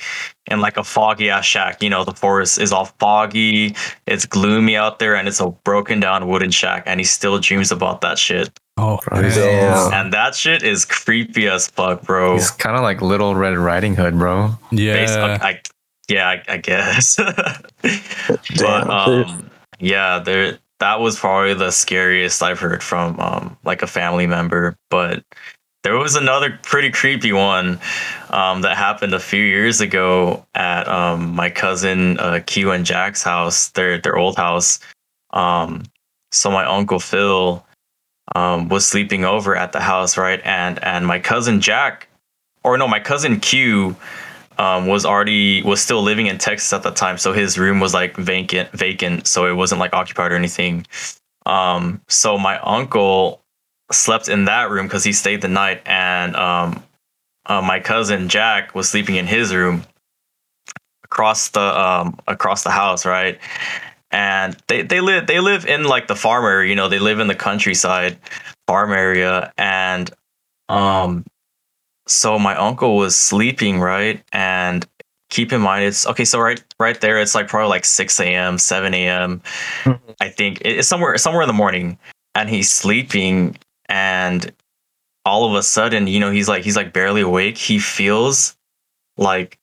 and 0.48 0.62
like 0.62 0.78
a 0.78 0.84
foggy 0.84 1.30
ass 1.30 1.46
shack 1.46 1.82
you 1.84 1.90
know 1.90 2.04
the 2.04 2.14
forest 2.14 2.60
is 2.60 2.72
all 2.72 2.86
foggy 3.00 3.76
it's 4.08 4.26
gloomy 4.26 4.76
out 4.76 5.00
there 5.00 5.16
and 5.16 5.28
it's 5.28 5.40
a 5.40 5.50
broken 5.64 6.00
down 6.00 6.28
wooden 6.28 6.52
shack 6.52 6.84
and 6.86 7.00
he 7.00 7.04
still 7.04 7.40
dreams 7.40 7.72
about 7.72 8.02
that 8.02 8.18
shit 8.18 8.50
Oh, 8.82 8.98
Bro, 9.06 9.24
he's, 9.24 9.36
Damn. 9.36 9.92
and 9.94 10.14
that 10.14 10.36
shit 10.36 10.64
is 10.64 10.86
creepy 10.86 11.50
as 11.50 11.68
fuck 11.68 12.02
bro 12.04 12.36
he's 12.36 12.50
kind 12.50 12.78
of 12.78 12.82
like 12.82 13.02
Little 13.02 13.36
Red 13.36 13.58
Riding 13.58 13.94
Hood, 13.94 14.18
bro. 14.18 14.52
Yeah. 14.72 15.38
I, 15.42 15.60
yeah, 16.10 16.28
I, 16.30 16.44
I 16.48 16.58
guess. 16.58 17.16
but 18.58 18.90
um, 18.90 19.50
yeah, 19.80 20.20
there 20.20 20.60
that 20.80 21.00
was 21.02 21.20
probably 21.20 21.54
the 21.54 21.72
scariest 21.72 22.42
I've 22.42 22.60
heard 22.60 22.82
from 22.82 23.20
um 23.20 23.58
like 23.64 23.82
a 23.82 23.88
family 23.88 24.28
member. 24.28 24.76
But 24.90 25.24
there 25.84 25.96
was 25.98 26.16
another 26.16 26.60
pretty 26.64 26.92
creepy 26.92 27.32
one 27.32 27.80
um 28.30 28.62
that 28.62 28.78
happened 28.78 29.14
a 29.14 29.20
few 29.20 29.44
years 29.44 29.82
ago 29.82 30.46
at 30.56 30.88
um 30.88 31.36
my 31.36 31.50
cousin 31.50 32.20
uh 32.20 32.40
Q 32.46 32.72
and 32.72 32.86
Jack's 32.86 33.24
house, 33.24 33.70
their 33.70 33.98
their 34.00 34.18
old 34.18 34.36
house. 34.38 34.80
Um, 35.32 35.84
so 36.32 36.52
my 36.52 36.66
uncle 36.66 37.00
Phil 37.00 37.66
um 38.36 38.70
was 38.70 38.86
sleeping 38.86 39.26
over 39.26 39.56
at 39.56 39.72
the 39.72 39.80
house, 39.80 40.18
right? 40.18 40.42
And 40.44 40.84
and 40.84 41.06
my 41.08 41.20
cousin 41.20 41.62
Jack, 41.62 42.08
or 42.64 42.78
no, 42.78 42.88
my 42.88 43.00
cousin 43.00 43.40
Q 43.40 43.96
um, 44.60 44.88
was 44.88 45.06
already 45.06 45.64
was 45.64 45.82
still 45.82 46.02
living 46.04 46.28
in 46.28 46.38
Texas 46.38 46.74
at 46.74 46.84
the 46.84 46.92
time, 46.92 47.18
so 47.18 47.32
his 47.32 47.58
room 47.58 47.80
was 47.80 47.94
like 47.94 48.18
vacant, 48.18 48.70
vacant, 48.72 49.26
so 49.26 49.46
it 49.46 49.54
wasn't 49.54 49.80
like 49.80 49.94
occupied 49.94 50.34
or 50.34 50.36
anything. 50.36 50.86
Um, 51.46 52.02
so 52.10 52.38
my 52.38 52.60
uncle 52.60 53.39
slept 53.92 54.30
in 54.30 54.46
that 54.46 54.70
room 54.70 54.88
because 54.88 55.04
he 55.04 55.14
stayed 55.14 55.42
the 55.42 55.48
night, 55.48 55.82
and 55.86 56.36
um, 56.36 56.84
uh, 57.46 57.62
my 57.62 57.80
cousin 57.80 58.30
Jack 58.30 58.76
was 58.76 58.90
sleeping 58.90 59.16
in 59.16 59.28
his 59.28 59.54
room 59.54 59.84
across 61.04 61.50
the 61.50 61.62
um 61.62 62.18
across 62.28 62.64
the 62.64 62.70
house, 62.72 63.06
right? 63.06 63.40
And 64.12 64.56
they 64.68 64.82
they 64.84 65.02
live 65.02 65.28
they 65.28 65.40
live 65.40 65.66
in 65.66 65.84
like 65.86 66.08
the 66.08 66.16
farm 66.16 66.46
area, 66.46 66.70
you 66.70 66.76
know, 66.76 66.88
they 66.88 67.00
live 67.00 67.20
in 67.20 67.28
the 67.28 67.36
countryside 67.36 68.18
farm 68.68 68.92
area 68.92 69.52
and 69.58 70.12
um 70.70 71.26
so 72.08 72.40
my 72.40 72.56
uncle 72.56 72.96
was 72.98 73.16
sleeping, 73.16 73.80
right? 73.80 74.24
And 74.34 74.86
keep 75.30 75.54
in 75.54 75.62
mind 75.62 75.86
it's 75.86 76.08
okay, 76.08 76.26
so 76.26 76.40
right 76.40 76.64
right 76.80 77.00
there 77.02 77.20
it's 77.20 77.36
like 77.36 77.48
probably 77.48 77.70
like 77.70 77.86
6 77.86 78.20
a.m., 78.20 78.58
7 78.58 78.94
a.m. 78.94 79.42
Mhm. 79.84 80.00
I 80.22 80.30
think 80.30 80.62
it's 80.66 80.88
somewhere 80.88 81.18
somewhere 81.18 81.44
in 81.44 81.48
the 81.48 81.54
morning. 81.54 81.98
And 82.36 82.50
he's 82.50 82.72
sleeping 82.72 83.58
and 83.90 84.54
all 85.26 85.46
of 85.46 85.56
a 85.56 85.64
sudden, 85.64 86.08
you 86.08 86.20
know, 86.20 86.32
he's 86.32 86.48
like 86.48 86.64
he's 86.64 86.76
like 86.76 86.94
barely 86.94 87.22
awake. 87.22 87.58
He 87.58 87.80
feels 87.80 88.56
like 89.18 89.60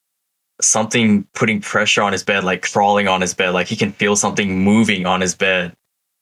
something 0.61 1.27
putting 1.35 1.61
pressure 1.61 2.03
on 2.03 2.13
his 2.13 2.23
bed, 2.23 2.45
like 2.45 2.63
crawling 2.71 3.09
on 3.09 3.21
his 3.21 3.35
bed. 3.35 3.51
Like 3.51 3.67
he 3.69 3.77
can 3.77 3.93
feel 3.93 4.17
something 4.17 4.63
moving 4.63 5.07
on 5.07 5.21
his 5.21 5.35
bed. 5.35 5.75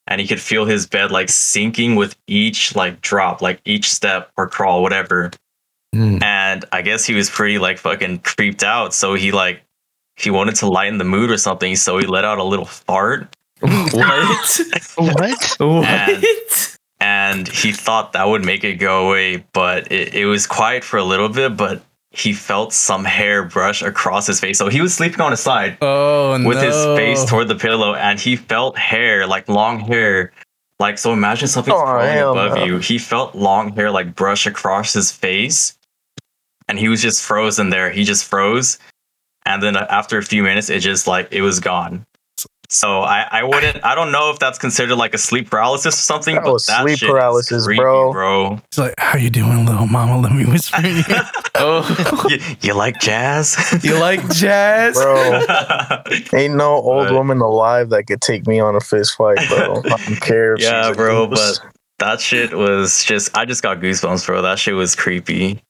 And 0.07 0.21
he 0.21 0.27
could 0.27 0.41
feel 0.41 0.67
his 0.67 0.87
bed 0.87 1.11
like 1.11 1.31
sinking 1.31 1.97
with 1.97 2.15
each 2.27 2.77
like 2.77 3.01
drop, 3.01 3.41
like 3.41 3.61
each 3.65 3.91
step 3.91 4.31
or 4.37 4.49
crawl, 4.49 4.83
whatever. 4.83 5.31
Mm. 5.95 6.23
And 6.23 6.65
I 6.73 6.83
guess 6.83 7.07
he 7.07 7.15
was 7.15 7.31
pretty 7.31 7.59
like 7.59 7.79
fucking 7.79 8.19
creeped 8.19 8.63
out. 8.63 8.93
So 8.93 9.15
he 9.15 9.33
like 9.33 9.63
he 10.17 10.31
wanted 10.31 10.57
to 10.57 10.69
lighten 10.69 10.99
the 10.99 11.05
mood 11.05 11.31
or 11.31 11.39
something. 11.39 11.75
So 11.77 11.99
he 11.99 12.07
let 12.07 12.25
out 12.25 12.39
a 12.39 12.45
little 12.45 12.67
fart. 12.67 13.35
what? 13.61 14.61
What? 14.97 15.57
what? 15.59 15.87
and 15.89 16.25
he 17.01 17.73
thought 17.73 18.13
that 18.13 18.25
would 18.29 18.45
make 18.45 18.65
it 18.65 18.77
go 18.77 19.09
away, 19.09 19.45
but 19.53 19.91
it, 19.93 20.15
it 20.15 20.27
was 20.27 20.47
quiet 20.47 20.85
for 20.85 20.97
a 20.99 21.05
little 21.05 21.29
bit, 21.29 21.57
but 21.57 21.83
he 22.11 22.33
felt 22.33 22.73
some 22.73 23.05
hair 23.05 23.43
brush 23.45 23.83
across 23.83 24.27
his 24.27 24.39
face. 24.41 24.57
So 24.59 24.69
he 24.69 24.81
was 24.81 24.95
sleeping 24.95 25.21
on 25.21 25.33
his 25.33 25.41
side 25.41 25.77
Oh 25.83 26.37
no. 26.41 26.49
with 26.49 26.63
his 26.63 26.75
face 26.97 27.25
toward 27.25 27.49
the 27.49 27.57
pillow 27.57 27.95
and 27.95 28.21
he 28.21 28.37
felt 28.37 28.79
hair, 28.79 29.27
like 29.27 29.49
long 29.49 29.81
hair. 29.81 30.33
Like 30.79 30.97
so 30.99 31.13
imagine 31.13 31.49
something's 31.49 31.77
Oh, 31.77 31.83
crawling 31.85 32.19
above 32.19 32.59
no. 32.59 32.65
you. 32.65 32.79
He 32.79 32.99
felt 32.99 33.35
long 33.35 33.75
hair 33.75 33.91
like 33.91 34.15
brush 34.15 34.47
across 34.47 34.93
his 34.93 35.11
face. 35.11 35.77
And 36.69 36.79
he 36.79 36.89
was 36.89 37.03
just 37.03 37.23
frozen 37.23 37.71
there. 37.71 37.91
He 37.91 38.05
just 38.05 38.25
froze. 38.25 38.79
And 39.45 39.63
then 39.63 39.77
after 39.77 40.17
a 40.17 40.23
few 40.23 40.43
minutes, 40.43 40.71
it 40.71 40.81
just 40.81 41.07
like 41.07 41.29
it 41.33 41.43
was 41.43 41.59
gone. 41.61 42.07
So 42.71 43.01
I, 43.03 43.27
I 43.31 43.43
wouldn't 43.45 43.85
I 43.85 43.95
don't 43.95 44.11
know 44.11 44.31
if 44.31 44.39
that's 44.39 44.59
considered 44.59 44.97
like 44.97 45.15
a 45.15 45.19
sleep 45.19 45.51
paralysis 45.51 45.95
or 45.95 46.03
something, 46.03 46.35
That 46.37 46.45
but 46.45 46.53
that 46.67 46.83
sleep 46.83 46.99
shit 46.99 47.09
is 47.09 47.13
paralysis, 47.13 47.65
creepy, 47.67 47.81
bro. 47.83 48.13
bro. 48.13 48.61
He's 48.71 48.79
like, 48.79 48.95
"How 48.99 49.19
you 49.19 49.31
doing, 49.31 49.65
little 49.67 49.87
mama? 49.87 50.19
Let 50.21 50.33
me 50.33 50.45
whisper 50.45 50.79
in 50.85 50.97
your. 51.09 51.21
Oh, 51.57 52.27
you, 52.29 52.39
you 52.63 52.75
like 52.75 52.99
jazz? 53.01 53.57
you 53.85 53.97
like 54.01 54.21
jazz? 54.35 54.95
Bro, 54.97 55.45
ain't 56.35 56.57
no 56.57 56.73
old 56.75 57.07
But- 57.09 57.15
woman 57.15 57.39
alive 57.41 57.91
that 57.91 58.05
could 58.09 58.21
take 58.21 58.47
me 58.47 58.59
on 58.59 58.75
a 58.75 58.81
fist 58.81 59.17
fight, 59.17 59.39
bro. 59.49 59.77
I 59.85 59.89
don't 59.89 60.21
care. 60.21 60.55
If 60.55 60.61
Yeah, 60.63 60.89
she's 60.89 60.97
bro, 60.97 61.29
goose. 61.29 61.61
but 61.61 61.71
that 62.01 62.21
shit 62.21 62.53
was 62.55 63.05
just 63.05 63.37
I 63.37 63.45
just 63.45 63.63
got 63.63 63.79
goosebumps, 63.79 64.27
bro. 64.27 64.43
That 64.43 64.59
shit 64.59 64.75
was 64.75 64.97
creepy. 64.97 65.63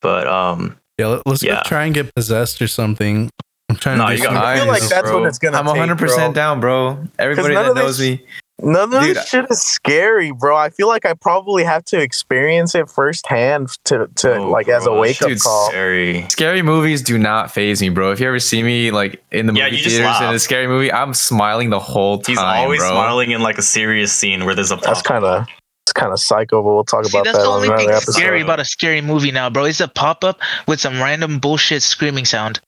But 0.00 0.26
um 0.26 0.76
Yeah, 0.98 1.08
let- 1.08 1.26
let's 1.26 1.42
Yeah. 1.42 1.56
go 1.56 1.62
try 1.66 1.84
and 1.84 1.94
get 1.94 2.14
possessed 2.14 2.62
or 2.62 2.66
something. 2.68 3.28
I'm 3.74 3.80
trying 3.80 3.98
No, 3.98 4.06
to. 4.06 4.12
you 4.12 4.18
do 4.18 4.24
got- 4.24 4.32
some- 4.34 4.42
I 4.44 4.56
feel 4.56 4.66
like 4.66 4.82
that's 4.82 5.10
bro. 5.10 5.20
what 5.20 5.28
it's 5.28 5.38
gonna 5.38 5.58
I'm 5.58 5.66
100% 5.66 6.34
down, 6.34 6.60
bro. 6.60 6.98
Everybody 7.18 7.54
none 7.54 7.64
that 7.64 7.70
of 7.70 7.76
knows 7.76 7.98
this- 7.98 8.18
me. 8.20 8.24
None 8.62 8.94
of 8.94 9.02
Dude, 9.02 9.16
this 9.16 9.28
shit 9.28 9.46
is 9.50 9.60
scary, 9.60 10.30
bro. 10.30 10.56
I 10.56 10.70
feel 10.70 10.86
like 10.86 11.04
I 11.04 11.14
probably 11.14 11.64
have 11.64 11.84
to 11.86 12.00
experience 12.00 12.76
it 12.76 12.88
firsthand 12.88 13.70
to 13.86 14.06
to 14.14 14.36
oh, 14.36 14.48
like 14.48 14.68
as 14.68 14.86
a 14.86 14.92
wake 14.92 15.20
up 15.22 15.30
call. 15.42 15.68
Scary. 15.70 16.24
Scary 16.28 16.62
movies 16.62 17.02
do 17.02 17.18
not 17.18 17.50
phase 17.50 17.82
me, 17.82 17.88
bro. 17.88 18.12
If 18.12 18.20
you 18.20 18.28
ever 18.28 18.38
see 18.38 18.62
me 18.62 18.92
like 18.92 19.20
in 19.32 19.46
the 19.46 19.54
Yeah, 19.54 19.64
movie 19.64 19.78
theaters 19.82 20.20
in 20.20 20.34
a 20.34 20.38
scary 20.38 20.68
movie, 20.68 20.92
I'm 20.92 21.14
smiling 21.14 21.70
the 21.70 21.80
whole 21.80 22.18
time, 22.18 22.32
He's 22.32 22.38
always 22.38 22.78
bro. 22.78 22.90
smiling 22.90 23.32
in 23.32 23.40
like 23.42 23.58
a 23.58 23.62
serious 23.62 24.12
scene 24.14 24.44
where 24.44 24.54
there's 24.54 24.70
a 24.70 24.76
That's 24.76 25.02
kind 25.02 25.24
of 25.24 25.48
it's 25.84 25.92
kind 25.92 26.12
of 26.12 26.20
psycho, 26.20 26.62
but 26.62 26.72
we'll 26.74 26.84
talk 26.84 27.04
See, 27.06 27.10
about 27.10 27.24
that's 27.24 27.36
that 27.38 27.42
That's 27.42 27.44
the 27.44 27.50
on 27.50 27.56
only 27.56 27.68
another 27.68 27.82
thing 27.86 27.90
episode. 27.90 28.12
scary 28.12 28.40
about 28.40 28.60
a 28.60 28.64
scary 28.64 29.00
movie 29.00 29.32
now, 29.32 29.50
bro. 29.50 29.64
It's 29.64 29.80
a 29.80 29.88
pop 29.88 30.22
up 30.22 30.38
with 30.68 30.80
some 30.80 31.02
random 31.02 31.40
bullshit 31.40 31.82
screaming 31.82 32.24
sound. 32.24 32.60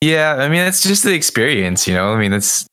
Yeah, 0.00 0.36
I 0.36 0.48
mean 0.48 0.60
it's 0.60 0.82
just 0.82 1.04
the 1.04 1.14
experience, 1.14 1.86
you 1.88 1.94
know. 1.94 2.12
I 2.12 2.18
mean 2.18 2.32
it's 2.32 2.66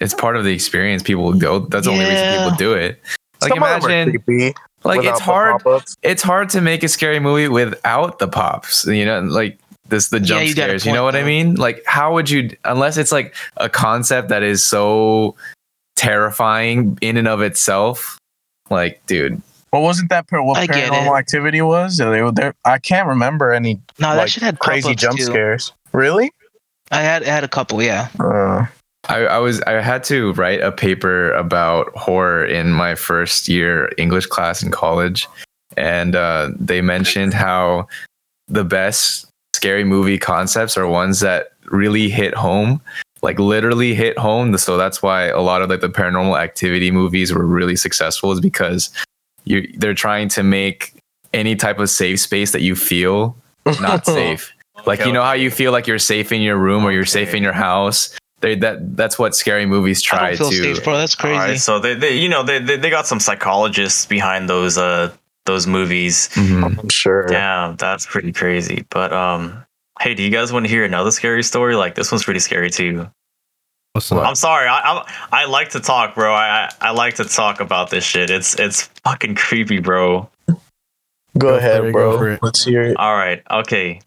it's 0.00 0.14
part 0.14 0.36
of 0.36 0.44
the 0.44 0.52
experience. 0.52 1.02
People 1.02 1.32
go. 1.34 1.60
That's 1.60 1.86
the 1.86 1.92
only 1.92 2.06
reason 2.06 2.28
people 2.28 2.50
do 2.52 2.72
it. 2.74 3.00
Like 3.40 3.50
Some 3.50 3.62
of 3.62 3.68
them 3.82 3.90
are 3.90 3.90
imagine, 3.90 4.54
like 4.84 5.04
it's 5.04 5.20
hard. 5.20 5.62
It's 6.02 6.22
hard 6.22 6.48
to 6.50 6.60
make 6.60 6.82
a 6.82 6.88
scary 6.88 7.20
movie 7.20 7.48
without 7.48 8.18
the 8.18 8.28
pops. 8.28 8.86
You 8.86 9.04
know, 9.04 9.20
like 9.20 9.58
this 9.88 10.08
the 10.08 10.18
Yeah, 10.18 10.24
jump 10.24 10.44
you 10.46 10.52
scares. 10.52 10.86
You 10.86 10.92
know 10.92 11.02
point, 11.02 11.14
what 11.16 11.22
I 11.22 11.24
mean? 11.26 11.54
Like 11.56 11.82
how 11.86 12.12
would 12.14 12.30
you 12.30 12.56
unless 12.64 12.96
it's 12.96 13.12
like 13.12 13.34
a 13.58 13.68
concept 13.68 14.28
that 14.30 14.42
is 14.42 14.64
so 14.66 15.36
terrifying 15.96 16.98
in 17.00 17.16
and 17.16 17.28
of 17.28 17.42
itself? 17.42 18.18
Like, 18.70 19.04
dude, 19.06 19.42
Well, 19.72 19.82
wasn't 19.82 20.08
that 20.10 20.26
per- 20.28 20.40
what 20.42 20.56
I 20.56 20.66
get 20.66 20.90
paranormal 20.90 21.18
activity 21.18 21.60
was? 21.62 21.98
They 21.98 22.22
were 22.22 22.32
there. 22.32 22.54
I 22.64 22.78
can't 22.78 23.06
remember 23.06 23.52
any 23.52 23.74
No, 23.98 24.10
that 24.12 24.16
like 24.16 24.28
shit 24.30 24.42
had 24.42 24.58
crazy 24.58 24.94
jump 24.94 25.18
too. 25.18 25.24
scares. 25.24 25.72
Really? 25.92 26.32
I 26.92 27.00
had 27.00 27.22
I 27.24 27.26
had 27.26 27.42
a 27.42 27.48
couple, 27.48 27.82
yeah. 27.82 28.08
Uh, 28.20 28.66
I, 29.08 29.24
I 29.24 29.38
was 29.38 29.60
I 29.62 29.72
had 29.80 30.04
to 30.04 30.32
write 30.34 30.60
a 30.60 30.70
paper 30.70 31.32
about 31.32 31.94
horror 31.96 32.44
in 32.44 32.70
my 32.70 32.94
first 32.94 33.48
year 33.48 33.90
English 33.98 34.26
class 34.26 34.62
in 34.62 34.70
college, 34.70 35.26
and 35.76 36.14
uh, 36.14 36.50
they 36.58 36.80
mentioned 36.80 37.34
how 37.34 37.88
the 38.46 38.64
best 38.64 39.26
scary 39.54 39.84
movie 39.84 40.18
concepts 40.18 40.76
are 40.76 40.86
ones 40.86 41.20
that 41.20 41.48
really 41.66 42.10
hit 42.10 42.34
home, 42.34 42.80
like 43.22 43.38
literally 43.38 43.94
hit 43.94 44.16
home. 44.18 44.56
So 44.58 44.76
that's 44.76 45.02
why 45.02 45.24
a 45.24 45.40
lot 45.40 45.62
of 45.62 45.70
like 45.70 45.80
the 45.80 45.88
paranormal 45.88 46.38
activity 46.38 46.90
movies 46.90 47.32
were 47.32 47.46
really 47.46 47.76
successful, 47.76 48.30
is 48.32 48.40
because 48.40 48.90
you 49.44 49.66
they're 49.78 49.94
trying 49.94 50.28
to 50.28 50.42
make 50.42 50.94
any 51.32 51.56
type 51.56 51.78
of 51.78 51.88
safe 51.88 52.20
space 52.20 52.52
that 52.52 52.60
you 52.60 52.76
feel 52.76 53.34
not 53.80 54.04
safe. 54.06 54.51
Like 54.86 55.00
Okay, 55.00 55.08
you 55.08 55.12
know 55.14 55.22
how 55.22 55.32
you 55.34 55.50
feel 55.50 55.72
like 55.72 55.86
you're 55.86 55.98
safe 55.98 56.32
in 56.32 56.40
your 56.42 56.56
room 56.56 56.84
or 56.84 56.92
you're 56.92 57.04
safe 57.04 57.34
in 57.34 57.42
your 57.42 57.52
house. 57.52 58.16
They 58.40 58.56
that 58.56 58.96
that's 58.96 59.18
what 59.18 59.36
scary 59.36 59.66
movies 59.66 60.02
I 60.02 60.16
try 60.16 60.28
don't 60.34 60.38
feel 60.38 60.50
to. 60.50 60.74
safe, 60.74 60.84
bro. 60.84 60.96
That's 60.98 61.14
crazy. 61.14 61.38
right, 61.38 61.58
so 61.60 61.78
they, 61.78 61.94
they 61.94 62.16
you 62.16 62.28
know 62.28 62.42
they, 62.42 62.58
they 62.58 62.76
they 62.76 62.90
got 62.90 63.06
some 63.06 63.20
psychologists 63.20 64.04
behind 64.06 64.48
those 64.48 64.76
uh 64.78 65.12
those 65.46 65.66
movies. 65.66 66.28
Mhm. 66.34 66.78
I'm 66.80 66.88
sure. 66.88 67.30
yeah 67.30 67.74
that's 67.78 68.06
pretty 68.06 68.32
crazy. 68.32 68.84
But 68.90 69.12
um, 69.12 69.64
hey, 70.00 70.14
do 70.14 70.22
you 70.22 70.30
guys 70.30 70.52
want 70.52 70.66
to 70.66 70.70
hear 70.70 70.84
another 70.84 71.10
scary 71.12 71.42
story? 71.44 71.76
Like 71.76 71.94
this 71.94 72.10
one's 72.10 72.24
pretty 72.24 72.40
scary 72.40 72.70
too. 72.70 73.08
What's 73.92 74.10
up? 74.10 74.26
I'm 74.26 74.34
sorry, 74.34 74.66
I 74.68 74.78
I, 74.80 75.12
I 75.42 75.44
like 75.44 75.70
to 75.70 75.80
talk, 75.80 76.14
bro. 76.16 76.32
I, 76.32 76.64
I 76.80 76.88
I 76.88 76.90
like 76.92 77.14
to 77.16 77.24
talk 77.24 77.60
about 77.60 77.90
this 77.90 78.02
shit. 78.04 78.30
It's 78.30 78.58
it's 78.58 78.84
fucking 79.04 79.34
creepy, 79.36 79.78
bro. 79.78 80.28
Go, 80.48 80.56
Go 81.38 81.54
ahead, 81.56 81.80
for 81.80 81.88
it, 81.88 81.92
go 81.92 82.18
bro. 82.18 82.38
Let's 82.42 82.64
hear 82.64 82.82
it. 82.82 82.96
All 82.96 83.14
right, 83.14 83.42
okay. 83.50 84.00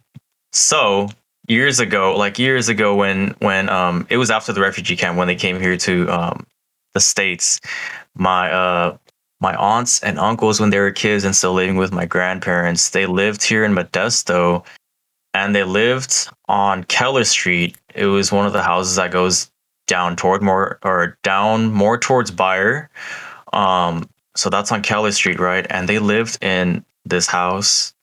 So 0.56 1.10
years 1.49 1.82
ago, 1.82 2.16
like 2.18 2.39
years 2.39 2.70
ago, 2.70 2.95
when 2.95 3.36
when 3.39 3.70
um 3.70 4.08
it 4.10 4.16
was 4.16 4.32
after 4.32 4.54
the 4.54 4.62
refugee 4.62 4.96
camp 4.96 5.17
when 5.17 5.28
they 5.28 5.36
came 5.36 5.59
here 5.59 5.75
to 5.78 6.09
um 6.09 6.47
the 6.93 7.01
states, 7.01 7.59
my 8.16 8.50
uh 8.51 8.97
my 9.42 9.54
aunts 9.55 10.01
and 10.01 10.17
uncles 10.17 10.62
when 10.62 10.70
they 10.70 10.80
were 10.80 10.92
kids 10.92 11.25
and 11.25 11.36
still 11.36 11.51
living 11.51 11.75
with 11.75 11.92
my 11.92 12.05
grandparents, 12.05 12.92
they 12.92 13.05
lived 13.05 13.43
here 13.43 13.66
in 13.66 13.75
Modesto, 13.75 14.66
and 15.34 15.54
they 15.54 15.66
lived 15.66 16.30
on 16.47 16.86
Keller 16.86 17.25
Street. 17.25 17.75
It 17.93 18.05
was 18.05 18.32
one 18.32 18.46
of 18.46 18.54
the 18.54 18.63
houses 18.63 18.96
that 18.96 19.12
goes 19.12 19.51
down 19.88 20.16
toward 20.16 20.42
more 20.42 20.80
or 20.84 21.17
down 21.21 21.74
more 21.74 21.97
towards 21.97 22.32
Beyer. 22.32 22.89
Um, 23.51 24.09
so 24.38 24.50
that's 24.50 24.71
on 24.71 24.82
Keller 24.84 25.12
Street, 25.12 25.39
right? 25.39 25.67
And 25.70 25.89
they 25.89 26.00
lived 26.00 26.42
in 26.42 26.86
this 27.04 27.28
house 27.28 27.93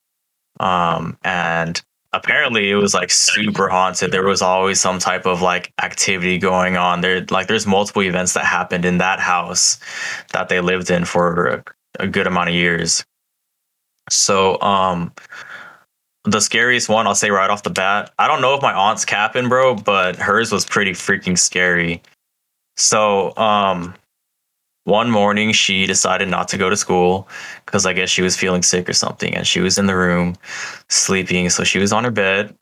um 0.60 1.16
and 1.24 1.82
apparently 2.12 2.70
it 2.70 2.76
was 2.76 2.94
like 2.94 3.10
super 3.10 3.68
haunted. 3.68 4.12
There 4.12 4.24
was 4.24 4.42
always 4.42 4.80
some 4.80 4.98
type 4.98 5.26
of 5.26 5.42
like 5.42 5.72
activity 5.82 6.38
going 6.38 6.76
on. 6.76 7.00
There 7.00 7.24
like 7.30 7.46
there's 7.48 7.66
multiple 7.66 8.02
events 8.02 8.34
that 8.34 8.44
happened 8.44 8.84
in 8.84 8.98
that 8.98 9.20
house 9.20 9.78
that 10.32 10.48
they 10.48 10.60
lived 10.60 10.90
in 10.90 11.04
for 11.04 11.46
a, 11.46 11.64
a 12.00 12.06
good 12.06 12.26
amount 12.26 12.50
of 12.50 12.54
years. 12.54 13.04
So 14.10 14.60
um 14.60 15.12
the 16.24 16.40
scariest 16.40 16.88
one 16.88 17.04
i'll 17.08 17.16
say 17.16 17.30
right 17.30 17.50
off 17.50 17.64
the 17.64 17.70
bat 17.70 18.12
i 18.16 18.28
don't 18.28 18.40
know 18.40 18.54
if 18.54 18.62
my 18.62 18.72
aunt's 18.72 19.04
capping 19.04 19.48
bro 19.48 19.74
but 19.74 20.14
hers 20.14 20.52
was 20.52 20.64
pretty 20.64 20.92
freaking 20.92 21.36
scary. 21.36 22.00
So 22.76 23.36
um 23.36 23.94
one 24.84 25.10
morning 25.10 25.52
she 25.52 25.86
decided 25.86 26.28
not 26.28 26.48
to 26.48 26.58
go 26.58 26.70
to 26.70 26.76
school 26.76 27.28
because 27.66 27.86
I 27.86 27.92
guess 27.92 28.10
she 28.10 28.22
was 28.22 28.36
feeling 28.36 28.62
sick 28.62 28.88
or 28.88 28.92
something, 28.94 29.34
and 29.34 29.46
she 29.46 29.60
was 29.60 29.78
in 29.78 29.86
the 29.86 29.96
room 29.96 30.36
sleeping. 30.88 31.50
So 31.50 31.64
she 31.64 31.78
was 31.78 31.92
on 31.92 32.04
her 32.04 32.10
bed, 32.10 32.54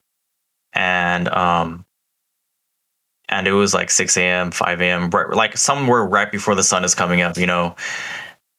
and 0.75 1.29
um, 1.29 1.85
and 3.29 3.47
it 3.49 3.53
was 3.53 3.75
like 3.75 3.91
six 3.91 4.17
a.m., 4.17 4.51
five 4.51 4.81
a.m., 4.83 5.11
right- 5.11 5.31
like 5.31 5.57
somewhere 5.57 6.05
right 6.05 6.31
before 6.31 6.55
the 6.55 6.65
sun 6.65 6.85
is 6.85 6.95
coming 6.95 7.23
up, 7.23 7.37
you 7.39 7.47
know, 7.47 7.77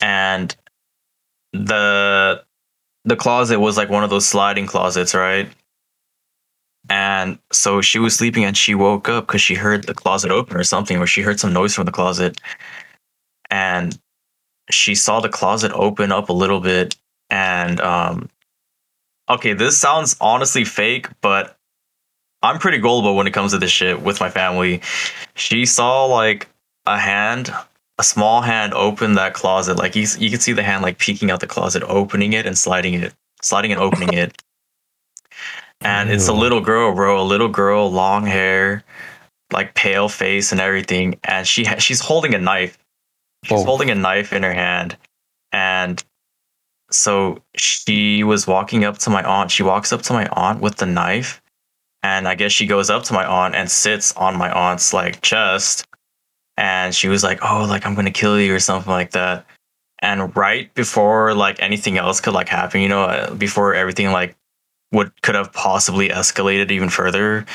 and 0.02 0.56
the 1.54 2.44
the 3.06 3.16
closet 3.16 3.60
was 3.60 3.78
like 3.78 3.90
one 3.90 4.04
of 4.04 4.10
those 4.10 4.28
sliding 4.28 4.68
closets, 4.68 5.14
right? 5.16 5.50
And 6.90 7.40
so 7.52 7.82
she 7.82 8.00
was 8.00 8.16
sleeping 8.16 8.44
and 8.44 8.58
she 8.58 8.76
woke 8.76 9.10
up 9.10 9.28
because 9.28 9.42
she 9.42 9.56
heard 9.56 9.86
the 9.86 9.94
closet 9.94 10.32
open 10.32 10.58
or 10.58 10.64
something, 10.64 10.98
or 10.98 11.08
she 11.08 11.22
heard 11.22 11.40
some 11.40 11.54
noise 11.54 11.74
from 11.76 11.86
the 11.86 11.92
closet. 11.92 12.40
And 13.52 13.98
she 14.72 14.96
saw 14.96 15.20
the 15.20 15.30
closet 15.30 15.72
open 15.74 16.12
up 16.12 16.30
a 16.30 16.34
little 16.34 16.60
bit. 16.60 16.96
And 17.30 17.80
um 17.82 18.30
okay, 19.30 19.54
this 19.54 19.78
sounds 19.78 20.16
honestly 20.20 20.66
fake, 20.66 21.08
but 21.22 21.58
I'm 22.44 22.60
pretty 22.60 22.80
gullible 22.80 23.16
when 23.16 23.28
it 23.28 23.34
comes 23.34 23.52
to 23.52 23.60
this 23.60 23.72
shit 23.72 24.02
with 24.02 24.20
my 24.20 24.30
family. 24.30 24.82
She 25.36 25.66
saw 25.66 26.06
like 26.06 26.48
a 26.86 26.98
hand, 26.98 27.52
a 27.98 28.04
small 28.04 28.42
hand 28.42 28.74
open 28.74 29.14
that 29.14 29.34
closet. 29.34 29.78
Like 29.78 29.96
you, 29.96 30.08
you 30.18 30.30
could 30.30 30.42
see 30.42 30.54
the 30.54 30.64
hand 30.64 30.82
like 30.82 30.98
peeking 30.98 31.30
out 31.30 31.40
the 31.40 31.48
closet, 31.48 31.84
opening 31.84 32.34
it 32.34 32.46
and 32.46 32.58
sliding 32.58 32.96
it, 32.96 33.14
sliding 33.42 33.72
and 33.72 33.80
opening 33.80 34.14
it. 34.14 34.42
And 35.82 36.12
it's 36.12 36.28
a 36.28 36.34
little 36.34 36.62
girl, 36.62 36.94
bro. 36.94 37.22
A 37.22 37.24
little 37.24 37.48
girl, 37.48 37.92
long 37.92 38.26
hair, 38.26 38.84
like 39.52 39.74
pale 39.74 40.10
face 40.10 40.52
and 40.52 40.62
everything. 40.62 41.20
And 41.24 41.48
she 41.48 41.64
ha- 41.64 41.78
she's 41.78 42.00
holding 42.00 42.36
a 42.36 42.40
knife. 42.40 42.78
She's 43.44 43.62
Oh. 43.62 43.66
holding 43.66 43.90
a 43.90 43.96
knife 43.96 44.34
in 44.34 44.44
her 44.44 44.54
hand. 44.54 44.98
And 45.52 46.04
so 46.92 47.42
she 47.56 48.24
was 48.24 48.48
walking 48.48 48.84
up 48.84 48.98
to 49.00 49.10
my 49.10 49.24
aunt. 49.24 49.52
She 49.52 49.64
walks 49.64 49.92
up 49.94 50.02
to 50.04 50.14
my 50.14 50.28
aunt 50.34 50.60
with 50.62 50.78
the 50.78 50.86
knife 50.86 51.42
and 52.04 52.28
I 52.28 52.36
guess 52.36 52.52
she 52.52 52.66
goes 52.66 52.90
up 52.90 53.04
to 53.06 53.14
my 53.14 53.26
aunt 53.26 53.56
and 53.56 53.70
sits 53.70 54.12
on 54.14 54.38
my 54.38 54.52
aunt's 54.52 54.94
like 54.94 55.22
chest 55.22 55.86
and 56.58 56.94
she 56.94 57.08
was 57.08 57.24
like, 57.24 57.40
"Oh, 57.44 57.66
like 57.66 57.86
I'm 57.86 57.94
going 57.96 58.06
to 58.06 58.12
kill 58.12 58.40
you 58.40 58.54
or 58.54 58.60
something 58.60 58.92
like 58.92 59.12
that." 59.12 59.46
And 60.00 60.36
right 60.36 60.72
before 60.74 61.34
like 61.34 61.62
anything 61.62 61.98
else 61.98 62.20
could 62.20 62.34
like 62.34 62.50
happen, 62.50 62.82
you 62.82 62.90
know, 62.90 63.04
uh, 63.04 63.34
before 63.36 63.74
everything 63.74 64.12
like 64.12 64.36
would 64.92 65.22
could 65.22 65.36
have 65.36 65.54
possibly 65.54 66.10
escalated 66.10 66.72
even 66.72 66.90
further, 66.90 67.46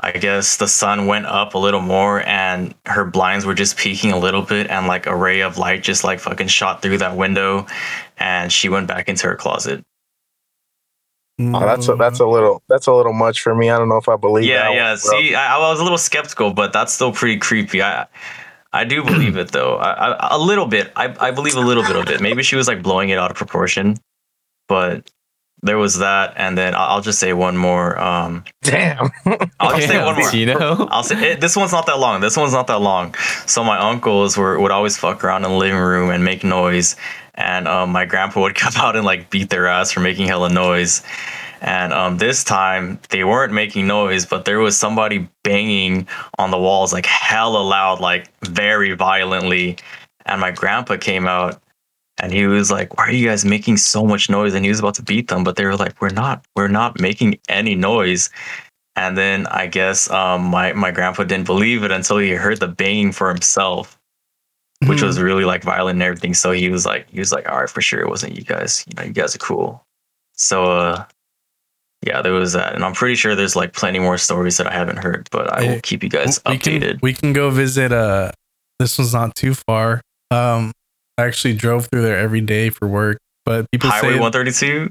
I 0.00 0.12
guess 0.12 0.56
the 0.56 0.68
sun 0.68 1.06
went 1.06 1.26
up 1.26 1.54
a 1.54 1.58
little 1.58 1.80
more 1.80 2.26
and 2.26 2.74
her 2.86 3.04
blinds 3.04 3.44
were 3.44 3.54
just 3.54 3.76
peeking 3.76 4.12
a 4.12 4.18
little 4.18 4.42
bit 4.42 4.68
and 4.68 4.86
like 4.86 5.06
a 5.06 5.14
ray 5.14 5.42
of 5.42 5.58
light 5.58 5.82
just 5.82 6.04
like 6.04 6.20
fucking 6.20 6.48
shot 6.48 6.80
through 6.80 6.98
that 6.98 7.16
window 7.16 7.66
and 8.16 8.52
she 8.52 8.68
went 8.68 8.86
back 8.86 9.08
into 9.08 9.26
her 9.26 9.36
closet. 9.36 9.84
Mm. 11.40 11.54
Oh, 11.54 11.66
that's 11.66 11.88
a, 11.88 11.94
that's 11.94 12.20
a 12.20 12.26
little 12.26 12.62
that's 12.68 12.86
a 12.86 12.92
little 12.92 13.12
much 13.12 13.42
for 13.42 13.54
me. 13.54 13.70
I 13.70 13.78
don't 13.78 13.88
know 13.88 13.98
if 13.98 14.08
I 14.08 14.16
believe. 14.16 14.46
yeah 14.46 14.64
that 14.64 14.74
yeah. 14.74 14.88
one, 14.90 14.98
see 14.98 15.34
I, 15.34 15.56
I 15.56 15.58
was 15.58 15.80
a 15.80 15.82
little 15.82 15.98
skeptical 15.98 16.52
but 16.52 16.72
that's 16.72 16.92
still 16.92 17.12
pretty 17.12 17.38
creepy. 17.38 17.82
I 17.82 18.06
i 18.72 18.84
do 18.84 19.04
believe 19.04 19.36
it 19.36 19.52
though. 19.52 19.76
I, 19.76 20.12
I, 20.12 20.36
a 20.36 20.38
little 20.38 20.66
bit. 20.66 20.90
I, 20.96 21.14
I 21.20 21.30
believe 21.32 21.54
a 21.54 21.60
little 21.60 21.82
bit 21.82 21.96
of 21.96 22.08
it. 22.08 22.20
Maybe 22.20 22.42
she 22.42 22.56
was 22.56 22.66
like 22.66 22.82
blowing 22.82 23.10
it 23.10 23.18
out 23.18 23.30
of 23.30 23.36
proportion 23.36 23.96
but 24.68 25.10
there 25.62 25.78
was 25.78 25.98
that 25.98 26.34
and 26.36 26.56
then 26.56 26.74
i'll, 26.74 26.96
I'll 26.96 27.00
just 27.00 27.18
say 27.18 27.32
one 27.32 27.56
more 27.56 27.98
um 27.98 28.44
Damn. 28.62 29.10
i'll 29.60 29.76
just 29.76 29.88
say 29.88 30.04
one 30.04 30.14
more 30.16 30.30
Tino. 30.30 30.86
I'll 30.90 31.02
say 31.02 31.32
it, 31.32 31.40
this 31.40 31.56
one's 31.56 31.72
not 31.72 31.86
that 31.86 31.98
long. 31.98 32.20
This 32.20 32.36
one's 32.36 32.52
not 32.52 32.66
that 32.66 32.80
long. 32.80 33.14
So 33.46 33.64
my 33.64 33.78
uncles 33.78 34.36
were 34.36 34.58
would 34.58 34.70
always 34.70 34.96
fuck 34.96 35.24
around 35.24 35.44
in 35.44 35.50
the 35.50 35.56
living 35.56 35.78
room 35.80 36.10
and 36.10 36.24
make 36.24 36.44
noise, 36.44 36.96
and 37.34 37.66
um, 37.66 37.90
my 37.90 38.04
grandpa 38.04 38.40
would 38.42 38.54
come 38.54 38.74
out 38.76 38.96
and 38.96 39.04
like 39.04 39.30
beat 39.30 39.50
their 39.50 39.66
ass 39.66 39.92
for 39.92 40.00
making 40.00 40.28
hella 40.28 40.50
noise. 40.50 41.02
And 41.60 41.92
um, 41.92 42.18
this 42.18 42.44
time 42.44 43.00
they 43.08 43.24
weren't 43.24 43.52
making 43.52 43.86
noise, 43.86 44.26
but 44.26 44.44
there 44.44 44.60
was 44.60 44.76
somebody 44.76 45.28
banging 45.42 46.06
on 46.38 46.50
the 46.50 46.58
walls 46.58 46.92
like 46.92 47.06
hella 47.06 47.58
loud, 47.58 48.00
like 48.00 48.30
very 48.42 48.92
violently. 48.94 49.76
And 50.24 50.40
my 50.40 50.52
grandpa 50.52 50.98
came 50.98 51.26
out 51.26 51.60
and 52.20 52.32
he 52.32 52.46
was 52.46 52.70
like, 52.70 52.96
"Why 52.96 53.04
are 53.08 53.12
you 53.12 53.28
guys 53.28 53.44
making 53.44 53.76
so 53.78 54.04
much 54.06 54.28
noise?" 54.30 54.54
And 54.54 54.64
he 54.64 54.68
was 54.70 54.78
about 54.80 54.94
to 54.94 55.02
beat 55.02 55.28
them, 55.28 55.44
but 55.44 55.56
they 55.56 55.64
were 55.64 55.76
like, 55.76 56.00
"We're 56.00 56.10
not. 56.10 56.44
We're 56.56 56.68
not 56.68 57.00
making 57.00 57.38
any 57.48 57.74
noise." 57.74 58.30
And 58.96 59.16
then 59.16 59.46
I 59.46 59.66
guess 59.68 60.10
um, 60.10 60.42
my 60.44 60.72
my 60.72 60.90
grandpa 60.90 61.24
didn't 61.24 61.46
believe 61.46 61.84
it 61.84 61.90
until 61.92 62.18
he 62.18 62.30
heard 62.30 62.58
the 62.60 62.68
banging 62.68 63.12
for 63.12 63.28
himself, 63.28 63.96
which 64.86 65.00
Hmm. 65.00 65.06
was 65.06 65.20
really 65.20 65.44
like 65.44 65.62
violent 65.62 65.96
and 65.96 66.02
everything. 66.02 66.34
So 66.34 66.50
he 66.50 66.68
was 66.68 66.84
like, 66.84 67.08
he 67.10 67.18
was 67.20 67.30
like, 67.32 67.48
all 67.48 67.60
right, 67.60 67.70
for 67.70 67.80
sure, 67.80 68.00
it 68.00 68.08
wasn't 68.08 68.36
you 68.36 68.42
guys. 68.44 68.84
You 68.88 68.94
know, 68.96 69.04
you 69.04 69.12
guys 69.12 69.34
are 69.36 69.38
cool. 69.38 69.84
So 70.34 70.64
uh, 70.72 71.04
yeah, 72.04 72.22
there 72.22 72.32
was 72.32 72.52
that, 72.54 72.74
and 72.74 72.84
I'm 72.84 72.92
pretty 72.92 73.14
sure 73.16 73.34
there's 73.34 73.56
like 73.56 73.72
plenty 73.72 73.98
more 73.98 74.18
stories 74.18 74.56
that 74.56 74.66
I 74.66 74.72
haven't 74.72 74.98
heard, 74.98 75.28
but 75.30 75.52
I 75.52 75.62
will 75.66 75.80
keep 75.80 76.02
you 76.02 76.08
guys 76.08 76.40
we 76.46 76.56
can 76.58 76.80
updated. 76.80 77.02
we 77.02 77.12
can 77.12 77.32
go 77.32 77.50
visit 77.50 77.92
uh 77.92 78.30
this 78.78 78.96
one's 78.98 79.12
not 79.12 79.34
too 79.34 79.54
far 79.54 80.00
um 80.30 80.70
i 81.18 81.24
actually 81.24 81.54
drove 81.54 81.86
through 81.86 82.02
there 82.02 82.16
every 82.18 82.40
day 82.40 82.70
for 82.70 82.88
work 82.88 83.18
but 83.44 83.70
people 83.70 83.90
Highway 83.90 84.14
say 84.14 84.18
132. 84.20 84.90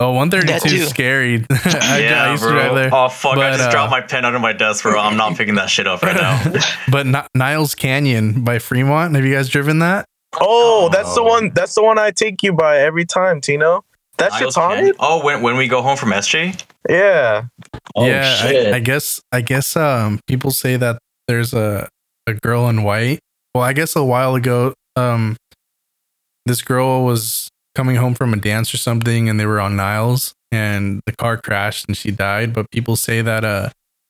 oh 0.00 0.12
132 0.12 0.76
is 0.82 0.88
scary 0.88 1.44
I, 1.50 1.98
yeah, 2.00 2.24
I 2.24 2.30
used 2.32 2.42
bro. 2.42 2.52
to 2.52 2.58
drive 2.60 2.74
there 2.74 2.90
Oh 2.92 3.08
fuck! 3.08 3.38
I 3.38 3.50
just 3.52 3.64
uh, 3.64 3.70
dropped 3.70 3.90
my 3.90 4.00
pen 4.02 4.24
under 4.24 4.38
my 4.38 4.52
desk, 4.52 4.82
bro. 4.82 4.98
I'm 5.00 5.16
not 5.16 5.36
picking 5.36 5.54
that 5.56 5.70
shit 5.70 5.86
up 5.86 6.02
right 6.02 6.14
now. 6.16 6.52
but 6.90 7.06
Ni- 7.06 7.26
niles 7.34 7.74
canyon 7.74 8.44
by 8.44 8.58
fremont 8.58 9.14
have 9.14 9.24
you 9.24 9.34
guys 9.34 9.48
driven 9.48 9.78
that 9.80 10.04
Oh, 10.38 10.90
that's 10.92 11.14
the 11.14 11.22
Oh. 11.22 11.24
one. 11.24 11.50
That's 11.54 11.74
the 11.74 11.82
one 11.82 11.98
I 11.98 12.10
take 12.10 12.42
you 12.42 12.52
by 12.52 12.78
every 12.80 13.06
time, 13.06 13.40
Tino. 13.40 13.84
That 14.18 14.32
Niles 14.32 14.38
shit's 14.42 14.54
Canyon? 14.56 14.94
Oh, 14.98 15.24
when 15.24 15.40
when 15.40 15.56
we 15.56 15.66
go 15.66 15.80
home 15.80 15.96
from 15.96 16.10
SJ. 16.10 16.62
Yeah. 16.90 17.44
Oh 17.94 18.04
yeah 18.06 18.34
shit! 18.34 18.74
I, 18.74 18.76
I 18.76 18.80
guess 18.80 19.20
i 19.32 19.40
guess 19.40 19.76
um 19.76 20.20
people 20.26 20.50
say 20.50 20.76
that 20.76 20.98
there's 21.28 21.54
a 21.54 21.88
a 22.26 22.34
girl 22.34 22.68
in 22.68 22.82
white 22.82 23.20
well 23.54 23.64
i 23.64 23.72
guess 23.72 23.96
a 23.96 24.04
while 24.04 24.34
ago 24.34 24.74
um 24.96 25.36
this 26.46 26.62
girl 26.62 27.04
was 27.04 27.48
coming 27.74 27.96
home 27.96 28.14
from 28.14 28.32
a 28.32 28.36
dance 28.36 28.72
or 28.72 28.78
something 28.78 29.28
and 29.28 29.38
they 29.38 29.44
were 29.46 29.60
on 29.60 29.76
niles 29.76 30.32
and 30.50 31.00
the 31.06 31.12
car 31.14 31.36
crashed 31.36 31.86
and 31.88 31.96
she 31.96 32.10
died. 32.10 32.54
But 32.54 32.70
people 32.70 32.96
say 32.96 33.20
that 33.22 33.44
uh 33.44 33.68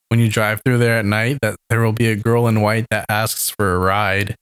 when 0.09 0.21
you 0.21 0.29
drive 0.29 0.61
through 0.63 0.77
there 0.77 0.97
at 0.97 1.05
night 1.05 1.39
that 1.41 1.57
there 1.69 1.81
will 1.81 1.91
be 1.91 2.07
a 2.07 2.15
girl 2.15 2.47
in 2.47 2.61
white 2.61 2.85
that 2.89 3.05
asks 3.09 3.49
for 3.49 3.73
a 3.73 3.77
ride 3.77 4.35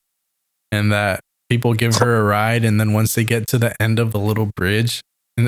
and 0.71 0.91
that 0.91 1.21
people 1.49 1.73
give 1.73 1.95
her 1.95 2.17
a 2.17 2.23
ride 2.23 2.63
and 2.63 2.79
then 2.79 2.93
once 2.93 3.15
they 3.15 3.23
get 3.23 3.47
to 3.47 3.57
the 3.57 3.79
end 3.81 3.97
of 3.97 4.11
the 4.11 4.19
little 4.19 4.51
bridge 4.55 5.01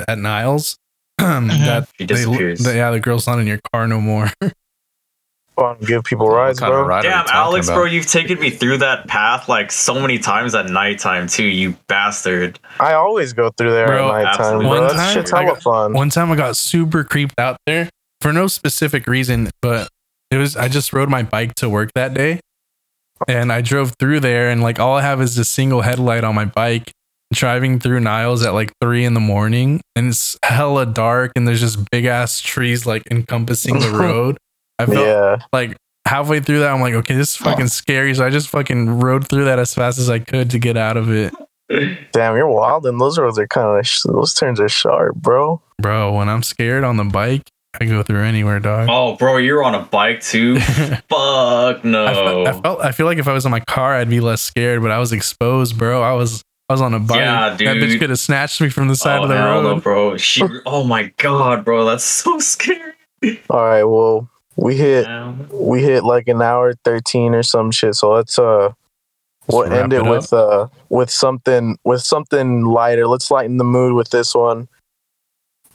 at 0.08 0.18
niles 0.18 0.76
that 1.20 1.88
She 1.98 2.06
they, 2.06 2.26
the- 2.64 2.76
yeah 2.76 2.90
the 2.92 3.00
girl's 3.00 3.28
not 3.28 3.38
in 3.40 3.46
your 3.48 3.60
car 3.72 3.88
no 3.88 4.02
more 4.02 4.32
Fun, 5.60 5.78
give 5.82 6.04
people 6.04 6.30
rides, 6.30 6.60
bro. 6.60 6.84
ride 6.84 7.02
Damn, 7.02 7.26
Alex, 7.30 7.68
about? 7.68 7.76
bro, 7.76 7.86
you've 7.86 8.06
taken 8.06 8.40
me 8.40 8.52
through 8.52 8.78
that 8.78 9.08
path 9.08 9.50
like 9.50 9.72
so 9.72 9.96
many 10.00 10.20
times 10.20 10.54
at 10.54 10.68
nighttime 10.68 11.26
too. 11.28 11.46
You 11.46 11.76
bastard. 11.88 12.60
I 12.80 12.94
always 12.94 13.34
go 13.34 13.50
through 13.58 13.72
there 13.72 13.88
Bro, 13.88 14.14
at 14.14 14.24
nighttime, 14.24 14.60
bro. 14.60 14.68
One 14.68 14.82
That 14.88 14.94
time, 14.94 15.14
shit's 15.16 15.32
hella 15.32 15.46
got- 15.54 15.64
fun. 15.64 15.94
One 15.94 16.10
time 16.12 16.32
I 16.32 16.36
got 16.36 16.56
super 16.58 17.04
creeped 17.04 17.40
out 17.40 17.58
there 17.66 17.90
for 18.22 18.32
no 18.32 18.46
specific 18.48 19.08
reason, 19.08 19.50
but 19.62 19.90
it 20.30 20.38
was 20.38 20.56
I 20.56 20.68
just 20.68 20.94
rode 20.94 21.10
my 21.10 21.24
bike 21.24 21.56
to 21.56 21.70
work 21.70 21.90
that 21.96 22.14
day 22.14 22.40
and 23.28 23.52
I 23.52 23.62
drove 23.62 23.94
through 24.00 24.20
there 24.20 24.50
and 24.52 24.62
like 24.62 24.80
all 24.80 24.96
I 24.98 25.02
have 25.02 25.22
is 25.22 25.38
a 25.40 25.46
single 25.46 25.82
headlight 25.82 26.24
on 26.24 26.36
my 26.36 26.46
bike 26.46 26.92
driving 27.34 27.80
through 27.80 28.00
Niles 28.02 28.46
at 28.46 28.54
like 28.54 28.72
three 28.80 29.06
in 29.06 29.14
the 29.16 29.20
morning 29.20 29.82
and 29.96 30.10
it's 30.10 30.38
hella 30.44 30.86
dark 30.86 31.32
and 31.36 31.48
there's 31.48 31.60
just 31.62 31.90
big 31.90 32.06
ass 32.06 32.40
trees 32.42 32.86
like 32.86 33.04
encompassing 33.10 33.80
the 33.80 33.90
road. 33.92 34.38
I 34.80 34.86
felt 34.86 35.06
yeah. 35.06 35.38
like 35.52 35.78
halfway 36.06 36.40
through 36.40 36.60
that 36.60 36.72
I'm 36.72 36.82
like, 36.82 36.94
okay, 36.94 37.16
this 37.16 37.32
is 37.32 37.36
fucking 37.38 37.68
scary. 37.68 38.14
So 38.16 38.26
I 38.26 38.30
just 38.30 38.50
fucking 38.50 39.00
rode 39.00 39.28
through 39.28 39.46
that 39.46 39.60
as 39.60 39.74
fast 39.74 40.00
as 40.00 40.10
I 40.10 40.20
could 40.20 40.50
to 40.52 40.60
get 40.60 40.78
out 40.78 40.98
of 40.98 41.12
it. 41.12 41.34
Damn, 42.14 42.38
you're 42.38 42.48
wild, 42.48 42.86
and 42.86 43.00
those 43.00 43.18
roads 43.18 43.38
are 43.38 43.48
kind 43.48 43.78
of 43.78 43.86
sh- 43.86 44.04
those 44.04 44.34
turns 44.34 44.60
are 44.60 44.70
sharp, 44.70 45.16
bro. 45.16 45.62
Bro, 45.80 46.14
when 46.14 46.30
I'm 46.30 46.42
scared 46.42 46.86
on 46.86 46.96
the 46.96 47.04
bike, 47.04 47.52
I 47.80 47.86
go 47.86 48.04
through 48.04 48.24
anywhere, 48.24 48.60
dog. 48.60 48.88
Oh, 48.90 49.18
bro, 49.18 49.38
you're 49.38 49.64
on 49.64 49.76
a 49.76 49.82
bike 49.82 50.22
too. 50.22 50.60
Fuck 50.60 51.06
I, 51.12 51.80
no. 51.84 52.46
I 52.46 52.62
felt 52.62 52.82
I 52.82 52.92
feel 52.92 53.06
like 53.06 53.18
if 53.18 53.28
I 53.28 53.34
was 53.34 53.46
in 53.46 53.52
my 53.52 53.60
car, 53.60 53.96
I'd 53.96 54.10
be 54.10 54.22
less 54.22 54.42
scared, 54.42 54.82
but 54.82 54.92
I 54.92 55.00
was 55.00 55.12
exposed, 55.12 55.78
bro. 55.78 56.02
I 56.02 56.14
was 56.14 56.42
I 56.70 56.74
was 56.74 56.82
on 56.82 56.94
a 56.94 57.00
bike. 57.00 57.20
Yeah, 57.20 57.56
dude. 57.58 57.68
That 57.68 57.76
bitch 57.78 58.00
could 58.00 58.10
have 58.10 58.20
snatched 58.20 58.62
me 58.62 58.70
from 58.70 58.88
the 58.88 58.96
side 58.96 59.20
oh, 59.20 59.24
of 59.24 59.30
the 59.30 59.38
hell 59.38 59.62
no, 59.62 59.70
road. 59.74 59.84
bro. 59.84 60.18
She. 60.18 60.44
Oh 60.66 60.84
my 60.86 61.12
god, 61.18 61.66
bro, 61.66 61.86
that's 61.86 62.04
so 62.04 62.40
scary. 62.40 62.94
All 63.50 63.66
right, 63.66 63.84
well, 63.84 64.30
we 64.58 64.76
hit 64.76 65.06
Damn. 65.06 65.48
we 65.52 65.82
hit 65.82 66.04
like 66.04 66.28
an 66.28 66.42
hour 66.42 66.74
thirteen 66.84 67.34
or 67.34 67.44
some 67.44 67.72
shit. 67.72 67.96
So 67.96 68.12
let's 68.12 68.38
uh, 68.38 68.74
we'll 69.48 69.72
end 69.72 69.94
it, 69.94 69.98
it 69.98 70.10
with 70.10 70.34
uh 70.34 70.68
with 70.90 71.10
something 71.10 71.78
with 71.86 72.02
something 72.02 72.66
lighter. 72.66 73.08
Let's 73.08 73.32
lighten 73.32 73.58
the 73.58 73.64
mood 73.64 73.94
with 73.94 74.10
this 74.10 74.34
one. 74.34 74.68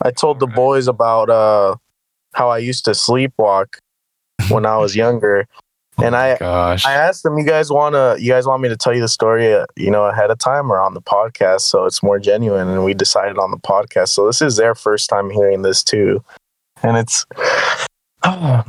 I 0.02 0.10
told 0.10 0.40
the 0.40 0.46
Alright. 0.46 0.56
boys 0.56 0.88
about 0.88 1.30
uh 1.30 1.76
how 2.34 2.48
I 2.50 2.58
used 2.58 2.84
to 2.86 2.90
sleepwalk 2.90 3.76
when 4.48 4.66
I 4.66 4.76
was 4.78 4.96
younger, 5.04 5.46
and 6.02 6.16
I 6.16 6.36
Gosh. 6.38 6.84
I 6.84 6.94
asked 6.94 7.22
them, 7.22 7.38
"You 7.38 7.46
guys 7.46 7.70
want 7.70 7.94
to? 7.94 8.16
You 8.20 8.32
guys 8.32 8.46
want 8.46 8.62
me 8.62 8.68
to 8.68 8.76
tell 8.76 8.92
you 8.92 9.00
the 9.00 9.08
story, 9.08 9.54
uh, 9.54 9.66
you 9.76 9.92
know, 9.92 10.06
ahead 10.06 10.32
of 10.32 10.38
time 10.38 10.72
or 10.72 10.80
on 10.80 10.94
the 10.94 11.02
podcast, 11.02 11.60
so 11.60 11.84
it's 11.84 12.02
more 12.02 12.18
genuine?" 12.18 12.66
And 12.66 12.84
we 12.84 12.94
decided 12.94 13.38
on 13.38 13.52
the 13.52 13.58
podcast. 13.58 14.08
So 14.08 14.26
this 14.26 14.42
is 14.42 14.56
their 14.56 14.74
first 14.74 15.08
time 15.08 15.30
hearing 15.30 15.62
this 15.62 15.84
too, 15.84 16.24
and 16.82 16.96
it's 16.96 17.24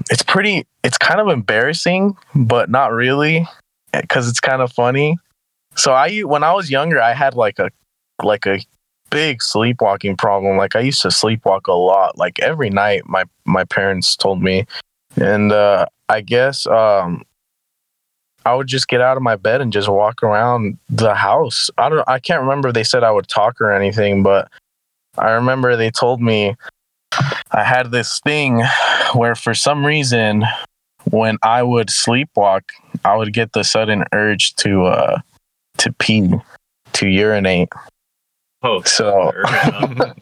it's 0.10 0.24
pretty. 0.24 0.66
It's 0.84 0.98
kind 0.98 1.20
of 1.20 1.28
embarrassing, 1.30 2.18
but 2.36 2.70
not 2.70 2.92
really, 2.92 3.48
because 3.92 4.28
it's 4.28 4.40
kind 4.40 4.62
of 4.62 4.72
funny. 4.72 5.18
So 5.76 5.94
I 5.94 6.20
when 6.22 6.44
I 6.44 6.54
was 6.54 6.70
younger, 6.70 7.02
I 7.02 7.14
had 7.14 7.36
like 7.36 7.60
a 7.60 7.70
like 8.22 8.46
a 8.46 8.60
big 9.10 9.42
sleepwalking 9.42 10.18
problem. 10.18 10.58
Like 10.58 10.76
I 10.76 10.80
used 10.80 11.02
to 11.04 11.10
sleepwalk 11.10 11.68
a 11.68 11.74
lot, 11.74 12.18
like 12.18 12.40
every 12.40 12.70
night. 12.70 13.04
My 13.06 13.26
my 13.46 13.64
parents 13.64 14.16
told 14.16 14.42
me, 14.42 14.66
and 15.16 15.52
uh, 15.52 15.86
I 16.10 16.22
guess 16.22 16.66
um, 16.68 17.24
I 18.46 18.56
would 18.56 18.68
just 18.68 18.88
get 18.88 19.02
out 19.02 19.18
of 19.18 19.24
my 19.24 19.36
bed 19.36 19.62
and 19.62 19.72
just 19.72 19.88
walk 19.88 20.24
around 20.24 20.78
the 20.90 21.16
house. 21.16 21.70
I 21.78 21.90
don't. 21.90 22.08
I 22.08 22.20
can't 22.20 22.42
remember 22.42 22.70
if 22.70 22.74
they 22.74 22.84
said 22.84 23.04
I 23.04 23.12
would 23.12 23.28
talk 23.28 23.62
or 23.62 23.72
anything, 23.72 24.24
but 24.24 24.50
I 25.18 25.32
remember 25.32 25.76
they 25.76 25.92
told 25.92 26.22
me 26.22 26.56
I 27.52 27.64
had 27.64 27.92
this 27.92 28.20
thing 28.24 28.64
where 29.14 29.36
for 29.36 29.54
some 29.54 29.86
reason 29.86 30.44
when 31.12 31.38
I 31.44 31.64
would 31.64 31.88
sleepwalk, 31.90 32.62
I 33.06 33.16
would 33.16 33.34
get 33.34 33.54
the 33.54 33.64
sudden 33.64 34.04
urge 34.14 34.56
to 34.58 34.86
uh 34.86 35.20
to 35.80 35.92
pee, 35.94 36.32
to 36.94 37.08
urinate. 37.08 37.70
Oh, 38.62 38.82
So 38.84 39.32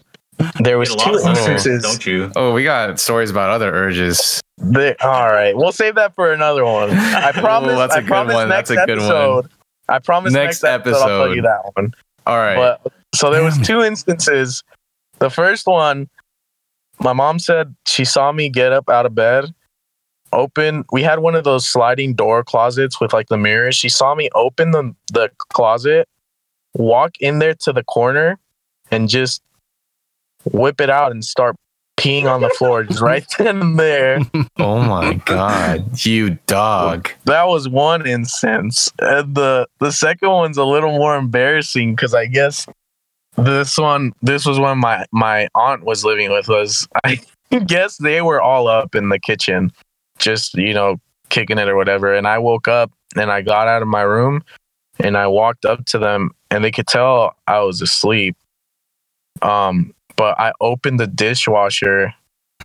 there 0.60 0.78
was 0.80 0.96
two 0.96 1.14
instances. 1.14 1.84
don't 1.84 2.06
you? 2.06 2.32
Oh, 2.36 2.54
we 2.54 2.64
got 2.64 3.00
stories 3.00 3.30
about 3.30 3.50
other 3.50 3.72
urges. 3.74 4.42
They, 4.58 4.96
all 4.98 5.32
right, 5.32 5.56
we'll 5.56 5.72
save 5.72 5.96
that 5.96 6.14
for 6.16 6.32
another 6.32 6.64
one. 6.66 6.90
I 6.92 7.32
promise. 7.34 7.72
Oh, 7.74 7.78
that's 7.78 7.96
a 7.96 7.98
I 7.98 8.02
good 8.02 8.34
one. 8.34 8.50
Next 8.50 8.70
That's 8.70 8.72
a 8.72 8.86
good 8.86 9.00
one. 9.00 9.50
I 9.90 10.00
promise 10.00 10.34
Next 10.34 10.64
next, 10.64 10.74
episode, 10.88 11.02
I'll 11.02 11.26
tell 11.26 11.36
you 11.36 11.42
that 11.42 11.72
one. 11.76 11.94
All 12.26 12.38
right. 12.38 12.56
But 12.84 12.94
so 13.14 13.30
there 13.32 13.44
was 13.44 13.56
Damn 13.56 13.64
it. 13.64 13.66
two 13.68 13.82
instances. 13.82 14.64
The 15.20 15.30
first 15.30 15.68
one, 15.68 16.10
my 17.02 17.14
mom 17.14 17.40
said 17.40 17.76
she 17.88 18.06
saw 18.06 18.32
me 18.32 18.50
get 18.50 18.72
up 18.72 18.90
out 18.90 19.06
of 19.06 19.16
bed, 19.16 19.54
open. 20.34 20.86
We 20.92 21.04
had 21.04 21.20
one 21.20 21.36
of 21.36 21.44
those 21.44 21.66
sliding 21.66 22.14
door 22.14 22.44
closets 22.44 23.00
with 23.00 23.14
like 23.14 23.28
the 23.28 23.38
mirrors. 23.38 23.76
She 23.76 23.90
saw 23.90 24.16
me 24.16 24.30
open 24.36 24.72
the 24.72 24.96
the 25.12 25.30
closet, 25.50 26.08
walk 26.74 27.18
in 27.20 27.40
there 27.40 27.56
to 27.56 27.74
the 27.74 27.84
corner, 27.84 28.40
and 28.92 29.10
just 29.10 29.42
whip 30.46 30.82
it 30.82 30.90
out 30.90 31.12
and 31.12 31.24
start 31.24 31.56
peeing 31.98 32.26
on 32.26 32.42
the 32.42 32.50
floor 32.50 32.84
just 32.90 33.02
right 33.02 33.26
then 33.38 33.62
and 33.62 33.80
there. 33.80 34.20
oh 34.58 34.82
my 34.82 35.14
god, 35.26 36.06
you 36.06 36.38
dog. 36.48 37.10
That 37.26 37.48
was 37.48 37.68
one 37.68 38.08
instance. 38.08 38.92
And 39.00 39.36
the 39.36 39.68
the 39.80 39.92
second 39.92 40.30
one's 40.30 40.58
a 40.58 40.66
little 40.66 40.92
more 40.92 41.16
embarrassing 41.16 41.96
because 41.96 42.14
I 42.14 42.26
guess 42.26 42.68
this 43.38 43.78
one 43.78 44.14
this 44.22 44.46
was 44.46 44.60
when 44.60 44.78
my 44.78 45.06
my 45.12 45.48
aunt 45.56 45.84
was 45.84 46.04
living 46.04 46.32
with 46.32 46.48
Was 46.48 46.88
I 47.04 47.20
guess 47.66 47.98
they 47.98 48.22
were 48.22 48.42
all 48.42 48.68
up 48.68 48.96
in 48.96 49.10
the 49.10 49.20
kitchen, 49.20 49.72
just 50.20 50.54
you 50.56 50.74
know, 50.74 51.00
kicking 51.30 51.58
it 51.58 51.68
or 51.68 51.76
whatever. 51.76 52.14
And 52.14 52.28
I 52.28 52.38
woke 52.38 52.68
up 52.68 52.92
and 53.16 53.32
I 53.32 53.42
got 53.42 53.68
out 53.68 53.82
of 53.82 53.88
my 53.88 54.02
room 54.02 54.44
and 55.00 55.18
I 55.18 55.28
walked 55.28 55.66
up 55.66 55.86
to 55.86 55.98
them 55.98 56.32
and 56.50 56.64
they 56.64 56.72
could 56.72 56.88
tell 56.88 57.36
I 57.48 57.60
was 57.60 57.82
asleep. 57.82 58.36
Um, 59.42 59.94
but 60.16 60.40
I 60.40 60.54
opened 60.62 61.00
the 61.00 61.08
dishwasher 61.08 62.14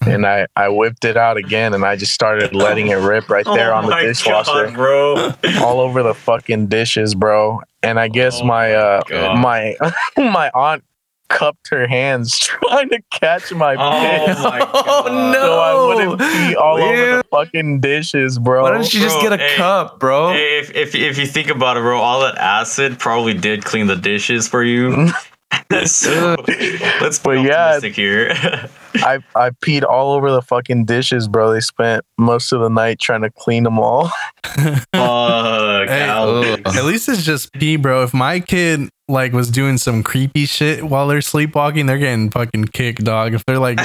and 0.02 0.26
I, 0.26 0.46
I 0.56 0.68
whipped 0.68 1.04
it 1.04 1.16
out 1.16 1.36
again 1.36 1.74
and 1.74 1.84
I 1.84 1.96
just 1.96 2.12
started 2.12 2.54
letting 2.54 2.88
it 2.88 2.94
rip 2.94 3.28
right 3.30 3.44
there 3.44 3.72
Oh 3.74 3.78
on 3.78 3.86
the 3.86 3.96
dishwasher 4.02 4.66
God, 4.66 4.74
bro. 4.74 5.32
all 5.60 5.80
over 5.80 6.02
the 6.02 6.14
fucking 6.14 6.66
dishes, 6.68 7.14
bro. 7.14 7.60
And 7.82 7.98
I 8.00 8.08
guess 8.08 8.40
Oh 8.40 8.44
my 8.44 8.68
my 8.70 8.74
uh 8.74 9.02
God. 9.08 9.38
my 9.38 9.76
my 10.16 10.50
aunt 10.54 10.82
cupped 11.28 11.68
her 11.70 11.88
hands 11.88 12.38
trying 12.40 12.88
to 12.88 13.00
catch 13.10 13.52
my 13.52 13.74
Oh 13.76 14.26
piss. 14.26 14.38
my 14.38 14.60
Oh, 14.88 15.32
no. 15.32 15.42
So 15.42 15.58
I 15.60 15.86
wouldn't 15.86 16.20
pee 16.32 16.54
all 16.56 16.76
over 16.82 17.16
the 17.16 17.24
fucking 17.30 17.80
dishes, 17.80 18.38
bro. 18.38 18.62
Why 18.62 18.70
don't 18.72 18.92
you 18.94 19.00
just 19.00 19.20
get 19.20 19.32
a 19.32 19.36
hey, 19.38 19.56
cup, 19.56 19.98
bro? 19.98 20.32
Hey, 20.32 20.58
if, 20.60 20.74
if 20.74 20.94
if 20.94 21.18
you 21.18 21.26
think 21.26 21.48
about 21.50 21.76
it, 21.76 21.80
bro, 21.80 21.98
all 21.98 22.20
that 22.20 22.36
acid 22.38 22.98
probably 22.98 23.34
did 23.34 23.64
clean 23.64 23.86
the 23.88 23.96
dishes 23.96 24.46
for 24.48 24.62
you. 24.62 25.08
so 25.86 26.36
let's 27.00 27.18
But 27.18 27.36
be 27.36 27.40
yeah. 27.48 27.74
optimistic 27.76 27.94
here. 27.94 28.30
I 28.96 29.18
I 29.34 29.50
peed 29.50 29.82
all 29.84 30.12
over 30.14 30.30
the 30.32 30.42
fucking 30.42 30.84
dishes, 30.86 31.28
bro. 31.28 31.52
They 31.52 31.60
spent 31.60 32.04
most 32.18 32.52
of 32.52 32.60
the 32.60 32.68
night 32.70 32.98
trying 32.98 33.22
to 33.22 33.30
clean 33.30 33.64
them 33.64 33.78
all. 33.78 34.10
Fuck, 34.44 35.88
Hey, 35.88 36.02
Alex. 36.02 36.76
At 36.76 36.84
least 36.84 37.08
it's 37.08 37.24
just 37.24 37.52
pee, 37.52 37.76
bro. 37.76 38.02
If 38.02 38.14
my 38.14 38.40
kid 38.40 38.88
like 39.08 39.32
was 39.32 39.50
doing 39.50 39.78
some 39.78 40.02
creepy 40.02 40.46
shit 40.46 40.82
while 40.82 41.06
they're 41.08 41.20
sleepwalking, 41.20 41.86
they're 41.86 41.98
getting 41.98 42.30
fucking 42.30 42.66
kicked, 42.66 43.04
dog. 43.04 43.34
If 43.34 43.44
they're 43.44 43.58
like, 43.58 43.78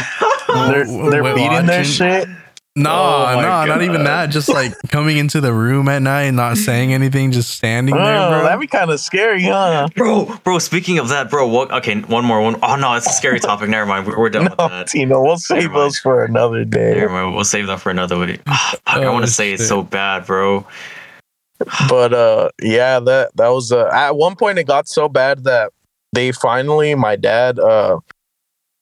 They're 0.47 0.85
they're 0.85 1.23
wa- 1.23 1.35
beating 1.35 1.65
their 1.65 1.83
shit. 1.83 2.27
No, 2.73 2.89
Oh 2.89 3.35
no, 3.35 3.41
my 3.41 3.65
not 3.65 3.81
even 3.81 4.05
that. 4.05 4.27
Just 4.29 4.47
like 4.47 4.71
coming 4.87 5.17
into 5.17 5.41
the 5.41 5.51
room 5.53 5.89
at 5.89 6.01
night 6.01 6.23
and 6.23 6.37
not 6.37 6.55
saying 6.55 6.93
anything, 6.93 7.33
just 7.33 7.49
standing 7.49 7.93
there, 7.95 8.17
Oh, 8.21 8.29
bro. 8.29 8.43
that'd 8.43 8.61
be 8.61 8.67
kind 8.67 8.89
of 8.91 8.99
scary, 9.01 9.43
huh? 9.43 9.89
Bro, 9.93 10.37
bro, 10.45 10.57
speaking 10.57 10.97
of 10.97 11.09
that, 11.09 11.29
bro, 11.29 11.47
what, 11.47 11.69
okay, 11.71 11.99
one 11.99 12.23
more 12.23 12.39
one. 12.41 12.55
Oh, 12.63 12.77
no, 12.77 12.93
it's 12.93 13.07
a 13.07 13.11
scary 13.13 13.41
topic. 13.41 13.67
Never 13.69 13.85
mind. 13.85 14.07
We're, 14.07 14.17
we're 14.17 14.29
done 14.29 14.45
with 14.45 14.57
No, 14.57 14.69
that. 14.69 14.87
Tino, 14.87 15.21
we'll 15.21 15.35
save 15.37 15.63
Never 15.63 15.73
mind. 15.73 15.81
those 15.83 15.97
for 15.99 16.23
another 16.23 16.63
day. 16.63 16.93
Never 16.93 17.09
mind. 17.11 17.35
We'll 17.35 17.43
save 17.43 17.67
that 17.67 17.81
for 17.81 17.89
another 17.89 18.17
week. 18.17 18.39
Fuck, 18.47 18.79
I 18.85 19.03
Oh, 19.03 19.11
want 19.11 19.25
to 19.25 19.31
say 19.31 19.51
it's 19.51 19.67
so 19.67 19.83
bad, 19.83 20.25
bro. 20.25 20.65
but 21.89 22.11
uh 22.11 22.49
yeah 22.59 22.99
that 22.99 23.29
that 23.35 23.49
was 23.49 23.71
uh, 23.71 23.87
at 23.93 24.15
one 24.15 24.35
point 24.35 24.57
it 24.57 24.63
got 24.63 24.87
so 24.87 25.07
bad 25.07 25.43
that 25.43 25.71
they 26.11 26.31
finally 26.31 26.95
my 26.95 27.15
dad 27.15 27.59
uh 27.59 27.99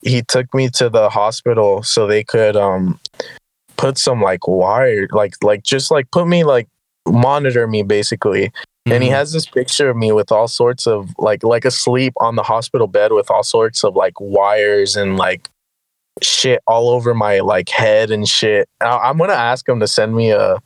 he 0.02 0.22
took 0.22 0.54
me 0.54 0.70
to 0.70 0.88
the 0.90 1.10
hospital 1.10 1.84
so 1.84 2.08
they 2.08 2.24
could 2.24 2.56
um 2.56 2.98
put 3.80 3.98
some 3.98 4.22
like 4.22 4.46
wire 4.48 5.08
like 5.12 5.34
like 5.42 5.64
just 5.64 5.90
like 5.90 6.12
put 6.12 6.28
me 6.28 6.44
like 6.44 6.68
monitor 7.08 7.66
me 7.66 7.82
basically 7.82 8.52
and 8.86 9.02
he 9.04 9.10
Mhm. 9.10 9.14
has 9.14 9.32
this 9.32 9.46
picture 9.46 9.90
of 9.90 9.96
me 9.96 10.12
with 10.12 10.32
all 10.34 10.48
sorts 10.50 10.86
of 10.86 11.10
like 11.18 11.44
like 11.44 11.64
asleep 11.64 12.12
on 12.18 12.36
the 12.36 12.44
hospital 12.44 12.88
bed 12.88 13.14
with 13.14 13.32
all 13.32 13.42
sorts 13.44 13.84
of 13.86 13.96
like 13.96 14.20
wires 14.20 14.98
and 14.98 15.16
like 15.18 15.48
shit 16.22 16.62
all 16.68 16.90
over 16.90 17.14
my 17.14 17.40
like 17.40 17.70
head 17.70 18.12
and 18.12 18.28
shit 18.28 18.68
I- 18.82 18.98
i'm 19.10 19.18
gonna 19.18 19.34
ask 19.34 19.68
him 19.68 19.80
to 19.80 19.88
send 19.88 20.14
me 20.14 20.32
a 20.32 20.58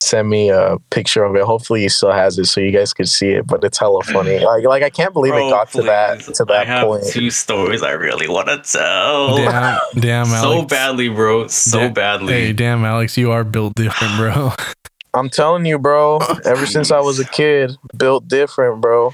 send 0.00 0.28
me 0.30 0.48
a 0.48 0.76
picture 0.90 1.24
of 1.24 1.34
it 1.34 1.42
hopefully 1.44 1.80
he 1.82 1.88
still 1.88 2.12
has 2.12 2.38
it 2.38 2.44
so 2.44 2.60
you 2.60 2.70
guys 2.70 2.94
could 2.94 3.08
see 3.08 3.30
it 3.30 3.46
but 3.46 3.62
it's 3.64 3.78
hella 3.78 4.00
funny 4.04 4.38
like 4.38 4.64
like 4.64 4.82
i 4.82 4.90
can't 4.90 5.12
believe 5.12 5.32
Bro, 5.32 5.48
it 5.48 5.50
got 5.50 5.70
to 5.72 5.82
that 5.82 6.20
please. 6.20 6.36
to 6.36 6.44
I 6.48 6.58
that 6.58 6.66
have 6.68 6.86
point 6.86 7.04
two 7.08 7.30
stories 7.30 7.82
I 7.82 7.90
really 7.92 8.28
want 8.28 8.46
to 8.48 8.58
tell. 8.58 9.36
Damn, 9.36 9.78
damn, 10.00 10.26
so 10.26 10.62
badly, 10.64 11.08
bro. 11.08 11.46
So 11.48 11.80
Da- 11.80 11.90
badly. 11.90 12.32
Hey, 12.32 12.52
damn, 12.52 12.84
Alex, 12.84 13.16
you 13.18 13.32
are 13.32 13.42
built 13.44 13.74
different, 13.74 14.16
bro. 14.16 14.52
i'm 15.14 15.28
telling 15.30 15.64
you 15.66 15.78
bro 15.78 16.18
ever 16.44 16.66
since 16.66 16.90
i 16.92 17.00
was 17.00 17.18
a 17.18 17.24
kid 17.24 17.72
built 17.96 18.28
different 18.28 18.80
bro 18.82 19.12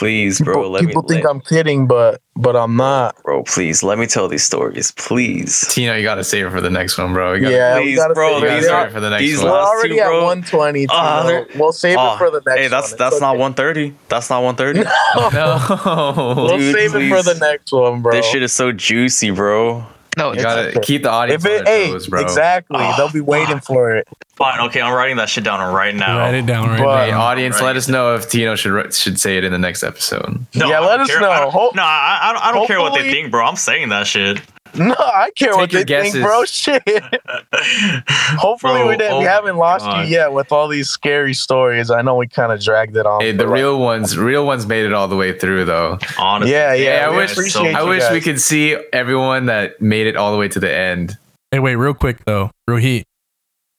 Please, 0.00 0.38
people, 0.38 0.54
bro. 0.54 0.70
Let 0.70 0.84
people 0.86 1.02
me, 1.02 1.08
think 1.08 1.24
let- 1.24 1.30
i'm 1.30 1.40
kidding 1.42 1.86
but 1.86 2.20
but 2.36 2.56
i'm 2.56 2.74
not 2.74 3.22
bro. 3.22 3.42
Please, 3.44 3.82
let 3.82 3.98
me 3.98 4.06
tell 4.06 4.28
these 4.28 4.42
stories, 4.42 4.92
please. 4.92 5.66
Tino, 5.68 5.94
you 5.94 6.02
gotta 6.02 6.24
save 6.24 6.46
it 6.46 6.50
for 6.50 6.60
the 6.62 6.70
next 6.70 6.96
one, 6.96 7.12
bro. 7.12 7.34
You 7.34 7.42
gotta, 7.42 7.54
yeah 7.54 7.76
we 7.78 7.82
please, 7.84 7.98
gotta 7.98 8.14
bro, 8.14 8.40
figure 8.40 8.56
you 8.56 8.62
gotta 8.66 8.84
save 8.84 8.88
it 8.88 8.92
for 8.94 9.00
the 9.00 9.10
next 9.10 9.22
these 9.22 9.38
one. 9.42 9.48
We're 9.50 9.58
already 9.60 9.94
two, 9.96 10.00
at 10.00 10.06
bro. 10.08 10.24
120. 10.24 10.86
Ah, 10.90 11.20
Tino. 11.22 11.28
they're- 11.32 11.46
we'll 11.60 11.72
save 11.72 11.98
Oh, 11.98 12.14
it 12.14 12.18
for 12.18 12.30
the 12.30 12.40
next 12.46 12.58
Hey, 12.60 12.68
that's 12.68 12.90
one. 12.92 12.98
that's 12.98 13.14
It's 13.16 13.20
not 13.20 13.34
okay. 13.34 13.40
130. 13.40 13.94
That's 14.08 14.30
not 14.30 14.42
130. 14.42 14.88
no. 15.36 16.34
We'll 16.44 16.56
Dude, 16.58 16.74
save 16.74 16.94
it 16.94 17.08
for 17.10 17.22
the 17.22 17.38
next 17.38 17.70
one, 17.70 18.00
bro. 18.02 18.12
This 18.12 18.24
shit 18.26 18.42
is 18.42 18.52
so 18.52 18.72
juicy, 18.72 19.30
bro. 19.30 19.84
No, 20.16 20.32
You 20.32 20.42
gotta 20.42 20.68
okay. 20.70 20.80
keep 20.80 21.02
the 21.02 21.10
audience 21.10 21.44
if 21.44 21.50
on 21.50 21.56
it, 21.60 21.64
their 21.64 21.74
hey, 21.86 21.90
toes, 21.92 22.06
bro. 22.08 22.20
exactly, 22.20 22.78
Oh, 22.80 22.94
they'll 22.96 23.12
be 23.12 23.20
waiting 23.20 23.60
for 23.60 23.96
it. 23.96 24.08
Fine, 24.36 24.60
okay, 24.68 24.80
I'm 24.80 24.92
writing 24.94 25.16
that 25.18 25.28
shit 25.28 25.44
down 25.44 25.60
right 25.74 25.94
now. 25.94 26.18
Write 26.18 26.34
it 26.34 26.46
down 26.46 26.68
right 26.70 26.78
But- 26.82 27.06
Hey, 27.06 27.12
audience, 27.12 27.56
Right. 27.60 27.66
let 27.66 27.76
us 27.76 27.88
know 27.88 28.14
if 28.14 28.28
Tino 28.28 28.54
should 28.56 28.94
should 28.94 29.20
say 29.20 29.36
it 29.36 29.44
in 29.44 29.52
the 29.52 29.58
next 29.58 29.82
episode. 29.82 30.44
Yeah, 30.52 30.78
let 30.80 31.00
us 31.00 31.08
care. 31.08 31.20
know. 31.20 31.30
I 31.30 31.40
don't, 31.40 31.52
Ho- 31.52 31.72
no, 31.74 31.82
I, 31.82 32.18
I 32.22 32.32
don't, 32.32 32.44
I 32.46 32.52
don't 32.52 32.66
care 32.66 32.80
what 32.80 32.94
they 32.94 33.10
think, 33.10 33.30
bro. 33.30 33.44
I'm 33.44 33.56
saying 33.56 33.90
that 33.90 34.06
shit. 34.06 34.40
No, 34.74 34.94
I 34.98 35.30
care 35.36 35.50
Take 35.52 35.56
what 35.56 35.72
your 35.72 35.84
they 35.84 36.10
think, 36.10 36.24
bro. 36.24 36.44
Shit. 36.44 36.82
Hopefully, 38.38 38.74
Bro, 38.80 38.88
we, 38.88 38.96
didn't, 38.96 39.12
oh 39.12 39.18
we 39.20 39.24
haven't 39.24 39.56
lost 39.56 39.84
God. 39.84 40.06
you 40.06 40.12
yet 40.12 40.32
with 40.32 40.52
all 40.52 40.68
these 40.68 40.88
scary 40.88 41.34
stories. 41.34 41.90
I 41.90 42.02
know 42.02 42.16
we 42.16 42.28
kind 42.28 42.52
of 42.52 42.60
dragged 42.62 42.96
it 42.96 43.06
on. 43.06 43.20
Hey, 43.20 43.32
the 43.32 43.38
but, 43.38 43.48
like, 43.50 43.54
real 43.58 43.80
ones, 43.80 44.16
real 44.16 44.46
ones 44.46 44.66
made 44.66 44.84
it 44.86 44.92
all 44.92 45.08
the 45.08 45.16
way 45.16 45.36
through, 45.38 45.64
though. 45.64 45.98
Honestly, 46.18 46.52
Yeah, 46.52 46.72
yeah, 46.74 47.00
Yeah, 47.00 47.08
I 47.12 47.16
wish- 47.16 47.32
appreciate 47.32 47.74
I 47.74 47.82
you 47.82 47.88
wish 47.88 48.10
we 48.10 48.20
could 48.20 48.40
see 48.40 48.76
everyone 48.92 49.46
that 49.46 49.80
made 49.80 50.06
it 50.06 50.16
all 50.16 50.32
the 50.32 50.38
way 50.38 50.48
to 50.48 50.60
the 50.60 50.72
end. 50.72 51.16
Hey, 51.50 51.58
wait, 51.58 51.74
real 51.76 51.94
quick 51.94 52.24
though, 52.26 52.50
Rohit, 52.68 53.02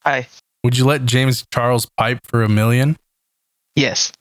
Hi. 0.04 0.28
would 0.64 0.78
you 0.78 0.86
let 0.86 1.06
James 1.06 1.46
Charles 1.54 1.88
pipe 1.98 2.20
for 2.26 2.44
a 2.44 2.50
million? 2.50 2.98
Yes. 3.76 4.12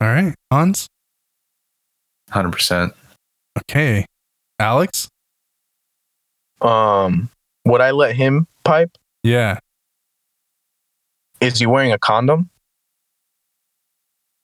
All 0.00 0.08
right, 0.08 0.34
Hans. 0.50 0.88
Hundred 2.30 2.52
percent. 2.52 2.92
Okay, 3.58 4.04
Alex. 4.58 5.08
Um, 6.62 7.28
would 7.64 7.80
I 7.80 7.90
let 7.90 8.14
him 8.16 8.46
pipe? 8.64 8.96
Yeah. 9.22 9.58
Is 11.40 11.58
he 11.58 11.66
wearing 11.66 11.92
a 11.92 11.98
condom? 11.98 12.50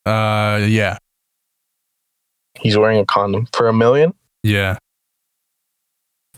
Uh, 0.06 0.60
yeah, 0.66 0.96
He's 2.60 2.76
wearing 2.76 2.98
a 2.98 3.04
condom 3.04 3.46
for 3.52 3.68
a 3.68 3.72
million. 3.72 4.14
yeah. 4.42 4.78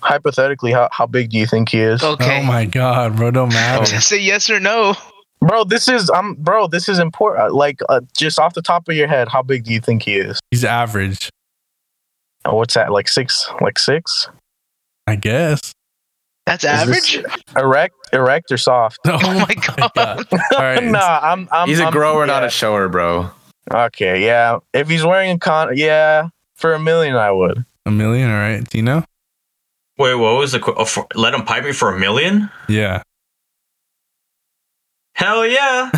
Hypothetically, 0.02 0.73
how, 0.73 0.89
how 0.93 1.07
big 1.07 1.28
do 1.31 1.36
you 1.39 1.47
think 1.47 1.69
he 1.69 1.81
is? 1.81 2.02
Okay. 2.02 2.40
Oh 2.40 2.43
my 2.43 2.65
God, 2.65 3.16
bro, 3.16 3.31
don't 3.31 3.51
matter. 3.51 3.85
Just 3.85 4.09
say 4.09 4.19
yes 4.19 4.48
or 4.48 4.59
no. 4.59 4.94
Bro, 5.43 5.65
this 5.65 5.89
is 5.89 6.09
um, 6.11 6.36
bro, 6.39 6.66
this 6.66 6.89
is 6.89 6.98
important. 6.98 7.52
Like, 7.55 7.81
uh, 7.89 8.01
just 8.16 8.39
off 8.39 8.55
the 8.55 8.62
top 8.62 8.89
of 8.89 8.97
your 8.97 9.09
head, 9.09 9.28
how 9.28 9.43
big 9.43 9.65
do 9.65 9.73
you 9.74 9.81
think 9.81 10.02
he 10.02 10.15
is? 10.16 10.40
He's 10.51 10.65
average. 10.65 11.28
oh, 12.47 12.57
what's 12.57 12.74
that? 12.74 12.93
Like 12.93 13.09
six, 13.09 13.51
like 13.61 13.78
six? 13.78 14.28
I 15.06 15.16
guess. 15.16 15.72
That's 16.47 16.64
Is 16.64 16.70
average. 16.70 17.22
erect, 17.56 17.94
erect 18.12 18.51
or 18.51 18.56
soft? 18.56 18.98
Oh, 19.06 19.18
my 19.18 19.55
God. 19.94 20.27
All 20.32 20.59
right. 20.59 20.82
nah, 20.85 21.20
I'm. 21.22 21.48
I'm 21.52 21.68
He's 21.68 21.81
a 21.81 21.85
I'm- 21.85 21.93
grower, 21.93 22.27
not 22.27 22.43
yeah. 22.43 22.48
a 22.48 22.51
shower, 22.51 22.89
bro. 22.89 23.31
Okay, 23.72 24.24
yeah. 24.24 24.59
If 24.72 24.89
he's 24.89 25.05
wearing 25.05 25.31
a 25.32 25.39
con, 25.39 25.77
yeah, 25.77 26.28
for 26.56 26.74
a 26.74 26.78
million, 26.81 27.14
I 27.14 27.31
would. 27.31 27.64
A 27.86 27.90
million. 27.90 28.28
All 28.31 28.36
right. 28.36 28.68
Do 28.68 28.78
you 28.78 28.82
know? 28.82 29.05
Wait, 29.98 30.14
what 30.14 30.36
was 30.39 30.52
the 30.52 30.59
qu- 30.60 30.74
oh, 30.77 30.85
for, 30.86 31.06
let 31.14 31.35
him 31.35 31.43
pipe 31.43 31.62
me 31.64 31.72
for 31.72 31.94
a 31.94 31.98
million? 31.98 32.51
Yeah. 32.68 33.02
Hell 35.14 35.47
yeah! 35.47 35.90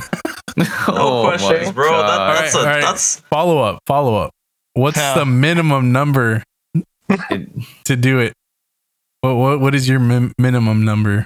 No 0.59 0.65
Oh 0.89 1.23
my 1.23 1.37
questions, 1.39 1.73
bro. 1.73 1.91
That, 1.93 2.07
God. 2.07 2.37
that's 2.37 2.55
Alright, 2.57 2.67
a 2.67 2.69
alright. 2.69 2.83
that's 2.83 3.17
Follow 3.31 3.59
up. 3.63 3.79
Follow 3.87 4.17
up. 4.17 4.33
What's 4.75 4.97
Yeah. 4.97 5.15
the 5.15 5.25
minimum 5.25 5.93
number 5.93 6.43
It- 7.09 7.49
to 7.85 7.97
do 7.97 8.19
it? 8.19 8.35
What 9.23 9.37
what, 9.37 9.61
what 9.61 9.75
is 9.75 9.89
your 9.89 9.99
min- 10.01 10.33
minimum 10.39 10.85
number? 10.85 11.25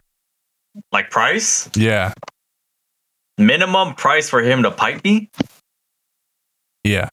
like 0.93 1.11
price 1.11 1.71
Yeah. 1.75 2.13
minimum 3.39 3.95
price 3.95 4.29
for 4.29 4.43
him 4.43 4.63
to 4.65 4.71
pipe 4.71 5.03
me. 5.05 5.31
Yeah. 6.85 7.09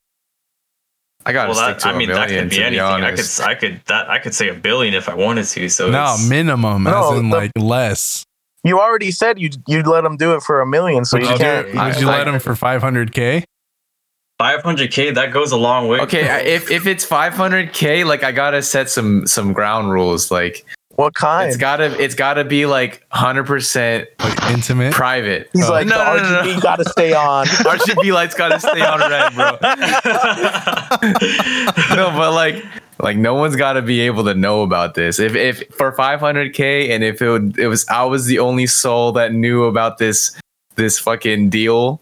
I 1.26 1.32
gotta 1.32 1.50
Well, 1.52 1.56
stick 1.56 1.78
that 1.78 1.80
to 1.84 1.88
I 1.88 1.92
a 1.94 1.98
mean 1.98 2.10
that 2.10 2.28
could 2.28 2.50
be 2.50 2.56
to 2.58 2.60
be 2.60 2.64
anything. 2.64 2.82
I 2.84 3.12
could. 3.16 3.26
I 3.42 3.56
could 3.56 3.82
that 3.86 4.10
I 4.10 4.20
could 4.20 4.36
say 4.36 4.50
a 4.50 4.54
billion 4.54 4.94
if 4.94 5.08
I 5.08 5.14
wanted 5.16 5.46
to. 5.46 5.70
So 5.70 5.90
No, 5.90 6.04
it's- 6.04 6.30
minimum 6.30 6.84
No, 6.84 7.14
as 7.14 7.20
in 7.20 7.30
the- 7.30 7.38
like 7.38 7.52
less. 7.58 8.26
You 8.66 8.80
already 8.82 9.12
said 9.12 9.40
you'd 9.40 9.56
you'd 9.68 9.88
let 9.88 10.04
him 10.04 10.18
do 10.18 10.36
it 10.36 10.44
for 10.44 10.60
a 10.60 10.66
million, 10.68 11.06
so 11.06 11.18
Would 11.18 11.26
you 11.26 11.32
you, 11.32 11.38
can't. 11.38 11.72
do, 11.72 11.78
I- 11.80 11.88
would 11.88 12.02
you 12.02 12.10
I- 12.10 12.18
let 12.18 12.28
him 12.28 12.40
for 12.42 12.56
500k? 12.56 13.46
500k 14.40 15.14
that 15.16 15.32
goes 15.32 15.52
a 15.52 15.58
long 15.58 15.88
way. 15.88 16.00
Okay, 16.02 16.54
if 16.54 16.70
if 16.72 16.88
it's 16.88 17.06
500k, 17.08 18.06
like 18.06 18.24
I 18.24 18.32
gotta 18.32 18.62
set 18.62 18.90
some 18.90 19.26
some 19.28 19.54
ground 19.54 19.92
rules. 19.92 20.32
Like 20.32 20.66
What 20.96 21.14
kind? 21.14 21.48
it's 21.48 21.58
gotta 21.58 21.96
it's 22.04 22.16
gotta 22.16 22.44
be 22.44 22.66
like 22.66 23.06
100 23.12 23.46
percent 23.46 24.08
Like 24.20 24.42
intimate? 24.52 24.94
private. 24.94 25.50
He's 25.54 25.70
Oh. 25.70 25.72
like 25.72 25.88
No, 25.88 25.98
the 25.98 26.22
no, 26.22 26.30
no, 26.30 26.42
RGB 26.42 26.56
no. 26.56 26.62
got 26.62 26.76
to 26.78 26.86
stay 26.86 27.14
on. 27.14 27.46
RGB 27.48 28.14
lights 28.14 28.36
gotta 28.36 28.60
stay 28.60 28.82
on 28.82 29.00
red, 29.00 29.34
bro. 29.36 29.52
no, 31.96 32.10
but 32.18 32.34
like 32.34 32.64
like 33.00 33.18
no 33.18 33.34
one's 33.36 33.56
got 33.56 33.74
to 33.74 33.82
be 33.82 34.02
able 34.02 34.24
to 34.26 34.34
know 34.34 34.64
about 34.64 34.96
this. 34.96 35.20
If 35.20 35.36
if 35.36 35.64
for 35.76 35.92
500k 35.92 36.90
and 36.90 37.04
if 37.04 37.22
it 37.22 37.30
would 37.30 37.58
it 37.60 37.68
was 37.68 37.88
I 37.88 38.04
was 38.06 38.26
the 38.26 38.40
only 38.40 38.66
soul 38.68 39.12
that 39.14 39.32
knew 39.34 39.66
about 39.66 39.98
this 40.00 40.38
this 40.76 40.98
fucking 41.00 41.50
deal, 41.50 42.02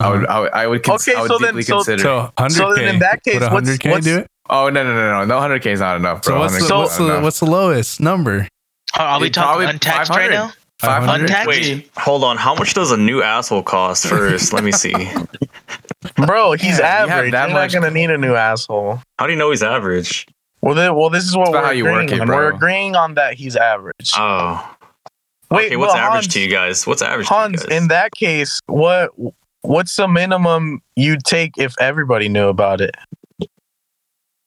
I 0.00 0.10
would 0.10 0.24
uh-huh. 0.26 0.32
I 0.32 0.40
would, 0.40 0.52
I 0.52 0.66
would, 0.66 0.82
cons- 0.82 1.08
Okay, 1.08 1.16
I 1.18 1.22
would 1.22 1.30
so 1.30 1.38
then- 1.38 1.48
deeply 1.48 1.62
so- 1.62 1.76
consider. 1.76 2.02
So 2.02 2.32
100k. 2.38 2.50
So 2.52 2.74
then 2.74 2.94
in 2.94 2.98
that 3.00 3.22
case, 3.24 3.40
would 3.40 3.52
what's- 3.52 3.68
100k 3.70 3.90
what's- 3.90 4.04
do 4.06 4.18
it? 4.18 4.26
oh 4.50 4.68
no 4.70 4.84
no 4.84 4.94
no 4.94 5.24
no 5.24 5.24
no 5.24 5.38
100k 5.40 5.66
is 5.72 5.80
not 5.80 5.96
enough, 5.96 6.22
bro. 6.22 6.34
So 6.34 6.40
what's 6.40 6.54
the, 6.58 6.74
100K 6.74 6.78
what's, 6.78 6.96
the, 6.98 7.04
enough. 7.04 7.22
what's 7.22 7.40
the 7.40 7.46
lowest 7.46 8.00
number? 8.00 8.48
Are, 8.98 9.06
are 9.06 9.20
we 9.20 9.26
It 9.28 9.34
talking 9.34 9.68
untaxed 9.68 10.10
right 10.10 10.30
now? 10.30 10.52
500? 10.80 11.22
Untaxed? 11.22 11.48
Wait, 11.48 11.90
hold 11.96 12.22
on. 12.22 12.36
How 12.36 12.54
much 12.54 12.74
does 12.74 12.90
a 12.92 12.96
new 12.98 13.22
asshole 13.22 13.62
cost 13.62 14.06
first? 14.06 14.52
Let 14.52 14.62
me 14.62 14.72
see. 14.72 14.92
Bro, 16.26 16.52
he's 16.52 16.78
Yeah, 16.78 16.84
average. 16.86 17.32
that 17.32 17.48
You're 17.48 17.54
not 17.54 17.62
much- 17.62 17.72
gonna 17.72 17.90
need 17.90 18.10
a 18.10 18.18
new 18.18 18.34
asshole. 18.34 19.00
How 19.18 19.26
do 19.26 19.32
you 19.32 19.38
know 19.38 19.50
he's 19.50 19.62
average? 19.62 20.26
Well, 20.60 20.74
then, 20.74 20.94
well, 20.94 21.10
this 21.10 21.24
is 21.24 21.36
what 21.36 21.50
we're 21.52 21.62
how 21.64 21.70
you 21.70 21.84
work 21.84 22.04
agreeing 22.04 22.20
it, 22.22 22.22
on. 22.22 22.28
We're 22.28 22.50
agreeing 22.52 22.96
on 22.96 23.14
that 23.14 23.34
he's 23.34 23.56
average. 23.56 24.12
Oh. 24.16 24.74
Wait, 25.50 25.66
okay, 25.66 25.76
what's 25.76 25.94
well, 25.94 26.02
average 26.02 26.24
Hans- 26.24 26.34
to 26.34 26.40
you 26.40 26.48
guys? 26.50 26.86
What's 26.86 27.02
average 27.02 27.28
to 27.28 27.34
Hans, 27.34 27.62
you 27.62 27.68
guys? 27.68 27.76
in 27.82 27.88
that 27.88 28.12
case, 28.14 28.60
what 28.66 29.10
what's 29.66 29.96
the 29.96 30.08
minimum 30.08 30.80
you'd 30.94 31.24
take 31.24 31.52
if 31.58 31.74
everybody 31.80 32.28
knew 32.28 32.48
about 32.48 32.80
it? 32.80 32.94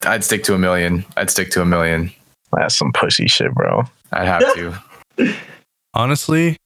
I'd 0.05 0.23
stick 0.23 0.43
to 0.45 0.53
a 0.53 0.57
million. 0.57 1.05
I'd 1.17 1.29
stick 1.29 1.49
to 1.51 1.61
a 1.61 1.65
million. 1.65 2.11
That's 2.53 2.75
some 2.75 2.91
pussy 2.93 3.27
shit, 3.27 3.53
bro. 3.53 3.83
I'd 4.11 4.25
have 4.27 4.53
to. 4.55 4.81
Honestly, 5.93 6.57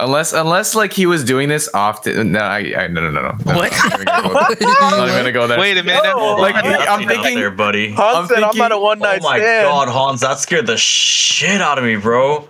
Unless, 0.00 0.32
unless 0.32 0.74
like 0.74 0.92
he 0.94 1.04
was 1.06 1.22
doing 1.22 1.48
this 1.50 1.68
often. 1.74 2.32
No, 2.32 2.40
I, 2.40 2.58
I 2.76 2.86
no, 2.88 3.02
no, 3.02 3.10
no, 3.10 3.20
no. 3.22 3.36
no. 3.44 3.54
What? 3.54 3.72
I'm 4.08 4.32
not 4.32 4.58
gonna 4.58 4.62
go 4.62 4.66
there. 4.66 4.68
I'm 4.80 4.90
not 5.06 5.08
gonna 5.08 5.32
go 5.32 5.46
there. 5.46 5.58
Wait 5.60 5.76
a 5.76 5.82
minute. 5.82 6.02
No, 6.04 6.36
Like, 6.36 6.54
I'm 6.56 6.64
it 6.64 6.80
out 6.88 7.06
thinking- 7.06 7.34
there, 7.38 7.50
buddy. 7.50 7.92
Hans 7.92 8.16
I'm 8.16 8.26
said 8.26 8.42
I'm 8.42 8.52
thinking- 8.52 8.72
a 8.72 8.80
one 8.80 8.98
night 9.00 9.22
stand. 9.22 9.24
Oh 9.26 9.28
my 9.30 9.38
stand. 9.38 9.64
god, 9.66 9.88
Hans, 9.88 10.20
that 10.22 10.38
scared 10.38 10.66
the 10.66 10.78
shit 10.78 11.60
out 11.60 11.76
of 11.78 11.84
me, 11.84 11.96
bro. 11.96 12.48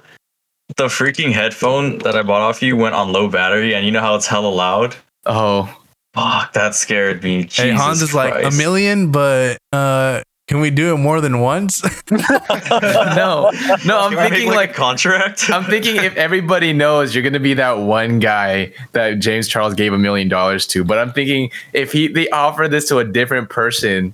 The 0.77 0.87
freaking 0.87 1.33
headphone 1.33 1.99
that 1.99 2.17
I 2.17 2.23
bought 2.23 2.41
off 2.41 2.63
you 2.63 2.77
went 2.77 2.95
on 2.95 3.13
low 3.13 3.29
battery, 3.29 3.75
and 3.75 3.85
you 3.85 3.93
know 3.93 4.01
how 4.01 4.15
it's 4.15 4.27
hella 4.27 4.49
loud. 4.49 4.97
Oh, 5.27 5.75
Fuck, 6.15 6.53
that 6.53 6.75
scared 6.75 7.23
me. 7.23 7.43
hey, 7.43 7.45
Jesus 7.45 7.81
Hans 7.81 8.03
is 8.03 8.15
like 8.15 8.45
a 8.45 8.51
million, 8.51 9.11
but 9.13 9.57
uh, 9.73 10.21
can 10.47 10.61
we 10.61 10.69
do 10.71 10.95
it 10.95 10.99
more 10.99 11.23
than 11.23 11.41
once? 11.41 11.83
no, 12.11 12.19
no. 12.21 13.51
I'm 13.51 14.11
Can 14.11 14.17
make, 14.17 14.33
thinking 14.33 14.49
like, 14.49 14.57
like 14.57 14.75
contract. 14.75 15.49
I'm 15.51 15.65
thinking 15.65 15.97
if 15.97 16.15
everybody 16.17 16.75
knows 16.75 17.15
you're 17.15 17.25
gonna 17.25 17.41
be 17.41 17.55
that 17.55 17.79
one 17.79 18.19
guy 18.19 18.75
that 18.93 19.21
James 19.21 19.49
Charles 19.49 19.73
gave 19.73 19.95
a 19.95 19.99
million 19.99 20.29
dollars 20.29 20.67
to, 20.69 20.85
but 20.85 20.99
I'm 20.99 21.13
thinking 21.13 21.51
if 21.73 21.93
he 21.93 22.09
they 22.09 22.29
offer 22.29 22.69
this 22.69 22.89
to 22.89 22.99
a 22.99 23.05
different 23.05 23.49
person 23.49 24.13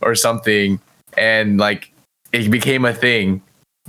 or 0.00 0.14
something, 0.14 0.78
and 1.16 1.58
like 1.58 1.92
it 2.32 2.50
became 2.52 2.84
a 2.84 2.94
thing, 2.94 3.42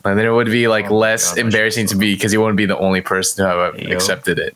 and 0.06 0.18
then 0.20 0.26
it 0.26 0.32
would 0.32 0.48
be 0.48 0.68
like 0.68 0.90
Oh 0.92 0.98
less 0.98 1.30
God, 1.32 1.40
embarrassing 1.40 1.88
to 1.88 1.96
be 1.96 2.14
because 2.14 2.32
he 2.32 2.38
wouldn't 2.38 2.58
be 2.58 2.66
the 2.66 2.78
only 2.78 3.02
person 3.02 3.44
to 3.46 3.50
have 3.50 3.80
Yo. 3.80 3.96
accepted 3.96 4.40
it. 4.40 4.56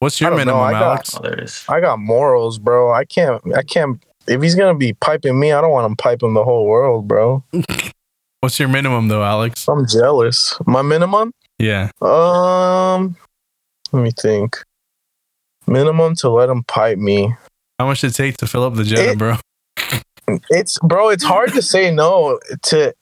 What's 0.00 0.20
your 0.20 0.30
don't 0.30 0.38
know, 0.38 0.44
minimum, 0.46 0.62
I 0.62 0.72
got- 0.72 0.82
Alex? 0.82 1.16
oh, 1.16 1.22
there 1.22 1.32
it 1.34 1.40
is. 1.44 1.64
I 1.68 1.80
got 1.80 1.98
morals, 2.00 2.58
bro. 2.58 2.92
I 2.92 3.04
can't. 3.04 3.40
I 3.56 3.62
can't. 3.62 4.02
If 4.26 4.42
he's 4.42 4.54
gonna 4.54 4.76
be 4.76 4.92
piping 4.94 5.38
me, 5.38 5.52
I 5.52 5.60
don't 5.60 5.70
want 5.70 5.86
him 5.86 5.96
piping 5.96 6.34
the 6.34 6.44
whole 6.44 6.66
world, 6.66 7.06
bro. 7.08 7.44
What's 8.40 8.58
your 8.58 8.68
minimum 8.68 9.08
though, 9.08 9.22
Alex? 9.22 9.68
I'm 9.68 9.86
jealous. 9.86 10.54
My 10.66 10.82
minimum? 10.82 11.32
Yeah. 11.58 11.90
Um, 12.00 13.16
let 13.92 14.02
me 14.02 14.10
think. 14.10 14.56
Minimum 15.68 16.16
to 16.16 16.28
let 16.30 16.48
him 16.48 16.64
pipe 16.64 16.98
me. 16.98 17.32
How 17.78 17.86
much 17.86 18.00
did 18.00 18.10
it 18.10 18.14
take 18.14 18.36
to 18.38 18.46
fill 18.48 18.64
up 18.64 18.74
the 18.74 18.84
jet, 18.84 19.16
bro? 19.16 19.36
It's 20.50 20.78
bro. 20.80 21.08
It's 21.10 21.24
hard 21.24 21.52
to 21.52 21.62
say 21.62 21.92
no 21.92 22.38
to 22.64 22.94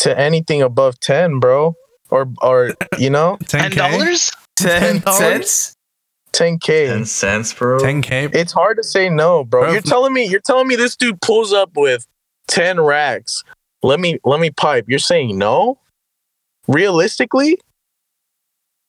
to 0.00 0.18
anything 0.18 0.60
above 0.62 0.98
ten, 1.00 1.38
bro. 1.40 1.74
Or 2.10 2.28
or 2.42 2.74
you 2.98 3.08
know, 3.10 3.38
Ten 3.46 3.70
10k. 3.70 3.74
dollars? 3.76 4.32
Ten 4.56 5.00
$10? 5.00 5.12
cents? 5.16 5.76
ten 6.32 6.58
Ten 6.58 6.58
k. 6.58 7.04
cents, 7.04 7.52
bro. 7.54 7.78
10k. 7.78 8.34
It's 8.34 8.52
hard 8.52 8.76
to 8.76 8.82
say 8.84 9.08
no, 9.08 9.44
bro. 9.44 9.62
Bro, 9.62 9.72
You're 9.72 9.82
telling 9.82 10.12
me. 10.12 10.26
You're 10.26 10.40
telling 10.40 10.66
me 10.68 10.76
this 10.76 10.96
dude 10.96 11.20
pulls 11.20 11.52
up 11.52 11.70
with 11.76 12.06
ten 12.48 12.80
racks. 12.80 13.42
Let 13.82 13.98
me 14.00 14.18
let 14.24 14.40
me 14.40 14.50
pipe. 14.50 14.84
You're 14.88 14.98
saying 14.98 15.38
no? 15.38 15.78
Realistically, 16.68 17.58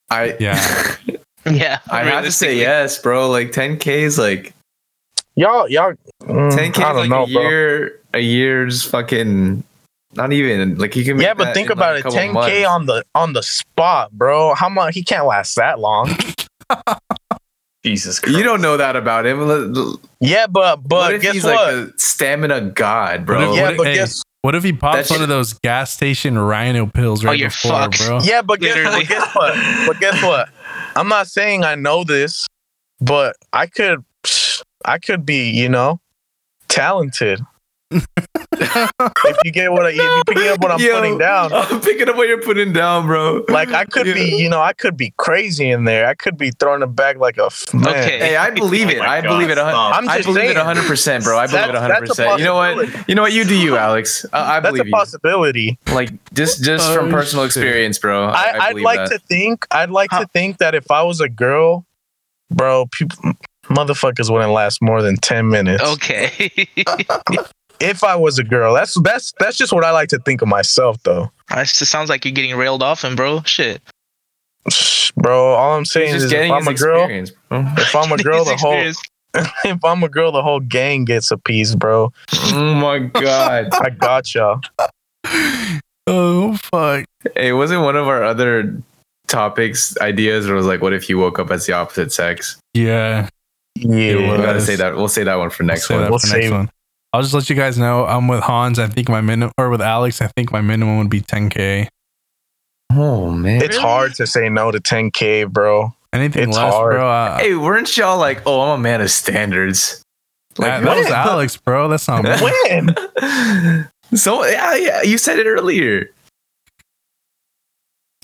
I 0.09 0.35
Yeah. 0.39 0.95
Yeah. 1.45 1.79
I 1.89 2.03
have 2.03 2.23
to 2.25 2.31
say 2.31 2.55
yes, 2.55 2.99
bro. 3.01 3.27
Like 3.29 3.51
10k 3.51 3.87
is 3.87 4.19
like 4.19 4.53
y'all 5.35 5.67
y'all. 5.67 5.93
mm, 6.21 6.51
10k 6.51 6.77
I 6.83 6.91
is 6.91 6.97
like 6.97 7.09
know, 7.09 7.23
a 7.23 7.27
bro. 7.33 7.41
year. 7.41 7.99
A 8.13 8.19
year's 8.19 8.83
fucking. 8.83 9.63
Not 10.13 10.33
even 10.33 10.77
like 10.77 10.93
he 10.93 11.03
can. 11.03 11.17
Make 11.17 11.25
Yeah, 11.25 11.33
but 11.33 11.45
that 11.45 11.53
think 11.53 11.69
in, 11.69 11.77
like, 11.77 12.01
about 12.03 12.13
a 12.13 12.17
it. 12.17 12.21
10k 12.29 12.33
months. 12.33 12.67
on 12.67 12.85
the 12.85 13.03
on 13.15 13.33
the 13.33 13.43
spot, 13.43 14.11
bro. 14.11 14.53
How 14.55 14.67
much? 14.69 14.93
He 14.93 15.03
can't 15.03 15.25
last 15.25 15.55
that 15.55 15.79
long. 15.79 16.09
Jesus 17.83 18.19
Christ. 18.19 18.37
You 18.37 18.43
don't 18.43 18.61
know 18.61 18.77
that 18.77 18.95
about 18.95 19.25
him. 19.25 19.97
Yeah, 20.19 20.45
but 20.47 20.87
but 20.87 21.15
if 21.15 21.21
guess 21.23 21.33
he's 21.33 21.43
what? 21.43 21.55
like 21.55 21.87
a 21.95 21.99
stamina 21.99 22.61
god, 22.61 23.25
bro? 23.25 23.39
What 23.39 23.49
if- 23.49 23.55
yeah, 23.55 23.63
what- 23.69 23.77
but 23.77 23.87
hey, 23.87 23.93
guess 23.95 24.21
What 24.43 24.55
if 24.55 24.63
he 24.63 24.71
pops 24.73 25.09
That 25.09 25.13
one 25.15 25.21
of 25.23 25.29
those 25.29 25.53
gas 25.53 25.91
station 25.91 26.37
rhino 26.37 26.85
pills 26.85 27.23
Oh, 27.23 27.29
right 27.29 27.39
you're 27.39 27.49
before, 27.49 27.71
fucked. 27.71 27.97
bro? 28.05 28.19
yeah, 28.21 28.41
but 28.43 28.59
guess, 28.59 28.75
but 28.83 29.07
guess 29.07 29.35
what? 29.35 29.87
But 29.87 29.99
guess 29.99 30.21
what? 30.23 30.49
I'm 30.95 31.07
not 31.07 31.27
saying 31.27 31.63
I 31.63 31.73
know 31.75 32.03
this, 32.03 32.45
but 32.99 33.35
I 33.53 33.65
could 33.65 34.03
I 34.85 34.99
could 34.99 35.25
be, 35.25 35.49
you 35.49 35.67
know, 35.69 35.99
talented. 36.67 37.39
if 38.51 39.37
you 39.43 39.51
get 39.51 39.71
what 39.71 39.85
I, 39.85 39.89
if 39.89 39.95
you 39.97 40.23
pick 40.27 40.37
up 40.47 40.59
what 40.61 40.71
I'm 40.71 40.79
Yo, 40.79 40.95
putting 40.95 41.17
down. 41.17 41.51
I'm 41.53 41.81
picking 41.81 42.07
up 42.09 42.15
what 42.15 42.27
you're 42.27 42.41
putting 42.41 42.71
down, 42.73 43.05
bro. 43.05 43.43
Like 43.49 43.69
I 43.73 43.85
could 43.85 44.05
be, 44.05 44.35
you 44.37 44.49
know, 44.49 44.61
I 44.61 44.73
could 44.73 44.95
be 44.97 45.13
crazy 45.17 45.69
in 45.69 45.83
there. 45.83 46.07
I 46.07 46.13
could 46.13 46.37
be 46.37 46.51
throwing 46.51 46.81
it 46.81 46.95
back 46.95 47.17
like 47.17 47.37
a 47.37 47.45
f- 47.45 47.73
man. 47.73 47.87
Okay. 47.89 48.19
Hey, 48.19 48.35
I 48.37 48.49
oh 48.49 48.53
believe 48.55 48.87
Oh 48.87 48.91
it. 48.91 48.99
my 48.99 49.07
I 49.07 49.21
God, 49.21 49.29
believe 49.29 49.49
it. 49.49 49.57
a 49.57 49.63
hun- 49.63 49.73
stop. 49.73 49.95
I'm 49.97 50.09
I 50.09 50.15
just 50.17 50.27
believe 50.27 50.43
saying. 50.45 50.51
it 50.51 50.57
100, 50.57 50.85
percent 50.87 51.23
bro. 51.23 51.37
I 51.37 51.47
believe 51.47 51.69
it 51.69 51.73
100. 51.73 52.07
percent 52.07 52.39
You 52.39 52.45
know 52.45 52.55
what? 52.55 53.09
You 53.09 53.15
know 53.15 53.21
what? 53.23 53.33
You 53.33 53.43
do 53.45 53.55
you, 53.55 53.77
Alex. 53.77 54.25
I, 54.31 54.57
I 54.57 54.59
That's 54.59 54.69
a 54.69 54.71
believe 54.73 54.85
you. 54.87 54.91
possibility. 54.93 55.79
Like 55.91 56.11
just 56.33 56.63
just 56.63 56.89
Oh, 56.89 56.95
from 56.95 57.09
personal 57.11 57.45
shit. 57.45 57.63
experience, 57.63 57.99
bro. 57.99 58.25
I, 58.25 58.29
I, 58.31 58.33
I 58.33 58.67
I'd 58.69 58.79
like 58.81 58.99
that. 58.99 59.09
to 59.09 59.19
think 59.19 59.65
I'd 59.71 59.91
like 59.91 60.09
Huh. 60.11 60.21
to 60.21 60.27
think 60.27 60.57
that 60.59 60.75
if 60.75 60.89
I 60.91 61.03
was 61.03 61.19
a 61.21 61.29
girl, 61.29 61.85
bro, 62.49 62.85
people 62.87 63.33
motherfuckers 63.65 64.29
wouldn't 64.31 64.51
last 64.51 64.81
more 64.81 65.01
than 65.01 65.15
ten 65.17 65.49
minutes. 65.49 65.83
Okay. 65.83 66.67
If 67.81 68.03
I 68.03 68.15
was 68.15 68.37
a 68.39 68.43
girl, 68.43 68.73
that's 68.73 68.99
that's 69.01 69.33
that's 69.39 69.57
just 69.57 69.73
what 69.73 69.83
I 69.83 69.91
like 69.91 70.09
to 70.09 70.19
think 70.19 70.41
of 70.41 70.47
myself, 70.47 71.01
though. 71.03 71.31
That 71.49 71.67
just 71.67 71.91
sounds 71.91 72.09
like 72.09 72.23
you're 72.25 72.31
getting 72.33 72.55
railed 72.55 72.83
off 72.83 73.03
and 73.03 73.17
bro. 73.17 73.41
Shit. 73.43 73.81
Bro, 75.17 75.53
all 75.55 75.75
I'm 75.77 75.85
saying 75.85 76.15
is 76.15 76.31
if 76.31 76.51
I'm 76.51 76.67
a 76.67 76.73
girl, 76.73 77.07
bro. 77.07 77.25
if 77.77 77.95
I'm 77.95 78.11
a 78.11 78.17
girl, 78.23 78.45
the 78.45 78.55
whole 78.57 78.91
if 79.65 79.83
I'm 79.83 80.03
a 80.03 80.09
girl, 80.09 80.31
the 80.31 80.43
whole 80.43 80.59
gang 80.59 81.05
gets 81.05 81.31
a 81.31 81.37
piece, 81.37 81.73
bro. 81.75 82.11
Oh 82.33 82.73
my 82.75 82.99
god. 82.99 83.69
I 83.73 83.89
gotcha. 83.89 84.59
Oh 86.07 86.55
fuck. 86.57 87.05
hey, 87.35 87.53
wasn't 87.53 87.83
one 87.83 87.95
of 87.95 88.07
our 88.07 88.23
other 88.23 88.81
topics 89.27 89.95
ideas 90.01 90.49
or 90.49 90.55
was 90.55 90.65
like 90.65 90.81
what 90.81 90.93
if 90.93 91.07
you 91.07 91.17
woke 91.19 91.37
up 91.37 91.51
as 91.51 91.67
the 91.67 91.73
opposite 91.73 92.11
sex? 92.11 92.59
Yeah. 92.73 93.29
Yeah. 93.75 94.15
We 94.15 94.37
gotta 94.43 94.61
say 94.61 94.75
that 94.75 94.95
we'll 94.95 95.07
say 95.07 95.23
that 95.23 95.35
one 95.35 95.51
for 95.51 95.61
next 95.63 95.87
Say 95.87 95.95
one. 95.95 96.09
We'll 96.09 96.19
for 96.19 96.27
next 96.27 96.45
save- 96.47 96.51
one. 96.51 96.69
I'll 97.13 97.21
just 97.21 97.33
let 97.33 97.49
you 97.49 97.55
guys 97.55 97.77
know. 97.77 98.05
I'm 98.05 98.27
with 98.27 98.41
Hans. 98.41 98.79
I 98.79 98.87
think 98.87 99.09
my 99.09 99.19
minimum, 99.21 99.51
or 99.57 99.69
with 99.69 99.81
Alex, 99.81 100.21
I 100.21 100.27
think 100.27 100.51
my 100.51 100.61
minimum 100.61 100.97
would 100.99 101.09
be 101.09 101.21
10k. 101.21 101.87
Oh 102.93 103.31
man. 103.31 103.61
It's 103.61 103.77
hard 103.77 104.15
to 104.15 104.27
say 104.27 104.49
no 104.49 104.71
to 104.71 104.79
10k, 104.79 105.49
bro. 105.51 105.93
Anything 106.13 106.49
It's 106.49 106.57
less, 106.57 106.73
hard. 106.73 106.93
bro. 106.93 107.09
Uh, 107.09 107.37
Hey, 107.37 107.55
weren't 107.55 107.95
y'all 107.97 108.17
like, 108.17 108.41
oh, 108.45 108.61
I'm 108.61 108.79
a 108.79 108.81
man 108.83 109.01
of 109.01 109.09
standards? 109.11 110.03
that, 110.55 110.83
that 110.83 110.97
was? 110.97 111.07
Alex, 111.07 111.57
bro. 111.57 111.87
That's 111.87 112.07
not 112.07 112.23
me. 112.23 112.31
When? 112.31 113.87
so 114.17 114.45
yeah, 114.45 114.75
yeah, 114.75 115.01
you 115.03 115.17
said 115.17 115.39
it 115.39 115.45
earlier. 115.47 116.09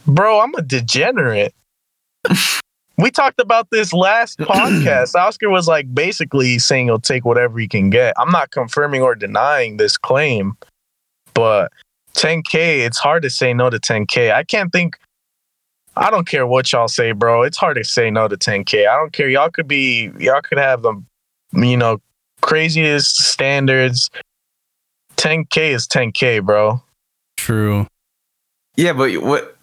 Bro, 0.06 0.40
I'm 0.42 0.54
a 0.56 0.62
degenerate. 0.62 1.54
we 2.98 3.12
talked 3.12 3.40
about 3.40 3.70
this 3.70 3.94
last 3.94 4.40
podcast. 4.40 5.16
Oscar 5.16 5.50
was 5.50 5.68
like 5.68 5.94
basically 5.94 6.60
saying 6.60 6.88
he'll 6.88 7.00
take 7.00 7.26
whatever 7.26 7.60
he 7.60 7.68
can 7.68 7.90
get. 7.90 8.14
I'm 8.18 8.32
not 8.32 8.52
confirming 8.52 9.02
or 9.02 9.16
denying 9.16 9.78
this 9.78 9.98
claim, 9.98 10.58
but 11.34 11.72
10K, 12.16 12.86
it's 12.86 12.98
hard 12.98 13.24
to 13.24 13.30
say 13.30 13.54
no 13.54 13.70
to 13.70 13.80
10K. 13.80 14.34
I 14.34 14.44
can't 14.44 14.72
think. 14.72 14.98
I 15.96 16.12
don't 16.12 16.28
care 16.28 16.46
what 16.46 16.72
y'all 16.72 16.88
say, 16.88 17.12
bro. 17.12 17.42
It's 17.42 17.58
hard 17.58 17.78
to 17.78 17.84
say 17.84 18.12
no 18.12 18.28
to 18.28 18.38
10K. 18.38 18.88
I 18.88 18.96
don't 18.98 19.14
care. 19.14 19.30
Y'all 19.30 19.50
could 19.50 19.68
be, 19.68 20.12
y'all 20.20 20.42
could 20.42 20.60
have 20.60 20.84
the, 20.84 21.02
you 21.54 21.76
know, 21.76 22.00
craziest 22.42 23.18
standards. 23.18 24.12
10K 25.16 25.72
is 25.72 25.88
10K, 25.88 26.44
bro. 26.44 26.84
True. 27.36 27.88
Yeah, 28.76 28.94
but 28.94 29.12
what? 29.24 29.57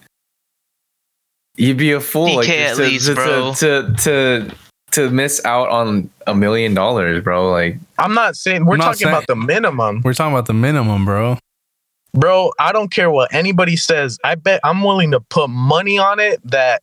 You'd 1.56 1.76
be 1.78 1.93
a 1.93 2.01
fool, 2.01 2.36
like 2.36 2.48
at 2.48 2.76
to, 2.76 2.82
least, 2.82 3.06
to, 3.06 3.14
bro. 3.14 3.55
to 3.55 3.94
to 4.02 4.55
to 4.93 5.10
miss 5.10 5.44
out 5.44 5.68
on 5.68 6.10
a 6.26 6.35
million 6.35 6.74
dollars, 6.74 7.22
bro. 7.22 7.51
Like, 7.51 7.76
I'm 7.98 8.14
not 8.14 8.36
saying 8.36 8.64
we're 8.66 8.76
not 8.76 8.94
talking 8.94 9.09
about 9.09 9.26
the 9.26 9.36
minimum. 9.36 10.02
We're 10.05 10.14
talking 10.14 10.32
about 10.32 10.47
the 10.47 10.55
minimum, 10.55 11.05
bro. 11.05 11.39
Bro, 12.12 12.52
I 12.60 12.70
don't 12.72 12.90
care 12.93 13.10
what 13.10 13.32
anybody 13.35 13.76
says. 13.76 14.18
I 14.24 14.36
bet 14.36 14.60
I'm 14.62 14.82
willing 14.82 15.10
to 15.12 15.20
put 15.20 15.48
money 15.51 15.98
on 15.98 16.20
it 16.20 16.40
that 16.51 16.82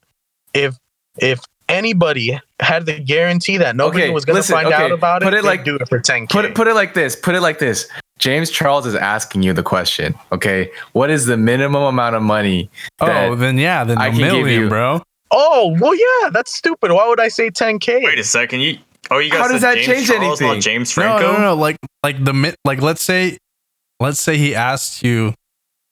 if 0.53 0.77
if 1.17 1.41
anybody 1.69 2.37
had 2.59 2.85
the 2.85 2.99
guarantee 2.99 3.57
that 3.57 3.75
nobody 3.77 4.03
Okay, 4.03 4.11
was 4.11 4.25
going 4.25 4.35
to 4.35 4.39
listen, 4.39 4.55
find 4.55 4.67
okay, 4.67 4.75
out 4.75 4.91
about 4.91 5.21
it, 5.21 5.25
put 5.25 5.33
it, 5.33 5.37
it 5.39 5.43
like- 5.45 5.63
do 5.63 5.75
it 5.75 5.87
for 5.87 5.99
10k. 5.99 6.29
put 6.29 6.43
it 6.45 6.53
put 6.55 6.67
it 6.67 6.73
like 6.73 6.93
this. 6.93 7.15
Put 7.15 7.35
it 7.35 7.41
like 7.41 7.59
this. 7.59 7.87
James 8.21 8.49
Charles 8.51 8.85
is 8.85 8.93
asking 8.95 9.41
you 9.43 9.51
the 9.51 9.63
question. 9.63 10.13
Okay, 10.31 10.71
what 10.93 11.09
is 11.09 11.25
the 11.25 11.35
minimum 11.37 11.81
amount 11.83 12.15
of 12.15 12.21
money? 12.21 12.69
Oh, 12.99 13.35
then 13.35 13.57
yeah, 13.57 13.83
then 13.83 13.97
I 13.97 14.07
a 14.07 14.09
can 14.11 14.19
give 14.19 14.27
million, 14.33 14.61
you- 14.63 14.69
bro. 14.69 15.01
oh, 15.31 15.75
well, 15.81 15.95
yeah, 15.95 16.29
that's 16.29 16.53
stupid. 16.55 16.91
Why 16.91 17.07
would 17.09 17.19
I 17.19 17.27
say 17.27 17.49
10k? 17.49 18.03
Wait 18.03 18.19
a 18.19 18.23
second. 18.23 18.59
You 18.61 18.77
oh 19.09 19.17
you 19.17 19.31
guys 19.31 19.39
How 19.39 19.47
does 19.47 19.61
that 19.61 19.73
James 19.75 19.87
change 19.87 20.07
Charles, 20.07 20.39
anything? 20.41 20.55
Not 20.55 20.61
James 20.63 20.95
No, 20.97 21.03
Franco. 21.03 21.31
no, 21.31 21.33
no, 21.33 21.39
no. 21.41 21.55
Like, 21.55 21.77
like 22.03 22.23
the 22.23 22.33
mi- 22.33 22.53
like. 22.63 22.79
Let's 22.81 23.01
say, 23.03 23.37
let's 23.99 24.21
say 24.21 24.37
he 24.37 24.53
asked 24.55 25.03
you 25.03 25.33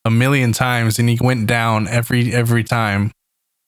a 0.05 0.11
million 0.11 0.53
times 0.53 0.99
and 0.99 1.09
he 1.09 1.17
went 1.19 1.47
down 1.47 1.87
every 1.87 2.31
every 2.33 2.63
time. 2.63 3.11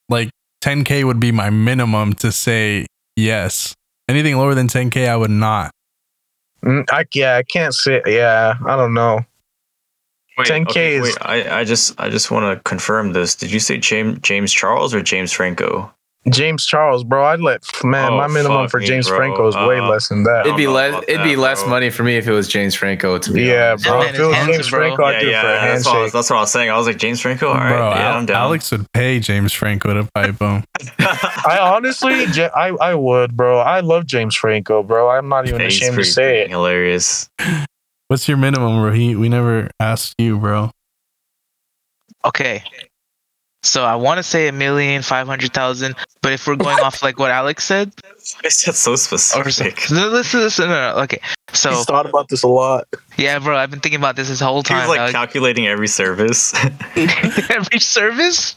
Like 0.07 0.29
10k 0.63 1.03
would 1.03 1.19
be 1.19 1.31
my 1.31 1.49
minimum 1.49 2.13
to 2.15 2.31
say 2.31 2.85
yes. 3.15 3.73
Anything 4.07 4.37
lower 4.37 4.53
than 4.53 4.67
10k, 4.67 5.07
I 5.09 5.15
would 5.17 5.31
not. 5.31 5.71
Mm, 6.63 6.85
I, 6.91 7.05
yeah, 7.13 7.37
I 7.37 7.43
can't 7.43 7.73
say. 7.73 8.01
Yeah, 8.05 8.55
I 8.65 8.75
don't 8.75 8.93
know. 8.93 9.25
Wait, 10.37 10.47
10K 10.47 10.69
okay, 10.69 10.95
is- 10.95 11.03
wait, 11.03 11.17
I, 11.21 11.59
I 11.59 11.63
just 11.63 11.99
I 11.99 12.09
just 12.09 12.31
want 12.31 12.55
to 12.57 12.63
confirm 12.63 13.13
this. 13.13 13.35
Did 13.35 13.51
you 13.51 13.59
say 13.59 13.77
James 13.77 14.19
James 14.21 14.53
Charles 14.53 14.93
or 14.93 15.01
James 15.01 15.31
Franco? 15.31 15.93
James 16.29 16.65
Charles, 16.67 17.03
bro, 17.03 17.25
I'd 17.25 17.39
let 17.39 17.63
man. 17.83 18.13
Oh, 18.13 18.17
my 18.17 18.27
minimum 18.27 18.67
for 18.67 18.79
James 18.79 19.07
bro. 19.07 19.17
Franco 19.17 19.47
is 19.47 19.55
way 19.55 19.79
Uh, 19.79 19.89
less 19.89 20.07
than 20.09 20.21
that. 20.25 20.45
It'd 20.45 20.55
be 20.55 20.67
less. 20.67 20.91
about 20.91 21.09
It'd 21.09 21.23
be 21.23 21.33
that, 21.33 21.41
less 21.41 21.61
bro. 21.61 21.69
money 21.71 21.89
for 21.89 22.03
me 22.03 22.15
if 22.15 22.27
it 22.27 22.31
was 22.31 22.47
James 22.47 22.75
Franco. 22.75 23.17
To 23.17 23.31
be 23.33 23.41
yeah, 23.43 23.69
honest. 23.71 23.85
bro. 23.85 24.01
If 24.03 24.19
it 24.19 24.21
was 24.27 24.35
James 24.35 24.69
bro. 24.69 24.79
Franco, 24.79 25.03
I'd 25.05 25.13
yeah, 25.13 25.19
do 25.21 25.27
it 25.27 25.31
yeah. 25.31 25.41
for 25.41 25.47
a 25.47 25.51
That's 25.51 25.61
what, 25.61 25.65
I 25.65 25.67
handshake. 25.71 25.93
was, 26.03 26.11
that's 26.13 26.29
what 26.29 26.35
I 26.37 26.39
was 26.41 26.51
saying. 26.51 26.69
I 26.69 26.77
was 26.77 26.85
like 26.87 26.97
James 26.97 27.21
Franco. 27.21 27.47
All 27.47 27.55
right, 27.55 27.69
bro, 27.69 27.89
yeah, 27.89 28.09
Al- 28.11 28.17
I'm 28.19 28.25
down. 28.27 28.35
Alex 28.37 28.71
would 28.71 28.91
pay 28.93 29.19
James 29.19 29.51
Franco 29.51 29.93
to 29.95 30.07
pipe 30.13 30.37
him. 30.39 30.63
I 30.99 31.57
honestly, 31.59 32.13
I, 32.53 32.67
I 32.79 32.93
would, 32.93 33.35
bro. 33.35 33.57
I 33.57 33.79
love 33.79 34.05
James 34.05 34.35
Franco, 34.35 34.83
bro. 34.83 35.09
I'm 35.09 35.27
not 35.27 35.47
even 35.47 35.59
he's 35.61 35.75
ashamed 35.77 35.97
to 35.97 36.03
say 36.05 36.41
it. 36.41 36.49
Hilarious. 36.49 37.29
What's 38.09 38.27
your 38.27 38.37
minimum, 38.37 38.73
Rohit? 38.73 39.17
We 39.19 39.27
never 39.27 39.69
asked 39.79 40.13
you, 40.19 40.37
bro. 40.37 40.69
Okay. 42.25 42.63
So 43.63 43.83
I 43.83 43.95
want 43.95 44.17
to 44.17 44.23
say 44.23 44.47
a 44.47 44.51
million 44.51 45.03
five 45.03 45.27
hundred 45.27 45.53
thousand, 45.53 45.95
but 46.21 46.33
if 46.33 46.47
we're 46.47 46.55
going 46.55 46.79
off 46.79 47.03
like 47.03 47.19
what 47.19 47.29
Alex 47.29 47.63
said, 47.63 47.91
It's 48.43 48.63
just 48.63 48.81
so 48.81 48.93
or 48.93 48.97
so, 48.97 49.17
specific. 49.17 49.83
no, 49.91 50.07
listen, 50.09 50.39
listen, 50.39 50.67
no, 50.67 50.93
no, 50.95 51.01
okay. 51.03 51.19
So 51.53 51.69
He's 51.69 51.85
thought 51.85 52.07
about 52.07 52.29
this 52.29 52.41
a 52.41 52.47
lot. 52.47 52.87
yeah, 53.17 53.37
bro, 53.37 53.55
I've 53.55 53.69
been 53.69 53.79
thinking 53.79 53.99
about 53.99 54.15
this 54.15 54.29
this 54.29 54.39
whole 54.39 54.63
time. 54.63 54.79
He's 54.81 54.89
like 54.89 54.97
dog. 54.97 55.11
calculating 55.11 55.67
every 55.67 55.87
service. 55.87 56.53
Every 56.95 57.79
service? 57.79 58.55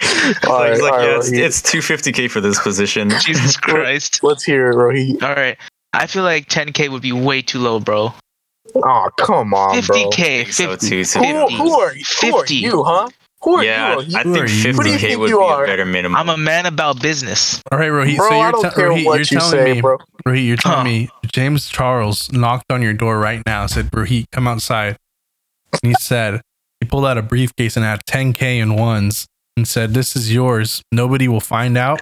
All 0.46 0.58
right, 0.58 0.72
He's 0.72 0.82
like, 0.82 0.92
all 0.92 0.98
right, 0.98 1.06
yeah, 1.32 1.44
it's, 1.46 1.62
it's 1.62 1.62
250k 1.62 2.28
for 2.30 2.40
this 2.40 2.60
position. 2.60 3.08
Jesus 3.20 3.56
Christ! 3.56 4.22
Let's 4.24 4.42
hear 4.42 4.70
it, 4.70 4.74
Rohit. 4.74 5.22
All 5.22 5.34
right, 5.34 5.56
I 5.92 6.06
feel 6.08 6.24
like 6.24 6.48
10k 6.48 6.88
would 6.90 7.02
be 7.02 7.12
way 7.12 7.40
too 7.40 7.60
low, 7.60 7.78
bro. 7.78 8.12
Oh, 8.74 9.10
come 9.18 9.54
on, 9.54 9.80
bro. 9.80 9.96
50k, 10.10 10.52
So 10.52 10.70
50. 10.70 10.88
too, 10.88 11.04
so 11.04 11.20
Who, 11.20 11.46
who 11.56 11.78
are 11.78 11.94
you? 11.94 12.04
Who 12.20 12.36
are 12.36 12.40
50. 12.40 12.54
you, 12.56 12.82
huh? 12.82 13.08
Who 13.44 13.56
are 13.56 13.64
Yeah, 13.64 13.98
you? 14.00 14.16
I 14.16 14.22
Rohit? 14.22 14.24
Who 14.24 14.34
think 14.34 14.46
50k 14.48 14.74
Who 14.76 14.82
do 14.84 14.90
you 14.90 14.98
think 14.98 15.18
would 15.20 15.30
you 15.30 15.38
be 15.38 15.44
are? 15.44 15.64
a 15.64 15.66
better 15.66 15.84
minimum. 15.84 16.16
I'm 16.16 16.28
a 16.28 16.36
man 16.36 16.66
about 16.66 17.02
business. 17.02 17.60
All 17.72 17.78
right, 17.78 17.90
Rohit. 17.90 18.16
Bro, 18.16 18.28
so 18.28 18.34
you're, 18.36 18.46
I 18.46 18.50
don't 18.52 18.62
te- 18.62 18.68
Rohit, 18.80 19.04
you're 19.04 19.18
you 19.18 19.24
telling 19.24 19.50
say, 19.50 19.72
me, 19.74 19.80
bro. 19.80 19.98
Rohit, 20.26 20.46
you're 20.46 20.56
telling 20.56 20.78
Huh. 20.78 20.84
me 20.84 21.08
James 21.32 21.68
Charles 21.68 22.30
knocked 22.32 22.70
on 22.70 22.82
your 22.82 22.92
door 22.94 23.18
right 23.18 23.42
now, 23.46 23.66
said, 23.66 23.90
Rohit, 23.90 24.26
come 24.30 24.46
outside. 24.46 24.96
And 25.82 25.90
he 25.90 25.94
said, 26.00 26.40
he 26.80 26.86
pulled 26.86 27.04
out 27.06 27.18
a 27.18 27.22
briefcase 27.22 27.76
and 27.76 27.84
had 27.84 28.04
10K 28.06 28.58
in 28.60 28.74
ones 28.76 29.26
and 29.56 29.66
said, 29.66 29.94
This 29.94 30.14
is 30.16 30.32
yours. 30.32 30.82
Nobody 30.92 31.26
will 31.28 31.40
find 31.40 31.76
out. 31.78 32.00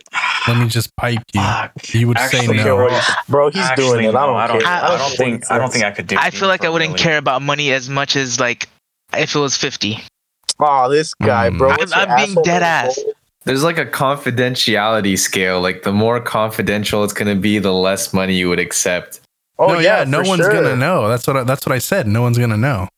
Let 0.49 0.59
me 0.59 0.69
just 0.69 0.95
pipe 0.97 1.19
you. 1.35 1.41
Fuck. 1.41 1.73
You 1.95 2.09
would 2.09 2.17
Actually, 2.17 2.47
say 2.59 2.65
no. 2.65 2.77
bro, 2.77 3.01
bro, 3.29 3.51
he's 3.51 3.63
Actually, 3.63 3.85
doing 3.87 4.05
it. 4.07 4.15
I 4.15 4.27
don't, 4.27 4.37
I 4.37 4.47
don't, 4.47 4.61
care. 4.63 4.69
I 4.73 4.97
don't 4.99 5.11
think 5.17 5.51
I 5.51 5.59
don't 5.59 5.71
think 5.73 5.85
I 5.85 5.91
could 5.91 6.07
do. 6.07 6.17
I 6.19 6.31
feel 6.31 6.49
like 6.49 6.65
I 6.65 6.69
wouldn't 6.71 6.91
million. 6.93 7.05
care 7.05 7.19
about 7.19 7.43
money 7.43 7.73
as 7.73 7.89
much 7.91 8.17
as 8.17 8.41
like 8.41 8.69
if 9.17 9.35
it 9.35 9.39
was 9.39 9.57
50. 9.57 9.99
Oh, 10.63 10.89
this 10.91 11.15
guy, 11.15 11.51
Mm. 11.51 11.59
bro. 11.59 11.71
I'm- 11.71 11.79
I'm 11.95 12.17
being 12.17 12.29
asshole 12.31 12.43
dead 12.45 12.63
ass. 12.63 12.95
bro? 13.03 13.13
There's 13.45 13.65
like 13.65 13.79
a 13.79 13.87
confidentiality 13.87 15.19
scale. 15.19 15.61
Like 15.61 15.83
the 15.83 15.93
more 15.93 16.21
confidential 16.21 17.03
it's 17.05 17.13
gonna 17.15 17.35
be, 17.37 17.59
the 17.59 17.73
less 17.73 18.13
money 18.13 18.35
you 18.35 18.49
would 18.51 18.61
accept. 18.61 19.21
Oh 19.59 19.69
no, 19.69 19.79
yeah, 19.79 19.99
yeah, 19.99 20.05
no 20.05 20.23
for 20.23 20.29
one's 20.29 20.41
sure. 20.43 20.53
gonna 20.53 20.77
know. 20.77 21.09
That's 21.09 21.27
what 21.27 21.37
I, 21.39 21.43
that's 21.45 21.65
what 21.67 21.75
I 21.75 21.79
said. 21.79 22.07
No 22.07 22.23
one's 22.23 22.37
gonna 22.39 22.57
know. 22.59 22.89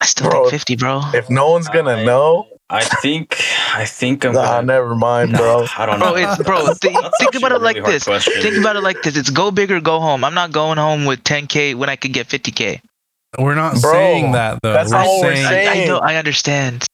I 0.00 0.06
still 0.06 0.28
Bro, 0.28 0.40
think 0.44 0.50
50, 0.52 0.76
bro. 0.76 1.00
If 1.14 1.30
no 1.30 1.50
one's 1.50 1.68
gonna 1.68 1.92
I- 1.96 2.04
know, 2.04 2.46
I 2.68 2.82
think 2.84 3.40
I 3.74 3.84
think 3.86 4.24
I'm. 4.24 4.32
nah, 4.34 4.56
gonna, 4.56 4.66
never 4.66 4.94
mind, 4.94 5.32
bro. 5.32 5.66
I 5.78 5.86
don't 5.86 5.98
know. 5.98 6.12
Bro, 6.12 6.22
it's 6.22 6.42
bro. 6.42 6.58
That's- 6.58 6.78
Think, 6.78 7.00
that's 7.00 7.16
think 7.18 7.28
actually 7.34 7.38
about 7.46 7.52
a 7.52 7.56
it 7.56 7.62
like 7.62 7.76
really 7.76 7.84
hard 7.84 7.94
this. 7.94 8.04
question. 8.04 8.42
Think 8.42 8.56
about 8.58 8.76
it 8.76 8.82
like 8.82 9.02
this. 9.02 9.16
It's 9.16 9.30
go 9.30 9.50
big 9.50 9.70
or 9.70 9.80
go 9.80 10.00
home. 10.00 10.24
I'm 10.24 10.34
not 10.34 10.52
going 10.52 10.76
home 10.78 11.04
with 11.06 11.22
10k 11.24 11.74
when 11.74 11.88
I 11.88 11.96
could 11.96 12.12
get 12.12 12.28
50k. 12.28 12.80
We're 13.38 13.54
not 13.54 13.80
Bro, 13.80 13.92
saying 13.92 14.32
that 14.32 14.60
though. 14.62 14.72
that's 14.72 14.90
we're 14.90 14.98
not 14.98 15.06
what 15.06 15.22
we're 15.24 15.34
saying, 15.36 15.46
saying. 15.48 15.68
I, 15.68 15.82
I 15.82 15.86
know. 15.86 15.98
I 15.98 16.16
understand. 16.16 16.86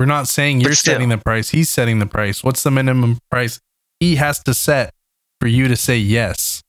we're 0.00 0.06
not 0.06 0.28
saying 0.28 0.60
you're 0.60 0.74
still. 0.74 0.94
setting 0.94 1.08
the 1.08 1.18
price. 1.18 1.50
He's 1.50 1.70
setting 1.70 1.98
the 1.98 2.06
price. 2.06 2.42
What's 2.44 2.62
the 2.62 2.70
minimum 2.70 3.18
price 3.30 3.60
he 4.00 4.16
has 4.16 4.42
to 4.44 4.54
set 4.54 4.92
for 5.40 5.48
you 5.48 5.68
to 5.68 5.76
say 5.76 5.96
yes? 5.98 6.62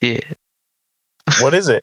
Yeah. 0.00 0.20
What 1.40 1.54
is 1.54 1.68
it? 1.68 1.82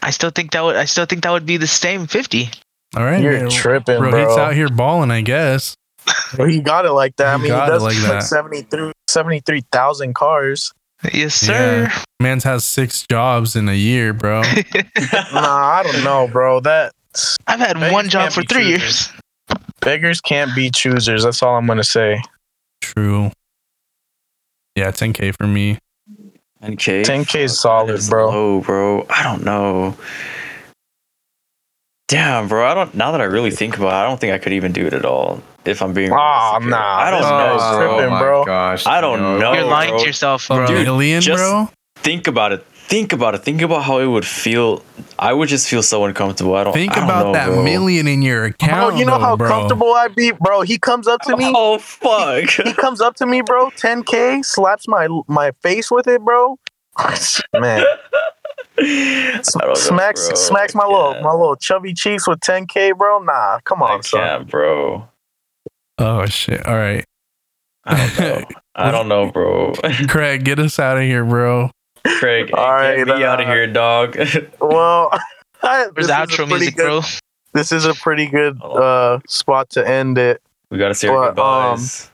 I 0.00 0.10
still 0.10 0.30
think 0.30 0.52
that 0.52 0.62
would. 0.62 0.76
I 0.76 0.84
still 0.84 1.04
think 1.04 1.24
that 1.24 1.30
would 1.32 1.44
be 1.44 1.56
the 1.56 1.66
same 1.66 2.06
50. 2.06 2.48
All 2.96 3.02
right, 3.04 3.20
You're 3.20 3.32
man. 3.40 3.50
tripping, 3.50 3.98
Bro, 3.98 4.10
bro. 4.12 4.28
he's 4.28 4.38
out 4.38 4.54
here 4.54 4.68
balling, 4.68 5.10
I 5.10 5.20
guess. 5.22 5.74
Bro, 6.36 6.46
he 6.46 6.60
got 6.60 6.86
it 6.86 6.92
like 6.92 7.16
that. 7.16 7.34
I 7.34 7.36
mean, 7.38 7.46
he 7.46 7.48
got 7.50 7.66
does 7.66 7.82
like 7.82 7.96
like 7.96 8.02
that. 8.04 8.22
73 8.22 8.92
73,000 9.08 10.14
cars. 10.14 10.72
Yes, 11.12 11.34
sir. 11.34 11.90
Man's 12.20 12.44
has 12.44 12.64
six 12.64 13.04
jobs 13.10 13.56
in 13.56 13.68
a 13.68 13.74
year, 13.74 14.12
bro. 14.12 14.42
Nah, 15.32 15.80
I 15.80 15.82
don't 15.82 16.04
know, 16.04 16.28
bro. 16.28 16.60
That 16.60 16.92
I've 17.46 17.58
had 17.58 17.76
one 17.92 18.08
job 18.08 18.32
for 18.32 18.42
three 18.42 18.72
choosers. 18.72 19.10
years. 19.10 19.58
beggars 19.80 20.20
can't 20.20 20.54
be 20.54 20.70
choosers. 20.70 21.24
That's 21.24 21.42
all 21.42 21.56
I'm 21.56 21.66
gonna 21.66 21.82
say. 21.84 22.20
True. 22.80 23.30
Yeah, 24.76 24.90
10k 24.90 25.34
for 25.38 25.46
me. 25.46 25.78
10k. 26.62 27.02
10K 27.04 27.40
is 27.40 27.58
solid, 27.58 27.88
that 27.88 27.94
is 27.94 28.08
bro. 28.08 28.30
Low, 28.30 28.60
bro. 28.60 29.06
I 29.10 29.22
don't 29.24 29.44
know. 29.44 29.96
Damn, 32.12 32.48
bro. 32.48 32.66
I 32.66 32.74
don't. 32.74 32.94
Now 32.94 33.12
that 33.12 33.20
I 33.20 33.24
really 33.24 33.50
think 33.50 33.76
about 33.76 33.88
it, 33.88 33.96
I 33.96 34.02
don't 34.08 34.20
think 34.20 34.32
I 34.32 34.38
could 34.38 34.52
even 34.52 34.72
do 34.72 34.86
it 34.86 34.92
at 34.94 35.04
all. 35.04 35.42
If 35.64 35.80
I'm 35.80 35.92
being. 35.92 36.10
Aw, 36.12 36.16
realistic 36.58 36.62
here. 36.62 36.70
nah, 36.70 36.98
I 36.98 37.10
don't 37.10 37.20
this 37.20 37.30
know, 37.30 37.38
guy's 37.38 37.76
bro. 37.76 37.88
tripping, 37.96 38.06
oh 38.06 38.10
my 38.10 38.20
bro. 38.20 38.44
gosh. 38.44 38.86
I 38.86 39.00
don't 39.00 39.20
no. 39.20 39.38
know. 39.38 39.52
You're 39.54 39.64
lying 39.64 39.90
bro. 39.90 39.98
to 40.00 40.06
yourself, 40.06 40.48
Bro, 40.48 40.56
bro. 40.56 40.66
Dude, 40.66 40.86
alien, 40.86 41.20
just- 41.22 41.38
bro. 41.38 41.68
Think 41.96 42.26
about 42.26 42.50
it. 42.52 42.66
Think 42.88 43.12
about 43.12 43.34
it. 43.36 43.38
Think 43.38 43.62
about 43.62 43.84
how 43.84 43.98
it 44.00 44.06
would 44.06 44.26
feel. 44.26 44.82
I 45.18 45.32
would 45.32 45.48
just 45.48 45.68
feel 45.68 45.82
so 45.84 46.04
uncomfortable. 46.04 46.56
I 46.56 46.64
don't. 46.64 46.72
Think 46.74 46.92
I 46.92 46.94
don't 46.96 47.04
about 47.04 47.26
know, 47.26 47.32
that 47.32 47.46
bro. 47.46 47.62
million 47.62 48.08
in 48.08 48.20
your 48.22 48.46
account. 48.46 48.90
Bro, 48.90 48.98
you 48.98 49.06
know 49.06 49.12
though, 49.12 49.24
how 49.24 49.36
bro. 49.36 49.48
comfortable 49.48 49.94
I'd 49.94 50.14
be, 50.14 50.32
bro. 50.32 50.62
He 50.62 50.78
comes 50.78 51.06
up 51.06 51.22
to 51.22 51.36
me. 51.36 51.50
Oh 51.54 51.78
fuck! 51.78 52.50
He 52.66 52.72
comes 52.74 53.00
up 53.00 53.14
to 53.16 53.26
me, 53.26 53.40
bro. 53.40 53.70
10k, 53.70 54.44
slaps 54.44 54.88
my 54.88 55.06
my 55.28 55.52
face 55.62 55.90
with 55.92 56.06
it, 56.08 56.22
bro. 56.22 56.58
Man, 57.54 57.84
I 58.82 59.40
don't 59.60 59.68
know, 59.68 59.74
smacks 59.74 60.20
smacks 60.40 60.74
my 60.74 60.84
little 60.84 61.14
my 61.22 61.32
little 61.32 61.56
chubby 61.56 61.94
cheeks 61.94 62.26
with 62.26 62.40
10k, 62.40 62.96
bro. 62.96 63.20
Nah, 63.20 63.60
come 63.64 63.82
I 63.82 63.86
on, 63.92 64.02
son. 64.02 64.20
can't, 64.20 64.50
bro. 64.50 65.08
Oh 65.98 66.26
shit! 66.26 66.64
All 66.66 66.74
right, 66.76 67.04
I 67.84 67.96
don't 67.96 68.18
know. 68.18 68.44
I 68.74 68.90
don't 68.90 69.08
know, 69.08 69.30
bro. 69.30 69.72
Craig, 70.08 70.44
get 70.44 70.58
us 70.58 70.78
out 70.78 70.96
of 70.96 71.02
here, 71.04 71.24
bro. 71.24 71.70
Craig, 72.18 72.50
all 72.54 72.72
right, 72.72 72.96
get 72.96 73.06
right, 73.08 73.18
me 73.18 73.24
out 73.24 73.40
of 73.40 73.46
uh, 73.46 73.52
here, 73.52 73.66
dog. 73.66 74.16
Well, 74.60 75.10
Where's 75.60 75.92
this 75.94 76.04
is 76.06 76.10
a 76.10 76.14
outro 76.14 76.36
pretty 76.48 76.54
music, 76.54 76.76
good- 76.76 76.86
bro? 76.86 77.00
This 77.54 77.70
is 77.70 77.84
a 77.84 77.92
pretty 77.94 78.26
good 78.26 78.60
uh 78.62 79.20
spot 79.28 79.68
to 79.70 79.86
end 79.86 80.16
it. 80.18 80.40
we 80.70 80.78
gotta 80.78 80.94
say 80.94 81.08
our 81.08 81.32
But, 81.32 81.42
um, 81.42 81.76
goodbyes. 81.76 82.10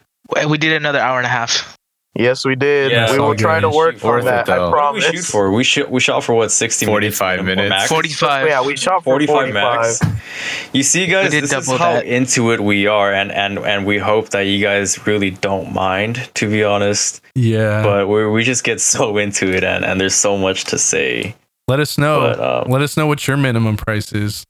We 0.51 0.59
did 0.59 0.73
another 0.73 0.99
hour 0.99 1.17
and 1.19 1.27
a 1.27 1.31
half. 1.31 1.78
Yes, 2.19 2.45
we 2.45 2.57
did. 2.57 2.91
Yeah, 2.91 3.05
we 3.05 3.11
it's 3.11 3.13
will 3.19 3.27
all 3.27 3.35
try 3.37 3.61
to 3.61 3.71
work 3.71 3.97
for 3.99 4.21
that. 4.25 4.47
though. 4.47 4.53
I 4.53 4.59
what 4.59 4.73
promise. 4.73 5.09
we 5.09 5.17
shoot 5.19 5.25
for? 5.25 5.53
We 5.53 5.63
shoot. 5.63 5.89
We 5.89 6.01
shot 6.01 6.25
for 6.25 6.35
what? 6.35 6.51
Sixty 6.51 6.85
45 6.85 7.45
minutes. 7.45 7.69
max? 7.71 7.89
45. 7.89 8.49
Yeah, 8.49 8.67
we 8.67 8.77
shot 8.77 9.05
for 9.05 9.13
45, 9.15 9.53
45, 9.53 9.55
max. 9.55 10.01
You 10.73 10.83
see, 10.83 11.07
guys, 11.07 11.31
this 11.31 11.53
is 11.53 11.69
how 11.69 11.93
that. 11.95 12.07
into 12.07 12.51
it 12.51 12.59
we 12.61 12.89
are, 12.89 13.13
and 13.15 13.31
and 13.31 13.59
and 13.61 13.87
we 13.87 13.99
hope 13.99 14.31
that 14.31 14.41
you 14.43 14.61
guys 14.61 15.07
really 15.07 15.31
don't 15.31 15.73
mind, 15.73 16.29
to 16.35 16.51
be 16.51 16.65
honest. 16.65 17.21
Yeah, 17.37 17.85
But 17.85 18.09
we 18.09 18.27
we 18.27 18.43
just 18.43 18.65
get 18.65 18.81
so 18.81 19.17
into 19.17 19.55
it, 19.55 19.63
and 19.63 19.85
and 19.85 20.01
there's 20.01 20.17
so 20.17 20.37
much 20.37 20.65
to 20.65 20.77
say. 20.79 21.37
let 21.69 21.79
us 21.79 21.99
know. 21.99 22.19
But 22.21 22.41
um, 22.67 22.73
let 22.73 22.83
us 22.83 22.97
know 22.97 23.07
what 23.07 23.29
your 23.29 23.37
minimum 23.37 23.77
price 23.77 24.13
is. 24.13 24.45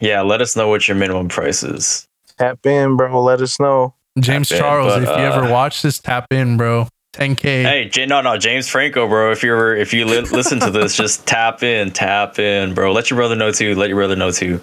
yeah, 0.00 0.20
let 0.20 0.42
us 0.42 0.54
know 0.56 0.68
what 0.68 0.86
your 0.88 0.96
minimum 0.98 1.28
price 1.28 1.62
is. 1.62 2.06
Tap 2.38 2.66
in, 2.66 2.96
bro. 2.98 3.22
Let 3.24 3.40
us 3.40 3.58
know. 3.58 3.94
James 4.18 4.50
in, 4.50 4.58
Charles, 4.58 4.92
but, 4.92 5.02
if 5.02 5.08
you 5.08 5.14
uh, 5.14 5.36
ever 5.36 5.50
watch 5.50 5.82
this, 5.82 5.98
tap 5.98 6.32
in, 6.32 6.56
bro. 6.56 6.88
10k. 7.12 7.40
Hey, 7.62 7.88
J- 7.88 8.04
no, 8.06 8.20
no, 8.20 8.36
James 8.36 8.68
Franco, 8.68 9.08
bro. 9.08 9.32
If 9.32 9.42
you're 9.42 9.74
if 9.74 9.94
you 9.94 10.04
li- 10.04 10.20
listen 10.20 10.60
to 10.60 10.70
this, 10.70 10.94
just 10.94 11.26
tap 11.28 11.62
in, 11.62 11.90
tap 11.90 12.38
in, 12.38 12.74
bro. 12.74 12.92
Let 12.92 13.10
your 13.10 13.16
brother 13.16 13.34
know 13.34 13.50
too. 13.50 13.74
Let 13.74 13.88
your 13.88 13.96
brother 13.96 14.16
know 14.16 14.30
too. 14.30 14.60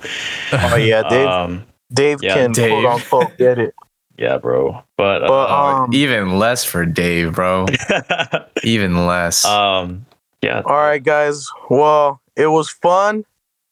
Oh 0.51 0.75
yeah, 0.75 1.01
Dave. 1.09 1.27
Um, 1.27 1.65
Dave 1.91 2.21
yeah, 2.21 2.35
can 2.35 2.51
Dave. 2.51 2.71
quote 2.71 2.85
unquote 2.85 3.38
get 3.38 3.57
it. 3.57 3.73
yeah, 4.17 4.38
bro. 4.38 4.84
But, 4.97 5.19
But 5.21 5.49
uh, 5.49 5.84
um, 5.84 5.93
Even 5.93 6.38
less 6.38 6.63
for 6.63 6.85
Dave, 6.85 7.34
bro. 7.34 7.65
Even 8.63 9.07
less. 9.07 9.45
um, 9.45 10.05
yeah. 10.43 10.61
all 10.65 10.75
right, 10.75 11.03
guys. 11.03 11.47
Well, 11.69 12.21
it 12.35 12.47
was 12.47 12.69
fun. 12.69 13.25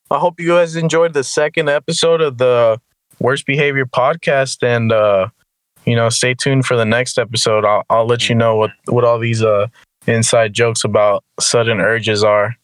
I 0.10 0.18
hope 0.18 0.40
you 0.40 0.50
guys 0.50 0.76
enjoyed 0.76 1.14
the 1.14 1.24
second 1.24 1.70
episode 1.70 2.22
of 2.22 2.38
the 2.38 2.82
Worst 3.20 3.46
Behavior 3.46 3.86
podcast, 3.86 4.64
and 4.64 4.92
uh, 4.92 5.30
you 5.86 5.96
know, 5.96 6.10
stay 6.10 6.34
tuned 6.34 6.66
for 6.66 6.76
the 6.78 6.86
next 6.86 7.18
episode. 7.18 7.66
I'll 7.66 7.84
I'll 7.90 8.06
let 8.06 8.30
you 8.30 8.36
know 8.36 8.56
what 8.56 8.72
what 8.88 9.04
all 9.04 9.20
these 9.20 9.44
uh 9.44 9.68
inside 10.08 10.54
jokes 10.54 10.84
about 10.84 11.24
sudden 11.40 11.80
urges 11.82 12.24
are. 12.24 12.56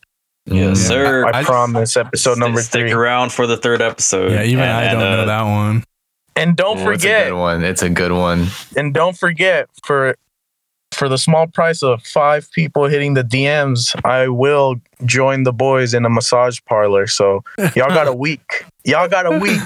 Yes, 0.46 0.82
Yeah. 0.82 0.88
sir. 0.88 1.26
I, 1.26 1.40
I- 1.40 1.44
promise. 1.44 1.98
Episode 1.98 2.32
Stick- 2.32 2.40
number 2.40 2.62
stick 2.62 2.82
three. 2.82 2.92
around 2.92 3.32
for 3.32 3.46
the 3.48 3.58
third 3.58 3.82
episode. 3.82 4.32
yeah, 4.32 4.44
even 4.44 4.64
And- 4.64 4.72
I 4.72 4.92
don't 4.94 5.04
uh, 5.04 5.16
know 5.18 5.26
that 5.26 5.44
one. 5.44 5.84
And 6.36 6.56
don't 6.56 6.78
Oh, 6.78 6.90
it's 6.92 7.04
a 7.04 7.08
forget, 7.08 7.28
good 7.30 7.38
one. 7.38 7.64
It's 7.64 7.82
a 7.82 7.90
good 7.90 8.12
one. 8.12 8.48
and 8.76 8.94
don't 8.94 9.18
forget 9.18 9.68
for 9.84 10.16
for 10.94 11.10
the 11.10 11.18
small 11.18 11.46
price 11.48 11.84
of 11.84 12.02
five 12.04 12.50
people 12.54 12.86
hitting 12.88 13.14
the 13.14 13.24
DMs, 13.24 13.94
I 14.06 14.30
will 14.30 14.76
join 15.06 15.44
the 15.44 15.52
boys 15.54 15.94
in 15.94 16.06
a 16.06 16.10
massage 16.10 16.60
parlor. 16.66 17.06
So 17.08 17.44
y'all 17.76 17.90
got 17.90 18.08
a 18.08 18.14
week. 18.26 18.64
Y'all 18.86 19.08
got 19.08 19.26
a 19.26 19.38
week. 19.38 19.62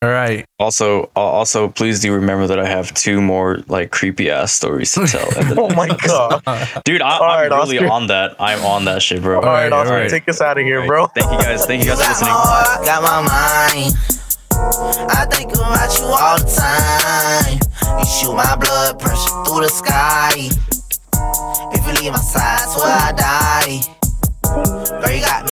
All 0.00 0.08
right. 0.10 0.44
Also, 0.60 1.04
uh, 1.16 1.20
also, 1.20 1.68
please 1.68 1.98
do 2.00 2.12
remember 2.14 2.46
that 2.46 2.60
I 2.60 2.66
have 2.68 2.94
two 2.94 3.20
more 3.20 3.58
like 3.66 3.90
creepy 3.90 4.30
ass 4.30 4.52
stories 4.52 4.94
to 4.94 5.06
tell. 5.08 5.26
Oh 5.58 5.74
my 5.74 5.88
god. 5.88 6.40
dude, 6.84 7.02
I, 7.02 7.18
I'm 7.18 7.50
right, 7.50 7.58
really 7.64 7.78
Oscar. 7.78 7.90
on 7.90 8.06
that. 8.06 8.36
I'm 8.38 8.64
on 8.64 8.84
that 8.84 9.02
shit, 9.02 9.22
bro. 9.22 9.38
All 9.38 9.42
right, 9.42 9.64
right, 9.64 9.72
Oscar, 9.72 9.94
all 9.94 10.00
right. 10.00 10.08
take 10.10 10.28
us 10.28 10.40
out 10.40 10.56
of 10.56 10.64
here, 10.64 10.82
All 10.82 10.86
bro. 10.86 11.02
right. 11.02 11.10
Thank 11.16 11.32
you 11.32 11.38
guys. 11.38 11.66
Thank 11.66 11.82
you 11.82 11.88
guys 11.90 11.98
for 11.98 12.04
Got 12.04 12.06
my 12.06 12.12
listening. 12.12 12.32
heart, 12.32 12.84
got 12.86 13.02
my 13.02 13.20
mind. 13.26 13.94
I 15.10 15.26
think 15.34 15.52
about 15.52 15.90
you 15.98 16.06
all 16.06 16.38
the 16.38 16.46
time. 16.46 17.58
You 17.98 18.06
shoot 18.06 18.34
my 18.34 18.54
blood 18.54 19.00
pressure 19.00 19.34
through 19.46 19.62
the 19.62 19.68
sky. 19.68 20.30
If 21.74 21.86
you 21.86 21.92
leave 22.04 22.12
my 22.12 22.18
side, 22.18 22.60
that's 22.60 22.76
where 22.76 22.86
I 22.86 23.12
die. 23.18 23.80
Girl, 25.02 25.10
you 25.14 25.20
got 25.20 25.42
me 25.42 25.46